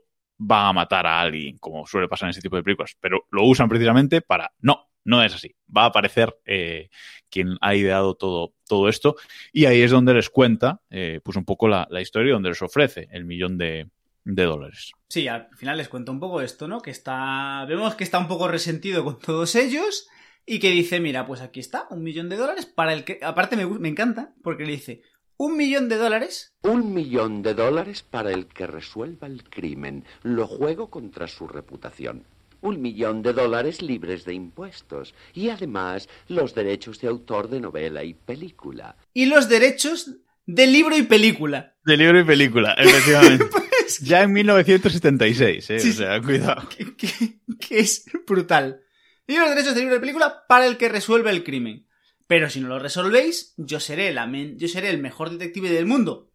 van 0.46 0.68
a 0.68 0.74
matar 0.74 1.08
a 1.08 1.22
alguien, 1.22 1.58
como 1.58 1.86
suele 1.88 2.08
pasar 2.08 2.28
en 2.28 2.32
ese 2.32 2.41
tipo 2.41 2.56
de 2.56 2.64
películas. 2.64 2.96
Pero 3.00 3.26
lo 3.32 3.44
usan 3.46 3.70
precisamente 3.70 4.22
para, 4.22 4.52
no, 4.60 4.89
no 5.06 5.24
es 5.24 5.34
así. 5.34 5.56
Va 5.76 5.84
a 5.84 5.88
aparecer 5.88 6.36
eh, 6.46 6.89
quien 7.30 7.58
ha 7.62 7.76
ideado 7.76 8.16
todo, 8.16 8.54
todo 8.68 8.89
esto 8.89 9.16
y 9.52 9.66
ahí 9.66 9.82
es 9.82 9.91
donde 9.91 10.14
les 10.14 10.30
cuenta 10.30 10.82
eh, 10.89 11.22
pues 11.24 11.38
un 11.38 11.46
poco 11.46 11.68
la, 11.68 11.88
la 11.89 12.02
historia, 12.02 12.34
donde 12.34 12.50
les 12.50 12.62
ofrece 12.62 13.08
el 13.12 13.26
millón 13.26 13.58
de, 13.58 13.89
de 14.26 14.44
dólares. 14.44 14.91
Sí, 15.10 15.28
al 15.28 15.48
final 15.56 15.78
les 15.78 15.89
cuento 15.89 16.12
un 16.12 16.20
poco 16.20 16.41
esto, 16.41 16.68
¿no? 16.68 16.82
Que 16.82 16.91
está. 16.91 17.66
Vemos 17.68 17.96
que 17.96 18.04
está 18.04 18.20
un 18.20 18.28
poco 18.28 18.48
resentido 18.48 19.04
con 19.04 19.20
todos 19.20 19.56
ellos. 19.56 20.08
Y 20.46 20.60
que 20.60 20.72
dice, 20.72 21.00
mira, 21.00 21.26
pues 21.26 21.39
aquí 21.39 21.62
está, 21.62 21.88
un 21.89 22.04
millón 22.04 22.28
de 22.28 22.36
dólares 22.36 22.66
para 22.66 22.91
el 22.91 23.06
que. 23.06 23.20
Aparte 23.22 23.56
me, 23.56 23.66
me 23.66 23.88
encanta, 23.88 24.34
porque 24.44 24.66
le 24.66 24.74
dice, 24.74 25.02
un 25.38 25.58
millón 25.58 25.90
de 25.90 25.98
dólares. 25.98 26.54
Un 26.62 26.94
millón 26.94 27.42
de 27.42 27.54
dólares 27.54 28.04
para 28.04 28.32
el 28.32 28.48
que 28.48 28.68
resuelva 28.68 29.28
el 29.28 29.44
crimen. 29.44 30.06
Lo 30.24 30.48
juego 30.48 30.90
contra 30.90 31.28
su 31.28 31.48
reputación. 31.48 32.24
Un 32.62 32.82
millón 32.82 33.22
de 33.24 33.34
dólares 33.34 33.82
libres 33.82 34.24
de 34.26 34.34
impuestos. 34.34 35.14
Y 35.34 35.50
además, 35.50 36.08
los 36.30 36.56
derechos 36.56 37.00
de 37.02 37.10
autor 37.10 37.50
de 37.50 37.60
novela 37.60 38.04
y 38.04 38.14
película. 38.14 38.96
Y 39.14 39.26
los 39.26 39.50
derechos 39.50 40.12
de 40.46 40.68
libro 40.68 40.96
y 40.96 41.04
película. 41.04 41.76
De 41.84 41.98
libro 41.98 42.20
y 42.20 42.24
película, 42.24 42.74
efectivamente. 42.78 43.46
Pues, 43.46 44.00
ya 44.00 44.22
en 44.24 44.32
1976, 44.34 45.70
¿eh? 45.72 45.80
Sí, 45.80 45.90
o 45.90 45.94
sea, 45.94 46.22
cuidado. 46.22 46.70
que, 46.70 46.96
que- 46.96 47.40
que 47.60 47.80
es 47.80 48.06
brutal. 48.26 48.82
Y 49.28 49.38
los 49.38 49.50
derechos 49.50 49.74
de 49.76 49.82
libro 49.82 49.96
y 49.98 50.00
película 50.00 50.44
para 50.48 50.66
el 50.66 50.78
que 50.78 50.90
resuelve 50.90 51.32
el 51.32 51.44
crimen. 51.44 51.86
Pero 52.34 52.50
si 52.50 52.60
no 52.62 52.68
lo 52.68 52.80
resolvéis, 52.80 53.54
yo 53.58 53.80
seré, 53.80 54.12
la 54.12 54.26
men- 54.26 54.58
yo 54.58 54.68
seré 54.68 54.90
el 54.90 54.98
mejor 54.98 55.30
detective 55.30 55.70
del 55.70 55.86
mundo. 55.86 56.32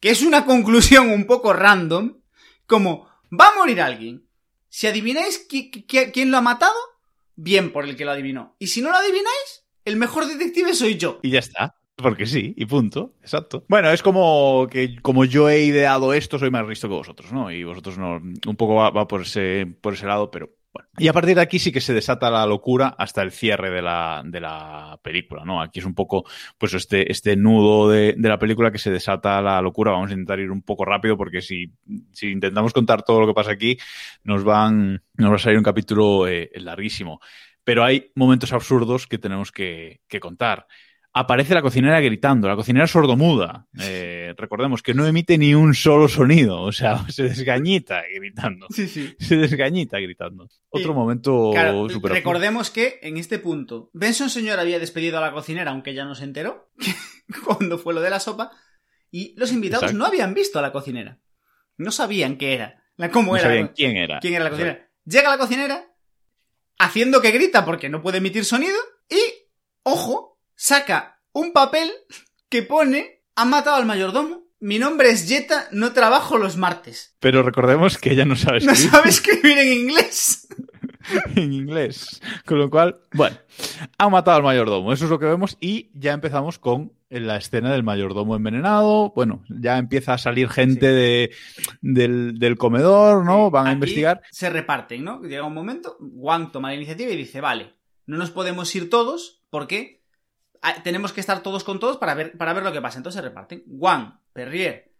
Que 0.00 0.08
es 0.08 0.22
una 0.22 0.46
conclusión 0.46 1.10
un 1.10 1.26
poco 1.26 1.52
random. 1.52 2.22
Como, 2.66 3.06
va 3.38 3.48
a 3.48 3.56
morir 3.58 3.82
alguien. 3.82 4.24
Si 4.70 4.86
adivináis 4.86 5.46
qui- 5.46 5.70
qui- 5.86 6.10
quién 6.10 6.30
lo 6.30 6.38
ha 6.38 6.40
matado, 6.40 6.72
bien 7.36 7.70
por 7.70 7.84
el 7.84 7.96
que 7.96 8.06
lo 8.06 8.12
adivinó. 8.12 8.56
Y 8.58 8.68
si 8.68 8.80
no 8.80 8.88
lo 8.88 8.96
adivináis, 8.96 9.66
el 9.84 9.96
mejor 9.96 10.26
detective 10.26 10.72
soy 10.72 10.96
yo. 10.96 11.18
Y 11.22 11.32
ya 11.32 11.40
está. 11.40 11.74
Porque 11.96 12.24
sí, 12.24 12.54
y 12.56 12.64
punto. 12.64 13.12
Exacto. 13.20 13.66
Bueno, 13.68 13.90
es 13.90 14.02
como 14.02 14.68
que 14.70 14.96
como 15.02 15.26
yo 15.26 15.50
he 15.50 15.64
ideado 15.64 16.14
esto, 16.14 16.38
soy 16.38 16.50
más 16.50 16.66
listo 16.66 16.88
que 16.88 16.94
vosotros, 16.94 17.30
¿no? 17.30 17.52
Y 17.52 17.62
vosotros 17.62 17.98
no. 17.98 18.12
Un 18.16 18.56
poco 18.56 18.76
va, 18.76 18.88
va 18.88 19.06
por, 19.06 19.20
ese, 19.20 19.66
por 19.82 19.92
ese 19.92 20.06
lado, 20.06 20.30
pero 20.30 20.48
Y 20.98 21.08
a 21.08 21.12
partir 21.12 21.34
de 21.34 21.40
aquí 21.40 21.58
sí 21.58 21.72
que 21.72 21.80
se 21.80 21.94
desata 21.94 22.30
la 22.30 22.46
locura 22.46 22.94
hasta 22.96 23.22
el 23.22 23.32
cierre 23.32 23.70
de 23.70 23.82
la, 23.82 24.22
de 24.24 24.40
la 24.40 25.00
película, 25.02 25.44
¿no? 25.44 25.60
Aquí 25.60 25.80
es 25.80 25.84
un 25.84 25.94
poco, 25.94 26.24
pues, 26.58 26.74
este, 26.74 27.10
este 27.10 27.34
nudo 27.36 27.88
de, 27.88 28.14
de 28.16 28.28
la 28.28 28.38
película 28.38 28.70
que 28.70 28.78
se 28.78 28.90
desata 28.90 29.40
la 29.42 29.60
locura. 29.60 29.92
Vamos 29.92 30.10
a 30.10 30.12
intentar 30.12 30.38
ir 30.38 30.50
un 30.50 30.62
poco 30.62 30.84
rápido 30.84 31.16
porque 31.16 31.40
si, 31.40 31.72
si 32.12 32.30
intentamos 32.30 32.72
contar 32.72 33.02
todo 33.02 33.20
lo 33.20 33.26
que 33.26 33.34
pasa 33.34 33.52
aquí, 33.52 33.78
nos 34.22 34.44
van, 34.44 35.02
nos 35.14 35.30
va 35.30 35.36
a 35.36 35.38
salir 35.38 35.58
un 35.58 35.64
capítulo 35.64 36.28
eh, 36.28 36.50
larguísimo. 36.54 37.20
Pero 37.64 37.84
hay 37.84 38.12
momentos 38.14 38.52
absurdos 38.52 39.06
que 39.06 39.18
tenemos 39.18 39.52
que, 39.52 40.00
que 40.06 40.20
contar 40.20 40.66
aparece 41.12 41.54
la 41.54 41.62
cocinera 41.62 42.00
gritando, 42.00 42.48
la 42.48 42.56
cocinera 42.56 42.86
sordomuda. 42.86 43.66
Eh, 43.80 44.34
recordemos 44.36 44.82
que 44.82 44.94
no 44.94 45.06
emite 45.06 45.38
ni 45.38 45.54
un 45.54 45.74
solo 45.74 46.08
sonido, 46.08 46.60
o 46.62 46.72
sea, 46.72 47.04
se 47.08 47.24
desgañita 47.24 48.02
gritando. 48.14 48.66
Sí, 48.70 48.86
sí. 48.88 49.14
Se 49.18 49.36
desgañita 49.36 49.98
gritando. 49.98 50.48
Otro 50.68 50.92
Y, 50.92 50.94
momento 50.94 51.50
Claro, 51.52 51.88
recordemos 52.04 52.70
que 52.70 52.98
en 53.02 53.16
este 53.16 53.38
punto, 53.38 53.90
Benson 53.92 54.30
señor 54.30 54.60
había 54.60 54.78
despedido 54.78 55.18
a 55.18 55.20
la 55.20 55.32
cocinera, 55.32 55.72
aunque 55.72 55.94
ya 55.94 56.04
no 56.04 56.14
se 56.14 56.24
enteró, 56.24 56.70
cuando 57.44 57.78
fue 57.78 57.94
lo 57.94 58.00
de 58.00 58.10
la 58.10 58.20
sopa, 58.20 58.50
y 59.10 59.34
los 59.36 59.52
invitados 59.52 59.84
Exacto. 59.84 59.98
no 59.98 60.06
habían 60.06 60.34
visto 60.34 60.58
a 60.58 60.62
la 60.62 60.72
cocinera. 60.72 61.18
No 61.76 61.90
sabían 61.90 62.36
qué 62.36 62.54
era, 62.54 62.84
la, 62.96 63.10
cómo 63.10 63.32
No 63.32 63.38
era. 63.38 63.48
sabían 63.48 63.72
quién 63.74 63.96
era. 63.96 64.20
quién 64.20 64.34
era 64.34 64.44
la 64.44 64.50
cocinera. 64.50 64.88
Llega 65.04 65.30
la 65.30 65.38
cocinera, 65.38 65.84
haciendo 66.78 67.20
que 67.20 67.30
grita 67.32 67.64
porque 67.64 67.88
no 67.88 68.02
puede 68.02 68.18
emitir 68.18 68.44
sonido, 68.44 68.76
y, 69.08 69.18
ojo, 69.82 70.38
saca 70.60 71.18
un 71.32 71.54
papel 71.54 71.90
que 72.50 72.62
pone, 72.62 73.22
han 73.34 73.48
matado 73.48 73.76
al 73.76 73.86
mayordomo, 73.86 74.42
mi 74.58 74.78
nombre 74.78 75.08
es 75.08 75.26
Jetta, 75.26 75.68
no 75.72 75.94
trabajo 75.94 76.36
los 76.36 76.58
martes. 76.58 77.16
Pero 77.18 77.42
recordemos 77.42 77.96
que 77.96 78.12
ella 78.12 78.26
no 78.26 78.36
sabe 78.36 78.60
No 78.60 78.72
escribir 78.72 78.90
sabe 78.92 79.08
escribir 79.08 79.58
en 79.58 79.72
inglés. 79.72 80.48
en 81.34 81.54
inglés. 81.54 82.20
Con 82.44 82.58
lo 82.58 82.68
cual, 82.68 83.00
bueno, 83.14 83.38
ha 83.96 84.08
matado 84.10 84.36
al 84.36 84.42
mayordomo. 84.42 84.92
Eso 84.92 85.04
es 85.06 85.10
lo 85.10 85.18
que 85.18 85.24
vemos 85.24 85.56
y 85.60 85.90
ya 85.94 86.12
empezamos 86.12 86.58
con 86.58 86.92
la 87.08 87.38
escena 87.38 87.72
del 87.72 87.82
mayordomo 87.82 88.36
envenenado. 88.36 89.14
Bueno, 89.16 89.42
ya 89.48 89.78
empieza 89.78 90.12
a 90.12 90.18
salir 90.18 90.50
gente 90.50 90.88
Sí. 90.88 90.94
de, 90.94 91.30
del, 91.80 92.38
del 92.38 92.58
comedor, 92.58 93.24
¿no? 93.24 93.50
Van 93.50 93.66
a 93.66 93.72
investigar. 93.72 94.20
Se 94.30 94.50
reparten, 94.50 95.04
¿no? 95.04 95.22
Llega 95.22 95.46
un 95.46 95.54
momento, 95.54 95.96
Wang 96.00 96.52
toma 96.52 96.68
la 96.68 96.74
iniciativa 96.74 97.10
y 97.10 97.16
dice, 97.16 97.40
vale, 97.40 97.76
no 98.04 98.18
nos 98.18 98.30
podemos 98.30 98.74
ir 98.76 98.90
todos 98.90 99.42
porque 99.48 99.99
tenemos 100.84 101.12
que 101.12 101.20
estar 101.20 101.42
todos 101.42 101.64
con 101.64 101.80
todos 101.80 101.96
para 101.96 102.14
ver, 102.14 102.36
para 102.36 102.52
ver 102.52 102.62
lo 102.62 102.72
que 102.72 102.82
pasa. 102.82 102.98
Entonces 102.98 103.20
se 103.20 103.28
reparten. 103.28 103.62
Wang, 103.66 104.20
Perrier 104.32 104.94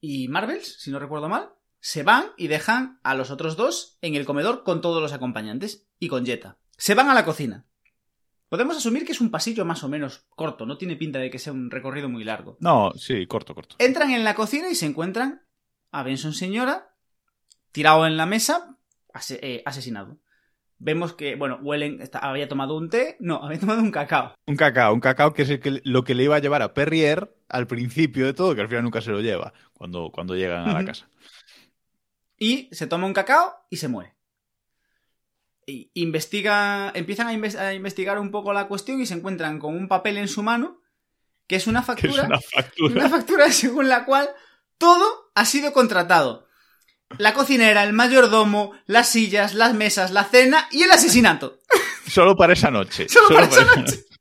y 0.00 0.28
Marvels, 0.28 0.80
si 0.80 0.90
no 0.90 0.98
recuerdo 0.98 1.28
mal, 1.28 1.50
se 1.80 2.02
van 2.02 2.32
y 2.36 2.48
dejan 2.48 3.00
a 3.02 3.14
los 3.14 3.30
otros 3.30 3.56
dos 3.56 3.98
en 4.00 4.14
el 4.14 4.24
comedor 4.24 4.64
con 4.64 4.80
todos 4.80 5.02
los 5.02 5.12
acompañantes 5.12 5.88
y 5.98 6.08
con 6.08 6.26
Jetta. 6.26 6.58
Se 6.76 6.94
van 6.94 7.08
a 7.08 7.14
la 7.14 7.24
cocina. 7.24 7.66
Podemos 8.48 8.76
asumir 8.76 9.04
que 9.04 9.12
es 9.12 9.20
un 9.20 9.30
pasillo 9.30 9.64
más 9.64 9.82
o 9.82 9.88
menos 9.88 10.24
corto, 10.30 10.66
no 10.66 10.78
tiene 10.78 10.96
pinta 10.96 11.18
de 11.18 11.30
que 11.30 11.38
sea 11.38 11.52
un 11.52 11.70
recorrido 11.70 12.08
muy 12.08 12.22
largo. 12.22 12.56
No, 12.60 12.92
sí, 12.96 13.26
corto, 13.26 13.54
corto. 13.54 13.76
Entran 13.78 14.12
en 14.12 14.22
la 14.22 14.34
cocina 14.34 14.68
y 14.70 14.76
se 14.76 14.86
encuentran 14.86 15.42
a 15.90 16.02
Benson 16.02 16.32
Señora 16.32 16.94
tirado 17.72 18.06
en 18.06 18.16
la 18.16 18.26
mesa, 18.26 18.78
eh, 19.30 19.62
asesinado. 19.66 20.18
Vemos 20.78 21.14
que, 21.14 21.36
bueno, 21.36 21.58
Wellen 21.62 22.02
está- 22.02 22.18
había 22.18 22.48
tomado 22.48 22.76
un 22.76 22.90
té, 22.90 23.16
no, 23.20 23.36
había 23.42 23.58
tomado 23.58 23.80
un 23.80 23.90
cacao. 23.90 24.34
Un 24.46 24.56
cacao, 24.56 24.92
un 24.92 25.00
cacao 25.00 25.32
que 25.32 25.42
es 25.42 25.50
el 25.50 25.60
que, 25.60 25.80
lo 25.84 26.04
que 26.04 26.14
le 26.14 26.24
iba 26.24 26.36
a 26.36 26.40
llevar 26.40 26.62
a 26.62 26.74
Perrier 26.74 27.34
al 27.48 27.66
principio 27.66 28.26
de 28.26 28.34
todo, 28.34 28.54
que 28.54 28.60
al 28.60 28.68
final 28.68 28.84
nunca 28.84 29.00
se 29.00 29.10
lo 29.10 29.20
lleva 29.20 29.52
cuando, 29.72 30.10
cuando 30.12 30.34
llegan 30.36 30.68
a 30.68 30.72
la 30.74 30.84
casa. 30.84 31.08
Y 32.38 32.68
se 32.72 32.86
toma 32.86 33.06
un 33.06 33.14
cacao 33.14 33.54
y 33.70 33.76
se 33.78 33.88
muere. 33.88 34.14
Y 35.68 35.90
investiga, 35.94 36.92
empiezan 36.94 37.26
a, 37.28 37.32
inves- 37.34 37.58
a 37.58 37.74
investigar 37.74 38.18
un 38.18 38.30
poco 38.30 38.52
la 38.52 38.68
cuestión 38.68 39.00
y 39.00 39.06
se 39.06 39.14
encuentran 39.14 39.58
con 39.58 39.74
un 39.76 39.88
papel 39.88 40.16
en 40.18 40.28
su 40.28 40.42
mano 40.42 40.80
que 41.48 41.56
es 41.56 41.66
una 41.66 41.80
Que 41.96 42.08
factura. 42.08 42.22
es 42.22 42.28
una 42.28 42.40
factura. 42.40 42.92
Una 42.94 43.08
factura 43.08 43.50
según 43.50 43.88
la 43.88 44.04
cual 44.04 44.28
todo 44.78 45.30
ha 45.34 45.44
sido 45.44 45.72
contratado. 45.72 46.45
La 47.18 47.34
cocinera, 47.34 47.84
el 47.84 47.92
mayordomo, 47.92 48.72
las 48.86 49.08
sillas, 49.08 49.54
las 49.54 49.74
mesas, 49.74 50.10
la 50.10 50.24
cena 50.24 50.66
y 50.70 50.82
el 50.82 50.90
asesinato. 50.90 51.58
Solo 52.08 52.36
para 52.36 52.52
esa 52.52 52.70
noche. 52.70 53.08
Solo 53.08 53.28
para 53.28 53.46
esa 53.46 53.62
esa 53.62 53.76
noche. 53.80 54.00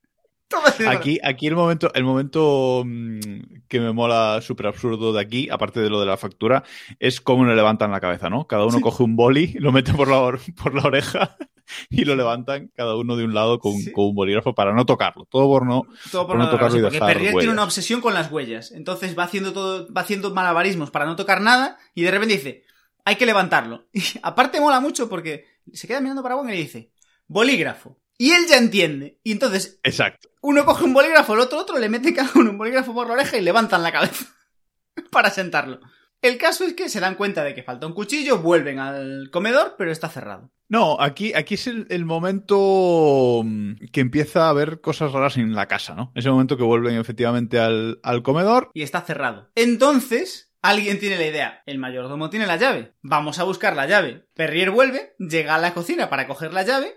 Aquí, 0.88 1.20
aquí 1.22 1.48
el 1.48 1.56
momento, 1.56 1.92
el 1.96 2.04
momento 2.06 2.84
mm, 2.86 3.64
que 3.68 3.80
me 3.82 3.92
mola 3.92 4.40
súper 4.42 4.68
absurdo 4.68 5.12
de 5.12 5.20
aquí, 5.20 5.50
aparte 5.50 5.82
de 5.82 5.90
lo 5.90 6.00
de 6.00 6.06
la 6.06 6.16
factura, 6.18 6.64
es 7.00 7.20
cómo 7.20 7.44
le 7.46 7.56
levantan 7.56 7.92
la 7.92 8.00
cabeza, 8.00 8.30
¿no? 8.30 8.46
Cada 8.48 8.64
uno 8.64 8.78
Sí. 8.78 8.82
coge 8.82 9.04
un 9.04 9.16
boli, 9.18 9.54
lo 9.60 9.72
mete 9.74 9.92
por 9.94 10.08
la, 10.08 10.20
or- 10.20 10.40
por 10.64 10.74
la 10.76 10.84
oreja 10.84 11.36
y 11.90 12.06
lo 12.06 12.16
levantan 12.16 12.72
cada 12.76 12.96
uno 12.96 13.18
de 13.18 13.26
un 13.26 13.34
lado 13.34 13.60
con, 13.60 13.74
Sí. 13.74 13.92
con 13.92 14.06
un 14.06 14.16
bolígrafo 14.16 14.54
para 14.54 14.72
no 14.74 14.86
tocarlo. 14.86 15.26
Todo 15.30 15.48
por 15.48 15.66
no. 15.66 15.82
Todo 16.12 16.28
por 16.28 16.38
no 16.38 16.50
tocarlo 16.50 16.78
y 16.78 16.82
dejar 16.82 17.08
Perrier 17.14 17.34
tiene 17.34 17.52
una 17.52 17.64
obsesión 17.64 18.00
con 18.00 18.14
las 18.14 18.32
huellas. 18.32 18.72
Entonces 18.72 19.18
va 19.18 19.24
haciendo 19.24 19.52
todo, 19.52 19.92
va 19.92 20.02
haciendo 20.02 20.32
malabarismos 20.34 20.92
para 20.92 21.06
no 21.06 21.16
tocar 21.18 21.42
nada 21.42 21.78
y 21.96 22.04
de 22.04 22.12
repente 22.12 22.36
dice, 22.36 22.64
hay 23.06 23.16
que 23.16 23.26
levantarlo. 23.26 23.88
Y 23.94 24.02
aparte 24.22 24.60
mola 24.60 24.80
mucho 24.82 25.08
porque 25.08 25.46
se 25.72 25.88
queda 25.88 26.02
mirando 26.02 26.22
para 26.24 26.36
Wong 26.36 26.50
y 26.50 26.52
le 26.54 26.58
dice, 26.58 26.92
bolígrafo. 27.28 27.98
Y 28.18 28.32
él 28.32 28.46
ya 28.48 28.58
entiende. 28.58 29.20
Y 29.24 29.32
entonces 29.32 29.80
Exacto. 29.84 30.30
uno 30.42 30.66
coge 30.66 30.86
un 30.86 30.94
bolígrafo, 30.94 31.34
el 31.34 31.40
otro 31.42 31.60
otro, 31.60 31.78
le 31.80 31.90
mete 31.90 32.14
cada 32.14 32.32
uno 32.36 32.52
un 32.52 32.58
bolígrafo 32.58 32.94
por 32.94 33.08
la 33.08 33.14
oreja 33.14 33.38
y 33.38 33.42
levantan 33.42 33.84
la 33.84 33.92
cabeza 33.92 34.26
para 35.12 35.30
sentarlo. 35.30 35.80
El 36.22 36.38
caso 36.38 36.64
es 36.64 36.74
que 36.74 36.90
se 36.90 37.00
dan 37.00 37.16
cuenta 37.16 37.44
de 37.44 37.54
que 37.54 37.62
falta 37.62 37.86
un 37.86 37.94
cuchillo, 37.94 38.40
vuelven 38.40 38.80
al 38.80 39.30
comedor, 39.32 39.76
pero 39.78 39.92
está 39.92 40.10
cerrado. 40.10 40.50
No, 40.70 41.00
aquí, 41.00 41.34
aquí 41.36 41.54
es 41.54 41.68
el, 41.68 41.86
el 41.92 42.06
momento 42.06 43.42
mm, 43.44 43.74
que 43.92 44.00
empieza 44.02 44.46
a 44.46 44.50
haber 44.50 44.82
cosas 44.82 45.12
raras 45.12 45.38
en 45.38 45.54
la 45.54 45.68
casa, 45.68 45.94
¿no? 45.94 46.12
Ese 46.16 46.32
momento 46.32 46.58
que 46.58 46.64
vuelven 46.64 46.98
efectivamente 46.98 47.60
al, 47.60 48.00
al 48.02 48.24
comedor. 48.24 48.72
y 48.74 48.82
está 48.82 49.02
cerrado. 49.02 49.52
Entonces, 49.54 50.52
alguien 50.70 51.00
tiene 51.00 51.18
la 51.18 51.28
idea. 51.28 51.64
El 51.66 51.78
mayordomo 51.78 52.30
tiene 52.30 52.48
la 52.48 52.58
llave. 52.58 52.94
Vamos 53.02 53.40
a 53.40 53.44
buscar 53.44 53.76
la 53.76 53.88
llave. 53.88 54.28
Perrier 54.34 54.72
vuelve, 54.72 55.16
llega 55.20 55.56
a 55.56 55.60
la 55.60 55.74
cocina 55.74 56.10
para 56.10 56.28
coger 56.28 56.54
la 56.54 56.64
llave 56.64 56.96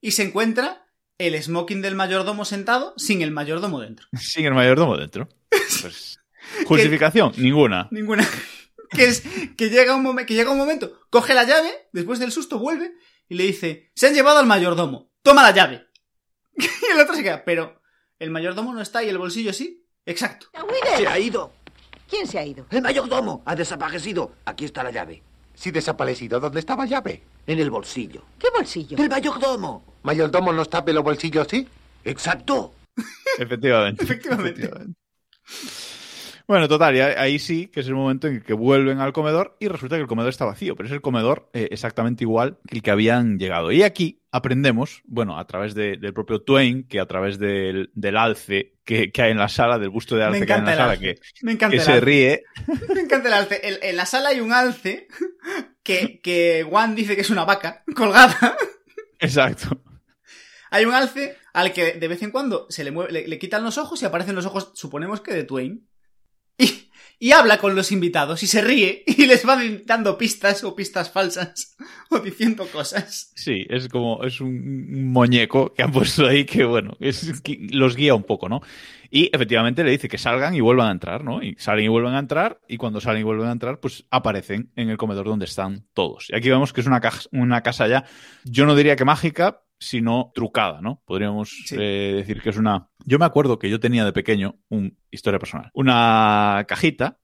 y 0.00 0.12
se 0.12 0.22
encuentra 0.22 0.86
el 1.18 1.40
smoking 1.40 1.82
del 1.82 1.94
mayordomo 1.94 2.44
sentado 2.44 2.94
sin 2.96 3.22
el 3.22 3.30
mayordomo 3.30 3.80
dentro. 3.80 4.06
Sin 4.18 4.46
el 4.46 4.54
mayordomo 4.54 4.96
dentro. 4.96 5.28
Pues, 5.82 6.20
justificación, 6.66 7.32
ninguna. 7.36 7.88
Ninguna. 7.90 8.28
que 8.90 9.06
es 9.06 9.22
que 9.56 9.68
llega 9.68 9.96
un 9.96 10.02
momento, 10.02 10.26
que 10.26 10.34
llega 10.34 10.50
un 10.50 10.58
momento, 10.58 11.00
coge 11.10 11.34
la 11.34 11.44
llave, 11.44 11.88
después 11.92 12.18
del 12.18 12.30
susto 12.30 12.58
vuelve 12.58 12.92
y 13.28 13.34
le 13.34 13.44
dice, 13.44 13.90
"Se 13.94 14.06
han 14.06 14.14
llevado 14.14 14.38
al 14.38 14.46
mayordomo. 14.46 15.10
Toma 15.22 15.42
la 15.42 15.50
llave." 15.50 15.88
y 16.56 16.92
el 16.92 17.00
otro 17.00 17.14
se 17.14 17.22
queda, 17.22 17.44
"Pero 17.44 17.80
el 18.18 18.30
mayordomo 18.30 18.72
no 18.72 18.80
está 18.80 19.02
y 19.02 19.08
el 19.08 19.18
bolsillo 19.18 19.52
sí." 19.52 19.86
Exacto. 20.06 20.48
Se 20.96 21.06
ha 21.06 21.18
ido. 21.18 21.52
¿Quién 22.12 22.26
se 22.26 22.38
ha 22.38 22.44
ido? 22.44 22.66
El 22.70 22.82
mayordomo 22.82 23.40
ha 23.46 23.56
desaparecido. 23.56 24.32
Aquí 24.44 24.66
está 24.66 24.82
la 24.82 24.90
llave. 24.90 25.22
Si 25.54 25.70
desaparecido, 25.70 26.38
¿dónde 26.40 26.60
estaba 26.60 26.84
la 26.84 26.90
llave? 26.90 27.22
En 27.46 27.58
el 27.58 27.70
bolsillo. 27.70 28.22
¿Qué 28.38 28.48
bolsillo? 28.54 28.98
¡El 28.98 29.08
mayordomo! 29.08 29.82
Mayordomo 30.02 30.52
nos 30.52 30.68
tape 30.68 30.92
los 30.92 31.02
bolsillos, 31.02 31.46
¿sí? 31.48 31.66
Exacto. 32.04 32.74
Efectivamente. 33.38 34.04
Efectivamente. 34.04 34.68
Bueno, 36.48 36.68
total, 36.68 36.96
y 36.96 37.00
ahí 37.00 37.38
sí 37.38 37.68
que 37.68 37.80
es 37.80 37.86
el 37.88 37.94
momento 37.94 38.26
en 38.26 38.36
el 38.36 38.44
que 38.44 38.52
vuelven 38.52 38.98
al 39.00 39.12
comedor 39.12 39.56
y 39.60 39.68
resulta 39.68 39.96
que 39.96 40.02
el 40.02 40.08
comedor 40.08 40.30
está 40.30 40.44
vacío, 40.44 40.74
pero 40.76 40.86
es 40.88 40.92
el 40.92 41.00
comedor 41.00 41.48
eh, 41.52 41.68
exactamente 41.70 42.24
igual 42.24 42.58
que 42.68 42.76
el 42.76 42.82
que 42.82 42.90
habían 42.90 43.38
llegado. 43.38 43.70
Y 43.72 43.82
aquí 43.82 44.20
aprendemos, 44.32 45.02
bueno, 45.04 45.38
a 45.38 45.46
través 45.46 45.74
de- 45.74 45.96
del 45.96 46.12
propio 46.12 46.40
Twain, 46.42 46.84
que 46.88 47.00
a 47.00 47.06
través 47.06 47.38
del, 47.38 47.90
del 47.94 48.16
alce 48.16 48.74
que, 48.84 49.12
que 49.12 49.22
hay 49.22 49.30
en 49.32 49.38
la 49.38 49.48
sala, 49.48 49.78
del 49.78 49.90
busto 49.90 50.16
de 50.16 50.22
Me 50.22 50.26
alce 50.28 50.46
que 50.46 50.52
hay 50.52 50.58
en 50.58 50.64
la 50.66 50.76
sala, 50.76 50.96
que, 50.98 51.18
Me 51.42 51.52
encanta 51.52 51.70
que 51.70 51.76
el 51.80 51.82
se 51.82 51.92
alce. 51.92 52.04
ríe. 52.04 52.44
Me 52.94 53.00
encanta 53.02 53.28
el 53.28 53.34
alce. 53.34 53.60
En, 53.62 53.74
en 53.82 53.96
la 53.96 54.06
sala 54.06 54.30
hay 54.30 54.40
un 54.40 54.52
alce 54.52 55.06
que, 55.82 56.20
que 56.20 56.66
Juan 56.68 56.94
dice 56.94 57.14
que 57.14 57.22
es 57.22 57.30
una 57.30 57.44
vaca 57.44 57.84
colgada. 57.94 58.56
Exacto. 59.20 59.80
Hay 60.70 60.86
un 60.86 60.94
alce 60.94 61.36
al 61.52 61.72
que 61.72 61.92
de 61.92 62.08
vez 62.08 62.22
en 62.22 62.30
cuando 62.30 62.66
se 62.70 62.82
le, 62.82 62.90
mueve, 62.90 63.12
le, 63.12 63.28
le 63.28 63.38
quitan 63.38 63.62
los 63.62 63.76
ojos 63.78 64.00
y 64.02 64.06
aparecen 64.06 64.34
los 64.34 64.46
ojos, 64.46 64.72
suponemos 64.74 65.20
que 65.20 65.34
de 65.34 65.44
Twain. 65.44 65.86
Y, 67.20 67.30
habla 67.30 67.58
con 67.58 67.76
los 67.76 67.92
invitados 67.92 68.42
y 68.42 68.48
se 68.48 68.60
ríe 68.60 69.04
y 69.06 69.26
les 69.26 69.46
va 69.46 69.56
dando 69.86 70.18
pistas 70.18 70.64
o 70.64 70.74
pistas 70.74 71.08
falsas 71.12 71.76
o 72.10 72.18
diciendo 72.18 72.66
cosas. 72.66 73.30
Sí, 73.36 73.64
es 73.68 73.88
como, 73.88 74.24
es 74.24 74.40
un 74.40 75.12
muñeco 75.12 75.72
que 75.72 75.84
han 75.84 75.92
puesto 75.92 76.26
ahí 76.26 76.44
que, 76.44 76.64
bueno, 76.64 76.96
es, 76.98 77.40
que 77.42 77.68
los 77.70 77.94
guía 77.94 78.16
un 78.16 78.24
poco, 78.24 78.48
¿no? 78.48 78.60
Y 79.08 79.30
efectivamente 79.32 79.84
le 79.84 79.92
dice 79.92 80.08
que 80.08 80.18
salgan 80.18 80.54
y 80.56 80.60
vuelvan 80.60 80.88
a 80.88 80.90
entrar, 80.90 81.22
¿no? 81.22 81.42
Y 81.42 81.54
salen 81.58 81.84
y 81.84 81.88
vuelven 81.88 82.14
a 82.14 82.18
entrar, 82.18 82.60
y 82.66 82.76
cuando 82.76 83.00
salen 83.00 83.20
y 83.20 83.24
vuelven 83.24 83.48
a 83.48 83.52
entrar, 83.52 83.78
pues 83.78 84.04
aparecen 84.10 84.72
en 84.74 84.88
el 84.88 84.96
comedor 84.96 85.26
donde 85.26 85.44
están 85.44 85.86
todos. 85.94 86.26
Y 86.30 86.34
aquí 86.34 86.48
vemos 86.48 86.72
que 86.72 86.80
es 86.80 86.86
una, 86.86 87.00
una 87.30 87.60
casa 87.62 87.86
ya, 87.86 88.04
yo 88.44 88.66
no 88.66 88.74
diría 88.74 88.96
que 88.96 89.04
mágica, 89.04 89.62
sino 89.82 90.30
trucada, 90.34 90.80
¿no? 90.80 91.02
Podríamos 91.04 91.50
Sí. 91.66 91.76
eh, 91.78 92.12
decir 92.16 92.40
que 92.40 92.50
es 92.50 92.56
una... 92.56 92.88
Yo 93.04 93.18
me 93.18 93.24
acuerdo 93.24 93.58
que 93.58 93.68
yo 93.70 93.80
tenía 93.80 94.04
de 94.04 94.12
pequeño, 94.12 94.56
un 94.68 94.96
historia 95.10 95.38
personal, 95.38 95.70
una 95.74 96.64
cajita 96.68 97.18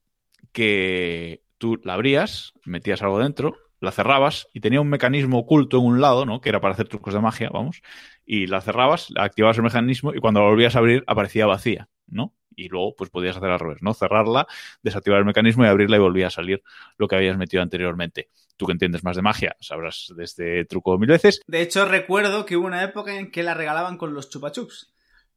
que 0.51 1.41
tú 1.57 1.79
la 1.83 1.93
abrías, 1.93 2.53
metías 2.65 3.01
algo 3.01 3.19
dentro, 3.19 3.55
la 3.81 3.91
cerrabas 3.91 4.47
y 4.53 4.59
tenía 4.59 4.81
un 4.81 4.89
mecanismo 4.89 5.39
oculto 5.39 5.77
en 5.77 5.85
un 5.85 6.01
lado, 6.01 6.25
¿no? 6.25 6.41
Que 6.41 6.49
era 6.49 6.59
para 6.61 6.73
hacer 6.73 6.87
trucos 6.87 7.13
de 7.13 7.21
magia, 7.21 7.49
vamos. 7.51 7.81
Y 8.25 8.47
la 8.47 8.61
cerrabas, 8.61 9.07
activabas 9.15 9.57
el 9.57 9.63
mecanismo 9.63 10.13
y 10.13 10.19
cuando 10.19 10.41
la 10.41 10.47
volvías 10.49 10.75
a 10.75 10.79
abrir 10.79 11.03
aparecía 11.07 11.45
vacía, 11.45 11.87
¿no? 12.07 12.33
Y 12.59 12.69
luego 12.69 12.95
pues 12.95 13.09
podías 13.09 13.37
hacer 13.37 13.49
al 13.49 13.59
revés, 13.59 13.81
¿no? 13.81 13.93
Cerrarla, 13.93 14.47
desactivar 14.83 15.19
el 15.19 15.25
mecanismo 15.25 15.63
y 15.63 15.67
abrirla 15.67 15.95
y 15.97 15.99
volvía 15.99 16.27
a 16.27 16.31
salir 16.31 16.61
lo 16.97 17.07
que 17.07 17.15
habías 17.15 17.37
metido 17.37 17.63
anteriormente. 17.63 18.29
Tú 18.57 18.65
que 18.65 18.73
entiendes 18.73 19.03
más 19.03 19.15
de 19.15 19.21
magia, 19.21 19.55
sabrás 19.61 20.11
de 20.15 20.23
este 20.23 20.65
truco 20.65 20.97
mil 20.97 21.09
veces. 21.09 21.41
De 21.47 21.61
hecho, 21.61 21.85
recuerdo 21.85 22.45
que 22.45 22.57
hubo 22.57 22.67
una 22.67 22.83
época 22.83 23.15
en 23.17 23.31
que 23.31 23.43
la 23.43 23.53
regalaban 23.53 23.97
con 23.97 24.13
los 24.13 24.29
chupachups. 24.29 24.93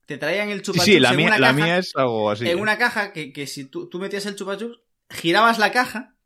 Te 0.06 0.18
traían 0.18 0.48
el 0.50 0.58
Sí, 0.58 0.64
chupachups 0.64 0.84
sí, 0.86 0.98
la 1.00 1.10
en 1.10 1.16
mía, 1.16 1.26
una 1.28 1.38
la 1.38 1.52
caja, 1.52 1.64
mía 1.64 1.78
es 1.78 1.92
algo 1.94 2.30
así. 2.30 2.44
en 2.44 2.58
¿eh? 2.58 2.60
una 2.60 2.76
caja 2.78 3.12
que, 3.12 3.32
que 3.32 3.46
si 3.46 3.64
tú, 3.66 3.88
tú 3.88 4.00
metías 4.00 4.26
el 4.26 4.34
chupachups, 4.34 4.80
girabas 5.10 5.58
la 5.60 5.70
caja 5.70 6.16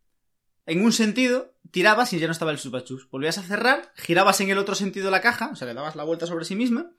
en 0.64 0.82
un 0.82 0.92
sentido, 0.92 1.54
tirabas 1.70 2.12
y 2.14 2.18
ya 2.18 2.26
no 2.26 2.32
estaba 2.32 2.50
el 2.52 2.58
chupachups. 2.58 3.08
Volvías 3.10 3.36
a 3.38 3.42
cerrar, 3.42 3.92
girabas 3.96 4.40
en 4.40 4.48
el 4.50 4.58
otro 4.58 4.74
sentido 4.74 5.10
la 5.10 5.20
caja, 5.20 5.50
o 5.52 5.56
sea, 5.56 5.68
le 5.68 5.74
dabas 5.74 5.96
la 5.96 6.04
vuelta 6.04 6.26
sobre 6.26 6.44
sí 6.46 6.56
misma 6.56 6.90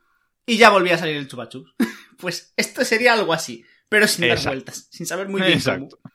y 0.45 0.57
ya 0.57 0.69
volvía 0.69 0.95
a 0.95 0.97
salir 0.99 1.17
el 1.17 1.27
chupachups. 1.27 1.73
pues 2.19 2.53
esto 2.55 2.85
sería 2.85 3.13
algo 3.13 3.33
así, 3.33 3.65
pero 3.89 4.07
sin 4.07 4.27
dar 4.27 4.43
vueltas, 4.43 4.87
sin 4.91 5.05
saber 5.05 5.29
muy 5.29 5.41
bien 5.41 5.53
Exacto. 5.53 5.97
cómo. 6.01 6.13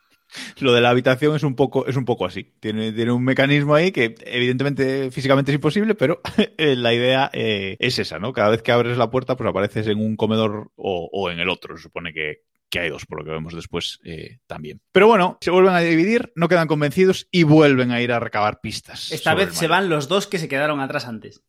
Lo 0.59 0.73
de 0.73 0.81
la 0.81 0.89
habitación 0.89 1.35
es 1.35 1.43
un 1.43 1.55
poco, 1.55 1.85
es 1.85 1.95
un 1.95 2.05
poco 2.05 2.25
así. 2.25 2.53
Tiene, 2.59 2.91
tiene 2.91 3.11
un 3.11 3.23
mecanismo 3.23 3.75
ahí 3.75 3.91
que 3.91 4.15
evidentemente 4.25 5.11
físicamente 5.11 5.51
es 5.51 5.55
imposible, 5.55 5.95
pero 5.95 6.21
eh, 6.57 6.75
la 6.75 6.93
idea 6.93 7.29
eh, 7.33 7.77
es 7.79 7.99
esa, 7.99 8.19
¿no? 8.19 8.33
Cada 8.33 8.49
vez 8.49 8.61
que 8.61 8.71
abres 8.71 8.97
la 8.97 9.11
puerta, 9.11 9.37
pues 9.37 9.49
apareces 9.49 9.87
en 9.87 9.99
un 9.99 10.15
comedor 10.15 10.71
o, 10.75 11.09
o 11.11 11.29
en 11.29 11.39
el 11.39 11.49
otro. 11.49 11.77
Se 11.77 11.83
supone 11.83 12.13
que, 12.13 12.41
que 12.69 12.79
hay 12.79 12.89
dos, 12.89 13.05
por 13.05 13.19
lo 13.19 13.25
que 13.25 13.31
vemos 13.31 13.53
después 13.53 13.99
eh, 14.03 14.39
también. 14.47 14.81
Pero 14.91 15.07
bueno, 15.07 15.37
se 15.41 15.51
vuelven 15.51 15.75
a 15.75 15.79
dividir, 15.79 16.33
no 16.35 16.47
quedan 16.47 16.67
convencidos 16.67 17.27
y 17.29 17.43
vuelven 17.43 17.91
a 17.91 18.01
ir 18.01 18.11
a 18.11 18.19
recabar 18.19 18.61
pistas. 18.61 19.11
Esta 19.11 19.35
vez 19.35 19.53
se 19.53 19.67
van 19.67 19.89
los 19.89 20.07
dos 20.07 20.25
que 20.25 20.39
se 20.39 20.47
quedaron 20.47 20.79
atrás 20.79 21.05
antes. 21.05 21.43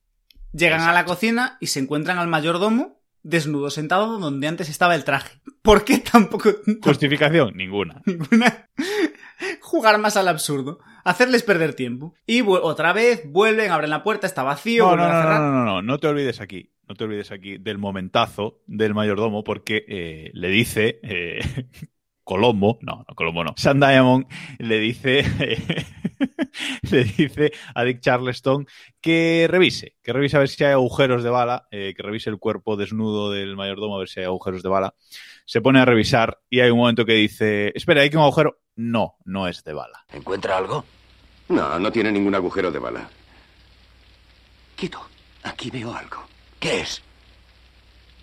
Llegan 0.52 0.82
a 0.82 0.92
la 0.92 1.06
cocina 1.06 1.56
y 1.60 1.68
se 1.68 1.80
encuentran 1.80 2.18
al 2.18 2.28
mayordomo 2.28 3.02
desnudo, 3.24 3.70
sentado 3.70 4.20
donde 4.20 4.46
antes 4.46 4.68
estaba 4.68 4.94
el 4.94 5.02
traje. 5.02 5.40
¿Por 5.62 5.84
qué 5.84 5.98
tampoco 5.98 6.50
Justificación, 6.82 7.56
ninguna. 7.56 8.00
ninguna? 8.06 8.68
Jugar 9.60 9.98
más 9.98 10.16
al 10.16 10.28
absurdo. 10.28 10.78
Hacerles 11.02 11.42
perder 11.42 11.74
tiempo. 11.74 12.14
Y 12.26 12.42
otra 12.42 12.92
vez 12.92 13.22
vuelven, 13.26 13.72
abren 13.72 13.90
la 13.90 14.04
puerta, 14.04 14.26
está 14.26 14.42
vacío, 14.42 14.94
No, 14.94 14.96
no, 14.96 15.08
no, 15.08 15.38
no, 15.50 15.64
no, 15.64 15.82
no 15.82 15.98
te 15.98 16.06
olvides 16.06 16.40
aquí. 16.40 16.70
No 16.86 16.94
te 16.94 17.04
olvides 17.04 17.32
aquí 17.32 17.56
del 17.56 17.78
momentazo 17.78 18.60
del 18.66 18.92
mayordomo 18.92 19.42
porque 19.42 19.84
eh, 19.88 20.30
le 20.34 20.48
dice 20.48 21.00
eh, 21.02 21.40
Colombo, 22.24 22.78
no, 22.80 23.04
no 23.06 23.14
Colombo 23.14 23.44
no, 23.44 23.54
Sam 23.56 23.80
Diamond 23.80 24.26
le 24.58 24.78
dice 24.78 25.22
le 26.90 27.04
dice 27.04 27.52
a 27.74 27.84
Dick 27.84 28.00
Charleston 28.00 28.66
que 29.00 29.46
revise, 29.48 29.96
que 30.02 30.12
revise 30.12 30.36
a 30.36 30.40
ver 30.40 30.48
si 30.48 30.64
hay 30.64 30.72
agujeros 30.72 31.22
de 31.22 31.30
bala, 31.30 31.68
eh, 31.70 31.92
que 31.96 32.02
revise 32.02 32.30
el 32.30 32.38
cuerpo 32.38 32.76
desnudo 32.76 33.30
del 33.30 33.56
mayordomo 33.56 33.96
a 33.96 33.98
ver 34.00 34.08
si 34.08 34.20
hay 34.20 34.26
agujeros 34.26 34.62
de 34.62 34.68
bala. 34.68 34.94
Se 35.44 35.60
pone 35.60 35.80
a 35.80 35.84
revisar 35.84 36.40
y 36.48 36.60
hay 36.60 36.70
un 36.70 36.78
momento 36.78 37.04
que 37.04 37.12
dice, 37.12 37.72
espera, 37.74 38.02
hay 38.02 38.10
que 38.10 38.16
un 38.16 38.22
agujero. 38.22 38.60
No, 38.76 39.16
no 39.24 39.46
es 39.46 39.62
de 39.62 39.74
bala. 39.74 40.04
¿Encuentra 40.12 40.56
algo? 40.56 40.84
No, 41.48 41.78
no 41.78 41.92
tiene 41.92 42.10
ningún 42.10 42.34
agujero 42.34 42.72
de 42.72 42.78
bala. 42.78 43.08
Quieto. 44.74 45.00
Aquí 45.42 45.70
veo 45.70 45.94
algo. 45.94 46.24
¿Qué 46.58 46.80
es? 46.80 47.02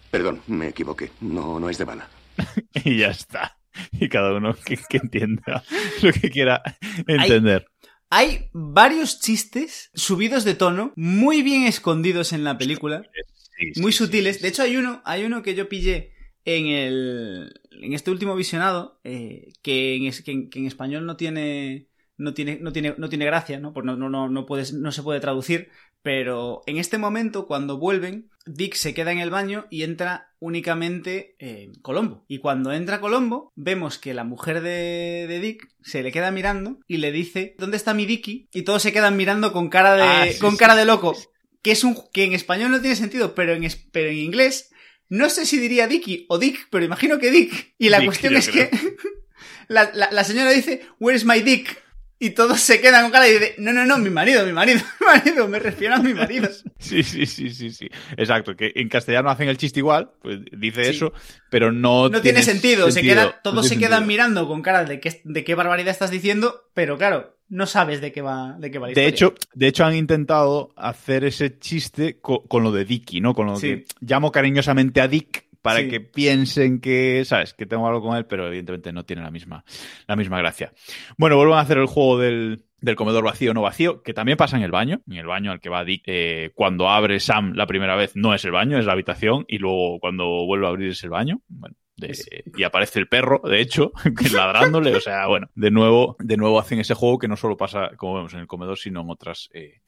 Perdón, 0.10 0.42
me 0.48 0.70
equivoqué. 0.70 1.12
No, 1.22 1.60
no 1.60 1.70
es 1.70 1.78
de 1.78 1.86
bala. 1.86 2.10
Y 2.84 2.98
ya 2.98 3.10
está. 3.10 3.61
Y 3.94 4.10
cada 4.10 4.34
uno 4.34 4.54
que, 4.56 4.78
que 4.78 4.98
entienda 4.98 5.64
lo 6.02 6.12
que 6.14 6.30
quiera 6.30 6.62
entender. 7.08 7.66
Hay 8.10 8.50
varios 8.54 9.22
chistes 9.22 9.90
subidos 9.94 10.44
de 10.44 10.56
tono, 10.56 10.92
muy 10.96 11.42
bien 11.44 11.64
escondidos 11.64 12.34
en 12.34 12.44
la 12.44 12.58
película. 12.58 13.10
Sí, 13.58 13.74
sí, 13.74 13.74
muy 13.76 13.92
sí, 13.92 13.94
sutiles. 13.94 14.42
De 14.42 14.50
hecho, 14.50 14.64
hay 14.64 14.78
uno, 14.78 15.02
hay 15.06 15.24
uno 15.26 15.44
que 15.44 15.56
yo 15.56 15.70
pillé 15.70 16.14
en 16.46 16.68
el. 16.68 17.62
en 17.72 17.94
este 17.94 18.12
último 18.12 18.36
visionado. 18.36 19.00
eh, 19.04 19.54
que, 19.62 19.96
en, 19.96 20.12
que 20.24 20.32
en- 20.32 20.50
que 20.50 20.60
en 20.60 20.68
español 20.68 21.06
no 21.06 21.18
tiene. 21.18 21.88
No 22.18 22.34
tiene, 22.36 22.60
no 22.62 22.72
tiene, 22.72 22.96
no 22.98 23.10
tiene 23.10 23.26
gracia, 23.26 23.60
¿no? 23.60 23.74
Pues 23.74 23.86
no, 23.86 23.96
no, 23.98 24.10
no, 24.10 24.30
no, 24.30 24.46
puedes, 24.46 24.74
no 24.74 24.92
se 24.92 25.04
puede 25.04 25.20
traducir. 25.22 25.70
Pero 26.04 26.62
en 26.66 26.78
este 26.78 26.98
momento, 26.98 27.46
cuando 27.46 27.78
vuelven, 27.78 28.30
Dick 28.48 28.74
se 28.74 28.94
queda 28.96 29.12
en 29.12 29.20
el 29.20 29.30
baño 29.30 29.68
y 29.70 29.84
entra 29.84 30.32
únicamente 30.40 31.36
eh, 31.40 31.72
Colombo. 31.84 32.26
Y 32.28 32.40
cuando 32.40 32.72
entra 32.74 33.00
Colombo, 33.00 33.52
vemos 33.56 34.00
que 34.00 34.14
la 34.16 34.24
mujer 34.24 34.62
de, 34.62 35.26
de 35.28 35.40
Dick 35.40 35.68
se 35.84 36.02
le 36.02 36.12
queda 36.12 36.32
mirando 36.32 36.80
y 36.88 36.98
le 36.98 37.12
dice, 37.12 37.56
¿dónde 37.60 37.78
está 37.78 37.94
mi 37.94 38.06
Dicky? 38.08 38.48
Y 38.52 38.64
todos 38.64 38.82
se 38.82 38.92
quedan 38.92 39.16
mirando 39.18 39.54
con 39.54 39.70
cara 39.70 39.96
de, 39.96 40.02
Ah, 40.02 40.26
sí, 40.32 40.40
con 40.40 40.52
sí, 40.54 40.58
cara 40.58 40.76
de 40.76 40.86
loco. 40.86 41.16
Que 41.62 41.72
es 41.72 41.84
un, 41.84 41.96
que 42.12 42.24
en 42.24 42.34
español 42.34 42.72
no 42.72 42.82
tiene 42.82 42.96
sentido, 42.96 43.36
pero 43.36 43.54
en, 43.54 43.68
pero 43.92 44.10
en 44.10 44.18
inglés, 44.18 44.72
no 45.10 45.30
sé 45.30 45.46
si 45.46 45.60
diría 45.60 45.86
Dicky 45.88 46.26
o 46.30 46.40
Dick, 46.40 46.68
pero 46.72 46.84
imagino 46.84 47.20
que 47.20 47.30
Dick. 47.30 47.76
Y 47.78 47.90
la 47.90 48.00
Dick, 48.00 48.08
cuestión 48.08 48.36
es 48.36 48.50
creo. 48.50 48.70
que 48.72 48.96
la, 49.68 49.92
la- 49.94 50.10
la 50.12 50.24
señora 50.24 50.50
dice, 50.52 50.82
Where's 51.00 51.26
my 51.26 51.42
Dick? 51.42 51.80
Y 52.24 52.30
todos 52.32 52.60
se 52.62 52.80
quedan 52.82 53.02
con 53.02 53.12
cara 53.12 53.28
y 53.28 53.34
dicen, 53.34 53.54
no, 53.58 53.74
no, 53.74 53.84
no, 53.84 53.98
mi 53.98 54.12
marido, 54.12 54.46
mi 54.46 54.54
marido, 54.54 54.80
mi 55.00 55.06
marido, 55.08 55.48
me 55.48 55.58
refiero 55.58 55.96
a 55.96 56.00
mi 56.00 56.14
marido. 56.14 56.48
Sí, 56.78 57.02
sí, 57.02 57.26
sí, 57.26 57.50
sí, 57.50 57.72
sí. 57.72 57.90
Exacto, 58.16 58.56
que 58.56 58.72
en 58.76 58.90
castellano 58.90 59.32
hacen 59.32 59.50
el 59.50 59.58
chiste 59.58 59.80
igual, 59.80 60.12
pues 60.22 60.40
dice 60.56 60.84
Sí. 60.84 60.90
eso, 60.92 61.14
pero 61.50 61.72
no, 61.72 62.10
No 62.10 62.22
tiene 62.22 62.44
sentido, 62.44 62.92
se 62.92 63.02
queda, 63.02 63.26
no 63.26 63.34
todos 63.44 63.68
se 63.68 63.78
quedan 63.78 64.02
sentido. 64.02 64.08
mirando 64.08 64.48
con 64.48 64.62
cara 64.62 64.84
de 64.86 65.00
qué, 65.00 65.20
de 65.24 65.44
qué 65.44 65.56
barbaridad 65.56 65.90
estás 65.90 66.12
diciendo, 66.12 66.70
pero 66.76 66.96
claro, 66.98 67.36
no 67.50 67.66
sabes 67.66 68.02
de 68.02 68.12
qué 68.12 68.22
va, 68.22 68.56
de 68.60 68.70
qué 68.70 68.78
va 68.78 68.88
la 68.90 68.94
De 68.94 69.08
hecho, 69.08 69.34
de 69.56 69.68
hecho, 69.68 69.84
han 69.84 69.96
intentado 69.96 70.74
hacer 70.78 71.24
ese 71.26 71.58
chiste 71.58 72.20
co- 72.22 72.44
con, 72.48 72.62
lo 72.62 72.72
de 72.72 72.86
Dicky, 72.86 73.20
¿no? 73.20 73.34
Con 73.34 73.48
lo 73.48 73.56
Sí. 73.56 73.68
que 73.68 73.86
llamo 74.00 74.32
cariñosamente 74.32 75.02
a 75.02 75.08
Dick 75.08 75.46
para 75.62 75.80
Sí. 75.82 75.90
que 75.90 76.00
piensen 76.02 76.80
que, 76.82 77.24
¿sabes? 77.26 77.54
Que 77.54 77.66
tengo 77.66 77.88
algo 77.88 78.02
con 78.02 78.18
él, 78.18 78.26
pero 78.26 78.48
evidentemente 78.48 78.92
no 78.92 79.04
tiene 79.06 79.22
la 79.22 79.32
misma, 79.32 79.64
la 80.08 80.16
misma 80.16 80.38
gracia. 80.40 80.74
Bueno, 81.18 81.36
vuelvan 81.38 81.60
a 81.60 81.62
hacer 81.62 81.78
el 81.78 81.86
juego 81.86 82.18
del, 82.18 82.64
del 82.80 82.96
comedor 82.96 83.24
vacío 83.24 83.52
o 83.52 83.54
no 83.54 83.62
vacío, 83.62 84.02
que 84.02 84.14
también 84.14 84.38
pasa 84.38 84.58
en 84.58 84.64
el 84.64 84.72
baño. 84.72 85.02
En 85.08 85.18
el 85.18 85.28
baño 85.28 85.52
al 85.52 85.60
que 85.60 85.70
va 85.70 85.84
Dick, 85.84 86.04
eh, 86.08 86.52
cuando 86.56 86.90
abre 86.90 87.20
Sam 87.20 87.54
la 87.56 87.68
primera 87.68 87.96
vez, 87.96 88.16
no 88.16 88.34
es 88.34 88.44
el 88.46 88.52
baño, 88.52 88.80
es 88.80 88.86
la 88.86 88.94
habitación, 88.94 89.46
y 89.48 89.60
luego 89.60 90.00
cuando 90.00 90.26
vuelve 90.46 90.66
a 90.66 90.70
abrir 90.70 90.90
es 90.90 91.04
el 91.04 91.10
baño. 91.12 91.42
Bueno, 91.48 91.76
de- 91.98 92.44
y 92.58 92.64
aparece 92.64 92.98
el 92.98 93.08
perro, 93.08 93.40
de 93.44 93.62
hecho, 93.62 93.92
ladrándole. 94.34 94.96
O 94.96 95.00
sea, 95.02 95.28
bueno, 95.28 95.50
de 95.54 95.70
nuevo, 95.70 96.16
de 96.20 96.38
nuevo 96.38 96.60
hacen 96.60 96.80
ese 96.80 96.96
juego 96.96 97.20
que 97.20 97.28
no 97.28 97.38
solo 97.38 97.56
pasa, 97.58 97.92
como 97.98 98.16
vemos 98.16 98.34
en 98.34 98.40
el 98.40 98.48
comedor, 98.48 98.80
sino 98.80 99.02
en 99.02 99.10
otras 99.12 99.50
eh, 99.54 99.82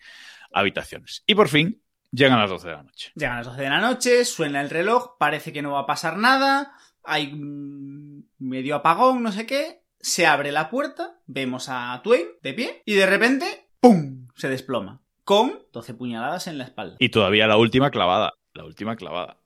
habitaciones. 0.51 1.23
Y 1.25 1.35
por 1.35 1.47
fin, 1.47 1.81
llegan 2.13 2.39
las 2.39 2.49
12 2.49 2.67
de 2.67 2.73
la 2.75 2.83
noche. 2.83 3.11
Llegan 3.15 3.37
las 3.37 3.45
12 3.47 3.61
de 3.61 3.69
la 3.69 3.79
noche, 3.81 4.25
suena 4.25 4.61
el 4.61 4.69
reloj, 4.69 5.17
parece 5.17 5.51
que 5.51 5.61
no 5.61 5.71
va 5.73 5.79
a 5.81 5.85
pasar 5.85 6.17
nada, 6.17 6.73
hay 7.03 7.33
mm, 7.33 8.23
medio 8.39 8.75
apagón, 8.75 9.23
no 9.23 9.31
sé 9.31 9.45
qué, 9.45 9.81
se 9.99 10.25
abre 10.25 10.51
la 10.51 10.69
puerta, 10.69 11.19
vemos 11.27 11.67
a 11.69 11.99
Twain 12.03 12.25
de 12.41 12.53
pie 12.53 12.81
y 12.85 12.93
de 12.93 13.05
repente, 13.05 13.67
¡pum! 13.79 14.27
se 14.35 14.49
desploma. 14.49 15.01
con 15.23 15.59
12 15.71 15.93
puñaladas 15.93 16.47
en 16.47 16.57
la 16.57 16.65
espalda. 16.65 16.95
Y 16.99 17.09
todavía 17.09 17.47
la 17.47 17.55
última 17.57 17.89
clavada. 17.91 18.33
La 18.53 18.65
última 18.65 18.95
clavada. 18.97 19.37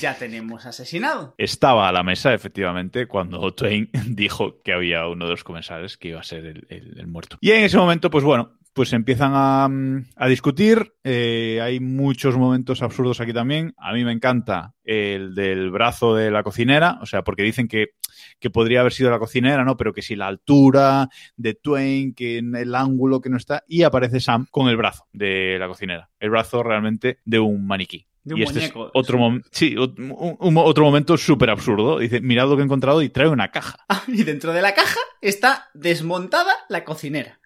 Ya 0.00 0.16
tenemos 0.16 0.64
asesinado. 0.64 1.34
Estaba 1.36 1.86
a 1.88 1.92
la 1.92 2.02
mesa, 2.02 2.32
efectivamente, 2.32 3.06
cuando 3.06 3.52
Twain 3.52 3.90
dijo 4.08 4.62
que 4.62 4.72
había 4.72 5.06
uno 5.06 5.26
de 5.26 5.32
los 5.32 5.44
comensales 5.44 5.98
que 5.98 6.08
iba 6.08 6.20
a 6.20 6.24
ser 6.24 6.46
el, 6.46 6.66
el- 6.70 6.98
el 6.98 7.06
muerto. 7.06 7.36
Y 7.42 7.50
en 7.52 7.64
ese 7.64 7.76
momento, 7.76 8.08
pues 8.10 8.24
bueno, 8.24 8.52
pues 8.76 8.92
empiezan 8.92 9.32
a, 9.34 9.66
mm, 9.68 10.04
a 10.16 10.28
discutir. 10.28 10.92
Eh, 11.02 11.60
hay 11.62 11.80
muchos 11.80 12.36
momentos 12.36 12.82
absurdos 12.82 13.20
aquí 13.22 13.32
también. 13.32 13.72
A 13.78 13.92
mí 13.94 14.04
me 14.04 14.12
encanta 14.12 14.74
el 14.84 15.34
del 15.34 15.70
brazo 15.70 16.14
de 16.14 16.30
la 16.30 16.42
cocinera, 16.42 16.98
o 17.00 17.06
sea, 17.06 17.22
porque 17.24 17.42
dicen 17.42 17.68
que, 17.68 17.86
que 18.38 18.50
podría 18.50 18.80
haber 18.80 18.92
sido 18.92 19.10
la 19.10 19.18
cocinera, 19.18 19.64
¿no? 19.64 19.78
Pero 19.78 19.94
que 19.94 20.02
si 20.02 20.14
la 20.14 20.26
altura 20.26 21.08
de 21.36 21.54
Twain, 21.54 22.14
que 22.14 22.36
en 22.36 22.54
el 22.54 22.74
ángulo 22.74 23.22
que 23.22 23.30
no 23.30 23.38
está, 23.38 23.64
y 23.66 23.82
aparece 23.82 24.20
Sam 24.20 24.46
con 24.50 24.68
el 24.68 24.76
brazo 24.76 25.06
de 25.12 25.56
la 25.58 25.68
cocinera. 25.68 26.10
El 26.20 26.28
brazo 26.30 26.62
realmente 26.62 27.18
de 27.24 27.38
un 27.38 27.66
maniquí. 27.66 28.06
De 28.24 28.34
un 28.34 28.40
y 28.40 28.42
este 28.42 28.58
muñeco. 28.58 28.86
es 28.86 28.90
otro, 28.92 29.18
mom- 29.18 29.42
sí, 29.52 29.74
un- 29.76 30.36
un- 30.38 30.56
otro 30.58 30.84
momento 30.84 31.16
súper 31.16 31.48
absurdo. 31.48 31.98
Dice, 31.98 32.20
mirad 32.20 32.48
lo 32.48 32.56
que 32.56 32.62
he 32.62 32.64
encontrado 32.66 33.00
y 33.00 33.08
trae 33.08 33.28
una 33.28 33.50
caja. 33.50 33.78
Ah, 33.88 34.02
y 34.08 34.22
dentro 34.24 34.52
de 34.52 34.60
la 34.60 34.74
caja 34.74 35.00
está 35.22 35.68
desmontada 35.72 36.52
la 36.68 36.84
cocinera. 36.84 37.40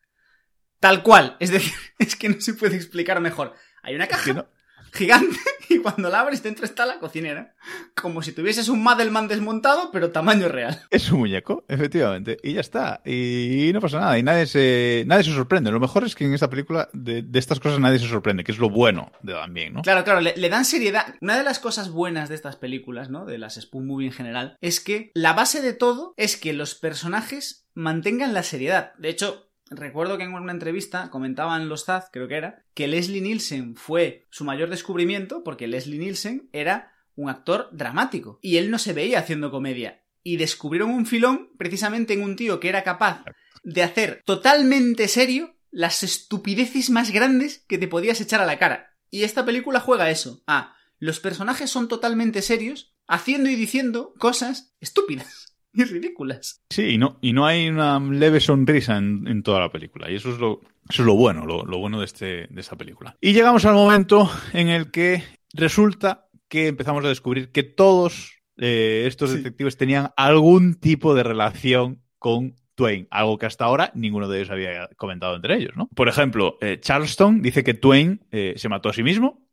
Tal 0.80 1.02
cual. 1.02 1.36
Es 1.40 1.50
decir, 1.50 1.72
es 1.98 2.16
que 2.16 2.28
no 2.28 2.40
se 2.40 2.54
puede 2.54 2.76
explicar 2.76 3.20
mejor. 3.20 3.54
Hay 3.82 3.94
una 3.94 4.06
caja 4.08 4.32
no- 4.32 4.46
gigante 4.92 5.38
y 5.68 5.78
cuando 5.78 6.08
la 6.10 6.20
abres 6.20 6.42
dentro 6.42 6.64
está 6.64 6.84
la 6.84 6.98
cocinera. 6.98 7.54
Como 7.94 8.22
si 8.22 8.32
tuvieses 8.32 8.68
un 8.68 8.82
Madelman 8.82 9.28
desmontado, 9.28 9.90
pero 9.92 10.10
tamaño 10.10 10.48
real. 10.48 10.82
Es 10.90 11.10
un 11.12 11.20
muñeco, 11.20 11.64
efectivamente. 11.68 12.38
Y 12.42 12.54
ya 12.54 12.60
está. 12.60 13.00
Y 13.04 13.70
no 13.72 13.80
pasa 13.80 14.00
nada. 14.00 14.18
Y 14.18 14.22
nadie 14.22 14.46
se, 14.46 15.04
nadie 15.06 15.24
se 15.24 15.32
sorprende. 15.32 15.70
Lo 15.70 15.78
mejor 15.80 16.04
es 16.04 16.14
que 16.16 16.24
en 16.24 16.34
esta 16.34 16.50
película 16.50 16.88
de, 16.92 17.22
de 17.22 17.38
estas 17.38 17.60
cosas 17.60 17.78
nadie 17.78 17.98
se 17.98 18.08
sorprende, 18.08 18.42
que 18.42 18.52
es 18.52 18.58
lo 18.58 18.68
bueno 18.70 19.12
de 19.22 19.32
también, 19.34 19.74
¿no? 19.74 19.82
Claro, 19.82 20.02
claro, 20.02 20.20
le, 20.20 20.34
le 20.36 20.48
dan 20.48 20.64
seriedad. 20.64 21.14
Una 21.20 21.36
de 21.38 21.44
las 21.44 21.58
cosas 21.60 21.90
buenas 21.90 22.28
de 22.28 22.34
estas 22.34 22.56
películas, 22.56 23.10
¿no? 23.10 23.26
De 23.26 23.38
las 23.38 23.54
Spoon 23.54 23.86
Movie 23.86 24.06
en 24.08 24.12
general, 24.12 24.56
es 24.60 24.80
que 24.80 25.10
la 25.14 25.34
base 25.34 25.62
de 25.62 25.72
todo 25.72 26.14
es 26.16 26.36
que 26.36 26.52
los 26.52 26.74
personajes 26.74 27.66
mantengan 27.74 28.34
la 28.34 28.42
seriedad. 28.42 28.92
De 28.98 29.08
hecho, 29.10 29.49
recuerdo 29.70 30.18
que 30.18 30.24
en 30.24 30.34
una 30.34 30.52
entrevista 30.52 31.10
comentaban 31.10 31.68
los 31.68 31.84
Zaz, 31.84 32.08
creo 32.12 32.28
que 32.28 32.36
era, 32.36 32.64
que 32.74 32.88
Leslie 32.88 33.20
Nielsen 33.20 33.76
fue 33.76 34.26
su 34.30 34.44
mayor 34.44 34.68
descubrimiento 34.68 35.42
porque 35.42 35.68
Leslie 35.68 35.98
Nielsen 35.98 36.48
era 36.52 36.92
un 37.14 37.30
actor 37.30 37.68
dramático 37.72 38.38
y 38.42 38.56
él 38.56 38.70
no 38.70 38.78
se 38.78 38.92
veía 38.92 39.20
haciendo 39.20 39.50
comedia. 39.50 40.02
Y 40.22 40.36
descubrieron 40.36 40.90
un 40.90 41.06
filón 41.06 41.50
precisamente 41.56 42.12
en 42.12 42.22
un 42.22 42.36
tío 42.36 42.60
que 42.60 42.68
era 42.68 42.82
capaz 42.82 43.24
de 43.62 43.82
hacer 43.82 44.22
totalmente 44.24 45.08
serio 45.08 45.56
las 45.70 46.02
estupideces 46.02 46.90
más 46.90 47.10
grandes 47.10 47.64
que 47.68 47.78
te 47.78 47.88
podías 47.88 48.20
echar 48.20 48.40
a 48.40 48.46
la 48.46 48.58
cara. 48.58 48.96
Y 49.10 49.22
esta 49.22 49.44
película 49.44 49.80
juega 49.80 50.10
eso. 50.10 50.42
Ah, 50.46 50.76
los 50.98 51.20
personajes 51.20 51.70
son 51.70 51.88
totalmente 51.88 52.42
serios, 52.42 52.94
haciendo 53.06 53.48
y 53.48 53.56
diciendo 53.56 54.12
cosas 54.18 54.74
estúpidas 54.80 55.49
y 55.74 55.84
ridículas. 55.84 56.62
Sí, 56.70 56.82
y 56.94 56.98
no, 56.98 57.18
y 57.20 57.32
no 57.32 57.46
hay 57.46 57.68
una 57.68 57.98
leve 58.00 58.40
sonrisa 58.40 58.96
en, 58.98 59.26
en 59.26 59.42
toda 59.42 59.60
la 59.60 59.70
película. 59.72 60.10
Y 60.10 60.16
eso 60.16 60.30
es 60.32 60.38
lo, 60.38 60.60
eso 60.88 61.02
es 61.02 61.06
lo 61.06 61.14
bueno, 61.14 61.46
lo, 61.46 61.64
lo 61.64 61.78
bueno 61.78 61.98
de, 62.00 62.04
este, 62.06 62.46
de 62.48 62.60
esta 62.60 62.76
película. 62.76 63.16
Y 63.20 63.32
llegamos 63.32 63.64
al 63.64 63.74
momento 63.74 64.30
en 64.52 64.68
el 64.68 64.90
que 64.90 65.22
resulta 65.52 66.28
que 66.48 66.68
empezamos 66.68 67.04
a 67.04 67.08
descubrir 67.08 67.52
que 67.52 67.62
todos 67.62 68.32
eh, 68.56 69.04
estos 69.06 69.30
Sí. 69.30 69.36
detectives 69.38 69.76
tenían 69.76 70.10
algún 70.16 70.74
tipo 70.74 71.14
de 71.14 71.22
relación 71.22 72.02
con 72.18 72.56
Twain, 72.74 73.06
algo 73.10 73.38
que 73.38 73.46
hasta 73.46 73.64
ahora 73.66 73.92
ninguno 73.94 74.26
de 74.28 74.38
ellos 74.38 74.50
había 74.50 74.88
comentado 74.96 75.36
entre 75.36 75.56
ellos, 75.56 75.72
¿no? 75.76 75.88
Por 75.94 76.08
ejemplo, 76.08 76.56
eh, 76.60 76.78
Charleston 76.80 77.42
dice 77.42 77.62
que 77.62 77.74
Twain 77.74 78.20
eh, 78.30 78.54
se 78.56 78.68
mató 78.68 78.88
a 78.88 78.92
sí 78.92 79.02
mismo. 79.02 79.46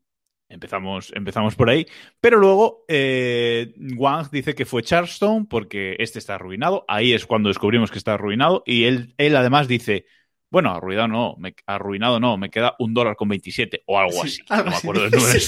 Empezamos, 0.50 1.12
empezamos 1.14 1.56
por 1.56 1.70
ahí. 1.70 1.86
Pero 2.22 2.38
luego 2.38 2.86
eh, 2.88 3.74
Wang 3.96 4.30
dice 4.32 4.56
que 4.56 4.66
fue 4.66 4.84
Charleston 4.84 5.46
porque 5.46 5.96
este 6.00 6.20
está 6.20 6.36
arruinado. 6.36 6.86
Ahí 6.88 7.14
es 7.14 7.26
cuando 7.26 7.50
descubrimos 7.50 7.92
que 7.92 7.98
está 7.98 8.14
arruinado. 8.14 8.64
Y 8.66 8.86
él, 8.86 9.14
él 9.18 9.36
además 9.36 9.68
dice, 9.68 10.06
bueno, 10.50 10.72
arruinado 10.72 11.08
no, 11.10 11.36
me, 11.38 11.54
arruinado 11.66 12.20
no, 12.20 12.38
me 12.38 12.50
queda 12.50 12.76
un 12.80 12.94
dólar 12.94 13.16
con 13.18 13.28
27 13.28 13.84
o 13.86 14.00
algo 14.00 14.24
Sí, 14.24 14.28
así. 14.28 14.42
algo 14.50 14.66
no 14.66 14.72
me 14.72 14.78
acuerdo 14.78 15.02
del 15.04 15.12
número. 15.20 15.40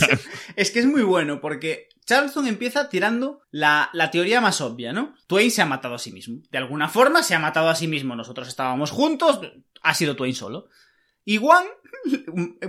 Es 0.55 0.71
que 0.71 0.79
es 0.79 0.85
muy 0.85 1.03
bueno 1.03 1.39
porque 1.39 1.87
Charleston 2.05 2.47
empieza 2.47 2.89
tirando 2.89 3.41
la, 3.51 3.89
la 3.93 4.11
teoría 4.11 4.41
más 4.41 4.59
obvia, 4.61 4.91
¿no? 4.91 5.15
Twain 5.27 5.51
se 5.51 5.61
ha 5.61 5.65
matado 5.65 5.95
a 5.95 5.99
sí 5.99 6.11
mismo. 6.11 6.41
De 6.51 6.57
alguna 6.57 6.89
forma 6.89 7.23
se 7.23 7.35
ha 7.35 7.39
matado 7.39 7.69
a 7.69 7.75
sí 7.75 7.87
mismo. 7.87 8.15
Nosotros 8.15 8.47
estábamos 8.49 8.91
juntos, 8.91 9.39
ha 9.81 9.93
sido 9.93 10.15
Twain 10.17 10.35
solo. 10.35 10.67
Y 11.23 11.37
Juan, 11.37 11.63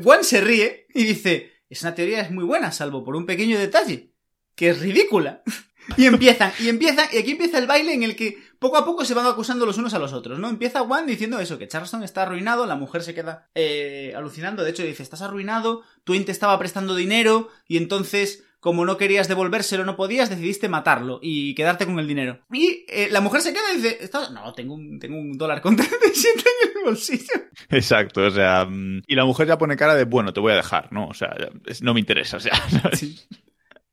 Juan 0.03 0.22
se 0.24 0.41
ríe 0.41 0.87
y 0.95 1.05
dice, 1.05 1.59
esa 1.71 1.95
teoría 1.95 2.21
es 2.21 2.31
muy 2.31 2.45
buena, 2.45 2.73
salvo 2.73 3.03
por 3.05 3.16
un 3.16 3.25
pequeño 3.27 3.59
detalle, 3.59 4.12
que 4.55 4.71
es 4.71 4.81
ridícula. 4.81 5.43
Y 5.97 6.07
empiezan, 6.07 6.53
y 6.61 6.68
empiezan, 6.68 7.09
y 7.11 7.18
aquí 7.18 7.33
empieza 7.33 7.59
el 7.59 7.66
baile 7.66 7.95
en 7.95 8.03
el 8.03 8.14
que 8.14 8.39
poco 8.59 8.77
a 8.77 8.85
poco 8.85 9.05
se 9.05 9.14
van 9.14 9.27
acusando 9.27 9.66
los 9.66 9.79
unos 9.79 9.95
a 9.95 9.99
los 9.99 10.12
otros, 10.12 10.39
¿no? 10.39 10.49
Empieza 10.49 10.81
Juan 10.81 11.07
diciendo 11.07 11.41
eso, 11.41 11.59
que 11.59 11.66
Charleston 11.66 12.03
está 12.03 12.23
arruinado, 12.23 12.66
la 12.66 12.77
mujer 12.77 13.03
se 13.03 13.14
queda 13.14 13.49
eh, 13.55 14.12
alucinando, 14.14 14.62
de 14.62 14.71
hecho 14.71 14.83
dice, 14.83 15.03
estás 15.03 15.23
arruinado, 15.23 15.83
Twain 16.05 16.25
te 16.25 16.33
estaba 16.33 16.59
prestando 16.59 16.95
dinero, 16.95 17.49
y 17.66 17.79
entonces, 17.79 18.45
como 18.61 18.84
no 18.84 18.96
querías 18.98 19.26
devolvérselo, 19.26 19.84
no 19.84 19.96
podías, 19.96 20.28
decidiste 20.30 20.68
matarlo 20.68 21.18
y 21.22 21.54
quedarte 21.54 21.86
con 21.86 21.98
el 21.98 22.06
dinero. 22.06 22.40
Y 22.52 22.84
eh, 22.88 23.08
la 23.11 23.20
mujer 23.22 23.40
se 23.40 23.52
queda 23.52 23.72
y 23.72 23.76
dice, 23.78 23.98
"Estás- 24.02 24.30
no, 24.32 24.52
tengo 24.52 24.74
un, 24.74 24.98
tengo 24.98 25.16
un 25.18 25.36
dólar 25.38 25.61
con 25.62 25.76
37 25.76 26.40
en 26.40 26.78
el 26.78 26.84
bolsillo. 26.84 27.32
Exacto, 27.70 28.22
o 28.26 28.30
sea, 28.30 28.66
mm, 28.66 29.02
y 29.06 29.14
la 29.14 29.24
mujer 29.24 29.46
ya 29.48 29.58
pone 29.58 29.76
cara 29.76 29.94
de, 29.94 30.04
bueno, 30.04 30.32
te 30.32 30.40
voy 30.40 30.52
a 30.52 30.56
dejar, 30.56 30.92
¿no? 30.92 31.08
O 31.08 31.14
sea, 31.14 31.34
no 31.80 31.94
me 31.94 32.00
interesa, 32.00 32.36
o 32.36 32.40
sea. 32.40 32.52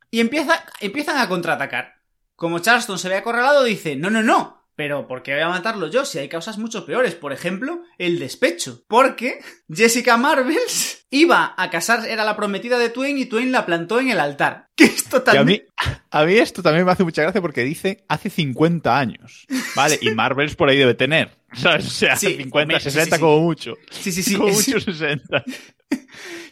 Y 0.10 0.20
empieza, 0.22 0.64
empiezan 0.80 1.18
a 1.18 1.28
contraatacar. 1.28 1.96
Como 2.36 2.60
Charleston 2.60 3.00
se 3.00 3.10
ve 3.10 3.16
acorralado, 3.16 3.64
dice, 3.64 3.96
no, 3.96 4.10
no, 4.10 4.22
no, 4.24 4.57
pero 4.78 5.08
¿por 5.08 5.24
qué 5.24 5.34
voy 5.34 5.42
a 5.42 5.50
matarlo 5.50 5.88
yo 5.88 6.06
si 6.06 6.20
hay 6.20 6.30
causas 6.30 6.60
mucho 6.60 6.86
peores? 6.86 7.16
Por 7.16 7.34
ejemplo, 7.34 7.82
el 7.98 8.20
despecho. 8.20 8.84
Porque 8.88 9.40
Jessica 9.74 10.18
Marvels 10.18 11.08
iba 11.10 11.56
a 11.58 11.70
casar, 11.72 12.08
era 12.08 12.24
la 12.24 12.36
prometida 12.38 12.78
de 12.78 12.90
Twain 12.90 13.18
y 13.18 13.26
Twain 13.26 13.52
la 13.52 13.66
plantó 13.66 14.00
en 14.00 14.10
el 14.12 14.20
altar. 14.20 14.70
Que 14.78 14.86
es 14.86 15.08
a 15.08 15.10
totalmente... 15.10 15.66
mí, 15.66 15.96
a 16.12 16.24
mí 16.26 16.36
esto 16.36 16.62
también 16.62 16.86
me 16.86 16.92
hace 16.92 17.04
mucha 17.04 17.24
gracia 17.24 17.42
porque 17.42 17.64
dice 17.64 18.06
hace 18.08 18.30
50 18.30 18.96
años, 18.96 19.48
¿vale? 19.76 19.98
Y 20.00 20.12
Marvels 20.12 20.56
por 20.56 20.70
ahí 20.70 20.78
debe 20.78 20.94
tener, 20.94 21.32
¿sabes? 21.54 21.88
O 21.88 21.90
sea, 21.90 22.16
Sí, 22.16 22.36
50, 22.36 22.60
hombre, 22.62 22.80
sí, 22.80 22.92
60 22.92 23.04
sí, 23.04 23.12
sí. 23.12 23.20
como 23.20 23.40
mucho. 23.40 23.74
Sí, 23.90 24.12
sí, 24.12 24.22
sí. 24.22 24.36
como 24.36 24.50
mucho 24.54 24.80
60. 24.80 25.44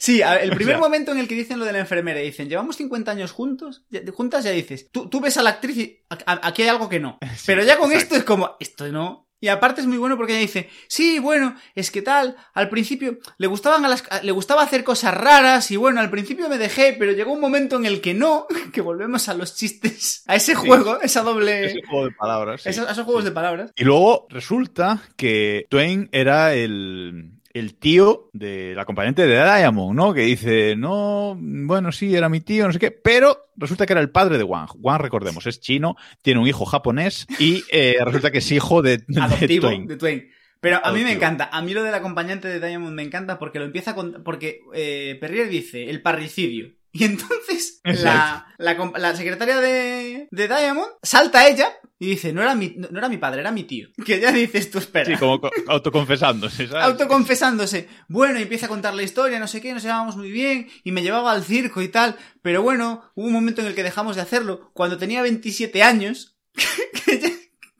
Sí, 0.05 0.21
el 0.21 0.49
primer 0.55 0.75
sea- 0.75 0.79
momento 0.81 1.11
en 1.11 1.17
el 1.17 1.27
que 1.27 1.33
dicen 1.35 1.57
lo 1.57 1.65
de 1.65 1.73
la 1.73 1.79
enfermera 1.79 2.21
y 2.21 2.25
dicen, 2.25 2.47
llevamos 2.47 2.75
50 2.77 3.09
años 3.11 3.31
juntos, 3.31 3.83
juntas, 4.13 4.43
ya 4.43 4.51
dices, 4.51 4.89
tú, 4.91 5.09
tú 5.09 5.19
ves 5.19 5.37
a 5.37 5.43
la 5.43 5.49
actriz 5.51 5.77
y 5.77 5.99
aquí 6.09 6.61
hay 6.61 6.67
algo 6.69 6.87
que 6.89 6.99
no. 6.99 7.17
Pero 7.45 7.63
ya 7.63 7.77
con 7.77 7.91
exacto. 7.91 8.03
esto 8.03 8.15
es 8.17 8.23
como, 8.23 8.55
esto 8.59 8.87
no. 8.89 9.23
Y 9.41 9.49
aparte 9.49 9.81
es 9.81 9.85
muy 9.87 9.97
bueno 9.97 10.15
porque 10.17 10.31
ella 10.33 10.41
dice, 10.41 10.69
sí, 10.87 11.19
bueno, 11.19 11.55
es 11.75 11.91
que 11.91 12.01
tal, 12.01 12.35
al 12.53 12.69
principio 12.69 13.19
le 13.37 13.47
gustaban 13.47 13.83
a 13.85 13.89
las, 13.89 14.03
le 14.23 14.31
gustaba 14.31 14.63
hacer 14.63 14.83
cosas 14.83 15.13
raras 15.13 15.69
y 15.71 15.75
bueno, 15.75 15.99
al 15.99 16.09
principio 16.09 16.47
me 16.49 16.57
dejé, 16.57 16.95
pero 16.97 17.11
llegó 17.11 17.33
un 17.33 17.41
momento 17.41 17.75
en 17.75 17.85
el 17.85 17.99
que 18.01 18.13
no, 18.13 18.47
que 18.73 18.81
volvemos 18.81 19.27
a 19.27 19.33
los 19.35 19.55
chistes, 19.55 20.23
a 20.25 20.35
ese 20.35 20.55
juego, 20.55 20.99
esa 21.01 21.21
doble, 21.21 21.65
Ese 21.65 21.81
juego 21.83 22.05
de 22.05 22.11
palabras. 22.11 22.61
sí. 22.63 22.69
esos, 22.69 22.87
a 22.87 22.91
esos 22.93 23.05
juegos 23.05 23.23
de 23.25 23.31
palabras. 23.31 23.71
Y 23.75 23.83
luego 23.83 24.25
resulta 24.29 25.01
que 25.17 25.67
Twain 25.69 26.09
era 26.11 26.55
el, 26.55 27.33
el 27.55 27.75
tío 27.75 28.29
del 28.33 28.77
acompañante 28.77 29.25
de 29.25 29.41
Diamond, 29.41 29.95
¿no? 29.95 30.13
Que 30.13 30.21
dice, 30.21 30.75
no, 30.75 31.37
bueno, 31.39 31.93
sí, 31.93 32.13
era 32.13 32.27
mi 32.27 32.41
tío, 32.41 32.67
no 32.67 32.73
sé 32.73 32.79
qué, 32.79 32.91
pero 32.91 33.47
resulta 33.55 33.85
que 33.85 33.93
era 33.93 34.01
el 34.01 34.09
padre 34.09 34.37
de 34.37 34.43
Wang. 34.43 34.71
Wang, 34.79 34.99
recordemos, 34.99 35.47
es 35.47 35.61
chino, 35.61 35.95
tiene 36.21 36.41
un 36.41 36.47
hijo 36.47 36.65
japonés 36.65 37.25
y 37.39 37.63
eh, 37.71 37.95
resulta 38.03 38.29
que 38.29 38.39
es 38.39 38.51
hijo 38.51 38.81
de, 38.81 38.97
de 39.07 39.21
adoptivo 39.21 39.67
Twain. 39.67 39.87
de 39.87 39.95
Twain. 39.95 40.29
Pero 40.59 40.81
a 40.83 40.91
mí 40.91 41.03
me 41.03 41.13
encanta. 41.13 41.49
A 41.49 41.61
mí 41.61 41.73
lo 41.73 41.83
del 41.83 41.93
acompañante 41.93 42.49
de 42.49 42.59
Diamond 42.59 42.93
me 42.93 43.03
encanta 43.03 43.39
porque 43.39 43.59
lo 43.59 43.65
empieza 43.65 43.95
con. 43.95 44.23
Porque 44.23 44.61
eh, 44.73 45.17
Perrier 45.21 45.47
dice 45.47 45.89
el 45.89 46.01
parricidio. 46.01 46.73
Y 46.97 47.03
entonces 47.03 47.81
la, 47.83 48.47
la, 48.57 48.91
la 48.97 49.15
secretaria 49.17 49.57
de, 49.59 50.29
de 50.31 50.47
Diamond 50.47 50.87
salta 51.03 51.41
a 51.41 51.47
ella 51.49 51.73
y 51.99 52.07
dice: 52.11 52.31
no 52.31 52.41
era, 52.41 52.55
mi, 52.55 52.73
no, 52.77 52.87
era 52.97 53.09
mi 53.09 53.17
padre, 53.17 53.41
era 53.41 53.51
mi 53.51 53.63
tío. 53.65 53.89
Que 54.05 54.21
ya 54.21 54.31
dices 54.31 54.71
tú, 54.71 54.77
espera. 54.77 55.05
Sí, 55.05 55.17
como 55.19 55.41
co- 55.41 55.51
autoconfesándose, 55.67 56.69
¿sabes? 56.69 56.85
Autoconfesándose. 56.85 57.89
Bueno, 58.07 58.39
y 58.39 58.43
empieza 58.43 58.67
a 58.67 58.69
contar 58.69 58.93
la 58.93 59.03
historia, 59.03 59.39
no 59.39 59.47
sé 59.49 59.59
qué, 59.59 59.73
nos 59.73 59.83
llevábamos 59.83 60.15
muy 60.15 60.31
bien, 60.31 60.69
y 60.85 60.93
me 60.93 61.01
llevaba 61.03 61.33
al 61.33 61.43
circo 61.43 61.81
y 61.81 61.89
tal. 61.89 62.15
Pero 62.41 62.61
bueno, 62.61 63.11
hubo 63.15 63.27
un 63.27 63.33
momento 63.33 63.59
en 63.59 63.67
el 63.67 63.75
que 63.75 63.83
dejamos 63.83 64.15
de 64.15 64.21
hacerlo, 64.21 64.71
cuando 64.73 64.97
tenía 64.97 65.21
27 65.21 65.83
años, 65.83 66.37
que 67.05 67.19
ya... 67.19 67.29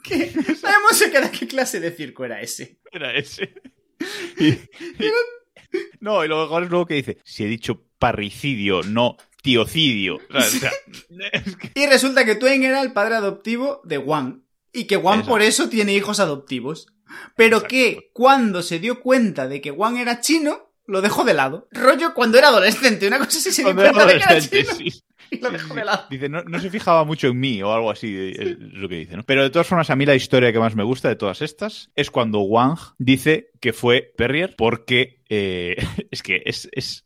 Que 0.03 0.17
Diamond 0.25 0.93
se 0.93 1.09
queda 1.09 1.31
qué 1.31 1.47
clase 1.47 1.79
de 1.79 1.91
circo 1.91 2.25
era 2.25 2.41
ese. 2.41 2.79
Era 2.91 3.13
ese. 3.15 3.53
Y- 4.37 4.49
y- 4.49 5.11
no, 5.99 6.23
y 6.23 6.27
lo 6.27 6.41
mejor 6.41 6.63
es 6.63 6.69
luego 6.69 6.85
que 6.85 6.95
dice, 6.95 7.17
si 7.23 7.43
he 7.43 7.47
dicho 7.47 7.81
parricidio, 7.99 8.81
no 8.83 9.17
tiocidio. 9.41 10.15
O 10.15 10.41
sea, 10.41 10.41
o 10.41 10.43
sea, 10.43 10.71
es 11.33 11.55
que- 11.55 11.71
Y 11.75 11.85
resulta 11.87 12.25
que 12.25 12.35
Twain 12.35 12.63
era 12.63 12.81
el 12.81 12.93
padre 12.93 13.15
adoptivo 13.15 13.81
de 13.83 13.97
Juan. 13.97 14.43
Y 14.73 14.85
que 14.85 14.97
Juan 14.97 15.19
Exacto. 15.19 15.31
por 15.31 15.41
eso 15.41 15.69
tiene 15.69 15.93
hijos 15.93 16.19
adoptivos. 16.19 16.87
Pero 17.35 17.57
Exacto. 17.57 17.67
que 17.69 18.09
cuando 18.13 18.61
se 18.63 18.79
dio 18.79 18.99
cuenta 19.01 19.47
de 19.47 19.61
que 19.61 19.71
Juan 19.71 19.97
era 19.97 20.19
chino, 20.21 20.73
lo 20.87 21.01
dejó 21.01 21.23
de 21.23 21.33
lado. 21.33 21.67
Rollo 21.71 22.13
cuando 22.13 22.37
era 22.37 22.47
adolescente, 22.49 23.07
una 23.07 23.19
cosa 23.19 23.37
así 23.37 23.51
se 23.51 23.63
dio 23.63 23.73
Cuando 23.73 23.83
era 23.83 23.91
cuenta 23.93 24.05
de 24.13 24.17
que 24.19 24.23
era 24.23 24.27
adolescente, 24.31 24.75
chino 24.83 24.91
sí. 24.91 25.01
y 25.31 25.39
lo 25.39 25.49
dejó 25.51 25.73
de 25.73 25.85
lado. 25.85 26.05
Dice, 26.09 26.29
no, 26.29 26.43
no 26.43 26.59
se 26.59 26.69
fijaba 26.69 27.03
mucho 27.05 27.27
en 27.27 27.39
mí 27.39 27.61
o 27.63 27.73
algo 27.73 27.91
así, 27.91 28.33
es 28.37 28.57
lo 28.59 28.87
que 28.89 28.95
dice, 28.95 29.17
¿no? 29.17 29.23
Pero 29.23 29.43
de 29.43 29.49
todas 29.49 29.67
formas, 29.67 29.89
a 29.89 29.95
mí 29.95 30.05
la 30.05 30.15
historia 30.15 30.51
que 30.51 30.59
más 30.59 30.75
me 30.75 30.83
gusta 30.83 31.09
de 31.09 31.15
todas 31.15 31.41
estas 31.41 31.89
es 31.95 32.11
cuando 32.11 32.39
Wang 32.41 32.77
dice 32.97 33.49
que 33.59 33.73
fue 33.73 34.11
Perrier 34.17 34.55
porque 34.57 35.21
eh, 35.29 35.75
es 36.11 36.21
que 36.23 36.41
es, 36.45 36.69
es- 36.71 37.03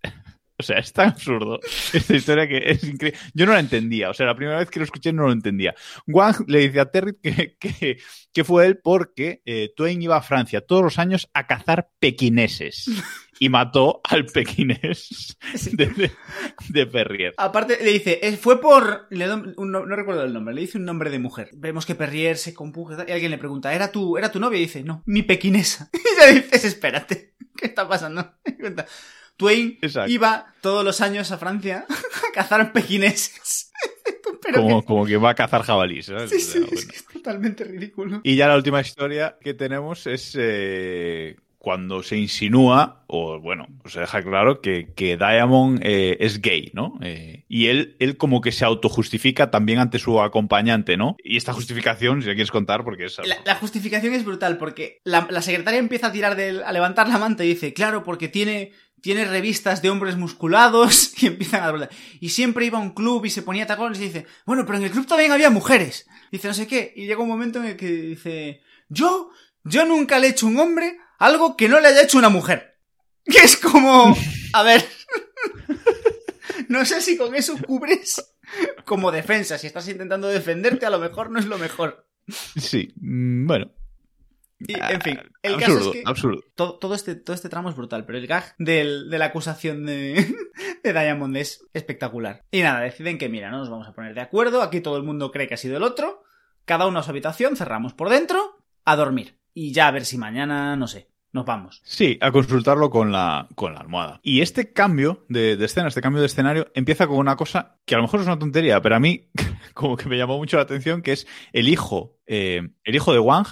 O 0.58 0.64
sea, 0.64 0.78
es 0.80 0.92
tan 0.92 1.08
absurdo 1.12 1.62
esta 1.94 2.14
historia 2.14 2.46
que 2.46 2.58
es 2.58 2.84
increíble. 2.84 3.18
Yo 3.34 3.46
no 3.46 3.54
la 3.54 3.62
entendía. 3.62 4.10
O 4.10 4.14
sea, 4.14 4.26
la 4.26 4.36
primera 4.36 4.58
vez 4.60 4.70
que 4.70 4.80
lo 4.80 4.84
escuché 4.84 5.14
no 5.14 5.24
lo 5.24 5.32
entendía. 5.32 5.74
Wang 6.06 6.36
le 6.48 6.60
dice 6.60 6.82
a 6.82 6.92
Terry 6.92 7.14
que, 7.24 7.56
que, 7.58 7.98
que 8.34 8.44
fue 8.44 8.66
él 8.66 8.78
porque 8.84 9.42
eh, 9.46 9.72
Twain 9.74 10.02
iba 10.02 10.18
a 10.18 10.22
Francia 10.22 10.60
todos 10.60 10.84
los 10.84 11.00
años 11.00 11.30
a 11.34 11.48
cazar 11.48 11.88
pequineses 12.02 12.90
y 13.40 13.50
mató 13.50 14.02
al 14.04 14.26
pequinés 14.26 15.38
de, 15.72 15.86
de, 15.88 16.12
de 16.70 16.86
Perrier. 16.86 17.34
Aparte, 17.38 17.78
le 17.82 17.92
dice, 17.94 18.20
fue 18.42 18.60
por. 18.62 19.08
le 19.10 19.26
do- 19.28 19.44
un 19.58 19.72
no, 19.72 19.86
no 19.86 19.96
recuerdo 19.96 20.24
el 20.24 20.34
nombre, 20.34 20.54
le 20.54 20.62
dice 20.62 20.78
un 20.78 20.86
nombre 20.86 21.10
de 21.10 21.20
mujer. 21.20 21.50
Vemos 21.54 21.86
que 21.86 21.96
Perrier 21.96 22.38
se 22.38 22.54
compuja 22.54 23.06
y 23.08 23.12
alguien 23.12 23.32
le 23.32 23.38
pregunta, 23.38 23.74
¿era 23.74 23.92
tu, 23.92 24.18
¿era 24.18 24.32
tu 24.32 24.40
novia? 24.40 24.58
Y 24.58 24.64
dice, 24.64 24.84
no, 24.84 25.04
mi 25.06 25.24
pequinesa. 25.24 25.90
Y 26.00 26.00
ella 26.32 26.42
dice, 26.52 26.68
espérate, 26.68 27.34
¿qué 27.56 27.68
está 27.68 27.88
pasando? 27.88 28.34
Y 28.46 28.54
cuenta, 28.54 28.86
Twain 29.38 29.78
Exacto. 29.82 30.12
iba 30.12 30.54
todos 30.62 30.84
los 30.84 31.00
años 31.02 31.32
a 31.32 31.38
Francia 31.38 31.86
a 32.30 32.34
cazar 32.34 32.74
pequineses. 32.74 33.72
Como, 34.54 34.82
que- 34.82 34.88
como 34.88 35.06
que 35.06 35.18
va 35.18 35.30
a 35.32 35.36
cazar 35.36 35.62
jabalís. 35.62 36.08
¿sabes? 36.08 36.30
Sí, 36.32 36.38
O 36.38 36.40
sea, 36.40 36.54
sí, 36.54 36.60
bueno. 36.60 36.92
es 36.94 37.06
totalmente 37.06 37.64
ridículo. 37.64 38.22
Y 38.24 38.36
ya 38.36 38.48
la 38.48 38.56
última 38.56 38.82
historia 38.82 39.38
que 39.40 39.54
tenemos 39.54 40.08
es 40.08 40.36
eh, 40.40 41.36
cuando 41.70 42.02
se 42.02 42.18
insinúa, 42.18 43.04
o 43.06 43.40
bueno, 43.40 43.68
se 43.86 44.00
deja 44.00 44.24
claro 44.24 44.60
que, 44.60 44.92
que 44.96 45.18
Diamond 45.18 45.80
eh, 45.84 46.18
es 46.20 46.42
gay, 46.42 46.72
¿no? 46.74 46.98
Eh, 47.00 47.46
y 47.48 47.68
él, 47.68 47.96
él 48.00 48.18
como 48.18 48.42
que 48.42 48.52
se 48.52 48.66
autojustifica 48.66 49.52
también 49.52 49.78
ante 49.78 50.00
su 50.00 50.20
acompañante, 50.20 50.98
¿no? 50.98 51.16
Y 51.24 51.38
esta 51.38 51.54
justificación, 51.54 52.24
si 52.24 52.28
la 52.28 52.34
quieres 52.34 52.50
contar, 52.50 52.84
porque 52.84 53.06
es... 53.06 53.22
La, 53.46 53.54
justificación 53.54 54.16
es 54.16 54.26
brutal 54.26 54.58
porque 54.58 55.00
la, 55.04 55.28
secretaria 55.44 55.80
empieza 55.80 56.08
a 56.08 56.12
tirar 56.12 56.36
del, 56.36 56.64
a 56.64 56.72
levantar 56.72 57.08
la 57.08 57.20
manta 57.20 57.46
y 57.46 57.50
dice, 57.50 57.72
claro, 57.72 58.04
porque 58.04 58.30
tiene, 58.30 58.72
tiene 59.00 59.26
revistas 59.26 59.84
de 59.84 59.92
hombres 59.92 60.18
musculados 60.18 61.14
y 61.22 61.28
empiezan 61.28 61.62
a 61.62 61.68
hablar. 61.68 61.90
Y 62.20 62.30
siempre 62.30 62.66
iba 62.66 62.80
a 62.80 62.82
un 62.82 62.96
club 62.96 63.26
y 63.26 63.30
se 63.30 63.44
ponía 63.44 63.68
tacones 63.68 64.00
y 64.00 64.06
dice, 64.06 64.26
bueno, 64.48 64.66
pero 64.66 64.80
en 64.80 64.86
el 64.86 64.92
club 64.92 65.06
también 65.06 65.32
había 65.32 65.52
mujeres. 65.52 66.08
Dice 66.32 66.48
no 66.48 66.56
sé 66.56 66.66
qué. 66.66 66.94
Y 66.96 67.06
llega 67.06 67.22
un 67.22 67.30
momento 67.30 67.60
en 67.60 67.66
el 67.66 67.78
que 67.78 67.92
dice, 67.92 68.64
yo, 68.88 69.30
yo 69.64 69.86
nunca 69.86 70.18
le 70.18 70.26
he 70.26 70.32
hecho 70.32 70.48
un 70.48 70.58
hombre 70.58 70.98
algo 71.20 71.56
que 71.56 71.70
no 71.70 71.80
le 71.80 71.90
haya 71.90 72.02
hecho 72.04 72.18
una 72.18 72.30
mujer. 72.30 72.78
Que 73.26 73.38
es 73.44 73.58
como, 73.58 74.16
a 74.54 74.64
ver, 74.64 74.84
no 76.68 76.86
sé 76.86 77.02
si 77.02 77.18
con 77.18 77.36
eso 77.36 77.58
cubres 77.66 78.36
como 78.86 79.12
defensa. 79.12 79.58
Si 79.58 79.68
estás 79.68 79.88
intentando 79.88 80.28
defenderte, 80.28 80.86
a 80.86 80.90
lo 80.90 81.00
mejor 81.00 81.30
no 81.30 81.40
es 81.40 81.46
lo 81.46 81.58
mejor. 81.58 82.08
Sí, 82.58 82.94
mm, 83.00 83.48
bueno. 83.48 83.72
Y, 84.62 84.74
en 84.74 85.00
fin, 85.02 85.18
el 85.42 85.54
caso 85.58 85.72
absurdo, 85.72 85.94
es 85.94 85.96
que 85.96 86.04
absurdo. 86.06 86.44
todo, 86.54 86.80
todo 86.80 86.94
este, 86.94 87.16
todo 87.16 87.34
este 87.34 87.48
tramo 87.48 87.70
es 87.70 87.78
brutal, 87.78 88.06
pero 88.06 88.18
el 88.18 88.28
gag 88.28 88.56
del- 88.58 89.10
de 89.10 89.18
la 89.18 89.26
acusación 89.26 89.86
de, 89.86 90.36
de 90.84 90.94
Diamond 90.94 91.38
es 91.38 91.66
espectacular. 91.74 92.44
Y 92.52 92.62
nada, 92.62 92.82
deciden 92.82 93.18
que, 93.18 93.30
mira, 93.30 93.52
no 93.52 93.60
nos 93.60 93.70
vamos 93.70 93.88
a 93.88 93.94
poner 93.94 94.14
de 94.14 94.20
acuerdo, 94.22 94.62
aquí 94.62 94.82
todo 94.82 94.98
el 94.98 95.04
mundo 95.04 95.32
cree 95.32 95.48
que 95.48 95.54
ha 95.54 95.58
sido 95.58 95.78
el 95.78 95.84
otro, 95.84 96.24
cada 96.66 96.88
uno 96.88 97.00
a 97.00 97.04
su 97.04 97.12
habitación, 97.12 97.56
cerramos 97.56 97.94
por 97.94 98.10
dentro, 98.10 98.62
a 98.84 98.98
dormir. 98.98 99.39
Y 99.54 99.72
ya 99.74 99.88
a 99.88 99.92
ver 99.92 100.06
si 100.06 100.18
mañana, 100.18 100.76
no 100.76 100.88
sé, 100.88 101.10
nos 101.32 101.46
vamos. 101.46 101.82
Sí, 101.84 102.18
a 102.22 102.32
consultarlo 102.32 102.90
con 102.90 103.12
la, 103.12 103.48
con 103.56 103.74
la 103.74 103.82
almohada. 103.82 104.20
Y 104.24 104.42
este 104.42 104.74
cambio 104.74 105.26
de, 105.30 105.58
de 105.58 105.66
escena, 105.66 105.88
este 105.90 106.02
cambio 106.02 106.22
de 106.22 106.28
escenario, 106.28 106.68
empieza 106.74 107.08
con 107.08 107.18
una 107.18 107.36
cosa 107.36 107.78
que 107.86 107.96
a 107.96 107.98
lo 107.98 108.04
mejor 108.04 108.22
es 108.22 108.26
una 108.26 108.40
tontería, 108.40 108.82
pero 108.82 108.96
a 108.96 109.00
mí 109.00 109.30
como 109.74 109.98
que 109.98 110.10
me 110.10 110.18
llamó 110.18 110.38
mucho 110.38 110.58
la 110.58 110.64
atención, 110.64 111.02
que 111.02 111.12
es 111.14 111.28
el 111.54 111.68
hijo, 111.68 112.18
eh, 112.28 112.62
el 112.84 112.96
hijo 112.96 113.14
de 113.14 113.20
Wang 113.20 113.48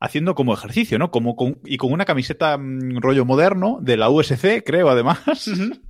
haciendo 0.00 0.34
como 0.34 0.54
ejercicio, 0.54 0.98
¿no? 0.98 1.10
Como 1.10 1.36
con- 1.36 1.58
y 1.64 1.76
con 1.76 1.92
una 1.92 2.04
camiseta 2.06 2.56
mm, 2.56 2.98
rollo 3.00 3.24
moderno 3.24 3.78
de 3.82 3.96
la 3.96 4.08
USC, 4.10 4.62
creo, 4.64 4.88
además. 4.88 5.20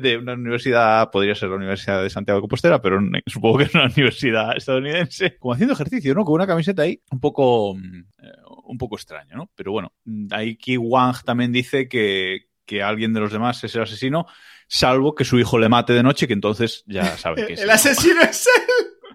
De 0.00 0.16
una 0.16 0.34
universidad, 0.34 1.10
podría 1.10 1.34
ser 1.34 1.48
la 1.48 1.56
Universidad 1.56 2.00
de 2.04 2.08
Santiago 2.08 2.38
de 2.38 2.42
Compostela, 2.42 2.80
pero 2.80 3.00
supongo 3.26 3.58
que 3.58 3.64
es 3.64 3.74
una 3.74 3.86
universidad 3.96 4.56
estadounidense, 4.56 5.36
como 5.40 5.54
haciendo 5.54 5.74
ejercicio, 5.74 6.14
¿no? 6.14 6.24
Con 6.24 6.36
una 6.36 6.46
camiseta 6.46 6.82
ahí 6.82 7.02
un 7.10 7.18
poco, 7.18 7.74
mm, 7.74 7.98
eh, 8.22 8.32
un 8.70 8.78
poco 8.78 8.96
extraño, 8.96 9.36
¿no? 9.36 9.50
Pero 9.54 9.72
bueno, 9.72 9.92
ahí 10.30 10.56
Ki 10.56 10.76
Wang 10.76 11.22
también 11.24 11.52
dice 11.52 11.88
que, 11.88 12.48
que 12.64 12.82
alguien 12.82 13.12
de 13.12 13.20
los 13.20 13.32
demás 13.32 13.62
es 13.64 13.74
el 13.74 13.82
asesino, 13.82 14.26
salvo 14.68 15.14
que 15.14 15.24
su 15.24 15.38
hijo 15.38 15.58
le 15.58 15.68
mate 15.68 15.92
de 15.92 16.02
noche, 16.02 16.26
que 16.26 16.32
entonces 16.32 16.84
ya 16.86 17.16
sabe 17.16 17.46
que 17.46 17.54
es 17.54 17.60
El 17.62 17.70
asesino 17.70 18.22
es 18.22 18.46
él. 18.46 19.10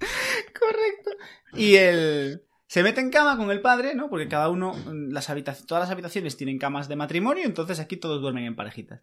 Correcto. 0.58 1.10
Y 1.54 1.76
él 1.76 2.42
se 2.66 2.82
mete 2.82 3.00
en 3.00 3.10
cama 3.10 3.36
con 3.36 3.50
el 3.50 3.60
padre, 3.60 3.94
¿no? 3.94 4.08
Porque 4.08 4.28
cada 4.28 4.48
uno, 4.48 4.74
las 5.10 5.30
habitaciones, 5.30 5.66
todas 5.66 5.82
las 5.82 5.90
habitaciones 5.90 6.36
tienen 6.36 6.58
camas 6.58 6.88
de 6.88 6.96
matrimonio, 6.96 7.44
entonces 7.44 7.78
aquí 7.80 7.96
todos 7.96 8.20
duermen 8.20 8.44
en 8.44 8.56
parejitas. 8.56 9.02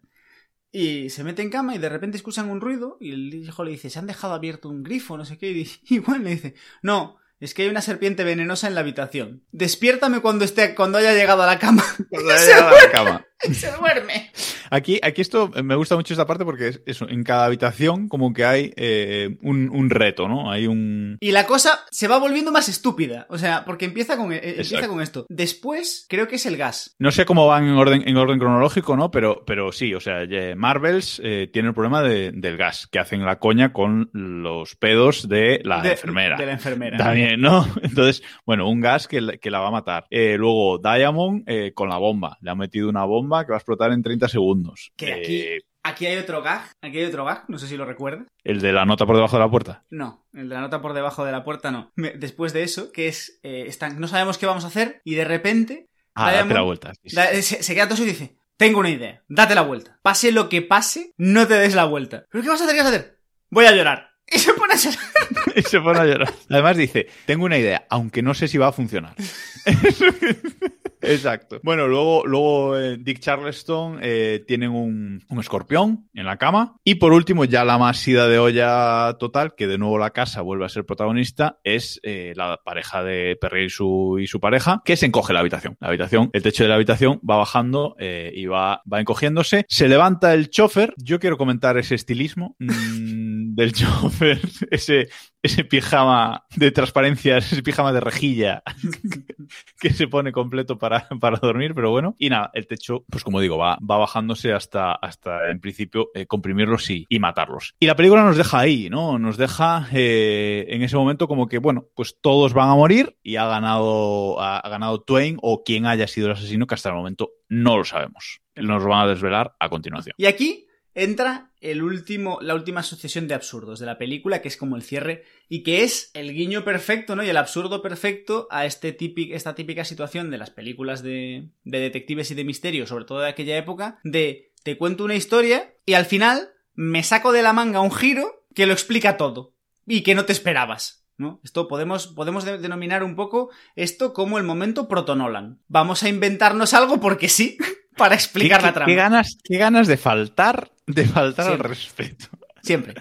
Y 0.70 1.10
se 1.10 1.22
mete 1.22 1.42
en 1.42 1.50
cama 1.50 1.76
y 1.76 1.78
de 1.78 1.88
repente 1.88 2.16
escuchan 2.16 2.50
un 2.50 2.60
ruido 2.60 2.96
y 3.00 3.12
el 3.12 3.32
hijo 3.32 3.62
le 3.62 3.70
dice, 3.70 3.90
se 3.90 3.98
han 4.00 4.08
dejado 4.08 4.34
abierto 4.34 4.68
un 4.68 4.82
grifo, 4.82 5.16
no 5.16 5.24
sé 5.24 5.38
qué. 5.38 5.50
Y 5.52 5.68
igual 5.94 6.24
le 6.24 6.30
dice, 6.30 6.54
no, 6.82 7.18
es 7.44 7.52
que 7.52 7.62
hay 7.62 7.68
una 7.68 7.82
serpiente 7.82 8.24
venenosa 8.24 8.68
en 8.68 8.74
la 8.74 8.80
habitación. 8.80 9.44
Despiértame 9.52 10.20
cuando 10.20 10.44
esté, 10.44 10.74
cuando 10.74 10.98
haya 10.98 11.12
llegado 11.12 11.42
a 11.42 11.46
la 11.46 11.58
cama. 11.58 11.84
Cuando 12.08 12.32
haya 12.32 12.46
llegado 12.46 12.68
a 12.68 12.82
la 12.82 12.90
cama. 12.90 13.26
se 13.52 13.70
duerme. 13.72 14.32
Aquí, 14.74 14.98
aquí 15.02 15.20
esto 15.20 15.50
eh, 15.54 15.62
me 15.62 15.76
gusta 15.76 15.94
mucho 15.94 16.14
esta 16.14 16.26
parte 16.26 16.44
porque 16.44 16.66
es 16.68 16.82
eso, 16.84 17.08
en 17.08 17.22
cada 17.22 17.44
habitación 17.46 18.08
como 18.08 18.32
que 18.32 18.44
hay 18.44 18.72
eh, 18.76 19.36
un, 19.42 19.70
un 19.70 19.88
reto, 19.88 20.26
¿no? 20.26 20.50
Hay 20.50 20.66
un... 20.66 21.16
Y 21.20 21.30
la 21.30 21.46
cosa 21.46 21.78
se 21.92 22.08
va 22.08 22.18
volviendo 22.18 22.50
más 22.50 22.68
estúpida. 22.68 23.26
O 23.30 23.38
sea, 23.38 23.64
porque 23.64 23.84
empieza 23.84 24.16
con, 24.16 24.32
eh, 24.32 24.40
empieza 24.42 24.74
Exacto. 24.76 24.88
con 24.92 25.00
esto. 25.02 25.26
Después, 25.28 26.06
creo 26.08 26.26
que 26.26 26.36
es 26.36 26.46
el 26.46 26.56
gas. 26.56 26.96
No 26.98 27.12
sé 27.12 27.24
cómo 27.24 27.46
van 27.46 27.64
en 27.68 27.74
orden, 27.76 28.02
en 28.08 28.16
orden 28.16 28.38
cronológico, 28.40 28.96
¿no? 28.96 29.10
Pero, 29.12 29.44
pero 29.46 29.70
sí, 29.70 29.94
o 29.94 30.00
sea, 30.00 30.24
ya 30.28 30.56
Marvels 30.56 31.20
eh, 31.22 31.48
tiene 31.52 31.68
el 31.68 31.74
problema 31.74 32.02
de- 32.02 32.32
del 32.32 32.56
gas, 32.56 32.88
que 32.90 32.98
hacen 32.98 33.24
la 33.24 33.38
coña 33.38 33.72
con 33.72 34.10
los 34.12 34.74
pedos 34.74 35.28
de 35.28 35.60
la 35.64 35.82
De- 35.82 35.92
enfermera. 35.92 36.36
De 36.36 36.46
la 36.46 36.52
enfermera. 36.52 36.96
También, 36.98 37.40
¿no? 37.40 37.64
Entonces, 37.82 38.22
bueno, 38.44 38.68
un 38.68 38.80
gas 38.80 39.06
que, 39.06 39.20
la- 39.20 39.36
que 39.36 39.50
la 39.52 39.60
va 39.60 39.68
a 39.68 39.72
matar. 39.72 40.06
Eh, 40.10 40.36
luego, 40.36 40.78
Diamond 40.78 41.44
eh, 41.46 41.72
con 41.74 41.88
la 41.88 41.98
bomba. 41.98 42.38
Le 42.40 42.50
ha 42.50 42.54
metido 42.56 42.88
una 42.88 43.04
bomba 43.04 43.44
que 43.44 43.50
va 43.52 43.56
a 43.56 43.58
explotar 43.58 43.92
en 43.92 44.02
30 44.02 44.26
segundos. 44.28 44.63
Que 44.96 45.12
aquí, 45.12 45.40
Eh, 45.42 45.58
aquí 45.82 46.06
hay 46.06 46.16
otro 46.18 46.42
gag. 46.42 46.62
Aquí 46.82 46.98
hay 46.98 47.04
otro 47.04 47.24
gag. 47.24 47.44
No 47.48 47.58
sé 47.58 47.66
si 47.68 47.76
lo 47.76 47.84
recuerdas. 47.84 48.26
el 48.44 48.60
de 48.60 48.72
la 48.72 48.84
nota 48.84 49.06
por 49.06 49.16
debajo 49.16 49.36
de 49.36 49.42
la 49.42 49.50
puerta. 49.50 49.84
No, 49.90 50.26
el 50.32 50.48
de 50.48 50.54
la 50.54 50.60
nota 50.60 50.80
por 50.80 50.92
debajo 50.92 51.24
de 51.24 51.32
la 51.32 51.44
puerta 51.44 51.70
no. 51.70 51.92
Después 51.96 52.52
de 52.52 52.62
eso, 52.62 52.92
que 52.92 53.08
es. 53.08 53.38
eh, 53.42 53.64
están, 53.66 53.98
no 54.00 54.08
sabemos 54.08 54.38
qué 54.38 54.46
vamos 54.46 54.64
a 54.64 54.68
hacer 54.68 55.00
y 55.04 55.14
de 55.14 55.24
repente. 55.24 55.88
Ah, 56.14 56.30
Diamond 56.30 56.50
date 56.50 56.54
la 56.60 56.64
vuelta. 56.64 56.92
Da- 57.12 57.32
se, 57.42 57.62
se 57.62 57.74
queda 57.74 57.88
todo 57.88 58.02
y 58.02 58.06
dice: 58.06 58.36
Tengo 58.56 58.78
una 58.80 58.90
idea. 58.90 59.22
Date 59.28 59.54
la 59.54 59.62
vuelta. 59.62 59.98
Pase 60.02 60.30
lo 60.32 60.48
que 60.48 60.62
pase, 60.62 61.12
no 61.16 61.46
te 61.48 61.54
des 61.54 61.74
la 61.74 61.84
vuelta. 61.86 62.24
¿Pero 62.30 62.42
qué 62.44 62.50
vas 62.50 62.60
a 62.60 62.64
hacer? 62.64 62.76
¿Qué 62.76 62.82
vas 62.82 62.92
a 62.92 62.94
hacer? 62.96 63.18
Voy 63.50 63.66
a 63.66 63.72
llorar. 63.72 64.10
Y 64.26 64.38
se 64.38 64.54
pone 64.54 64.72
a 64.72 64.76
llorar. 64.76 64.98
y 65.56 65.62
se 65.62 65.80
pone 65.82 65.98
a 66.00 66.04
llorar. 66.06 66.32
Además 66.48 66.76
dice, 66.78 67.08
tengo 67.26 67.44
una 67.44 67.58
idea, 67.58 67.86
aunque 67.90 68.22
no 68.22 68.32
sé 68.32 68.48
si 68.48 68.56
va 68.56 68.68
a 68.68 68.72
funcionar. 68.72 69.14
Exacto. 71.04 71.60
Bueno, 71.62 71.86
luego, 71.86 72.26
luego 72.26 72.78
eh, 72.78 72.96
Dick 72.98 73.20
Charleston 73.20 73.98
eh, 74.02 74.42
tienen 74.46 74.70
un, 74.70 75.22
un 75.28 75.40
escorpión 75.40 76.08
en 76.14 76.26
la 76.26 76.38
cama. 76.38 76.76
Y 76.84 76.96
por 76.96 77.12
último, 77.12 77.44
ya 77.44 77.64
la 77.64 77.78
más 77.78 78.06
ida 78.08 78.28
de 78.28 78.38
olla 78.38 79.16
total, 79.18 79.54
que 79.54 79.66
de 79.66 79.78
nuevo 79.78 79.98
la 79.98 80.10
casa 80.10 80.40
vuelve 80.40 80.64
a 80.64 80.68
ser 80.68 80.84
protagonista, 80.84 81.58
es 81.62 82.00
eh, 82.02 82.32
la 82.36 82.58
pareja 82.64 83.02
de 83.02 83.36
Perry 83.40 83.64
y 83.64 83.70
su, 83.70 84.18
y 84.20 84.26
su 84.26 84.40
pareja, 84.40 84.80
que 84.84 84.96
se 84.96 85.06
encoge 85.06 85.32
la 85.32 85.40
habitación. 85.40 85.76
La 85.80 85.88
habitación, 85.88 86.30
el 86.32 86.42
techo 86.42 86.64
de 86.64 86.68
la 86.68 86.76
habitación 86.76 87.20
va 87.28 87.36
bajando 87.36 87.96
eh, 87.98 88.32
y 88.34 88.46
va, 88.46 88.82
va 88.90 89.00
encogiéndose. 89.00 89.66
Se 89.68 89.88
levanta 89.88 90.34
el 90.34 90.50
chofer. 90.50 90.94
Yo 90.96 91.20
quiero 91.20 91.36
comentar 91.36 91.76
ese 91.78 91.94
estilismo 91.94 92.56
mm, 92.58 93.54
del 93.54 93.72
chofer, 93.72 94.40
ese, 94.70 95.08
ese 95.42 95.64
pijama 95.64 96.44
de 96.56 96.70
transparencias, 96.70 97.52
ese 97.52 97.62
pijama 97.62 97.92
de 97.92 98.00
rejilla 98.00 98.62
que 99.80 99.90
se 99.90 100.08
pone 100.08 100.32
completo 100.32 100.78
para, 100.78 101.08
para 101.20 101.38
dormir, 101.38 101.74
pero 101.74 101.90
bueno. 101.90 102.16
Y 102.18 102.30
nada, 102.30 102.50
el 102.54 102.66
techo, 102.66 103.04
pues 103.10 103.24
como 103.24 103.40
digo, 103.40 103.58
va, 103.58 103.78
va 103.78 103.98
bajándose 103.98 104.52
hasta, 104.52 104.92
hasta 104.92 105.50
en 105.50 105.60
principio, 105.60 106.10
eh, 106.14 106.26
comprimirlos 106.26 106.90
y, 106.90 107.06
y 107.08 107.18
matarlos. 107.18 107.74
Y 107.80 107.86
la 107.86 107.96
película 107.96 108.22
nos 108.22 108.36
deja 108.36 108.58
ahí, 108.58 108.88
¿no? 108.90 109.18
Nos 109.18 109.36
deja 109.36 109.88
eh, 109.92 110.66
en 110.68 110.82
ese 110.82 110.96
momento 110.96 111.28
como 111.28 111.48
que, 111.48 111.58
bueno, 111.58 111.86
pues 111.94 112.18
todos 112.20 112.52
van 112.52 112.70
a 112.70 112.74
morir 112.74 113.16
y 113.22 113.36
ha 113.36 113.46
ganado, 113.46 114.40
ha, 114.40 114.58
ha 114.58 114.68
ganado 114.68 115.02
Twain 115.02 115.38
o 115.42 115.62
quien 115.64 115.86
haya 115.86 116.06
sido 116.06 116.26
el 116.26 116.32
asesino, 116.34 116.66
que 116.66 116.74
hasta 116.74 116.90
el 116.90 116.94
momento 116.94 117.30
no 117.48 117.76
lo 117.76 117.84
sabemos. 117.84 118.40
Nos 118.56 118.82
lo 118.82 118.88
van 118.88 119.06
a 119.06 119.08
desvelar 119.08 119.54
a 119.58 119.68
continuación. 119.68 120.14
Y 120.16 120.26
aquí 120.26 120.66
entra 120.94 121.50
el 121.60 121.82
último, 121.82 122.38
la 122.40 122.54
última 122.54 122.82
sucesión 122.82 123.26
de 123.28 123.34
absurdos 123.34 123.78
de 123.80 123.86
la 123.86 123.98
película, 123.98 124.42
que 124.42 124.48
es 124.48 124.56
como 124.56 124.76
el 124.76 124.82
cierre, 124.82 125.24
y 125.48 125.62
que 125.62 125.82
es 125.82 126.10
el 126.14 126.32
guiño 126.34 126.64
perfecto, 126.64 127.16
¿no? 127.16 127.24
Y 127.24 127.28
el 127.28 127.36
absurdo 127.36 127.82
perfecto 127.82 128.46
a 128.50 128.66
este 128.66 128.92
típic, 128.92 129.32
esta 129.32 129.54
típica 129.54 129.84
situación 129.84 130.30
de 130.30 130.38
las 130.38 130.50
películas 130.50 131.02
de, 131.02 131.48
de 131.64 131.78
detectives 131.80 132.30
y 132.30 132.34
de 132.34 132.44
misterio, 132.44 132.86
sobre 132.86 133.04
todo 133.04 133.20
de 133.20 133.28
aquella 133.28 133.56
época, 133.56 133.98
de 134.04 134.52
te 134.62 134.76
cuento 134.78 135.04
una 135.04 135.14
historia 135.14 135.74
y 135.86 135.94
al 135.94 136.06
final 136.06 136.50
me 136.74 137.02
saco 137.02 137.32
de 137.32 137.42
la 137.42 137.52
manga 137.52 137.80
un 137.80 137.92
giro 137.92 138.46
que 138.54 138.66
lo 138.66 138.72
explica 138.72 139.16
todo 139.16 139.54
y 139.86 140.02
que 140.02 140.14
no 140.14 140.24
te 140.24 140.32
esperabas. 140.32 141.02
¿no? 141.16 141.40
Esto 141.44 141.68
podemos, 141.68 142.08
podemos 142.08 142.44
de- 142.44 142.58
denominar 142.58 143.04
un 143.04 143.14
poco 143.14 143.50
esto 143.76 144.12
como 144.12 144.36
el 144.38 144.42
momento 144.44 144.88
protonolan. 144.88 145.60
Vamos 145.68 146.02
a 146.02 146.08
inventarnos 146.08 146.74
algo 146.74 146.98
porque 147.00 147.28
sí, 147.28 147.56
para 147.96 148.14
explicar 148.14 148.60
¿Qué- 148.60 148.66
la 148.66 148.72
trama. 148.72 148.86
Qué 148.86 148.94
ganas, 148.96 149.38
qué 149.42 149.58
ganas 149.58 149.86
de 149.88 149.96
faltar, 149.96 150.72
de 150.86 151.06
faltar 151.06 151.52
al 151.52 151.58
respeto. 151.58 152.26
Siempre. 152.62 152.94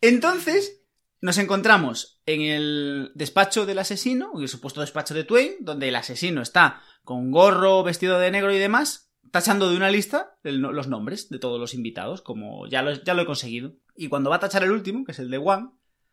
Entonces, 0.00 0.82
nos 1.20 1.38
encontramos 1.38 2.20
en 2.26 2.42
el 2.42 3.12
despacho 3.14 3.66
del 3.66 3.78
asesino, 3.78 4.32
el 4.38 4.48
supuesto 4.48 4.80
despacho 4.80 5.14
de 5.14 5.24
Twain, 5.24 5.52
donde 5.60 5.88
el 5.88 5.96
asesino 5.96 6.42
está 6.42 6.82
con 7.04 7.30
gorro, 7.30 7.82
vestido 7.82 8.18
de 8.18 8.30
negro 8.30 8.52
y 8.52 8.58
demás, 8.58 9.10
tachando 9.30 9.70
de 9.70 9.76
una 9.76 9.90
lista 9.90 10.36
los 10.42 10.88
nombres 10.88 11.28
de 11.30 11.38
todos 11.38 11.58
los 11.60 11.74
invitados, 11.74 12.20
como 12.22 12.66
ya 12.68 12.82
lo, 12.82 12.92
ya 13.02 13.14
lo 13.14 13.22
he 13.22 13.26
conseguido. 13.26 13.72
Y 13.96 14.08
cuando 14.08 14.30
va 14.30 14.36
a 14.36 14.40
tachar 14.40 14.62
el 14.64 14.70
último, 14.72 15.04
que 15.04 15.12
es 15.12 15.18
el 15.18 15.30
de 15.30 15.38
Juan, 15.38 15.72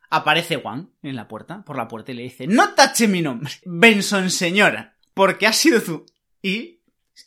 aparece 0.09 0.57
Juan 0.57 0.91
en 1.01 1.15
la 1.15 1.27
puerta, 1.27 1.63
por 1.65 1.75
la 1.77 1.87
puerta, 1.87 2.11
y 2.11 2.15
le 2.15 2.23
dice, 2.23 2.47
no 2.47 2.69
tache 2.73 3.07
mi 3.07 3.21
nombre, 3.21 3.51
Benson 3.65 4.29
señora, 4.29 4.95
porque 5.13 5.47
has 5.47 5.57
sido 5.57 5.81
tú. 5.81 6.05
Y 6.41 6.72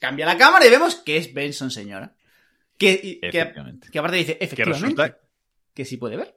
cambia 0.01 0.27
la 0.27 0.37
cámara 0.37 0.67
y 0.67 0.71
vemos 0.71 0.97
que 0.97 1.17
es 1.17 1.33
Benson 1.33 1.71
señora. 1.71 2.15
Que, 2.79 3.19
que, 3.21 3.31
que 3.91 3.99
aparte 3.99 4.17
dice, 4.19 4.37
Que 4.37 4.45
efectivamente, 4.45 4.85
resulta, 4.85 5.19
que 5.73 5.85
sí 5.85 5.97
puede 5.97 6.17
ver. 6.17 6.37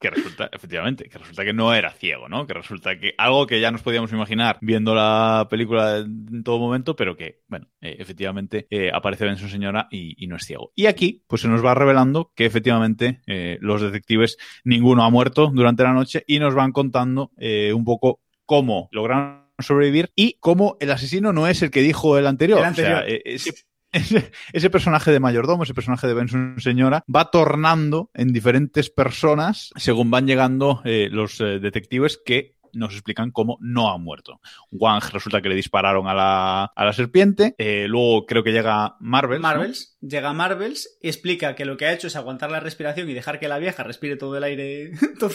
que 0.00 0.10
resulta, 0.10 0.48
efectivamente, 0.52 1.08
que 1.08 1.18
resulta 1.18 1.44
que 1.44 1.52
no 1.52 1.74
era 1.74 1.92
ciego, 1.92 2.28
¿no? 2.28 2.46
Que 2.46 2.54
resulta 2.54 2.98
que 2.98 3.14
algo 3.18 3.46
que 3.46 3.60
ya 3.60 3.70
nos 3.70 3.82
podíamos 3.82 4.10
imaginar 4.12 4.58
viendo 4.62 4.94
la 4.94 5.46
película 5.50 5.98
en 5.98 6.42
todo 6.42 6.58
momento, 6.58 6.96
pero 6.96 7.16
que, 7.16 7.42
bueno, 7.48 7.68
eh, 7.80 7.96
efectivamente 7.98 8.66
eh, 8.70 8.90
aparece 8.92 9.26
Benson 9.26 9.48
Señora 9.50 9.88
y, 9.90 10.22
y 10.24 10.26
no 10.26 10.36
es 10.36 10.44
ciego. 10.44 10.72
Y 10.74 10.86
aquí, 10.86 11.22
pues 11.28 11.42
se 11.42 11.48
nos 11.48 11.64
va 11.64 11.74
revelando 11.74 12.32
que 12.34 12.46
efectivamente 12.46 13.20
eh, 13.26 13.58
los 13.60 13.80
detectives, 13.82 14.38
ninguno 14.64 15.04
ha 15.04 15.10
muerto 15.10 15.50
durante 15.54 15.82
la 15.82 15.92
noche 15.92 16.24
y 16.26 16.38
nos 16.38 16.54
van 16.54 16.72
contando 16.72 17.30
un 17.38 17.84
poco 17.84 18.20
cómo 18.44 18.88
lograron 18.90 19.41
sobrevivir 19.58 20.12
y 20.14 20.36
cómo 20.40 20.76
el 20.80 20.90
asesino 20.90 21.32
no 21.32 21.46
es 21.46 21.62
el 21.62 21.70
que 21.70 21.82
dijo 21.82 22.18
el 22.18 22.26
anterior. 22.26 22.58
El 22.60 22.64
anterior. 22.64 23.02
O 23.02 23.06
sea, 23.06 23.18
ese, 23.24 23.54
ese, 23.92 24.32
ese 24.52 24.70
personaje 24.70 25.10
de 25.10 25.20
mayordomo, 25.20 25.62
ese 25.62 25.74
personaje 25.74 26.06
de 26.06 26.14
Benson 26.14 26.56
Señora, 26.58 27.04
va 27.14 27.30
tornando 27.30 28.10
en 28.14 28.32
diferentes 28.32 28.90
personas 28.90 29.70
según 29.76 30.10
van 30.10 30.26
llegando 30.26 30.82
eh, 30.84 31.08
los 31.10 31.40
eh, 31.40 31.58
detectives 31.60 32.18
que 32.24 32.56
nos 32.74 32.94
explican 32.94 33.30
cómo 33.30 33.58
no 33.60 33.90
ha 33.90 33.98
muerto. 33.98 34.40
Wang 34.70 35.02
resulta 35.12 35.42
que 35.42 35.50
le 35.50 35.54
dispararon 35.54 36.08
a 36.08 36.14
la, 36.14 36.64
a 36.64 36.84
la 36.84 36.92
serpiente. 36.94 37.54
eh, 37.58 37.86
luego 37.86 38.24
creo 38.24 38.42
que 38.42 38.52
llega 38.52 38.96
Marvel. 39.00 39.42
¿no? 39.42 39.48
Marvels, 39.48 39.96
llega 40.00 40.32
Marvels 40.32 40.98
y 41.02 41.08
explica 41.08 41.54
que 41.54 41.66
lo 41.66 41.76
que 41.76 41.86
ha 41.86 41.92
hecho 41.92 42.06
es 42.06 42.16
aguantar 42.16 42.50
la 42.50 42.60
respiración 42.60 43.10
y 43.10 43.14
dejar 43.14 43.38
que 43.38 43.48
la 43.48 43.58
vieja 43.58 43.82
respire 43.82 44.16
todo 44.16 44.38
el 44.38 44.44
aire, 44.44 44.92
todo, 45.18 45.34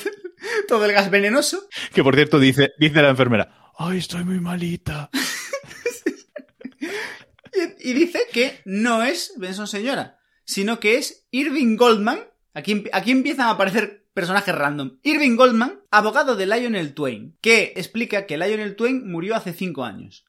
todo 0.67 0.85
el 0.85 0.93
gas 0.93 1.11
venenoso. 1.11 1.59
Que 1.93 2.03
por 2.03 2.15
cierto 2.15 2.39
dice, 2.39 2.71
dice 2.79 3.03
la 3.03 3.09
enfermera, 3.09 3.66
ay, 3.77 3.97
estoy 3.99 4.23
muy 4.23 4.39
malita. 4.39 5.09
Y, 7.81 7.89
y 7.89 7.93
dice 7.93 8.19
que 8.31 8.59
no 8.65 9.01
es 9.01 9.33
Benson 9.37 9.67
Señora, 9.67 10.19
sino 10.45 10.79
que 10.79 10.97
es 10.97 11.25
Irving 11.31 11.75
Goldman. 11.75 12.19
Aquí, 12.53 12.83
aquí 12.93 13.09
empiezan 13.09 13.47
a 13.47 13.51
aparecer 13.51 14.07
personajes 14.13 14.53
random. 14.53 14.97
Irving 15.03 15.35
Goldman, 15.35 15.79
abogado 15.89 16.35
de 16.35 16.45
Lionel 16.45 16.93
Twain, 16.93 17.37
que 17.41 17.73
explica 17.75 18.25
que 18.25 18.37
Lionel 18.37 18.75
Twain 18.75 19.09
murió 19.09 19.35
hace 19.35 19.53
cinco 19.53 19.83
años. 19.85 20.25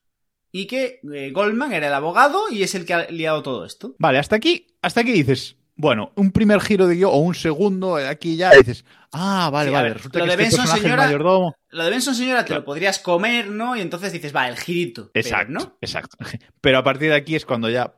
Y 0.52 0.66
que 0.66 1.00
eh, 1.12 1.30
Goldman 1.32 1.72
era 1.72 1.88
el 1.88 1.94
abogado 1.94 2.50
y 2.50 2.62
es 2.62 2.74
el 2.74 2.86
que 2.86 2.94
ha 2.94 3.10
liado 3.10 3.42
todo 3.42 3.64
esto. 3.64 3.94
Vale, 3.98 4.18
hasta 4.18 4.36
aquí, 4.36 4.66
hasta 4.80 5.00
aquí 5.00 5.12
dices, 5.12 5.56
bueno, 5.78 6.12
un 6.16 6.32
primer 6.32 6.60
giro 6.60 6.86
de 6.86 6.96
guion 6.96 7.10
o 7.14 7.18
un 7.18 7.34
segundo, 7.34 7.98
eh, 7.98 8.06
aquí 8.08 8.36
ya 8.36 8.50
dices, 8.50 8.84
ah, 9.12 9.48
vale, 9.50 9.70
Sí, 9.70 9.74
vale, 9.74 9.94
resulta 9.94 10.18
lo 10.18 10.24
que 10.26 10.36
de 10.36 10.42
este 10.42 10.56
Benson, 10.58 10.76
señora, 10.78 11.04
mayordomo. 11.04 11.54
Lo 11.70 11.84
de 11.84 11.90
Benson 11.90 12.14
Señora 12.14 12.40
te 12.42 12.46
Claro. 12.48 12.60
lo 12.62 12.64
podrías 12.66 12.98
comer, 12.98 13.48
¿no? 13.48 13.76
Y 13.76 13.80
entonces 13.80 14.12
dices, 14.12 14.34
va, 14.34 14.48
el 14.48 14.56
girito. 14.58 15.10
Pero 15.12 15.24
Exacto, 15.26 15.52
¿no? 15.52 15.78
exacto. 15.80 16.16
Pero 16.60 16.78
a 16.78 16.84
partir 16.84 17.08
de 17.10 17.14
aquí 17.16 17.34
es 17.36 17.46
cuando 17.46 17.70
ya... 17.70 17.94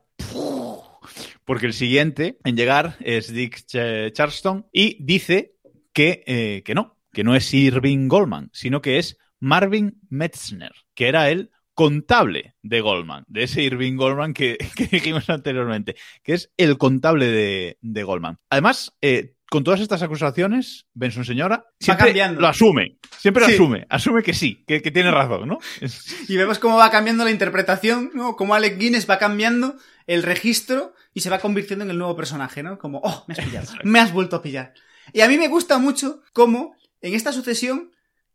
Porque 1.45 1.67
el 1.67 1.73
siguiente 1.73 2.39
en 2.45 2.57
llegar 2.57 2.97
es 3.01 3.33
Dick 3.33 3.57
Ch- 3.67 4.13
Charleston 4.13 4.67
y 4.73 5.03
dice 5.03 5.57
que, 5.93 6.23
eh, 6.27 6.63
que 6.65 6.75
no, 6.75 6.97
que 7.13 7.25
no 7.25 7.35
es 7.35 7.53
Irving 7.53 8.07
Goldman, 8.09 8.51
sino 8.53 8.81
que 8.81 8.99
es 8.99 9.17
Marvin 9.41 9.99
Metzner, 10.11 10.73
que 10.95 11.09
era 11.09 11.31
el 11.31 11.51
contable 11.81 12.57
de 12.63 12.83
Goldman, 12.83 13.25
de 13.27 13.45
ese 13.45 13.63
Irving 13.63 13.97
Goldman 13.97 14.35
que, 14.35 14.59
que 14.77 14.85
dijimos 14.87 15.31
anteriormente, 15.31 15.97
que 16.23 16.35
es 16.35 16.53
el 16.59 16.77
contable 16.77 17.25
de, 17.27 17.79
de 17.81 18.03
Goldman. 18.03 18.37
Además, 18.51 18.95
eh, 19.01 19.33
con 19.49 19.65
todas 19.65 19.81
estas 19.81 20.03
acusaciones, 20.03 20.85
Benson 20.93 21.25
señora 21.25 21.65
siempre 21.81 22.09
cambiando. 22.09 22.39
lo 22.43 22.49
asume, 22.49 22.99
siempre 23.19 23.47
Sí. 23.47 23.53
lo 23.53 23.55
asume, 23.57 23.87
asume 23.89 24.23
que 24.23 24.35
sí, 24.35 24.63
que, 24.67 24.83
que 24.83 24.91
tiene 24.91 25.11
razón, 25.11 25.49
¿no? 25.49 25.59
Y 26.29 26.37
vemos 26.37 26.59
cómo 26.59 26.77
va 26.77 26.91
cambiando 26.91 27.25
la 27.25 27.31
interpretación, 27.31 28.11
¿no? 28.13 28.37
Cómo 28.37 28.55
Alec 28.55 28.77
Guinness 28.79 29.09
va 29.09 29.19
cambiando 29.19 29.77
el 30.07 30.23
registro 30.23 30.93
y 31.15 31.21
se 31.21 31.31
va 31.31 31.39
convirtiendo 31.39 31.83
en 31.87 31.91
el 31.93 31.97
nuevo 31.99 32.15
personaje, 32.15 32.63
¿no? 32.63 32.77
Como, 32.79 33.01
oh, 33.03 33.25
me 33.27 33.33
has 33.33 33.41
pillado, 33.43 33.73
me 33.85 34.01
has 34.01 34.13
vuelto 34.13 34.37
a 34.37 34.43
pillar. 34.43 34.75
Y 35.15 35.23
a 35.23 35.29
mí 35.29 35.39
me 35.39 35.49
gusta 35.49 35.79
mucho 35.79 36.21
cómo 36.35 36.75
en 37.01 37.15
esta 37.15 37.33
sucesión 37.33 37.91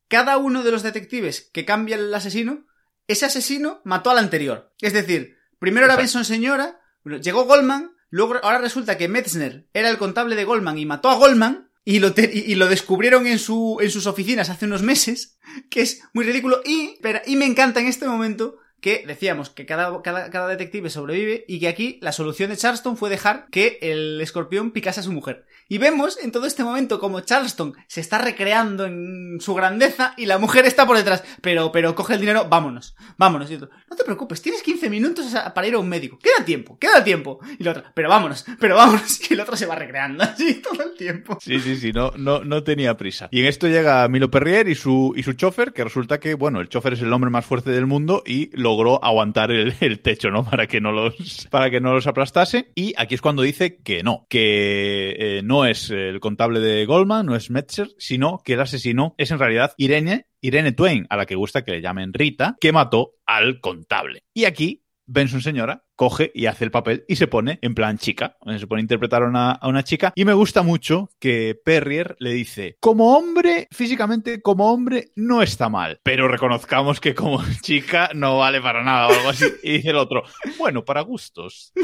cada 0.08 0.38
uno 0.38 0.64
de 0.64 0.72
los 0.72 0.82
detectives 0.82 1.52
que 1.54 1.64
cambia 1.64 1.96
el 1.96 2.12
asesino, 2.12 2.66
ese 3.08 3.26
asesino 3.26 3.82
mató 3.84 4.10
al 4.12 4.18
anterior. 4.18 4.74
Es 4.82 4.94
decir, 4.94 5.38
primero 5.60 5.86
era. 5.86 5.96
Benson 5.96 6.26
Señora, 6.26 6.80
llegó 7.22 7.46
Goldman, 7.46 7.92
luego 8.10 8.36
ahora 8.44 8.60
resulta 8.60 8.98
que 8.98 9.08
Metzner 9.08 9.68
era 9.74 9.90
el 9.90 9.98
contable 9.98 10.36
de 10.36 10.46
Goldman 10.46 10.78
y 10.78 10.86
mató 10.86 11.10
a 11.10 11.16
Goldman. 11.16 11.70
Y 11.88 12.00
lo, 12.00 12.14
te- 12.16 12.32
y 12.34 12.56
lo 12.56 12.68
descubrieron 12.68 13.28
en, 13.28 13.38
su, 13.38 13.78
en 13.80 13.92
sus 13.92 14.08
oficinas 14.08 14.50
hace 14.50 14.66
unos 14.66 14.82
meses, 14.82 15.38
que 15.70 15.82
es 15.82 16.02
muy 16.14 16.26
ridículo. 16.26 16.62
Y, 16.66 16.94
espera, 16.96 17.22
y 17.28 17.36
me 17.36 17.46
encanta 17.46 17.80
en 17.80 17.86
este 17.86 18.08
momento 18.08 18.58
que 18.82 19.04
decíamos 19.06 19.52
que 19.52 19.66
cada, 19.68 20.02
cada, 20.02 20.32
cada 20.32 20.48
detective 20.48 20.90
sobrevive 20.90 21.46
y 21.48 21.60
que 21.60 21.68
aquí 21.68 22.00
la 22.02 22.12
solución 22.12 22.50
de 22.50 22.58
Charleston 22.58 22.98
fue 22.98 23.10
dejar 23.12 23.48
que 23.52 23.78
el 23.82 24.20
escorpión 24.20 24.72
picase 24.72 25.00
a 25.00 25.04
su 25.04 25.12
mujer. 25.12 25.46
Y 25.68 25.80
vemos 25.80 26.20
en 26.22 26.32
todo 26.32 26.46
este 26.46 26.64
momento 26.64 27.00
como 27.00 27.22
Charleston 27.22 27.74
se 27.88 28.02
está 28.02 28.20
recreando 28.20 28.86
en 28.86 29.38
su 29.40 29.56
grandeza 29.56 30.14
y 30.16 30.28
la 30.28 30.38
mujer 30.38 30.66
está 30.66 30.86
por 30.86 30.96
detrás. 30.96 31.24
Pero, 31.42 31.72
pero 31.72 31.96
coge 31.96 32.14
el 32.14 32.20
dinero, 32.20 32.48
vámonos, 32.50 32.96
vámonos. 33.18 33.50
Y 33.50 33.56
otro, 33.56 33.70
no 33.90 33.96
te 33.96 34.04
preocupes, 34.04 34.42
tienes 34.42 34.62
15 34.62 34.90
minutos 34.90 35.34
para 35.56 35.68
ir 35.68 35.74
a 35.74 35.80
un 35.80 35.90
médico. 35.90 36.20
Queda 36.20 36.46
tiempo, 36.46 36.78
queda 36.78 37.04
tiempo. 37.04 37.40
Y 37.58 37.64
la 37.64 37.72
otra, 37.72 37.92
pero 37.96 38.10
vámonos, 38.10 38.46
pero 38.60 38.76
vámonos. 38.76 39.20
Y 39.30 39.34
el 39.34 39.40
otro 39.40 39.56
se 39.56 39.66
va 39.66 39.74
recreando 39.76 40.24
así 40.24 40.62
todo 40.62 40.84
el 40.84 40.96
tiempo. 40.96 41.40
Sí, 41.42 41.60
sí, 41.60 41.76
sí, 41.78 41.92
no, 41.92 42.12
no, 42.16 42.44
no 42.44 42.64
tenía 42.64 42.96
prisa. 42.96 43.28
Y 43.32 43.40
en 43.40 43.48
esto 43.48 43.68
llega 43.68 44.08
Milo 44.08 44.30
Perrier 44.30 44.68
y 44.68 44.76
su, 44.76 45.14
y 45.16 45.24
su 45.24 45.34
chofer, 45.34 45.74
que 45.74 45.84
resulta 45.84 46.20
que, 46.20 46.36
bueno, 46.36 46.62
el 46.62 46.70
chofer 46.70 46.94
es 46.94 47.02
el 47.02 47.12
hombre 47.12 47.32
más 47.32 47.46
fuerte 47.46 47.72
del 47.72 47.88
mundo 47.88 48.22
y 48.26 48.56
logró 48.56 49.04
aguantar 49.04 49.52
el, 49.52 49.74
el 49.82 50.00
techo, 50.00 50.30
¿no? 50.30 50.44
Para 50.44 50.68
que 50.68 50.80
no 50.80 50.92
los, 50.92 51.48
para 51.50 51.72
que 51.72 51.82
no 51.82 51.94
los 51.94 52.06
aplastase. 52.06 52.72
Y 52.76 52.94
aquí 52.98 53.16
es 53.16 53.22
cuando 53.22 53.42
dice 53.42 53.78
que 53.78 54.04
no, 54.04 54.28
que 54.30 55.16
eh, 55.18 55.42
no 55.44 55.55
es 55.64 55.92
el 55.92 56.20
contable 56.20 56.60
de 56.60 56.86
Goldman, 56.86 57.28
no 57.28 57.36
es 57.36 57.50
Metzer, 57.50 57.92
sino 57.98 58.42
que 58.44 58.54
el 58.54 58.62
asesino 58.62 59.16
es 59.18 59.32
en 59.32 59.40
realidad 59.40 59.74
Irene, 59.78 60.28
Irene 60.42 60.74
Twain, 60.74 61.08
a 61.10 61.16
la 61.16 61.26
que 61.26 61.36
gusta 61.36 61.64
que 61.64 61.72
le 61.72 61.82
llamen 61.82 62.12
Rita, 62.12 62.58
que 62.60 62.74
mató 62.74 63.14
al 63.26 63.62
contable. 63.62 64.24
Y 64.34 64.46
aquí 64.46 64.84
Benson 65.06 65.42
señora 65.42 65.86
coge 65.96 66.32
y 66.34 66.46
hace 66.48 66.66
el 66.66 66.72
papel 66.72 67.06
y 67.08 67.16
se 67.16 67.28
pone 67.28 67.60
en 67.62 67.76
plan 67.76 67.98
chica, 67.98 68.38
se 68.58 68.68
pone 68.68 68.82
a 68.82 68.84
interpretar 68.84 69.24
a 69.24 69.28
una, 69.28 69.52
a 69.52 69.68
una 69.68 69.84
chica 69.84 70.14
y 70.16 70.26
me 70.26 70.34
gusta 70.34 70.62
mucho 70.62 71.10
que 71.20 71.60
Perrier 71.64 72.16
le 72.20 72.34
dice, 72.34 72.78
como 72.80 73.18
hombre, 73.18 73.68
físicamente 73.72 74.42
como 74.42 74.72
hombre 74.72 75.12
no 75.16 75.42
está 75.42 75.70
mal, 75.70 76.00
pero 76.04 76.28
reconozcamos 76.28 77.00
que 77.00 77.16
como 77.16 77.44
chica 77.62 78.10
no 78.14 78.38
vale 78.38 78.62
para 78.62 78.84
nada 78.84 79.08
o 79.08 79.12
algo 79.12 79.30
así. 79.30 79.46
Y 79.64 79.74
dice 79.74 79.90
el 79.90 79.98
otro, 79.98 80.24
bueno, 80.58 80.84
para 80.86 81.02
gustos. 81.02 81.72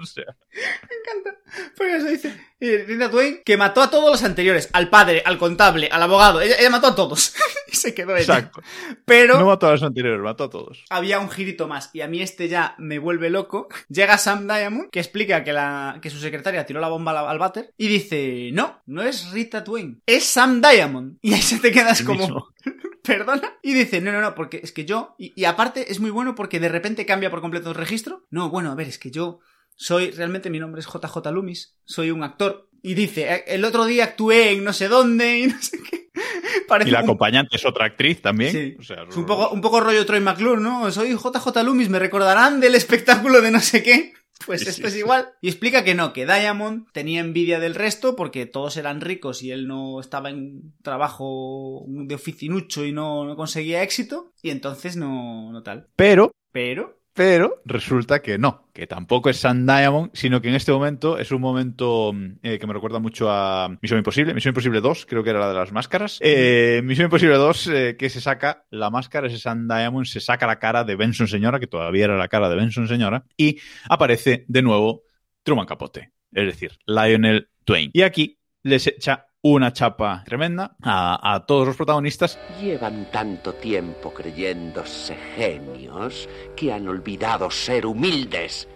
o 0.00 0.06
sea, 0.06 0.36
Me 0.52 0.60
encanta. 0.62 1.40
Porque 1.76 1.96
eso 1.96 2.06
dice 2.06 2.34
eh, 2.60 2.84
Rita 2.86 3.10
Twain 3.10 3.40
que 3.44 3.56
mató 3.56 3.80
a 3.80 3.90
todos 3.90 4.10
los 4.10 4.22
anteriores. 4.22 4.68
Al 4.72 4.90
padre, 4.90 5.22
al 5.24 5.38
contable, 5.38 5.88
al 5.90 6.02
abogado. 6.02 6.40
Ella, 6.40 6.56
ella 6.58 6.70
mató 6.70 6.88
a 6.88 6.94
todos. 6.94 7.34
y 7.72 7.76
se 7.76 7.94
quedó 7.94 8.16
ella. 8.16 8.20
exacto. 8.38 8.62
Pero 9.04 9.38
No 9.38 9.46
mató 9.46 9.68
a 9.68 9.72
los 9.72 9.82
anteriores, 9.82 10.20
mató 10.20 10.44
a 10.44 10.50
todos. 10.50 10.84
había 10.90 11.20
un 11.20 11.30
girito 11.30 11.68
más. 11.68 11.90
Y 11.92 12.00
a 12.00 12.08
mí 12.08 12.20
este 12.20 12.48
ya 12.48 12.74
me 12.78 12.97
vuelve 12.98 13.30
loco. 13.30 13.68
Llega 13.88 14.18
Sam 14.18 14.46
Diamond, 14.46 14.90
que 14.90 15.00
explica 15.00 15.44
que, 15.44 15.52
la, 15.52 15.98
que 16.02 16.10
su 16.10 16.18
secretaria 16.18 16.66
tiró 16.66 16.80
la 16.80 16.88
bomba 16.88 17.12
al, 17.12 17.28
al 17.28 17.38
váter. 17.38 17.72
Y 17.76 17.88
dice, 17.88 18.50
no, 18.52 18.82
no 18.86 19.02
es 19.02 19.30
Rita 19.32 19.64
Twain. 19.64 20.02
Es 20.06 20.24
Sam 20.24 20.60
Diamond. 20.60 21.18
Y 21.22 21.34
ahí 21.34 21.42
se 21.42 21.58
te 21.58 21.70
quedas 21.70 22.02
como... 22.02 22.48
¿Perdona? 23.02 23.58
Y 23.62 23.72
dice, 23.72 24.00
no, 24.00 24.12
no, 24.12 24.20
no, 24.20 24.34
porque 24.34 24.60
es 24.62 24.72
que 24.72 24.84
yo... 24.84 25.14
Y, 25.18 25.32
y 25.34 25.44
aparte 25.44 25.90
es 25.90 25.98
muy 26.00 26.10
bueno 26.10 26.34
porque 26.34 26.60
de 26.60 26.68
repente 26.68 27.06
cambia 27.06 27.30
por 27.30 27.40
completo 27.40 27.70
el 27.70 27.74
registro. 27.74 28.26
No, 28.30 28.50
bueno, 28.50 28.70
a 28.70 28.74
ver, 28.74 28.88
es 28.88 28.98
que 28.98 29.10
yo... 29.10 29.40
soy, 29.76 30.10
realmente 30.10 30.50
mi 30.50 30.58
nombre 30.58 30.80
es 30.80 30.86
JJ 30.86 31.30
Loomis, 31.32 31.76
soy 31.84 32.10
un 32.10 32.22
actor. 32.22 32.67
Y 32.82 32.94
dice, 32.94 33.32
"Eh, 33.32 33.44
el 33.48 33.64
otro 33.64 33.84
día 33.86 34.04
actué 34.04 34.52
en 34.52 34.64
no 34.64 34.72
sé 34.72 34.88
dónde 34.88 35.38
y 35.40 35.46
no 35.48 35.60
sé 35.60 35.78
qué. 35.82 36.08
Parece 36.68 36.90
Y 36.90 36.92
la 36.92 36.98
un- 37.00 37.04
acompañante 37.04 37.56
es 37.56 37.64
otra 37.66 37.86
actriz 37.86 38.20
también. 38.22 38.52
Sí. 38.52 38.76
O 38.78 38.82
sea, 38.82 39.04
Es 39.08 39.16
un 39.16 39.26
poco, 39.26 39.50
un 39.50 39.60
poco 39.60 39.80
rollo 39.80 40.04
Troy 40.06 40.20
McClure, 40.20 40.60
¿no? 40.60 40.90
Soy 40.92 41.10
JJ 41.14 41.62
Loomis, 41.64 41.88
me 41.88 41.98
recordarán 41.98 42.60
del 42.60 42.74
espectáculo 42.74 43.40
de 43.40 43.50
no 43.50 43.60
sé 43.60 43.82
qué. 43.82 44.12
Pues 44.46 44.60
Sí, 44.60 44.68
esto 44.68 44.82
sí, 44.82 44.88
es 44.88 44.96
igual. 44.98 45.30
Y 45.42 45.48
explica 45.48 45.82
que 45.82 45.96
no, 45.96 46.12
que 46.12 46.24
Diamond 46.24 46.86
tenía 46.92 47.18
envidia 47.18 47.58
del 47.58 47.74
resto 47.74 48.14
porque 48.14 48.46
todos 48.46 48.76
eran 48.76 49.00
ricos 49.00 49.42
y 49.42 49.50
él 49.50 49.66
no 49.66 49.98
estaba 50.00 50.30
en 50.30 50.36
un 50.36 50.74
trabajo 50.80 51.84
de 51.88 52.14
oficinucho 52.14 52.84
y 52.84 52.92
no, 52.92 53.24
no 53.24 53.34
conseguía 53.34 53.82
éxito. 53.82 54.32
Y 54.40 54.50
entonces 54.50 54.96
no, 54.96 55.50
no 55.50 55.64
tal. 55.64 55.88
Pero, 55.96 56.30
Pero, 56.52 56.97
pero 57.18 57.62
resulta 57.64 58.22
que 58.22 58.38
no, 58.38 58.68
que 58.72 58.86
tampoco 58.86 59.28
es 59.28 59.38
Sun 59.38 59.66
Diamond, 59.66 60.10
sino 60.12 60.40
que 60.40 60.50
en 60.50 60.54
este 60.54 60.70
momento 60.70 61.18
es 61.18 61.32
un 61.32 61.40
momento 61.40 62.12
mm, 62.12 62.38
eh, 62.44 62.60
que 62.60 62.66
me 62.68 62.72
recuerda 62.72 63.00
mucho 63.00 63.28
a 63.28 63.76
Misión 63.82 63.98
Imposible, 63.98 64.34
Misión 64.34 64.52
Imposible 64.52 64.80
2, 64.80 65.04
creo 65.04 65.24
que 65.24 65.30
era 65.30 65.40
la 65.40 65.48
de 65.48 65.54
las 65.54 65.72
máscaras. 65.72 66.20
Eh, 66.20 66.80
Misión 66.84 67.06
Imposible 67.06 67.34
2, 67.34 67.66
eh, 67.66 67.96
que 67.98 68.08
se 68.08 68.20
saca 68.20 68.66
la 68.70 68.90
máscara, 68.90 69.26
ese 69.26 69.38
Sun 69.38 69.66
Diamond, 69.66 70.06
se 70.06 70.20
saca 70.20 70.46
la 70.46 70.60
cara 70.60 70.84
de 70.84 70.94
Benson 70.94 71.26
Señora, 71.26 71.58
que 71.58 71.66
todavía 71.66 72.04
era 72.04 72.16
la 72.16 72.28
cara 72.28 72.48
de 72.48 72.54
Benson 72.54 72.86
Señora, 72.86 73.24
y 73.36 73.58
aparece 73.88 74.44
de 74.46 74.62
nuevo 74.62 75.02
Truman 75.42 75.66
Capote, 75.66 76.12
es 76.30 76.46
decir, 76.46 76.78
Lionel 76.86 77.48
Twain. 77.64 77.90
Y 77.92 78.02
aquí 78.02 78.37
les 78.68 78.86
echa 78.86 79.26
una 79.42 79.72
chapa 79.72 80.22
tremenda 80.24 80.76
a, 80.82 81.34
a 81.34 81.46
todos 81.46 81.66
los 81.66 81.76
protagonistas 81.76 82.38
Llevan 82.60 83.10
tanto 83.10 83.54
tiempo 83.54 84.12
creyéndose 84.12 85.16
genios 85.36 86.28
que 86.56 86.72
han 86.72 86.88
olvidado 86.88 87.50
ser 87.50 87.86
humildes. 87.86 88.68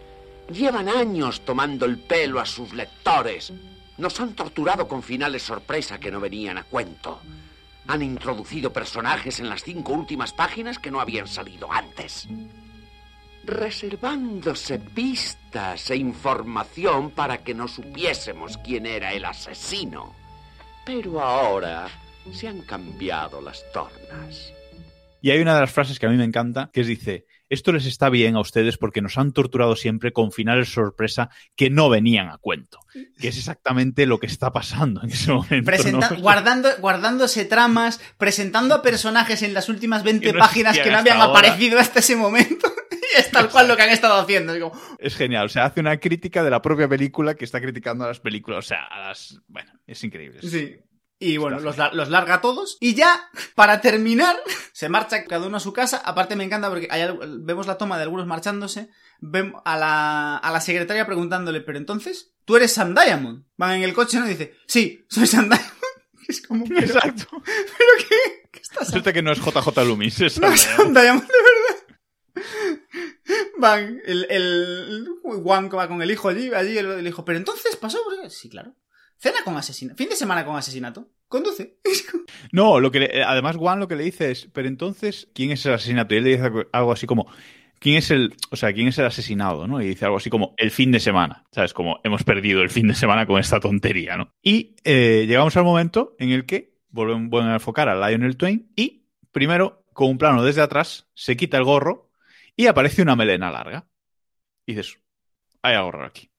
Llevan 0.50 0.88
años 0.88 1.42
tomando 1.44 1.84
el 1.84 1.98
pelo 1.98 2.40
a 2.40 2.46
sus 2.46 2.72
lectores. 2.74 3.52
Nos 3.98 4.20
han 4.20 4.34
torturado 4.34 4.88
con 4.88 5.02
finales 5.02 5.42
sorpresa 5.42 5.98
que 5.98 6.10
no 6.10 6.20
venían 6.20 6.58
a 6.58 6.64
cuento. 6.64 7.20
Han 7.88 8.02
introducido 8.02 8.72
personajes 8.72 9.40
en 9.40 9.48
las 9.48 9.62
cinco 9.62 9.92
últimas 9.92 10.32
páginas 10.32 10.78
que 10.78 10.90
no 10.90 11.00
habían 11.00 11.26
salido 11.26 11.70
antes. 11.70 12.28
Reservándose 13.44 14.78
pistas 14.78 15.90
e 15.90 15.96
información 15.96 17.10
para 17.10 17.38
que 17.38 17.54
no 17.54 17.66
supiésemos 17.68 18.58
quién 18.58 18.86
era 18.86 19.12
el 19.12 19.24
asesino. 19.24 20.14
Pero 20.86 21.20
ahora 21.20 21.88
se 22.32 22.48
han 22.48 22.60
cambiado 22.62 23.40
las 23.40 23.62
tornas. 23.72 24.52
Y 25.20 25.30
hay 25.30 25.40
una 25.40 25.54
de 25.54 25.60
las 25.60 25.70
frases 25.70 25.98
que 25.98 26.06
a 26.06 26.08
mí 26.08 26.16
me 26.16 26.24
encanta, 26.24 26.70
que 26.72 26.80
es 26.80 26.86
dice, 26.88 27.26
esto 27.48 27.70
les 27.70 27.86
está 27.86 28.08
bien 28.08 28.34
a 28.34 28.40
ustedes 28.40 28.76
porque 28.78 29.00
nos 29.02 29.18
han 29.18 29.32
torturado 29.32 29.76
siempre 29.76 30.12
con 30.12 30.32
finales 30.32 30.72
sorpresa 30.72 31.30
que 31.54 31.70
no 31.70 31.88
venían 31.88 32.28
a 32.28 32.38
cuento. 32.38 32.78
Que 33.20 33.28
es 33.28 33.38
exactamente 33.38 34.06
lo 34.06 34.18
que 34.18 34.26
está 34.26 34.52
pasando 34.52 35.00
en 35.02 35.10
ese 35.10 35.30
momento. 35.32 35.64
presenta- 35.70 36.10
¿no? 36.10 36.20
guardando, 36.20 36.68
guardándose 36.80 37.44
tramas, 37.44 38.00
presentando 38.18 38.74
a 38.74 38.82
personajes 38.82 39.42
en 39.42 39.54
las 39.54 39.68
últimas 39.68 40.02
20 40.02 40.26
Que 40.26 40.32
no 40.32 40.38
páginas 40.40 40.78
que 40.78 40.90
no 40.90 40.98
habían 40.98 41.18
hasta 41.18 41.24
ahora. 41.28 41.38
aparecido 41.40 41.78
hasta 41.78 41.98
ese 42.00 42.16
momento. 42.16 42.71
es 43.18 43.30
tal 43.30 43.48
cual 43.50 43.68
lo 43.68 43.76
que 43.76 43.82
han 43.82 43.90
estado 43.90 44.20
haciendo. 44.20 44.54
Es 44.54 44.62
como, 44.62 44.80
Es 44.98 45.16
genial. 45.16 45.46
O 45.46 45.48
sea, 45.48 45.66
hace 45.66 45.80
una 45.80 45.98
crítica 45.98 46.42
de 46.42 46.50
la 46.50 46.62
propia 46.62 46.88
película 46.88 47.34
que 47.34 47.44
está 47.44 47.60
criticando 47.60 48.04
a 48.04 48.08
las 48.08 48.20
películas. 48.20 48.58
O 48.58 48.68
sea, 48.68 48.84
a 48.84 49.08
las... 49.08 49.40
Bueno, 49.48 49.72
es 49.86 50.02
increíble. 50.04 50.40
Sí. 50.42 50.76
Y 51.22 51.36
bueno, 51.36 51.60
los, 51.60 51.76
los 51.92 52.08
larga 52.08 52.34
a 52.34 52.40
todos. 52.40 52.78
Y 52.80 52.94
ya, 52.94 53.30
para 53.54 53.80
terminar, 53.80 54.36
se 54.72 54.88
marcha 54.88 55.24
cada 55.24 55.46
uno 55.46 55.56
a 55.56 55.60
su 55.60 55.72
casa. 55.72 55.98
Aparte 55.98 56.34
me 56.34 56.42
encanta 56.42 56.68
porque 56.68 56.88
hay 56.90 57.08
vemos 57.38 57.68
la 57.68 57.78
toma 57.78 57.96
de 57.96 58.02
algunos 58.02 58.26
marchándose. 58.26 58.88
Vemos 59.20 59.62
a 59.64 59.78
la, 59.78 60.36
a 60.36 60.50
la 60.50 60.60
secretaria 60.60 61.06
preguntándole, 61.06 61.60
pero 61.60 61.78
entonces, 61.78 62.34
¿tú 62.44 62.56
eres 62.56 62.72
Sam 62.72 62.94
Diamond? 62.94 63.44
Van 63.56 63.74
en 63.74 63.84
el 63.84 63.94
coche, 63.94 64.18
¿no? 64.18 64.26
Y 64.26 64.30
dice, 64.30 64.56
sí, 64.66 65.04
soy 65.08 65.28
Sam 65.28 65.48
Diamond. 65.48 65.70
Es 66.28 66.46
como, 66.46 66.64
Exacto. 66.64 67.26
¿pero 67.30 68.08
qué? 68.08 68.48
¿Qué 68.52 68.60
estás 68.60 68.86
Resulta 68.86 69.12
que 69.12 69.22
no 69.22 69.32
es 69.32 69.40
JJ 69.40 69.84
Loomis. 69.84 70.20
es 70.20 70.40
No, 70.40 70.56
Sam 70.56 70.94
Diamond, 70.94 71.26
de 71.26 71.36
verdad. 71.36 71.71
Van, 73.58 74.00
el, 74.04 74.26
el 74.30 75.06
Juan 75.22 75.68
va 75.72 75.88
con 75.88 76.02
el 76.02 76.10
hijo 76.10 76.28
allí, 76.28 76.52
allí 76.54 76.76
el, 76.78 77.06
hijo, 77.06 77.24
pero 77.24 77.38
entonces 77.38 77.76
pasó, 77.76 77.98
sí, 78.28 78.48
claro. 78.48 78.74
Cena 79.18 79.38
con 79.44 79.56
asesinato, 79.56 79.96
fin 79.96 80.08
de 80.08 80.16
semana 80.16 80.44
con 80.44 80.56
asesinato, 80.56 81.08
conduce. 81.28 81.78
No, 82.52 82.80
lo 82.80 82.90
que 82.90 83.00
le- 83.00 83.18
eh, 83.18 83.22
además 83.22 83.56
Juan 83.56 83.78
lo 83.78 83.86
que 83.88 83.94
le 83.96 84.04
dice 84.04 84.30
es, 84.30 84.48
pero 84.52 84.66
entonces, 84.68 85.28
¿quién 85.34 85.50
es 85.52 85.64
el 85.66 85.74
asesinato? 85.74 86.14
Y 86.14 86.18
él 86.18 86.24
le 86.24 86.30
dice 86.30 86.42
algo- 86.44 86.66
algo 86.72 86.92
así 86.92 87.06
como, 87.06 87.26
¿quién 87.78 87.96
es 87.96 88.10
el, 88.10 88.34
o 88.50 88.56
sea, 88.56 88.72
quién 88.72 88.88
es 88.88 88.98
el 88.98 89.06
asesinado, 89.06 89.66
¿no? 89.68 89.80
Y 89.80 89.86
dice 89.88 90.04
algo 90.06 90.16
así 90.16 90.28
como, 90.30 90.54
el 90.56 90.70
fin 90.70 90.90
de 90.92 90.98
semana, 91.00 91.44
¿sabes? 91.52 91.72
Como, 91.72 92.00
hemos 92.04 92.24
perdido 92.24 92.62
el 92.62 92.70
fin 92.70 92.88
de 92.88 92.94
semana 92.94 93.26
con 93.26 93.38
esta 93.38 93.60
tontería, 93.60 94.16
¿no? 94.16 94.30
Y 94.42 94.74
eh, 94.84 95.24
llegamos 95.28 95.56
al 95.56 95.64
momento 95.64 96.16
en 96.18 96.30
el 96.30 96.44
que 96.46 96.74
vuelven, 96.90 97.30
vuelven 97.30 97.50
a 97.52 97.54
enfocar 97.54 97.88
a 97.88 98.08
Lionel 98.08 98.36
Twain 98.36 98.72
y, 98.76 99.06
primero, 99.30 99.84
con 99.92 100.08
un 100.10 100.18
plano 100.18 100.42
desde 100.42 100.62
atrás, 100.62 101.08
se 101.14 101.36
quita 101.36 101.58
el 101.58 101.64
gorro 101.64 102.10
y 102.62 102.66
aparece 102.68 103.02
una 103.02 103.16
melena 103.16 103.50
larga. 103.50 103.88
Y 104.66 104.74
dices, 104.74 104.98
hay 105.62 105.74
algo 105.74 105.92
raro 105.92 106.06
aquí. 106.06 106.30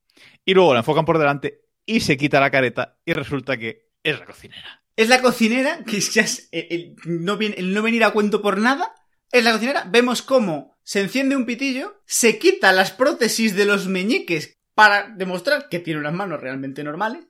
Y 0.46 0.54
luego 0.54 0.74
la 0.74 0.80
enfocan 0.80 1.06
por 1.06 1.18
delante 1.18 1.62
y 1.86 2.00
se 2.00 2.18
quita 2.18 2.40
la 2.40 2.52
careta 2.52 2.98
y 3.06 3.14
resulta 3.14 3.58
que 3.58 3.92
es 4.04 4.18
la 4.20 4.26
cocinera. 4.26 4.84
Es 4.96 5.10
la 5.10 5.22
cocinera, 5.22 5.84
que 5.84 6.00
ya 6.00 6.22
es 6.22 6.50
el, 6.52 6.68
el 6.70 6.96
no, 7.06 7.38
viene- 7.38 7.56
el 7.58 7.74
no 7.74 7.82
venir 7.82 8.04
a 8.04 8.12
cuento 8.12 8.42
por 8.42 8.58
nada. 8.58 8.94
Es 9.32 9.44
la 9.44 9.52
cocinera, 9.52 9.86
vemos 9.90 10.22
cómo 10.22 10.78
se 10.84 11.02
enciende 11.02 11.36
un 11.36 11.46
pitillo, 11.46 12.02
se 12.06 12.38
quita 12.38 12.72
las 12.72 12.92
prótesis 12.92 13.56
de 13.56 13.66
los 13.66 13.88
meñiques 13.88 14.60
para 14.76 15.10
demostrar 15.10 15.68
que 15.70 15.80
tiene 15.80 16.00
unas 16.00 16.14
manos 16.14 16.40
realmente 16.40 16.84
normales. 16.84 17.26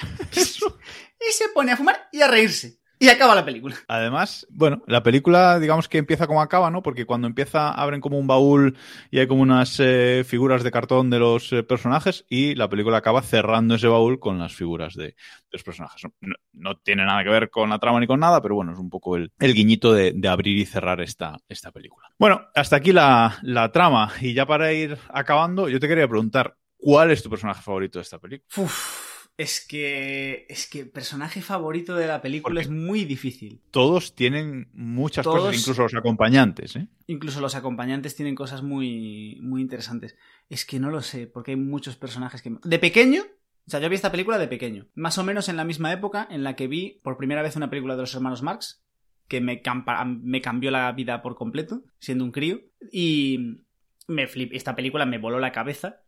y 0.36 1.32
se 1.32 1.48
pone 1.54 1.72
a 1.72 1.76
fumar 1.76 2.08
y 2.12 2.20
a 2.20 2.28
reírse. 2.28 2.80
Y 3.04 3.08
acaba 3.10 3.34
la 3.34 3.44
película. 3.44 3.76
Además, 3.86 4.46
bueno, 4.48 4.82
la 4.86 5.02
película, 5.02 5.60
digamos 5.60 5.90
que 5.90 5.98
empieza 5.98 6.26
como 6.26 6.40
acaba, 6.40 6.70
¿no? 6.70 6.82
Porque 6.82 7.04
cuando 7.04 7.26
empieza, 7.26 7.70
abren 7.70 8.00
como 8.00 8.18
un 8.18 8.26
baúl 8.26 8.78
y 9.10 9.18
hay 9.18 9.26
como 9.26 9.42
unas 9.42 9.78
eh, 9.78 10.24
figuras 10.26 10.62
de 10.62 10.70
cartón 10.70 11.10
de 11.10 11.18
los 11.18 11.52
eh, 11.52 11.62
personajes 11.62 12.24
y 12.30 12.54
la 12.54 12.70
película 12.70 12.96
acaba 12.96 13.20
cerrando 13.20 13.74
ese 13.74 13.88
baúl 13.88 14.18
con 14.20 14.38
las 14.38 14.54
figuras 14.54 14.94
de, 14.94 15.08
de 15.08 15.14
los 15.52 15.62
personajes. 15.62 16.00
No, 16.22 16.34
no 16.54 16.76
tiene 16.78 17.04
nada 17.04 17.22
que 17.22 17.28
ver 17.28 17.50
con 17.50 17.68
la 17.68 17.78
trama 17.78 18.00
ni 18.00 18.06
con 18.06 18.20
nada, 18.20 18.40
pero 18.40 18.54
bueno, 18.54 18.72
es 18.72 18.78
un 18.78 18.88
poco 18.88 19.16
el, 19.16 19.30
el 19.38 19.52
guiñito 19.52 19.92
de, 19.92 20.12
de 20.14 20.28
abrir 20.28 20.56
y 20.56 20.64
cerrar 20.64 21.02
esta, 21.02 21.36
esta 21.46 21.70
película. 21.70 22.08
Bueno, 22.18 22.40
hasta 22.54 22.76
aquí 22.76 22.90
la, 22.92 23.36
la 23.42 23.70
trama 23.70 24.10
y 24.18 24.32
ya 24.32 24.46
para 24.46 24.72
ir 24.72 24.96
acabando, 25.10 25.68
yo 25.68 25.78
te 25.78 25.88
quería 25.88 26.08
preguntar, 26.08 26.56
¿cuál 26.78 27.10
es 27.10 27.22
tu 27.22 27.28
personaje 27.28 27.60
favorito 27.60 27.98
de 27.98 28.02
esta 28.04 28.18
película? 28.18 28.64
Uf, 28.64 29.13
es 29.36 29.66
que. 29.66 30.46
Es 30.48 30.66
que 30.68 30.84
personaje 30.86 31.42
favorito 31.42 31.94
de 31.96 32.06
la 32.06 32.20
película 32.22 32.54
Porque- 32.54 32.62
es 32.64 32.70
muy 32.70 33.04
difícil. 33.04 33.60
Todos 33.70 34.14
tienen 34.14 34.68
muchas 34.72 35.24
Todos- 35.24 35.40
cosas, 35.40 35.60
incluso 35.60 35.82
los 35.82 35.94
acompañantes, 35.94 36.76
¿eh? 36.76 36.88
Incluso 37.06 37.40
los 37.40 37.54
acompañantes 37.54 38.14
tienen 38.16 38.34
cosas 38.34 38.62
muy, 38.62 39.38
muy 39.42 39.60
interesantes. 39.60 40.16
Es 40.48 40.64
que 40.64 40.78
no 40.80 40.90
lo 40.90 41.02
sé, 41.02 41.26
porque 41.26 41.52
hay 41.52 41.56
muchos 41.56 41.96
personajes 41.96 42.42
que... 42.42 42.56
De 42.62 42.78
pequeño, 42.78 43.22
o 43.66 43.70
sea, 43.70 43.80
yo 43.80 43.88
vi 43.88 43.94
esta 43.96 44.10
película 44.12 44.38
de 44.38 44.48
pequeño. 44.48 44.86
Más 44.94 45.18
o 45.18 45.24
menos 45.24 45.48
en 45.48 45.56
la 45.56 45.64
misma 45.64 45.92
época 45.92 46.26
en 46.30 46.44
la 46.44 46.54
que 46.56 46.68
vi 46.68 47.00
por 47.02 47.16
primera 47.16 47.42
vez 47.42 47.56
una 47.56 47.70
película 47.70 47.96
de 47.96 48.02
los 48.02 48.14
hermanos 48.14 48.42
Marx, 48.42 48.82
que 49.28 49.40
me, 49.40 49.62
campa- 49.62 50.04
me 50.04 50.40
cambió 50.42 50.70
la 50.70 50.92
vida 50.92 51.22
por 51.22 51.34
completo, 51.34 51.82
siendo 51.98 52.24
un 52.24 52.30
crío. 52.30 52.60
Y 52.92 53.62
me 54.06 54.26
flip, 54.26 54.52
esta 54.52 54.76
película 54.76 55.06
me 55.06 55.18
voló 55.18 55.40
la 55.40 55.50
cabeza. 55.52 56.02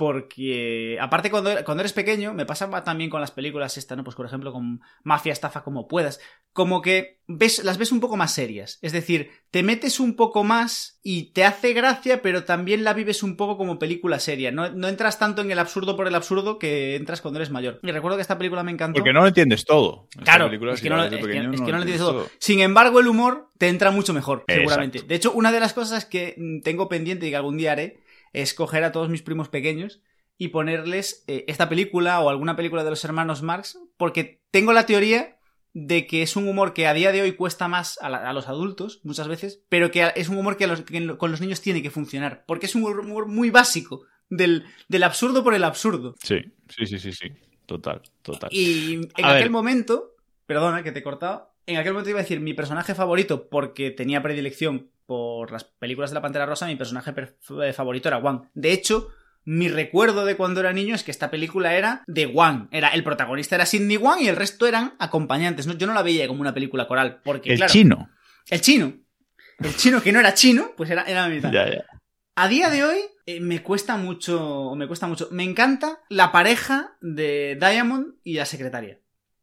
Porque, 0.00 0.96
aparte, 0.98 1.30
cuando, 1.30 1.50
cuando 1.62 1.82
eres 1.82 1.92
pequeño, 1.92 2.32
me 2.32 2.46
pasaba 2.46 2.82
también 2.84 3.10
con 3.10 3.20
las 3.20 3.32
películas 3.32 3.76
esta, 3.76 3.96
¿no? 3.96 4.02
Pues, 4.02 4.16
por 4.16 4.24
ejemplo, 4.24 4.50
con 4.50 4.80
Mafia, 5.04 5.30
Estafa, 5.30 5.62
como 5.62 5.88
puedas. 5.88 6.20
Como 6.54 6.80
que 6.80 7.18
ves, 7.26 7.62
las 7.64 7.76
ves 7.76 7.92
un 7.92 8.00
poco 8.00 8.16
más 8.16 8.32
serias. 8.32 8.78
Es 8.80 8.92
decir, 8.92 9.30
te 9.50 9.62
metes 9.62 10.00
un 10.00 10.16
poco 10.16 10.42
más 10.42 10.98
y 11.02 11.32
te 11.32 11.44
hace 11.44 11.74
gracia, 11.74 12.22
pero 12.22 12.44
también 12.44 12.82
la 12.82 12.94
vives 12.94 13.22
un 13.22 13.36
poco 13.36 13.58
como 13.58 13.78
película 13.78 14.18
seria. 14.20 14.50
No, 14.50 14.70
no 14.70 14.88
entras 14.88 15.18
tanto 15.18 15.42
en 15.42 15.50
el 15.50 15.58
absurdo 15.58 15.96
por 15.96 16.08
el 16.08 16.14
absurdo 16.14 16.58
que 16.58 16.96
entras 16.96 17.20
cuando 17.20 17.38
eres 17.38 17.50
mayor. 17.50 17.78
Y 17.82 17.90
recuerdo 17.90 18.16
que 18.16 18.22
esta 18.22 18.38
película 18.38 18.62
me 18.62 18.72
encantó. 18.72 19.00
Porque 19.00 19.12
no 19.12 19.20
lo 19.20 19.28
entiendes 19.28 19.66
todo. 19.66 20.08
Claro, 20.24 20.46
película, 20.46 20.72
es 20.72 20.80
que, 20.80 20.88
no, 20.88 20.96
ves 20.96 21.10
de 21.10 21.16
es 21.18 21.22
que- 21.22 21.28
pequeño, 21.28 21.52
es 21.52 21.60
que 21.60 21.72
no 21.72 21.76
lo 21.76 21.82
entiendes 21.82 22.06
todo. 22.06 22.26
Sin 22.38 22.60
embargo, 22.60 23.00
el 23.00 23.06
humor 23.06 23.50
te 23.58 23.68
entra 23.68 23.90
mucho 23.90 24.14
mejor, 24.14 24.44
seguramente. 24.48 24.96
Exacto. 24.96 25.08
De 25.10 25.14
hecho, 25.14 25.32
una 25.32 25.52
de 25.52 25.60
las 25.60 25.74
cosas 25.74 26.06
que 26.06 26.36
mm, 26.38 26.62
tengo 26.62 26.88
pendiente 26.88 27.26
y 27.26 27.30
que 27.30 27.36
algún 27.36 27.58
día 27.58 27.72
haré 27.72 28.00
es 28.32 28.54
coger 28.54 28.84
a 28.84 28.92
todos 28.92 29.08
mis 29.08 29.22
primos 29.22 29.48
pequeños 29.48 30.00
y 30.38 30.48
ponerles 30.48 31.24
eh, 31.26 31.44
esta 31.48 31.68
película 31.68 32.20
o 32.20 32.30
alguna 32.30 32.56
película 32.56 32.84
de 32.84 32.90
los 32.90 33.04
hermanos 33.04 33.42
Marx, 33.42 33.78
porque 33.96 34.40
tengo 34.50 34.72
la 34.72 34.86
teoría 34.86 35.36
de 35.72 36.06
que 36.06 36.22
es 36.22 36.34
un 36.34 36.48
humor 36.48 36.72
que 36.72 36.86
a 36.88 36.94
día 36.94 37.12
de 37.12 37.22
hoy 37.22 37.32
cuesta 37.32 37.68
más 37.68 37.98
a, 38.02 38.08
la- 38.08 38.28
a 38.28 38.32
los 38.32 38.48
adultos, 38.48 39.00
muchas 39.04 39.28
veces, 39.28 39.62
pero 39.68 39.90
que 39.90 40.10
es 40.16 40.28
un 40.28 40.38
humor 40.38 40.56
que, 40.56 40.66
los- 40.66 40.82
con 41.18 41.30
los 41.30 41.40
niños 41.40 41.60
tiene 41.60 41.82
que 41.82 41.90
funcionar, 41.90 42.44
porque 42.46 42.66
es 42.66 42.74
un 42.74 42.82
humor, 42.82 43.00
humor 43.00 43.26
muy 43.26 43.50
básico, 43.50 44.04
del, 44.28 44.64
del 44.88 45.02
absurdo 45.02 45.44
por 45.44 45.54
el 45.54 45.62
absurdo. 45.64 46.14
Sí, 46.22 46.36
sí, 46.68 46.86
sí, 46.86 46.98
sí, 46.98 47.12
sí. 47.12 47.28
Total, 47.66 48.02
total. 48.22 48.48
Y 48.52 48.94
en 48.94 49.24
A 49.26 49.30
aquel 49.30 49.44
ver. 49.44 49.50
momento, 49.50 50.16
perdona 50.46 50.82
que 50.82 50.90
te 50.90 50.98
he 51.00 51.02
cortado, 51.04 51.52
en 51.66 51.76
aquel 51.76 51.92
momento 51.92 52.10
iba 52.10 52.18
a 52.18 52.22
decir 52.22 52.40
mi 52.40 52.52
personaje 52.54 52.94
favorito 52.96 53.48
porque 53.48 53.92
tenía 53.92 54.22
predilección 54.22 54.90
por 55.10 55.50
las 55.50 55.64
películas 55.64 56.10
de 56.10 56.14
la 56.14 56.22
Pantera 56.22 56.46
Rosa, 56.46 56.66
mi 56.68 56.76
personaje 56.76 57.12
per- 57.12 57.36
eh, 57.64 57.72
favorito 57.72 58.06
era 58.06 58.18
Wang. 58.18 58.42
De 58.54 58.70
hecho, 58.70 59.08
mi 59.44 59.66
recuerdo 59.68 60.24
de 60.24 60.36
cuando 60.36 60.60
era 60.60 60.72
niño 60.72 60.94
es 60.94 61.02
que 61.02 61.10
esta 61.10 61.32
película 61.32 61.74
era 61.74 62.04
de 62.06 62.26
Wang. 62.26 62.68
Era, 62.70 62.90
el 62.90 63.02
protagonista 63.02 63.56
era 63.56 63.66
Sidney 63.66 63.96
Wang 63.96 64.20
y 64.20 64.28
el 64.28 64.36
resto 64.36 64.68
eran 64.68 64.94
acompañantes. 65.00 65.66
¿no? 65.66 65.72
Yo 65.72 65.88
no 65.88 65.94
la 65.94 66.02
veía 66.04 66.28
como 66.28 66.42
una 66.42 66.54
película 66.54 66.86
coral. 66.86 67.20
Porque, 67.24 67.50
El 67.50 67.56
claro, 67.56 67.72
chino. 67.72 68.08
El 68.48 68.60
chino. 68.60 68.92
El 69.58 69.74
chino 69.74 70.00
que 70.00 70.12
no 70.12 70.20
era 70.20 70.32
chino, 70.34 70.70
pues 70.76 70.88
era, 70.90 71.02
era 71.02 71.22
la 71.22 71.34
mitad. 71.34 71.50
Ya, 71.50 71.68
ya. 71.68 71.84
A 72.36 72.46
día 72.46 72.70
de 72.70 72.84
hoy 72.84 72.98
eh, 73.26 73.40
me 73.40 73.64
cuesta 73.64 73.96
mucho. 73.96 74.74
Me 74.76 74.86
cuesta 74.86 75.08
mucho. 75.08 75.26
Me 75.32 75.42
encanta 75.42 75.98
la 76.08 76.30
pareja 76.30 76.96
de 77.00 77.58
Diamond 77.60 78.14
y 78.22 78.34
la 78.34 78.44
secretaria. 78.46 79.00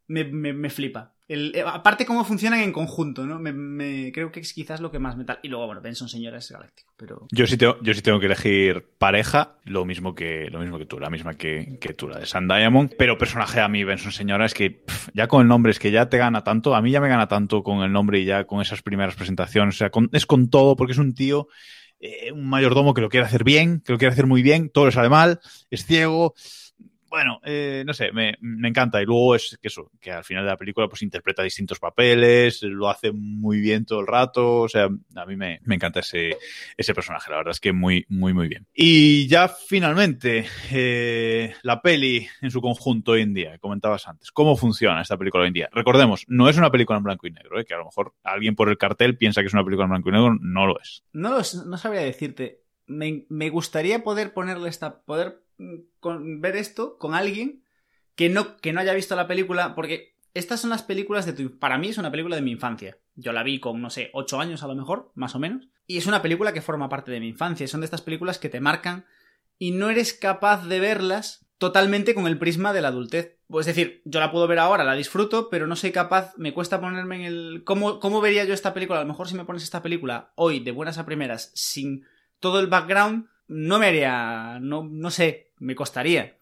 Me, 0.08 0.24
me- 0.24 0.54
me 0.54 0.70
flipa. 0.70 1.14
El- 1.28 1.54
eh, 1.56 1.64
aparte 1.66 2.06
cómo 2.06 2.24
funcionan 2.24 2.62
en 2.62 2.72
conjunto, 2.72 3.26
¿no? 3.26 3.38
Me, 3.40 4.12
creo 4.14 4.32
que 4.32 4.40
es 4.40 4.54
quizás 4.54 4.80
lo 4.80 4.92
que 4.92 5.00
más 5.00 5.18
me 5.18 5.26
tal. 5.26 5.40
Y 5.44 5.50
luego, 5.50 5.66
bueno, 5.66 5.82
Benson 5.82 6.08
señora 6.08 6.38
es 6.38 6.50
galáctico, 6.50 6.94
pero. 6.96 7.28
Yo 7.32 7.46
sí, 7.48 7.58
tengo, 7.58 7.78
yo 7.82 7.94
sí 7.94 8.02
tengo 8.02 8.20
que 8.20 8.28
elegir 8.28 8.88
pareja, 8.98 9.58
lo 9.66 9.84
mismo 9.84 10.16
que, 10.16 10.50
lo 10.50 10.60
mismo 10.60 10.78
que 10.80 10.86
tú, 10.86 11.00
la 11.00 11.10
misma 11.10 11.34
que, 11.36 11.78
que 11.82 11.94
tú, 11.94 12.08
la 12.08 12.20
de 12.20 12.26
San 12.26 12.48
Diamond. 12.48 12.94
Pero 12.98 13.18
personaje 13.18 13.60
a 13.60 13.68
mí, 13.68 13.84
Benson 13.84 14.12
Señora, 14.14 14.46
es 14.46 14.54
que 14.54 14.84
ya 15.14 15.28
con 15.28 15.42
el 15.42 15.48
nombre 15.50 15.72
es 15.72 15.80
que 15.80 15.92
ya 15.92 16.08
te 16.08 16.18
gana 16.18 16.44
tanto. 16.46 16.76
A 16.76 16.82
mí 16.82 16.92
ya 16.92 17.02
me 17.02 17.10
gana 17.10 17.28
tanto 17.28 17.62
con 17.62 17.84
el 17.84 17.92
nombre 17.92 18.20
y 18.20 18.26
ya 18.26 18.46
con 18.46 18.62
esas 18.62 18.82
primeras 18.82 19.16
presentaciones. 19.16 19.76
O 19.76 19.78
sea, 19.80 19.90
con- 19.90 20.10
es 20.14 20.26
con 20.26 20.50
todo, 20.50 20.78
porque 20.78 20.94
es 20.94 20.98
un 21.00 21.14
tío, 21.14 21.50
eh, 22.00 22.32
un 22.32 22.48
mayordomo 22.48 22.94
que 22.94 23.02
lo 23.02 23.10
quiere 23.10 23.26
hacer 23.26 23.44
bien, 23.44 23.82
que 23.86 23.92
lo 23.92 23.98
quiere 23.98 24.14
hacer 24.14 24.28
muy 24.28 24.44
bien, 24.44 24.70
todo 24.70 24.86
le 24.86 24.92
sale 24.94 25.10
mal, 25.10 25.40
es 25.72 25.86
ciego. 25.86 26.36
Bueno, 27.18 27.42
eh, 27.44 27.82
no 27.84 27.96
sé, 27.96 28.12
me, 28.12 28.38
encanta. 28.68 29.02
Y 29.02 29.06
luego 29.08 29.34
es 29.34 29.58
que 29.60 29.70
eso, 29.70 29.90
que 30.00 30.12
al 30.12 30.24
final 30.24 30.44
de 30.44 30.52
la 30.52 30.58
película 30.58 30.88
pues 30.88 31.02
interpreta 31.02 31.42
distintos 31.42 31.80
papeles, 31.80 32.62
lo 32.62 32.92
hace 32.92 33.12
muy 33.12 33.60
bien 33.60 33.86
todo 33.86 34.02
el 34.02 34.06
rato. 34.06 34.62
O 34.62 34.70
sea, 34.70 34.88
a 35.16 35.26
mí 35.26 35.36
me, 35.36 35.60
encanta 35.68 36.02
ese, 36.02 36.38
ese 36.78 36.94
personaje, 36.94 37.32
la 37.32 37.38
verdad 37.38 37.54
es 37.54 37.60
que 37.60 37.74
muy, 37.74 38.06
muy, 38.08 38.36
muy 38.36 38.48
bien. 38.48 38.68
Y 38.72 39.26
ya 39.26 39.48
finalmente, 39.48 40.46
eh, 40.72 41.56
la 41.64 41.82
peli 41.82 42.28
en 42.40 42.52
su 42.52 42.62
conjunto 42.62 43.14
hoy 43.14 43.24
en 43.24 43.34
día, 43.34 43.58
comentabas 43.58 44.08
antes, 44.08 44.32
¿cómo 44.32 44.56
funciona 44.56 45.02
esta 45.02 45.18
película 45.18 45.42
hoy 45.42 45.48
en 45.48 45.56
día? 45.56 45.70
Recordemos, 45.72 46.24
no 46.28 46.50
es 46.50 46.58
una 46.58 46.70
película 46.70 47.00
en 47.00 47.04
blanco 47.04 47.26
y 47.26 47.32
negro, 47.32 47.60
¿eh? 47.60 47.66
que 47.66 47.74
a 47.74 47.78
lo 47.78 47.86
mejor 47.86 48.14
alguien 48.24 48.56
por 48.56 48.70
el 48.70 48.78
cartel 48.78 49.18
piensa 49.18 49.42
que 49.42 49.48
es 49.48 49.54
una 49.54 49.66
película 49.66 49.86
en 49.86 49.90
blanco 49.90 50.10
y 50.10 50.12
negro, 50.12 50.38
no 50.40 50.68
lo 50.68 50.80
es. 50.80 51.04
No, 51.14 51.32
no 51.32 51.78
sabría 51.80 52.02
decirte. 52.02 52.62
Me, 52.86 53.26
me 53.30 53.50
gustaría 53.50 54.04
poder 54.04 54.34
ponerle 54.34 54.70
esta. 54.70 55.02
poder 55.02 55.47
con- 56.00 56.42
ver 56.42 56.56
esto 56.56 56.98
con 56.98 57.14
alguien 57.14 57.64
que 58.16 58.30
no, 58.30 58.58
que 58.58 58.74
no 58.74 58.80
haya 58.80 58.94
visto 58.94 59.16
la 59.16 59.28
película, 59.28 59.76
porque 59.76 60.16
estas 60.34 60.60
son 60.60 60.70
las 60.70 60.84
películas 60.84 61.26
de 61.26 61.34
tu. 61.34 61.58
Para 61.60 61.78
mí 61.78 61.90
es 61.90 61.98
una 61.98 62.12
película 62.12 62.36
de 62.36 62.42
mi 62.42 62.52
infancia. 62.52 62.98
Yo 63.16 63.32
la 63.32 63.44
vi 63.44 63.60
con, 63.60 63.82
no 63.82 63.90
sé, 63.90 64.10
8 64.14 64.40
años 64.40 64.64
a 64.64 64.68
lo 64.68 64.76
mejor, 64.76 65.12
más 65.16 65.36
o 65.36 65.40
menos. 65.40 65.68
Y 65.88 65.98
es 65.98 66.06
una 66.08 66.22
película 66.22 66.54
que 66.54 66.62
forma 66.62 66.90
parte 66.90 67.12
de 67.12 67.20
mi 67.20 67.30
infancia. 67.30 67.68
Son 67.68 67.82
de 67.82 67.86
estas 67.86 68.02
películas 68.02 68.38
que 68.40 68.50
te 68.50 68.60
marcan 68.60 69.06
y 69.58 69.72
no 69.72 69.90
eres 69.90 70.14
capaz 70.14 70.66
de 70.68 70.80
verlas 70.80 71.48
totalmente 71.58 72.14
con 72.14 72.28
el 72.28 72.38
prisma 72.38 72.74
de 72.74 72.82
la 72.82 72.90
adultez. 72.90 73.38
Pues 73.48 73.66
es 73.66 73.76
decir, 73.76 74.02
yo 74.06 74.20
la 74.20 74.32
puedo 74.32 74.48
ver 74.48 74.60
ahora, 74.60 74.84
la 74.84 74.94
disfruto, 74.94 75.50
pero 75.50 75.66
no 75.66 75.76
soy 75.76 75.92
capaz, 75.92 76.34
me 76.38 76.54
cuesta 76.54 76.80
ponerme 76.82 77.16
en 77.16 77.22
el... 77.24 77.64
¿Cómo, 77.64 78.00
¿Cómo 78.00 78.22
vería 78.22 78.44
yo 78.44 78.54
esta 78.54 78.74
película? 78.74 79.00
A 79.00 79.04
lo 79.04 79.08
mejor 79.08 79.28
si 79.28 79.36
me 79.36 79.46
pones 79.46 79.64
esta 79.64 79.82
película 79.82 80.34
hoy, 80.36 80.60
de 80.60 80.72
buenas 80.72 80.98
a 80.98 81.06
primeras, 81.06 81.52
sin 81.56 82.06
todo 82.40 82.60
el 82.60 82.68
background, 82.68 83.28
no 83.48 83.80
me 83.80 83.88
haría... 83.88 84.60
No, 84.60 84.84
no 84.84 85.10
sé, 85.10 85.47
me 85.60 85.76
costaría. 85.76 86.36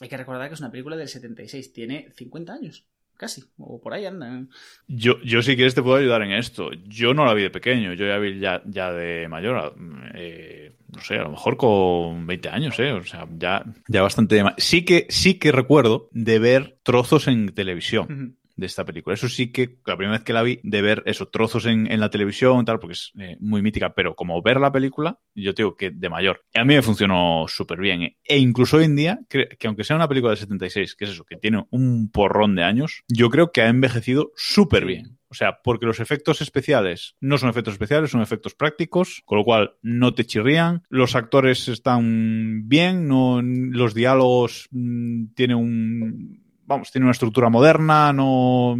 Hay 0.00 0.08
que 0.08 0.16
recordar 0.16 0.48
que 0.48 0.54
es 0.54 0.60
una 0.60 0.70
película 0.70 0.96
del 0.96 1.08
76, 1.08 1.72
tiene 1.72 2.10
50 2.16 2.52
años, 2.52 2.84
casi, 3.16 3.44
o 3.58 3.80
por 3.80 3.92
ahí 3.92 4.06
anda. 4.06 4.44
Yo, 4.88 5.20
yo 5.22 5.42
si 5.42 5.54
quieres 5.54 5.74
te 5.74 5.82
puedo 5.82 5.96
ayudar 5.96 6.22
en 6.22 6.32
esto. 6.32 6.70
Yo 6.86 7.14
no 7.14 7.24
la 7.24 7.34
vi 7.34 7.42
de 7.42 7.50
pequeño, 7.50 7.92
yo 7.92 8.06
ya 8.06 8.18
vi 8.18 8.38
ya, 8.40 8.62
ya 8.66 8.92
de 8.92 9.28
mayor. 9.28 9.74
eh, 10.14 10.72
no 10.94 11.00
sé, 11.00 11.14
a 11.14 11.22
lo 11.22 11.30
mejor 11.30 11.56
con 11.56 12.26
20 12.26 12.48
años, 12.50 12.78
¿eh? 12.78 12.92
O 12.92 13.04
sea, 13.04 13.26
ya, 13.38 13.64
ya 13.88 14.02
bastante... 14.02 14.42
Sí 14.58 14.84
que, 14.84 15.06
sí 15.08 15.38
que 15.38 15.50
recuerdo 15.50 16.08
de 16.12 16.38
ver 16.38 16.78
trozos 16.82 17.28
en 17.28 17.54
televisión. 17.54 18.36
De 18.62 18.66
esta 18.66 18.84
película. 18.84 19.14
Eso 19.14 19.28
sí 19.28 19.52
que 19.52 19.76
la 19.84 19.96
primera 19.96 20.18
vez 20.18 20.24
que 20.24 20.32
la 20.32 20.42
vi, 20.42 20.60
de 20.62 20.82
ver 20.82 21.02
esos 21.04 21.30
trozos 21.30 21.66
en, 21.66 21.90
en 21.90 22.00
la 22.00 22.10
televisión, 22.10 22.64
tal, 22.64 22.78
porque 22.78 22.94
es 22.94 23.12
eh, 23.18 23.36
muy 23.40 23.60
mítica, 23.60 23.92
pero 23.94 24.14
como 24.14 24.40
ver 24.40 24.60
la 24.60 24.72
película, 24.72 25.18
yo 25.34 25.52
te 25.52 25.62
digo 25.62 25.76
que 25.76 25.90
de 25.90 26.08
mayor. 26.08 26.44
A 26.54 26.64
mí 26.64 26.74
me 26.74 26.82
funcionó 26.82 27.44
súper 27.48 27.78
bien. 27.78 28.02
¿eh? 28.02 28.16
E 28.24 28.38
incluso 28.38 28.78
hoy 28.78 28.84
en 28.84 28.96
día, 28.96 29.20
que, 29.28 29.48
que 29.58 29.66
aunque 29.66 29.84
sea 29.84 29.96
una 29.96 30.08
película 30.08 30.30
de 30.30 30.38
76, 30.38 30.94
que 30.94 31.04
es 31.04 31.10
eso, 31.10 31.24
que 31.24 31.36
tiene 31.36 31.66
un 31.70 32.10
porrón 32.10 32.54
de 32.54 32.62
años, 32.62 33.02
yo 33.08 33.28
creo 33.28 33.52
que 33.52 33.62
ha 33.62 33.68
envejecido 33.68 34.32
súper 34.36 34.86
bien. 34.86 35.18
O 35.32 35.34
sea, 35.34 35.62
porque 35.64 35.86
los 35.86 35.98
efectos 35.98 36.42
especiales 36.42 37.16
no 37.18 37.38
son 37.38 37.48
efectos 37.48 37.72
especiales, 37.72 38.10
son 38.10 38.20
efectos 38.20 38.54
prácticos, 38.54 39.22
con 39.24 39.38
lo 39.38 39.44
cual 39.44 39.76
no 39.80 40.12
te 40.12 40.26
chirrían. 40.26 40.82
Los 40.90 41.16
actores 41.16 41.68
están 41.68 42.68
bien, 42.68 43.08
no, 43.08 43.40
los 43.42 43.94
diálogos 43.94 44.68
mm, 44.72 45.28
tienen 45.34 45.56
un 45.56 46.41
vamos, 46.72 46.90
tiene 46.90 47.04
una 47.04 47.12
estructura 47.12 47.48
moderna, 47.48 48.12
no... 48.12 48.76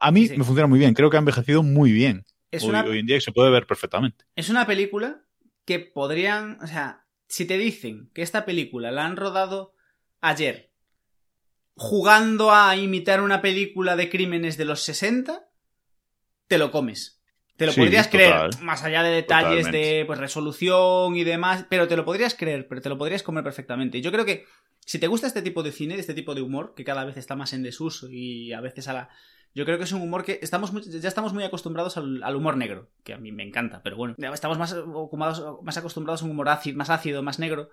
A 0.00 0.10
mí 0.10 0.22
Sí, 0.22 0.28
sí. 0.28 0.38
me 0.38 0.44
funciona 0.44 0.66
muy 0.68 0.78
bien, 0.78 0.94
creo 0.94 1.10
que 1.10 1.16
ha 1.16 1.20
envejecido 1.20 1.62
muy 1.62 1.92
bien. 1.92 2.24
Es 2.50 2.62
hoy, 2.62 2.70
una, 2.70 2.84
hoy 2.84 2.98
en 2.98 3.06
día 3.06 3.20
se 3.20 3.32
puede 3.32 3.50
ver 3.50 3.66
perfectamente. 3.66 4.24
es 4.36 4.48
una 4.48 4.66
película 4.66 5.24
que 5.64 5.78
podrían, 5.78 6.58
o 6.62 6.66
sea, 6.66 7.06
si 7.28 7.44
te 7.44 7.58
dicen 7.58 8.10
que 8.14 8.22
esta 8.22 8.44
película 8.44 8.90
la 8.90 9.06
han 9.06 9.16
rodado 9.16 9.74
ayer 10.20 10.70
jugando 11.76 12.52
a 12.52 12.76
imitar 12.76 13.22
una 13.22 13.40
película 13.40 13.96
de 13.96 14.10
crímenes 14.10 14.56
de 14.56 14.64
los 14.66 14.82
60, 14.82 15.48
te 16.46 16.58
lo 16.58 16.70
comes. 16.70 17.19
Te 17.60 17.66
lo 17.66 17.72
Sí, 17.72 17.80
podrías 17.82 18.10
total. 18.10 18.48
creer, 18.50 18.62
más 18.64 18.82
allá 18.84 19.02
de 19.02 19.10
detalles 19.10 19.64
Totalmente. 19.66 19.78
de 19.98 20.04
pues, 20.06 20.18
resolución 20.18 21.14
y 21.14 21.24
demás, 21.24 21.66
pero 21.68 21.86
te 21.86 21.94
lo 21.96 22.04
podrías 22.06 22.34
creer, 22.34 22.66
pero 22.66 22.80
te 22.80 22.88
lo 22.88 22.96
podrías 22.96 23.22
comer 23.22 23.44
perfectamente. 23.44 23.98
Y 23.98 24.00
Yo 24.00 24.10
creo 24.10 24.24
que 24.24 24.46
si 24.86 24.98
te 24.98 25.06
gusta 25.08 25.26
este 25.26 25.42
tipo 25.42 25.62
de 25.62 25.70
cine, 25.70 25.94
este 25.96 26.14
tipo 26.14 26.34
de 26.34 26.40
humor, 26.40 26.72
que 26.74 26.84
cada 26.84 27.04
vez 27.04 27.18
está 27.18 27.36
más 27.36 27.52
en 27.52 27.62
desuso 27.62 28.08
y 28.10 28.52
a 28.54 28.60
veces 28.62 28.88
a 28.88 28.94
la... 28.94 29.08
Yo 29.54 29.64
creo 29.66 29.76
que 29.78 29.84
es 29.84 29.92
un 29.92 30.00
humor 30.00 30.24
que 30.24 30.38
estamos 30.42 30.72
muy- 30.72 30.82
ya 30.82 31.08
estamos 31.08 31.34
muy 31.34 31.44
acostumbrados 31.44 31.96
al, 31.98 32.22
al 32.22 32.34
humor 32.36 32.56
negro, 32.56 32.88
que 33.04 33.12
a 33.12 33.18
mí 33.18 33.30
me 33.30 33.42
encanta, 33.42 33.82
pero 33.82 33.96
bueno, 33.96 34.14
estamos 34.32 34.56
más, 34.58 34.74
más 35.62 35.76
acostumbrados 35.76 36.22
a 36.22 36.24
un 36.24 36.30
humor 36.30 36.48
ácido, 36.48 36.76
más 36.78 36.88
ácido, 36.88 37.22
más 37.22 37.38
negro, 37.38 37.68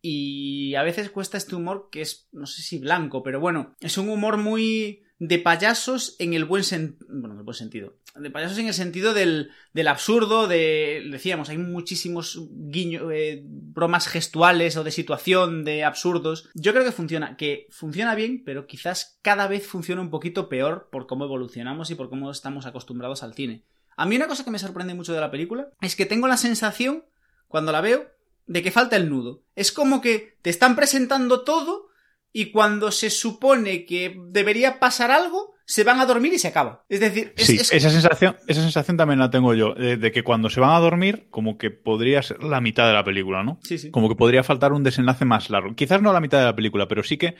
y 0.00 0.74
a 0.74 0.82
veces 0.82 1.10
cuesta 1.10 1.36
este 1.36 1.54
humor 1.54 1.88
que 1.92 2.00
es, 2.02 2.28
no 2.32 2.46
sé 2.46 2.62
si 2.62 2.78
blanco, 2.78 3.22
pero 3.22 3.40
bueno, 3.40 3.74
es 3.80 3.98
un 3.98 4.08
humor 4.08 4.36
muy 4.36 5.02
de 5.18 5.38
payasos 5.38 6.14
en 6.18 6.32
el 6.32 6.44
buen 6.44 6.62
sentido, 6.62 7.06
bueno, 7.10 7.34
en 7.34 7.38
el 7.40 7.44
buen 7.44 7.56
sentido, 7.56 7.96
de 8.14 8.30
payasos 8.30 8.58
en 8.58 8.68
el 8.68 8.74
sentido 8.74 9.14
del, 9.14 9.50
del 9.72 9.88
absurdo, 9.88 10.46
de, 10.46 11.04
decíamos, 11.10 11.48
hay 11.48 11.58
muchísimos 11.58 12.40
guiños, 12.50 13.10
eh, 13.12 13.42
bromas 13.44 14.06
gestuales 14.06 14.76
o 14.76 14.84
de 14.84 14.90
situación, 14.90 15.64
de 15.64 15.84
absurdos. 15.84 16.48
Yo 16.54 16.72
creo 16.72 16.84
que 16.84 16.92
funciona, 16.92 17.36
que 17.36 17.66
funciona 17.70 18.14
bien, 18.14 18.42
pero 18.44 18.66
quizás 18.66 19.18
cada 19.22 19.48
vez 19.48 19.66
funciona 19.66 20.02
un 20.02 20.10
poquito 20.10 20.48
peor 20.48 20.88
por 20.90 21.06
cómo 21.06 21.24
evolucionamos 21.24 21.90
y 21.90 21.94
por 21.94 22.10
cómo 22.10 22.30
estamos 22.30 22.66
acostumbrados 22.66 23.22
al 23.22 23.34
cine. 23.34 23.64
A 23.96 24.06
mí 24.06 24.14
una 24.14 24.28
cosa 24.28 24.44
que 24.44 24.52
me 24.52 24.60
sorprende 24.60 24.94
mucho 24.94 25.12
de 25.12 25.20
la 25.20 25.30
película 25.30 25.70
es 25.80 25.96
que 25.96 26.06
tengo 26.06 26.28
la 26.28 26.36
sensación, 26.36 27.04
cuando 27.48 27.72
la 27.72 27.80
veo, 27.80 28.06
de 28.46 28.62
que 28.62 28.70
falta 28.70 28.96
el 28.96 29.10
nudo. 29.10 29.42
Es 29.56 29.72
como 29.72 30.00
que 30.00 30.38
te 30.42 30.50
están 30.50 30.76
presentando 30.76 31.42
todo 31.42 31.87
y 32.32 32.50
cuando 32.50 32.90
se 32.90 33.10
supone 33.10 33.84
que 33.84 34.16
debería 34.28 34.78
pasar 34.78 35.10
algo, 35.10 35.54
se 35.64 35.84
van 35.84 36.00
a 36.00 36.06
dormir 36.06 36.32
y 36.32 36.38
se 36.38 36.48
acaba. 36.48 36.84
Es 36.88 37.00
decir, 37.00 37.34
es, 37.36 37.46
sí, 37.46 37.56
es- 37.56 37.72
esa, 37.72 37.90
sensación, 37.90 38.36
esa 38.46 38.62
sensación 38.62 38.96
también 38.96 39.18
la 39.18 39.30
tengo 39.30 39.52
yo, 39.54 39.74
de, 39.74 39.96
de 39.98 40.12
que 40.12 40.22
cuando 40.24 40.48
se 40.48 40.60
van 40.60 40.70
a 40.70 40.78
dormir, 40.80 41.26
como 41.30 41.58
que 41.58 41.70
podría 41.70 42.22
ser 42.22 42.42
la 42.42 42.60
mitad 42.62 42.86
de 42.86 42.94
la 42.94 43.04
película, 43.04 43.42
¿no? 43.42 43.58
Sí, 43.62 43.76
sí. 43.78 43.90
Como 43.90 44.08
que 44.08 44.14
podría 44.14 44.42
faltar 44.42 44.72
un 44.72 44.82
desenlace 44.82 45.24
más 45.26 45.50
largo. 45.50 45.74
Quizás 45.74 46.00
no 46.00 46.12
la 46.12 46.20
mitad 46.20 46.38
de 46.38 46.44
la 46.46 46.56
película, 46.56 46.88
pero 46.88 47.02
sí 47.02 47.18
que 47.18 47.34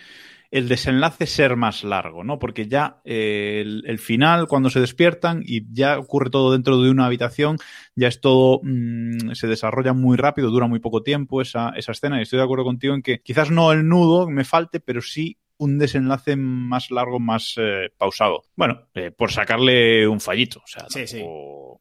el 0.51 0.69
desenlace 0.69 1.27
ser 1.27 1.57
más 1.57 1.85
largo, 1.85 2.25
¿no? 2.25 2.39
Porque 2.39 2.69
ya 2.69 3.01
eh, 3.05 3.61
el, 3.61 3.85
el 3.87 3.99
final, 3.99 4.47
cuando 4.49 4.71
se 4.71 4.81
despiertan 4.81 5.43
y 5.45 5.73
ya 5.73 5.99
ocurre 5.99 6.31
todo 6.31 6.53
dentro 6.53 6.81
de 6.81 6.91
una 6.91 7.07
habitación, 7.07 7.59
ya 7.95 8.09
es 8.09 8.21
todo, 8.21 8.61
mm, 8.63 9.33
se 9.33 9.47
desarrolla 9.47 9.93
muy 9.93 10.17
rápido, 10.17 10.51
dura 10.51 10.67
muy 10.67 10.81
poco 10.81 11.03
tiempo 11.03 11.43
esa, 11.43 11.71
esa 11.71 11.93
escena 11.93 12.19
y 12.19 12.23
estoy 12.23 12.39
de 12.39 12.45
acuerdo 12.45 12.65
contigo 12.65 12.95
en 12.95 13.03
que 13.03 13.21
quizás 13.21 13.51
no 13.51 13.73
el 13.73 13.87
nudo 13.87 14.29
me 14.29 14.45
falte, 14.45 14.81
pero 14.81 15.03
sí 15.03 15.37
un 15.59 15.79
desenlace 15.79 16.37
más 16.37 16.91
largo, 16.91 17.19
más 17.19 17.55
eh, 17.59 17.91
pausado. 17.99 18.45
Bueno, 18.55 18.89
eh, 18.95 19.11
por 19.11 19.33
sacarle 19.33 20.07
un 20.07 20.21
fallito, 20.21 20.61
o 20.61 20.67
sea, 20.67 20.87
Sí, 20.89 21.23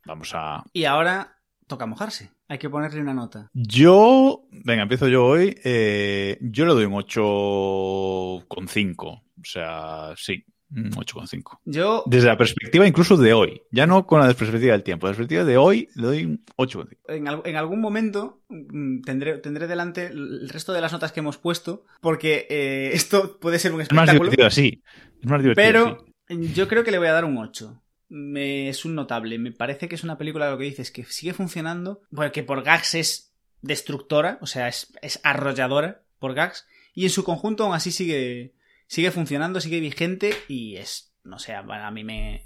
vamos 0.04 0.32
a... 0.34 0.64
Y 0.74 0.86
ahora 0.86 1.37
toca 1.68 1.86
mojarse. 1.86 2.32
Hay 2.48 2.58
que 2.58 2.70
ponerle 2.70 3.02
una 3.02 3.14
nota. 3.14 3.50
Yo, 3.54 4.46
venga, 4.52 4.84
empiezo 4.84 5.08
yo 5.08 5.26
hoy. 5.26 5.56
eh, 5.64 6.38
yo 6.42 6.66
le 6.66 6.74
doy 6.74 6.86
un 6.86 6.94
8,5. 6.94 9.22
O 9.40 9.44
sea, 9.44 10.14
sí, 10.18 10.44
un 10.72 10.92
8,5. 10.92 11.60
Yo, 11.66 12.04
Desde 12.08 12.28
la 12.28 12.38
perspectiva 12.38 12.88
incluso 12.88 13.18
de 13.18 13.34
hoy. 13.34 13.62
Ya 13.72 13.86
no 13.88 14.06
con 14.06 14.20
la 14.22 14.34
perspectiva 14.34 14.74
del 14.74 14.84
tiempo. 14.84 15.08
La 15.08 15.12
perspectiva 15.12 15.44
de 15.44 15.58
hoy 15.58 15.90
le 15.96 16.04
doy 16.08 16.26
un 16.26 16.44
8,5. 16.58 16.88
en, 17.10 17.28
al- 17.28 17.42
en 17.46 17.56
algún 17.56 17.80
momento, 17.82 18.42
mm, 18.50 19.02
tendré, 19.02 19.38
tendré 19.38 19.68
delante 19.68 20.08
el 20.08 20.50
resto 20.50 20.74
de 20.74 20.82
las 20.82 20.92
notas 20.92 21.12
que 21.12 21.20
hemos 21.22 21.38
puesto, 21.38 21.86
porque 22.02 22.48
eh, 22.50 22.92
esto 22.94 23.40
puede 23.40 23.60
ser 23.60 23.74
un 23.74 23.82
Es 23.82 23.92
más 23.92 24.10
espectáculo. 24.10 24.32
divertido 24.32 24.48
así. 24.48 24.84
Es 25.22 25.30
más 25.30 25.42
divertido 25.42 25.64
Pero 25.66 26.06
así. 26.30 26.54
yo 26.54 26.68
creo 26.68 26.84
que 26.84 26.92
le 26.92 26.98
voy 26.98 27.08
a 27.08 27.14
dar 27.14 27.26
un 27.26 27.38
8. 27.38 27.82
Me, 28.10 28.70
es 28.70 28.86
un 28.86 28.96
notable. 28.96 29.38
Me 29.38 29.52
parece 29.52 29.88
que 29.88 29.96
es 29.96 30.04
una 30.04 30.18
película, 30.18 30.50
lo 30.50 30.58
que 30.58 30.66
dices, 30.66 30.92
que 30.92 31.04
sigue 31.06 31.34
funcionando. 31.34 32.02
Porque 32.14 32.44
por 32.44 32.64
gags 32.64 32.96
es 32.96 33.34
destructora, 33.62 34.38
o 34.42 34.48
sea, 34.48 34.68
es, 34.68 34.94
es 35.02 35.20
arrolladora. 35.24 36.04
por 36.20 36.34
gags. 36.34 36.68
Y 36.94 37.04
en 37.04 37.10
su 37.10 37.24
conjunto 37.24 37.64
aún 37.64 37.76
así 37.76 37.92
sigue, 37.92 38.54
sigue 38.88 39.12
funcionando, 39.12 39.62
sigue 39.62 39.80
vigente 39.80 40.34
y 40.48 40.78
es, 40.78 41.14
no 41.24 41.38
sé, 41.38 41.54
a 41.54 41.92
mí 41.92 42.04
me... 42.04 42.44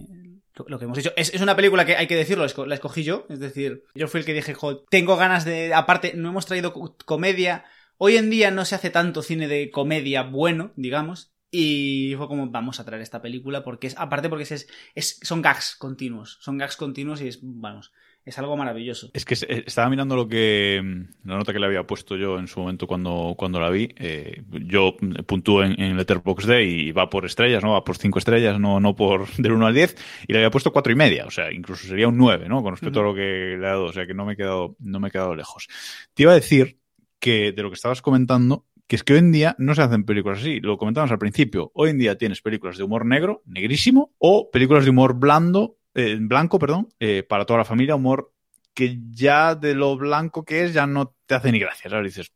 Lo 0.68 0.78
que 0.78 0.86
hemos 0.86 0.98
hecho. 0.98 1.14
Es, 1.16 1.34
es 1.34 1.42
una 1.42 1.56
película 1.56 1.86
que 1.86 1.96
hay 1.96 2.08
que 2.08 2.16
decirlo, 2.16 2.46
la 2.66 2.76
escogí 2.76 3.04
yo. 3.04 3.26
Es 3.30 3.40
decir, 3.40 3.86
yo 3.96 4.08
fui 4.08 4.20
el 4.20 4.26
que 4.26 4.34
dije, 4.34 4.54
joder, 4.54 4.80
tengo 4.90 5.16
ganas 5.16 5.46
de... 5.46 5.74
Aparte, 5.74 6.14
no 6.16 6.30
hemos 6.30 6.46
traído 6.46 6.74
comedia. 7.06 7.64
Hoy 7.98 8.18
en 8.18 8.30
día 8.30 8.52
no 8.52 8.66
se 8.66 8.76
hace 8.76 8.90
tanto 8.90 9.22
cine 9.22 9.48
de 9.48 9.72
comedia 9.72 10.24
bueno, 10.24 10.74
digamos. 10.76 11.32
Y 11.52 12.14
fue 12.18 12.30
como, 12.30 12.50
vamos 12.50 12.80
a 12.80 12.86
traer 12.86 13.02
esta 13.02 13.22
película 13.22 13.64
porque 13.64 13.88
es, 13.88 13.98
aparte 13.98 14.30
porque 14.30 14.44
es, 14.44 14.68
es, 14.96 15.20
son 15.22 15.42
gags 15.42 15.76
continuos, 15.76 16.38
son 16.40 16.58
gags 16.58 16.78
continuos 16.78 17.22
y 17.22 17.28
es, 17.28 17.40
vamos, 17.42 17.92
es 18.24 18.38
algo 18.38 18.56
maravilloso. 18.56 19.10
Es 19.14 19.26
que 19.26 19.34
eh, 19.34 19.64
estaba 19.66 19.90
mirando 19.90 20.16
lo 20.16 20.28
que 20.28 20.80
mm, 20.82 21.28
la 21.28 21.38
nota 21.38 21.52
que 21.52 21.60
le 21.60 21.66
había 21.66 21.86
puesto 21.86 22.16
yo 22.16 22.38
en 22.40 22.48
su 22.48 22.60
momento 22.60 22.88
cuando, 22.88 23.36
cuando 23.38 23.60
la 23.60 23.70
vi. 23.70 23.94
Eh, 23.98 24.44
yo 24.66 24.96
puntúo 25.26 25.64
en, 25.64 25.80
en 25.82 25.98
Letterboxd 25.98 26.60
y 26.60 26.92
va 26.92 27.10
por 27.10 27.26
estrellas, 27.26 27.64
¿no? 27.64 27.74
Va 27.74 27.84
por 27.84 27.98
cinco 27.98 28.20
estrellas, 28.20 28.60
no, 28.60 28.80
no 28.80 28.96
por 28.96 29.30
del 29.38 29.52
1 29.52 29.66
al 29.66 29.74
10. 29.74 30.24
Y 30.28 30.34
le 30.34 30.40
había 30.40 30.52
puesto 30.52 30.72
cuatro 30.72 30.94
y 30.94 30.96
media, 30.96 31.26
o 31.26 31.32
sea, 31.32 31.52
incluso 31.52 31.88
sería 31.88 32.08
un 32.08 32.18
9, 32.18 32.48
¿no? 32.48 32.62
Con 32.62 32.74
respecto 32.74 33.00
a 33.00 33.04
lo 33.04 33.16
que 33.16 33.22
le 33.22 33.56
he 33.56 33.60
dado, 33.60 33.86
o 33.86 33.94
sea, 33.94 34.06
que 34.06 34.14
no 34.14 34.26
me 34.26 34.34
he 34.34 34.38
quedado, 34.38 34.76
no 34.80 35.00
me 35.00 35.08
he 35.10 35.12
quedado 35.12 35.36
lejos. 35.36 35.68
Te 36.14 36.24
iba 36.24 36.32
a 36.32 36.36
decir 36.36 36.78
que 37.20 37.52
de 37.52 37.64
lo 37.64 37.70
que 37.70 37.76
estabas 37.76 38.02
comentando, 38.02 38.66
que 38.92 38.98
es 38.98 39.06
que 39.06 39.14
hoy 39.14 39.20
en 39.20 39.32
día 39.32 39.56
no 39.58 39.74
se 39.74 39.84
hacen 39.84 40.04
películas 40.04 40.40
así. 40.40 40.60
Lo 40.60 40.78
comentábamos 40.78 41.14
al 41.14 41.18
principio. 41.18 41.72
Hoy 41.76 41.92
en 41.92 41.98
día 41.98 42.18
tienes 42.18 42.42
películas 42.42 42.78
de 42.78 42.84
humor 42.84 43.06
negro, 43.06 43.42
negrísimo, 43.46 44.14
o 44.18 44.52
películas 44.52 44.84
de 44.84 44.90
humor 44.90 45.18
blando, 45.18 45.78
eh, 45.96 46.18
blanco, 46.20 46.60
perdón, 46.60 46.90
eh, 47.00 47.24
para 47.24 47.46
toda 47.46 47.60
la 47.60 47.64
familia, 47.64 47.96
humor 47.96 48.34
que 48.74 49.00
ya 49.10 49.56
de 49.56 49.76
lo 49.76 49.96
blanco 49.96 50.44
que 50.44 50.66
es 50.66 50.74
ya 50.74 50.88
no 50.88 51.16
te 51.26 51.36
hace 51.36 51.54
ni 51.54 51.60
gracia, 51.60 51.90
¿sabes? 51.90 52.14
Dices, 52.14 52.34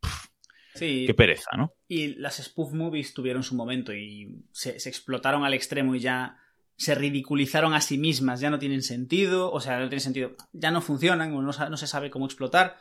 sí. 0.76 1.04
qué 1.06 1.14
pereza, 1.14 1.50
¿no? 1.58 1.74
Y 1.90 2.16
las 2.16 2.42
spoof 2.42 2.72
movies 2.72 3.14
tuvieron 3.14 3.44
su 3.44 3.54
momento 3.54 3.94
y 3.94 4.46
se, 4.54 4.78
explotaron 4.78 5.44
al 5.44 5.54
extremo 5.54 5.94
y 5.94 6.00
ya 6.00 6.38
se 6.78 6.96
ridiculizaron 6.96 7.74
a 7.74 7.82
sí 7.82 7.98
mismas, 7.98 8.40
ya 8.40 8.50
no 8.50 8.60
tienen 8.60 8.82
sentido, 8.82 9.52
o 9.52 9.60
sea, 9.60 9.78
no 9.78 9.90
tienen 9.90 10.00
sentido, 10.00 10.38
ya 10.54 10.72
no 10.72 10.80
funcionan 10.80 11.34
o 11.34 11.42
no, 11.42 11.52
no 11.52 11.76
se 11.76 11.88
sabe 11.88 12.10
cómo 12.10 12.28
explotar. 12.28 12.78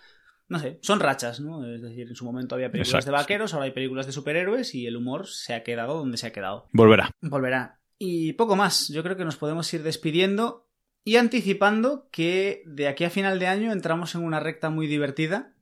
No 0.48 0.58
sé, 0.58 0.78
son 0.82 1.00
rachas, 1.00 1.40
¿no? 1.40 1.66
Es 1.66 1.80
decir, 1.80 2.08
en 2.08 2.14
su 2.14 2.24
momento 2.24 2.54
había 2.54 2.70
películas 2.70 3.04
de 3.04 3.10
vaqueros, 3.10 3.54
ahora 3.54 3.66
hay 3.66 3.72
películas 3.72 4.06
de 4.06 4.12
superhéroes 4.12 4.74
y 4.74 4.86
el 4.86 4.96
humor 4.96 5.26
se 5.26 5.54
ha 5.54 5.62
quedado 5.62 5.98
donde 5.98 6.18
se 6.18 6.26
ha 6.26 6.32
quedado. 6.32 6.68
Volverá. 6.72 7.10
Volverá. 7.22 7.80
Y 7.98 8.34
poco 8.34 8.54
más, 8.54 8.88
yo 8.88 9.02
creo 9.02 9.16
que 9.16 9.24
nos 9.24 9.36
podemos 9.36 9.72
ir 9.72 9.82
despidiendo 9.82 10.68
y 11.02 11.16
anticipando 11.16 12.08
que 12.10 12.62
de 12.66 12.88
aquí 12.88 13.04
a 13.04 13.10
final 13.10 13.38
de 13.38 13.46
año 13.46 13.72
entramos 13.72 14.14
en 14.14 14.22
una 14.22 14.40
recta 14.40 14.70
muy 14.70 14.86
divertida. 14.86 15.54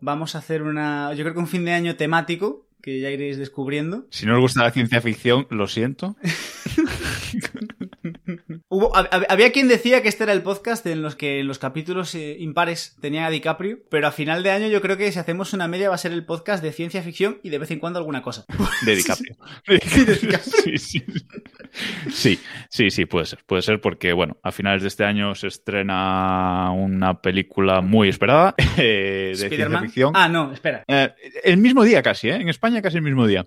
Vamos 0.00 0.34
a 0.34 0.38
hacer 0.38 0.62
una, 0.62 1.12
yo 1.14 1.22
creo 1.24 1.34
que 1.34 1.40
un 1.40 1.48
fin 1.48 1.64
de 1.64 1.72
año 1.72 1.96
temático 1.96 2.68
que 2.82 3.00
ya 3.00 3.10
iréis 3.10 3.38
descubriendo. 3.38 4.06
Si 4.10 4.26
no 4.26 4.34
os 4.34 4.40
gusta 4.40 4.62
la 4.62 4.70
ciencia 4.70 5.00
ficción, 5.00 5.46
lo 5.50 5.66
siento. 5.66 6.16
había 9.28 9.52
quien 9.52 9.68
decía 9.68 10.02
que 10.02 10.08
este 10.08 10.24
era 10.24 10.32
el 10.32 10.42
podcast 10.42 10.86
en 10.86 11.02
los 11.02 11.16
que 11.16 11.40
en 11.40 11.46
los 11.46 11.58
capítulos 11.58 12.14
eh, 12.14 12.36
impares 12.38 12.96
tenía 13.00 13.26
a 13.26 13.30
DiCaprio, 13.30 13.78
pero 13.90 14.08
a 14.08 14.12
final 14.12 14.42
de 14.42 14.50
año 14.50 14.68
yo 14.68 14.80
creo 14.80 14.96
que 14.96 15.12
si 15.12 15.18
hacemos 15.18 15.52
una 15.52 15.68
media 15.68 15.90
va 15.90 15.94
a 15.94 15.98
ser 15.98 16.12
el 16.12 16.24
podcast 16.24 16.62
de 16.62 16.72
ciencia 16.72 17.02
ficción 17.02 17.38
y 17.42 17.50
de 17.50 17.58
vez 17.58 17.70
en 17.70 17.78
cuando 17.78 17.98
alguna 17.98 18.22
cosa. 18.22 18.44
De 18.84 18.96
DiCaprio. 18.96 19.36
sí, 20.64 20.78
sí. 20.78 21.04
sí, 22.10 22.38
sí, 22.70 22.90
sí, 22.90 23.06
puede 23.06 23.26
ser. 23.26 23.40
Puede 23.46 23.62
ser 23.62 23.80
porque, 23.80 24.12
bueno, 24.12 24.38
a 24.42 24.50
finales 24.50 24.82
de 24.82 24.88
este 24.88 25.04
año 25.04 25.34
se 25.34 25.48
estrena 25.48 26.70
una 26.72 27.20
película 27.20 27.82
muy 27.82 28.08
esperada 28.08 28.54
eh, 28.78 29.34
de 29.36 29.48
ciencia 29.48 29.80
ficción. 29.80 30.12
Ah, 30.14 30.28
no, 30.28 30.52
espera. 30.52 30.84
Eh, 30.88 31.14
el 31.44 31.58
mismo 31.58 31.84
día 31.84 32.02
casi, 32.02 32.28
¿eh? 32.28 32.36
En 32.36 32.48
España 32.48 32.80
casi 32.80 32.96
el 32.96 33.02
mismo 33.02 33.26
día. 33.26 33.46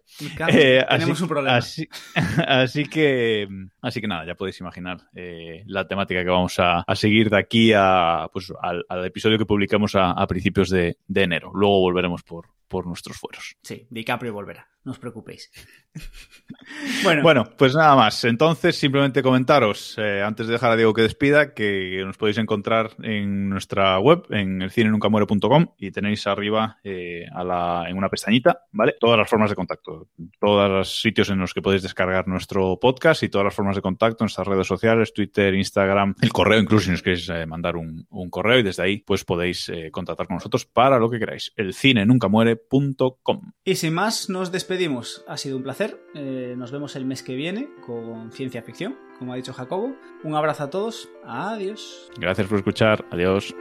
tenemos 0.89 1.21
un 1.21 1.27
problema. 1.27 1.57
así 2.47 2.85
que 2.85 3.47
Así 3.87 4.01
que 4.01 4.07
nada, 4.07 4.25
ya 4.25 4.35
podéis 4.35 4.59
imaginar 4.59 4.97
eh, 5.19 5.63
la 5.65 5.87
temática 5.87 6.23
que 6.23 6.29
vamos 6.29 6.57
a, 6.59 6.83
seguir 6.93 7.31
de 7.31 7.39
aquí 7.39 7.73
a, 7.75 8.29
pues, 8.31 8.53
al, 8.61 8.85
episodio 9.03 9.39
que 9.39 9.47
publicamos 9.47 9.95
a, 9.95 10.27
principios 10.27 10.69
de, 10.69 10.95
enero. 11.13 11.51
Luego 11.55 11.79
volveremos 11.79 12.21
por, 12.21 12.49
por 12.67 12.85
nuestros 12.85 13.17
fueros. 13.17 13.55
Sí, 13.63 13.87
DiCaprio 13.89 14.31
volverá, 14.31 14.67
no 14.87 14.93
os 14.93 14.99
preocupéis. 14.99 15.51
bueno. 17.03 17.21
bueno, 17.21 17.43
pues 17.57 17.75
nada 17.75 17.93
más. 17.97 18.23
Entonces, 18.23 18.77
simplemente 18.77 19.21
comentaros, 19.21 19.95
eh, 19.97 20.23
antes 20.23 20.47
de 20.47 20.53
dejar 20.53 20.71
a 20.71 20.75
Diego 20.77 20.93
que 20.93 21.01
despida, 21.01 21.53
que 21.53 22.01
nos 22.05 22.17
podéis 22.17 22.37
encontrar 22.37 22.91
en 23.03 23.49
nuestra 23.49 23.99
web, 23.99 24.23
en 24.29 24.61
elcinenuncamure.com 24.61 25.73
y 25.77 25.91
tenéis 25.91 26.25
arriba 26.25 26.77
eh, 26.85 27.25
a 27.35 27.43
la, 27.43 27.83
en 27.89 27.97
una 27.97 28.07
pestañita, 28.07 28.61
¿vale? 28.71 28.95
Todas 28.97 29.17
las 29.17 29.29
formas 29.29 29.49
de 29.49 29.57
contacto, 29.57 30.07
todos 30.39 30.69
los 30.69 31.01
sitios 31.01 31.29
en 31.31 31.39
los 31.39 31.53
que 31.53 31.61
podéis 31.61 31.83
descargar 31.83 32.29
nuestro 32.29 32.79
podcast 32.79 33.23
y 33.23 33.29
todas 33.29 33.43
las 33.43 33.53
formas 33.53 33.75
de 33.75 33.81
contacto, 33.81 34.23
nuestras 34.23 34.47
redes 34.47 34.67
sociales, 34.67 35.13
Twitter, 35.13 35.53
Instagram, 35.53 36.15
el 36.21 36.31
correo, 36.31 36.61
incluso 36.61 36.85
si 36.85 36.91
nos 36.91 37.01
queréis 37.03 37.27
eh, 37.27 37.45
mandar 37.45 37.75
un, 37.75 38.07
un, 38.09 38.29
correo 38.29 38.59
y 38.59 38.63
desde 38.63 38.83
ahí 38.83 38.99
pues 38.99 39.25
podéis 39.25 39.69
contactar 39.91 40.27
con 40.27 40.35
nosotros 40.35 40.65
para 40.65 40.97
lo 40.97 41.09
que 41.09 41.19
queráis. 41.19 41.51
El 41.57 41.73
cine 41.73 42.05
nunca 42.05 42.29
muere 42.29 42.55
y 43.63 43.75
sin 43.75 43.93
más, 43.93 44.29
nos 44.29 44.51
despedimos. 44.51 44.76
Ha 45.27 45.37
sido 45.37 45.57
un 45.57 45.63
placer. 45.63 45.99
Eh, 46.13 46.55
nos 46.57 46.71
vemos 46.71 46.95
el 46.95 47.05
mes 47.05 47.23
que 47.23 47.35
viene 47.35 47.69
con 47.85 48.31
ciencia 48.31 48.61
ficción, 48.61 48.97
como 49.19 49.33
ha 49.33 49.35
dicho 49.35 49.53
Jacobo. 49.53 49.95
Un 50.23 50.35
abrazo 50.35 50.63
a 50.63 50.69
todos. 50.69 51.09
Adiós. 51.25 52.09
Gracias 52.17 52.47
por 52.47 52.57
escuchar. 52.57 53.05
Adiós. 53.11 53.53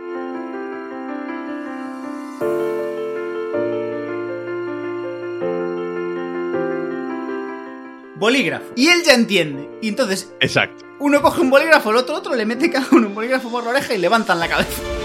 bolígrafo. 8.18 8.72
Y 8.74 8.88
él 8.88 9.02
ya 9.04 9.14
entiende. 9.14 9.68
Y 9.80 9.88
entonces. 9.88 10.32
Exacto. 10.40 10.84
Uno 10.98 11.20
coge 11.20 11.42
un 11.42 11.50
bolígrafo, 11.50 11.90
el 11.90 11.96
otro, 11.96 12.16
otro, 12.16 12.34
le 12.34 12.46
mete 12.46 12.70
cada 12.70 12.86
uno 12.92 13.08
un 13.08 13.14
bolígrafo 13.14 13.50
por 13.50 13.64
la 13.64 13.70
oreja 13.70 13.94
y 13.94 13.98
levantan 13.98 14.40
la 14.40 14.48
cabeza. 14.48 14.95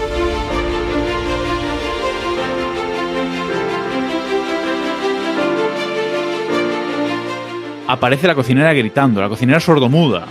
Aparece 7.92 8.26
la 8.26 8.34
cocinera 8.34 8.72
gritando, 8.72 9.20
la 9.20 9.28
cocinera 9.28 9.60
sordomuda. 9.60 10.26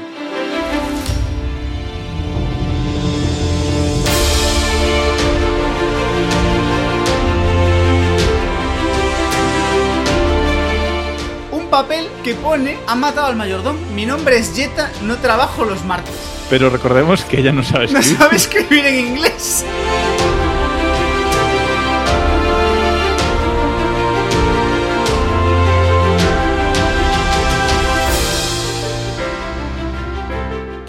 Un 11.52 11.68
papel 11.70 12.08
que 12.24 12.34
pone, 12.34 12.78
ha 12.88 12.96
matado 12.96 13.28
al 13.28 13.36
mayordomo, 13.36 13.80
mi 13.94 14.08
nombre 14.08 14.38
es 14.38 14.56
Jetta, 14.56 14.92
no 15.04 15.18
trabajo 15.18 15.64
los 15.64 15.86
martes. 15.86 16.16
Pero 16.50 16.70
recordemos 16.72 17.24
que 17.24 17.40
ella 17.40 17.52
no 17.52 17.64
sabe 17.64 17.86
escribir. 17.86 18.12
No 18.12 18.18
sabe 18.18 18.36
escribir 18.38 18.86
en 18.86 19.08
inglés. 19.08 19.66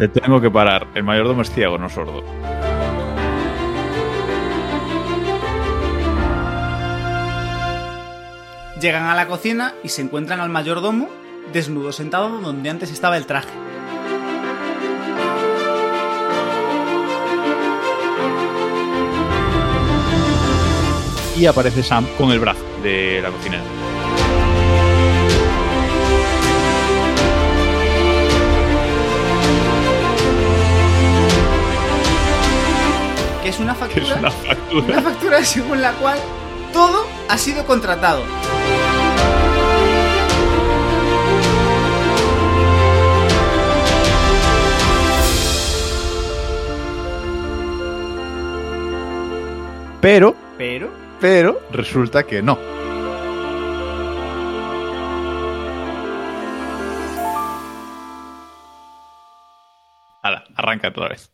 Te 0.03 0.09
tengo 0.09 0.41
que 0.41 0.51
parar. 0.51 0.89
El 0.97 1.05
mayordomo 1.05 1.43
es 1.43 1.51
ciego, 1.53 1.79
no 1.79 1.89
sordo. 1.89 2.25
Llegan 8.81 9.05
a 9.05 9.15
la 9.15 9.29
cocina 9.29 9.75
y 9.85 9.91
se 9.91 10.03
encuentran 10.03 10.41
al 10.41 10.49
mayordomo 10.49 11.09
desnudo 11.53 11.93
sentado 11.93 12.41
donde 12.41 12.69
antes 12.69 12.91
estaba 12.91 13.17
el 13.17 13.27
traje. 13.27 13.53
Y 21.37 21.47
aparece 21.47 21.85
Sam 21.85 22.09
con 22.19 22.33
el 22.33 22.41
brazo 22.41 22.65
de 22.83 23.21
la 23.23 23.31
cocinera. 23.31 23.82
Que 33.43 33.49
es 33.49 33.59
una 33.59 33.75
factura, 33.75 34.17
una 34.71 35.03
factura? 35.03 35.45
según 35.45 35.83
la 35.83 35.93
cual 35.95 36.19
todo 36.73 37.07
ha 37.29 37.37
sido 37.37 37.67
contratado. 37.67 38.23
Pero, 50.01 50.35
pero, 50.59 50.91
pero 51.21 51.61
resulta 51.71 52.25
que 52.25 52.43
no. 52.43 52.59
Hala, 60.23 60.45
arranca 60.57 60.89
otra 60.89 61.09
vez. 61.09 61.31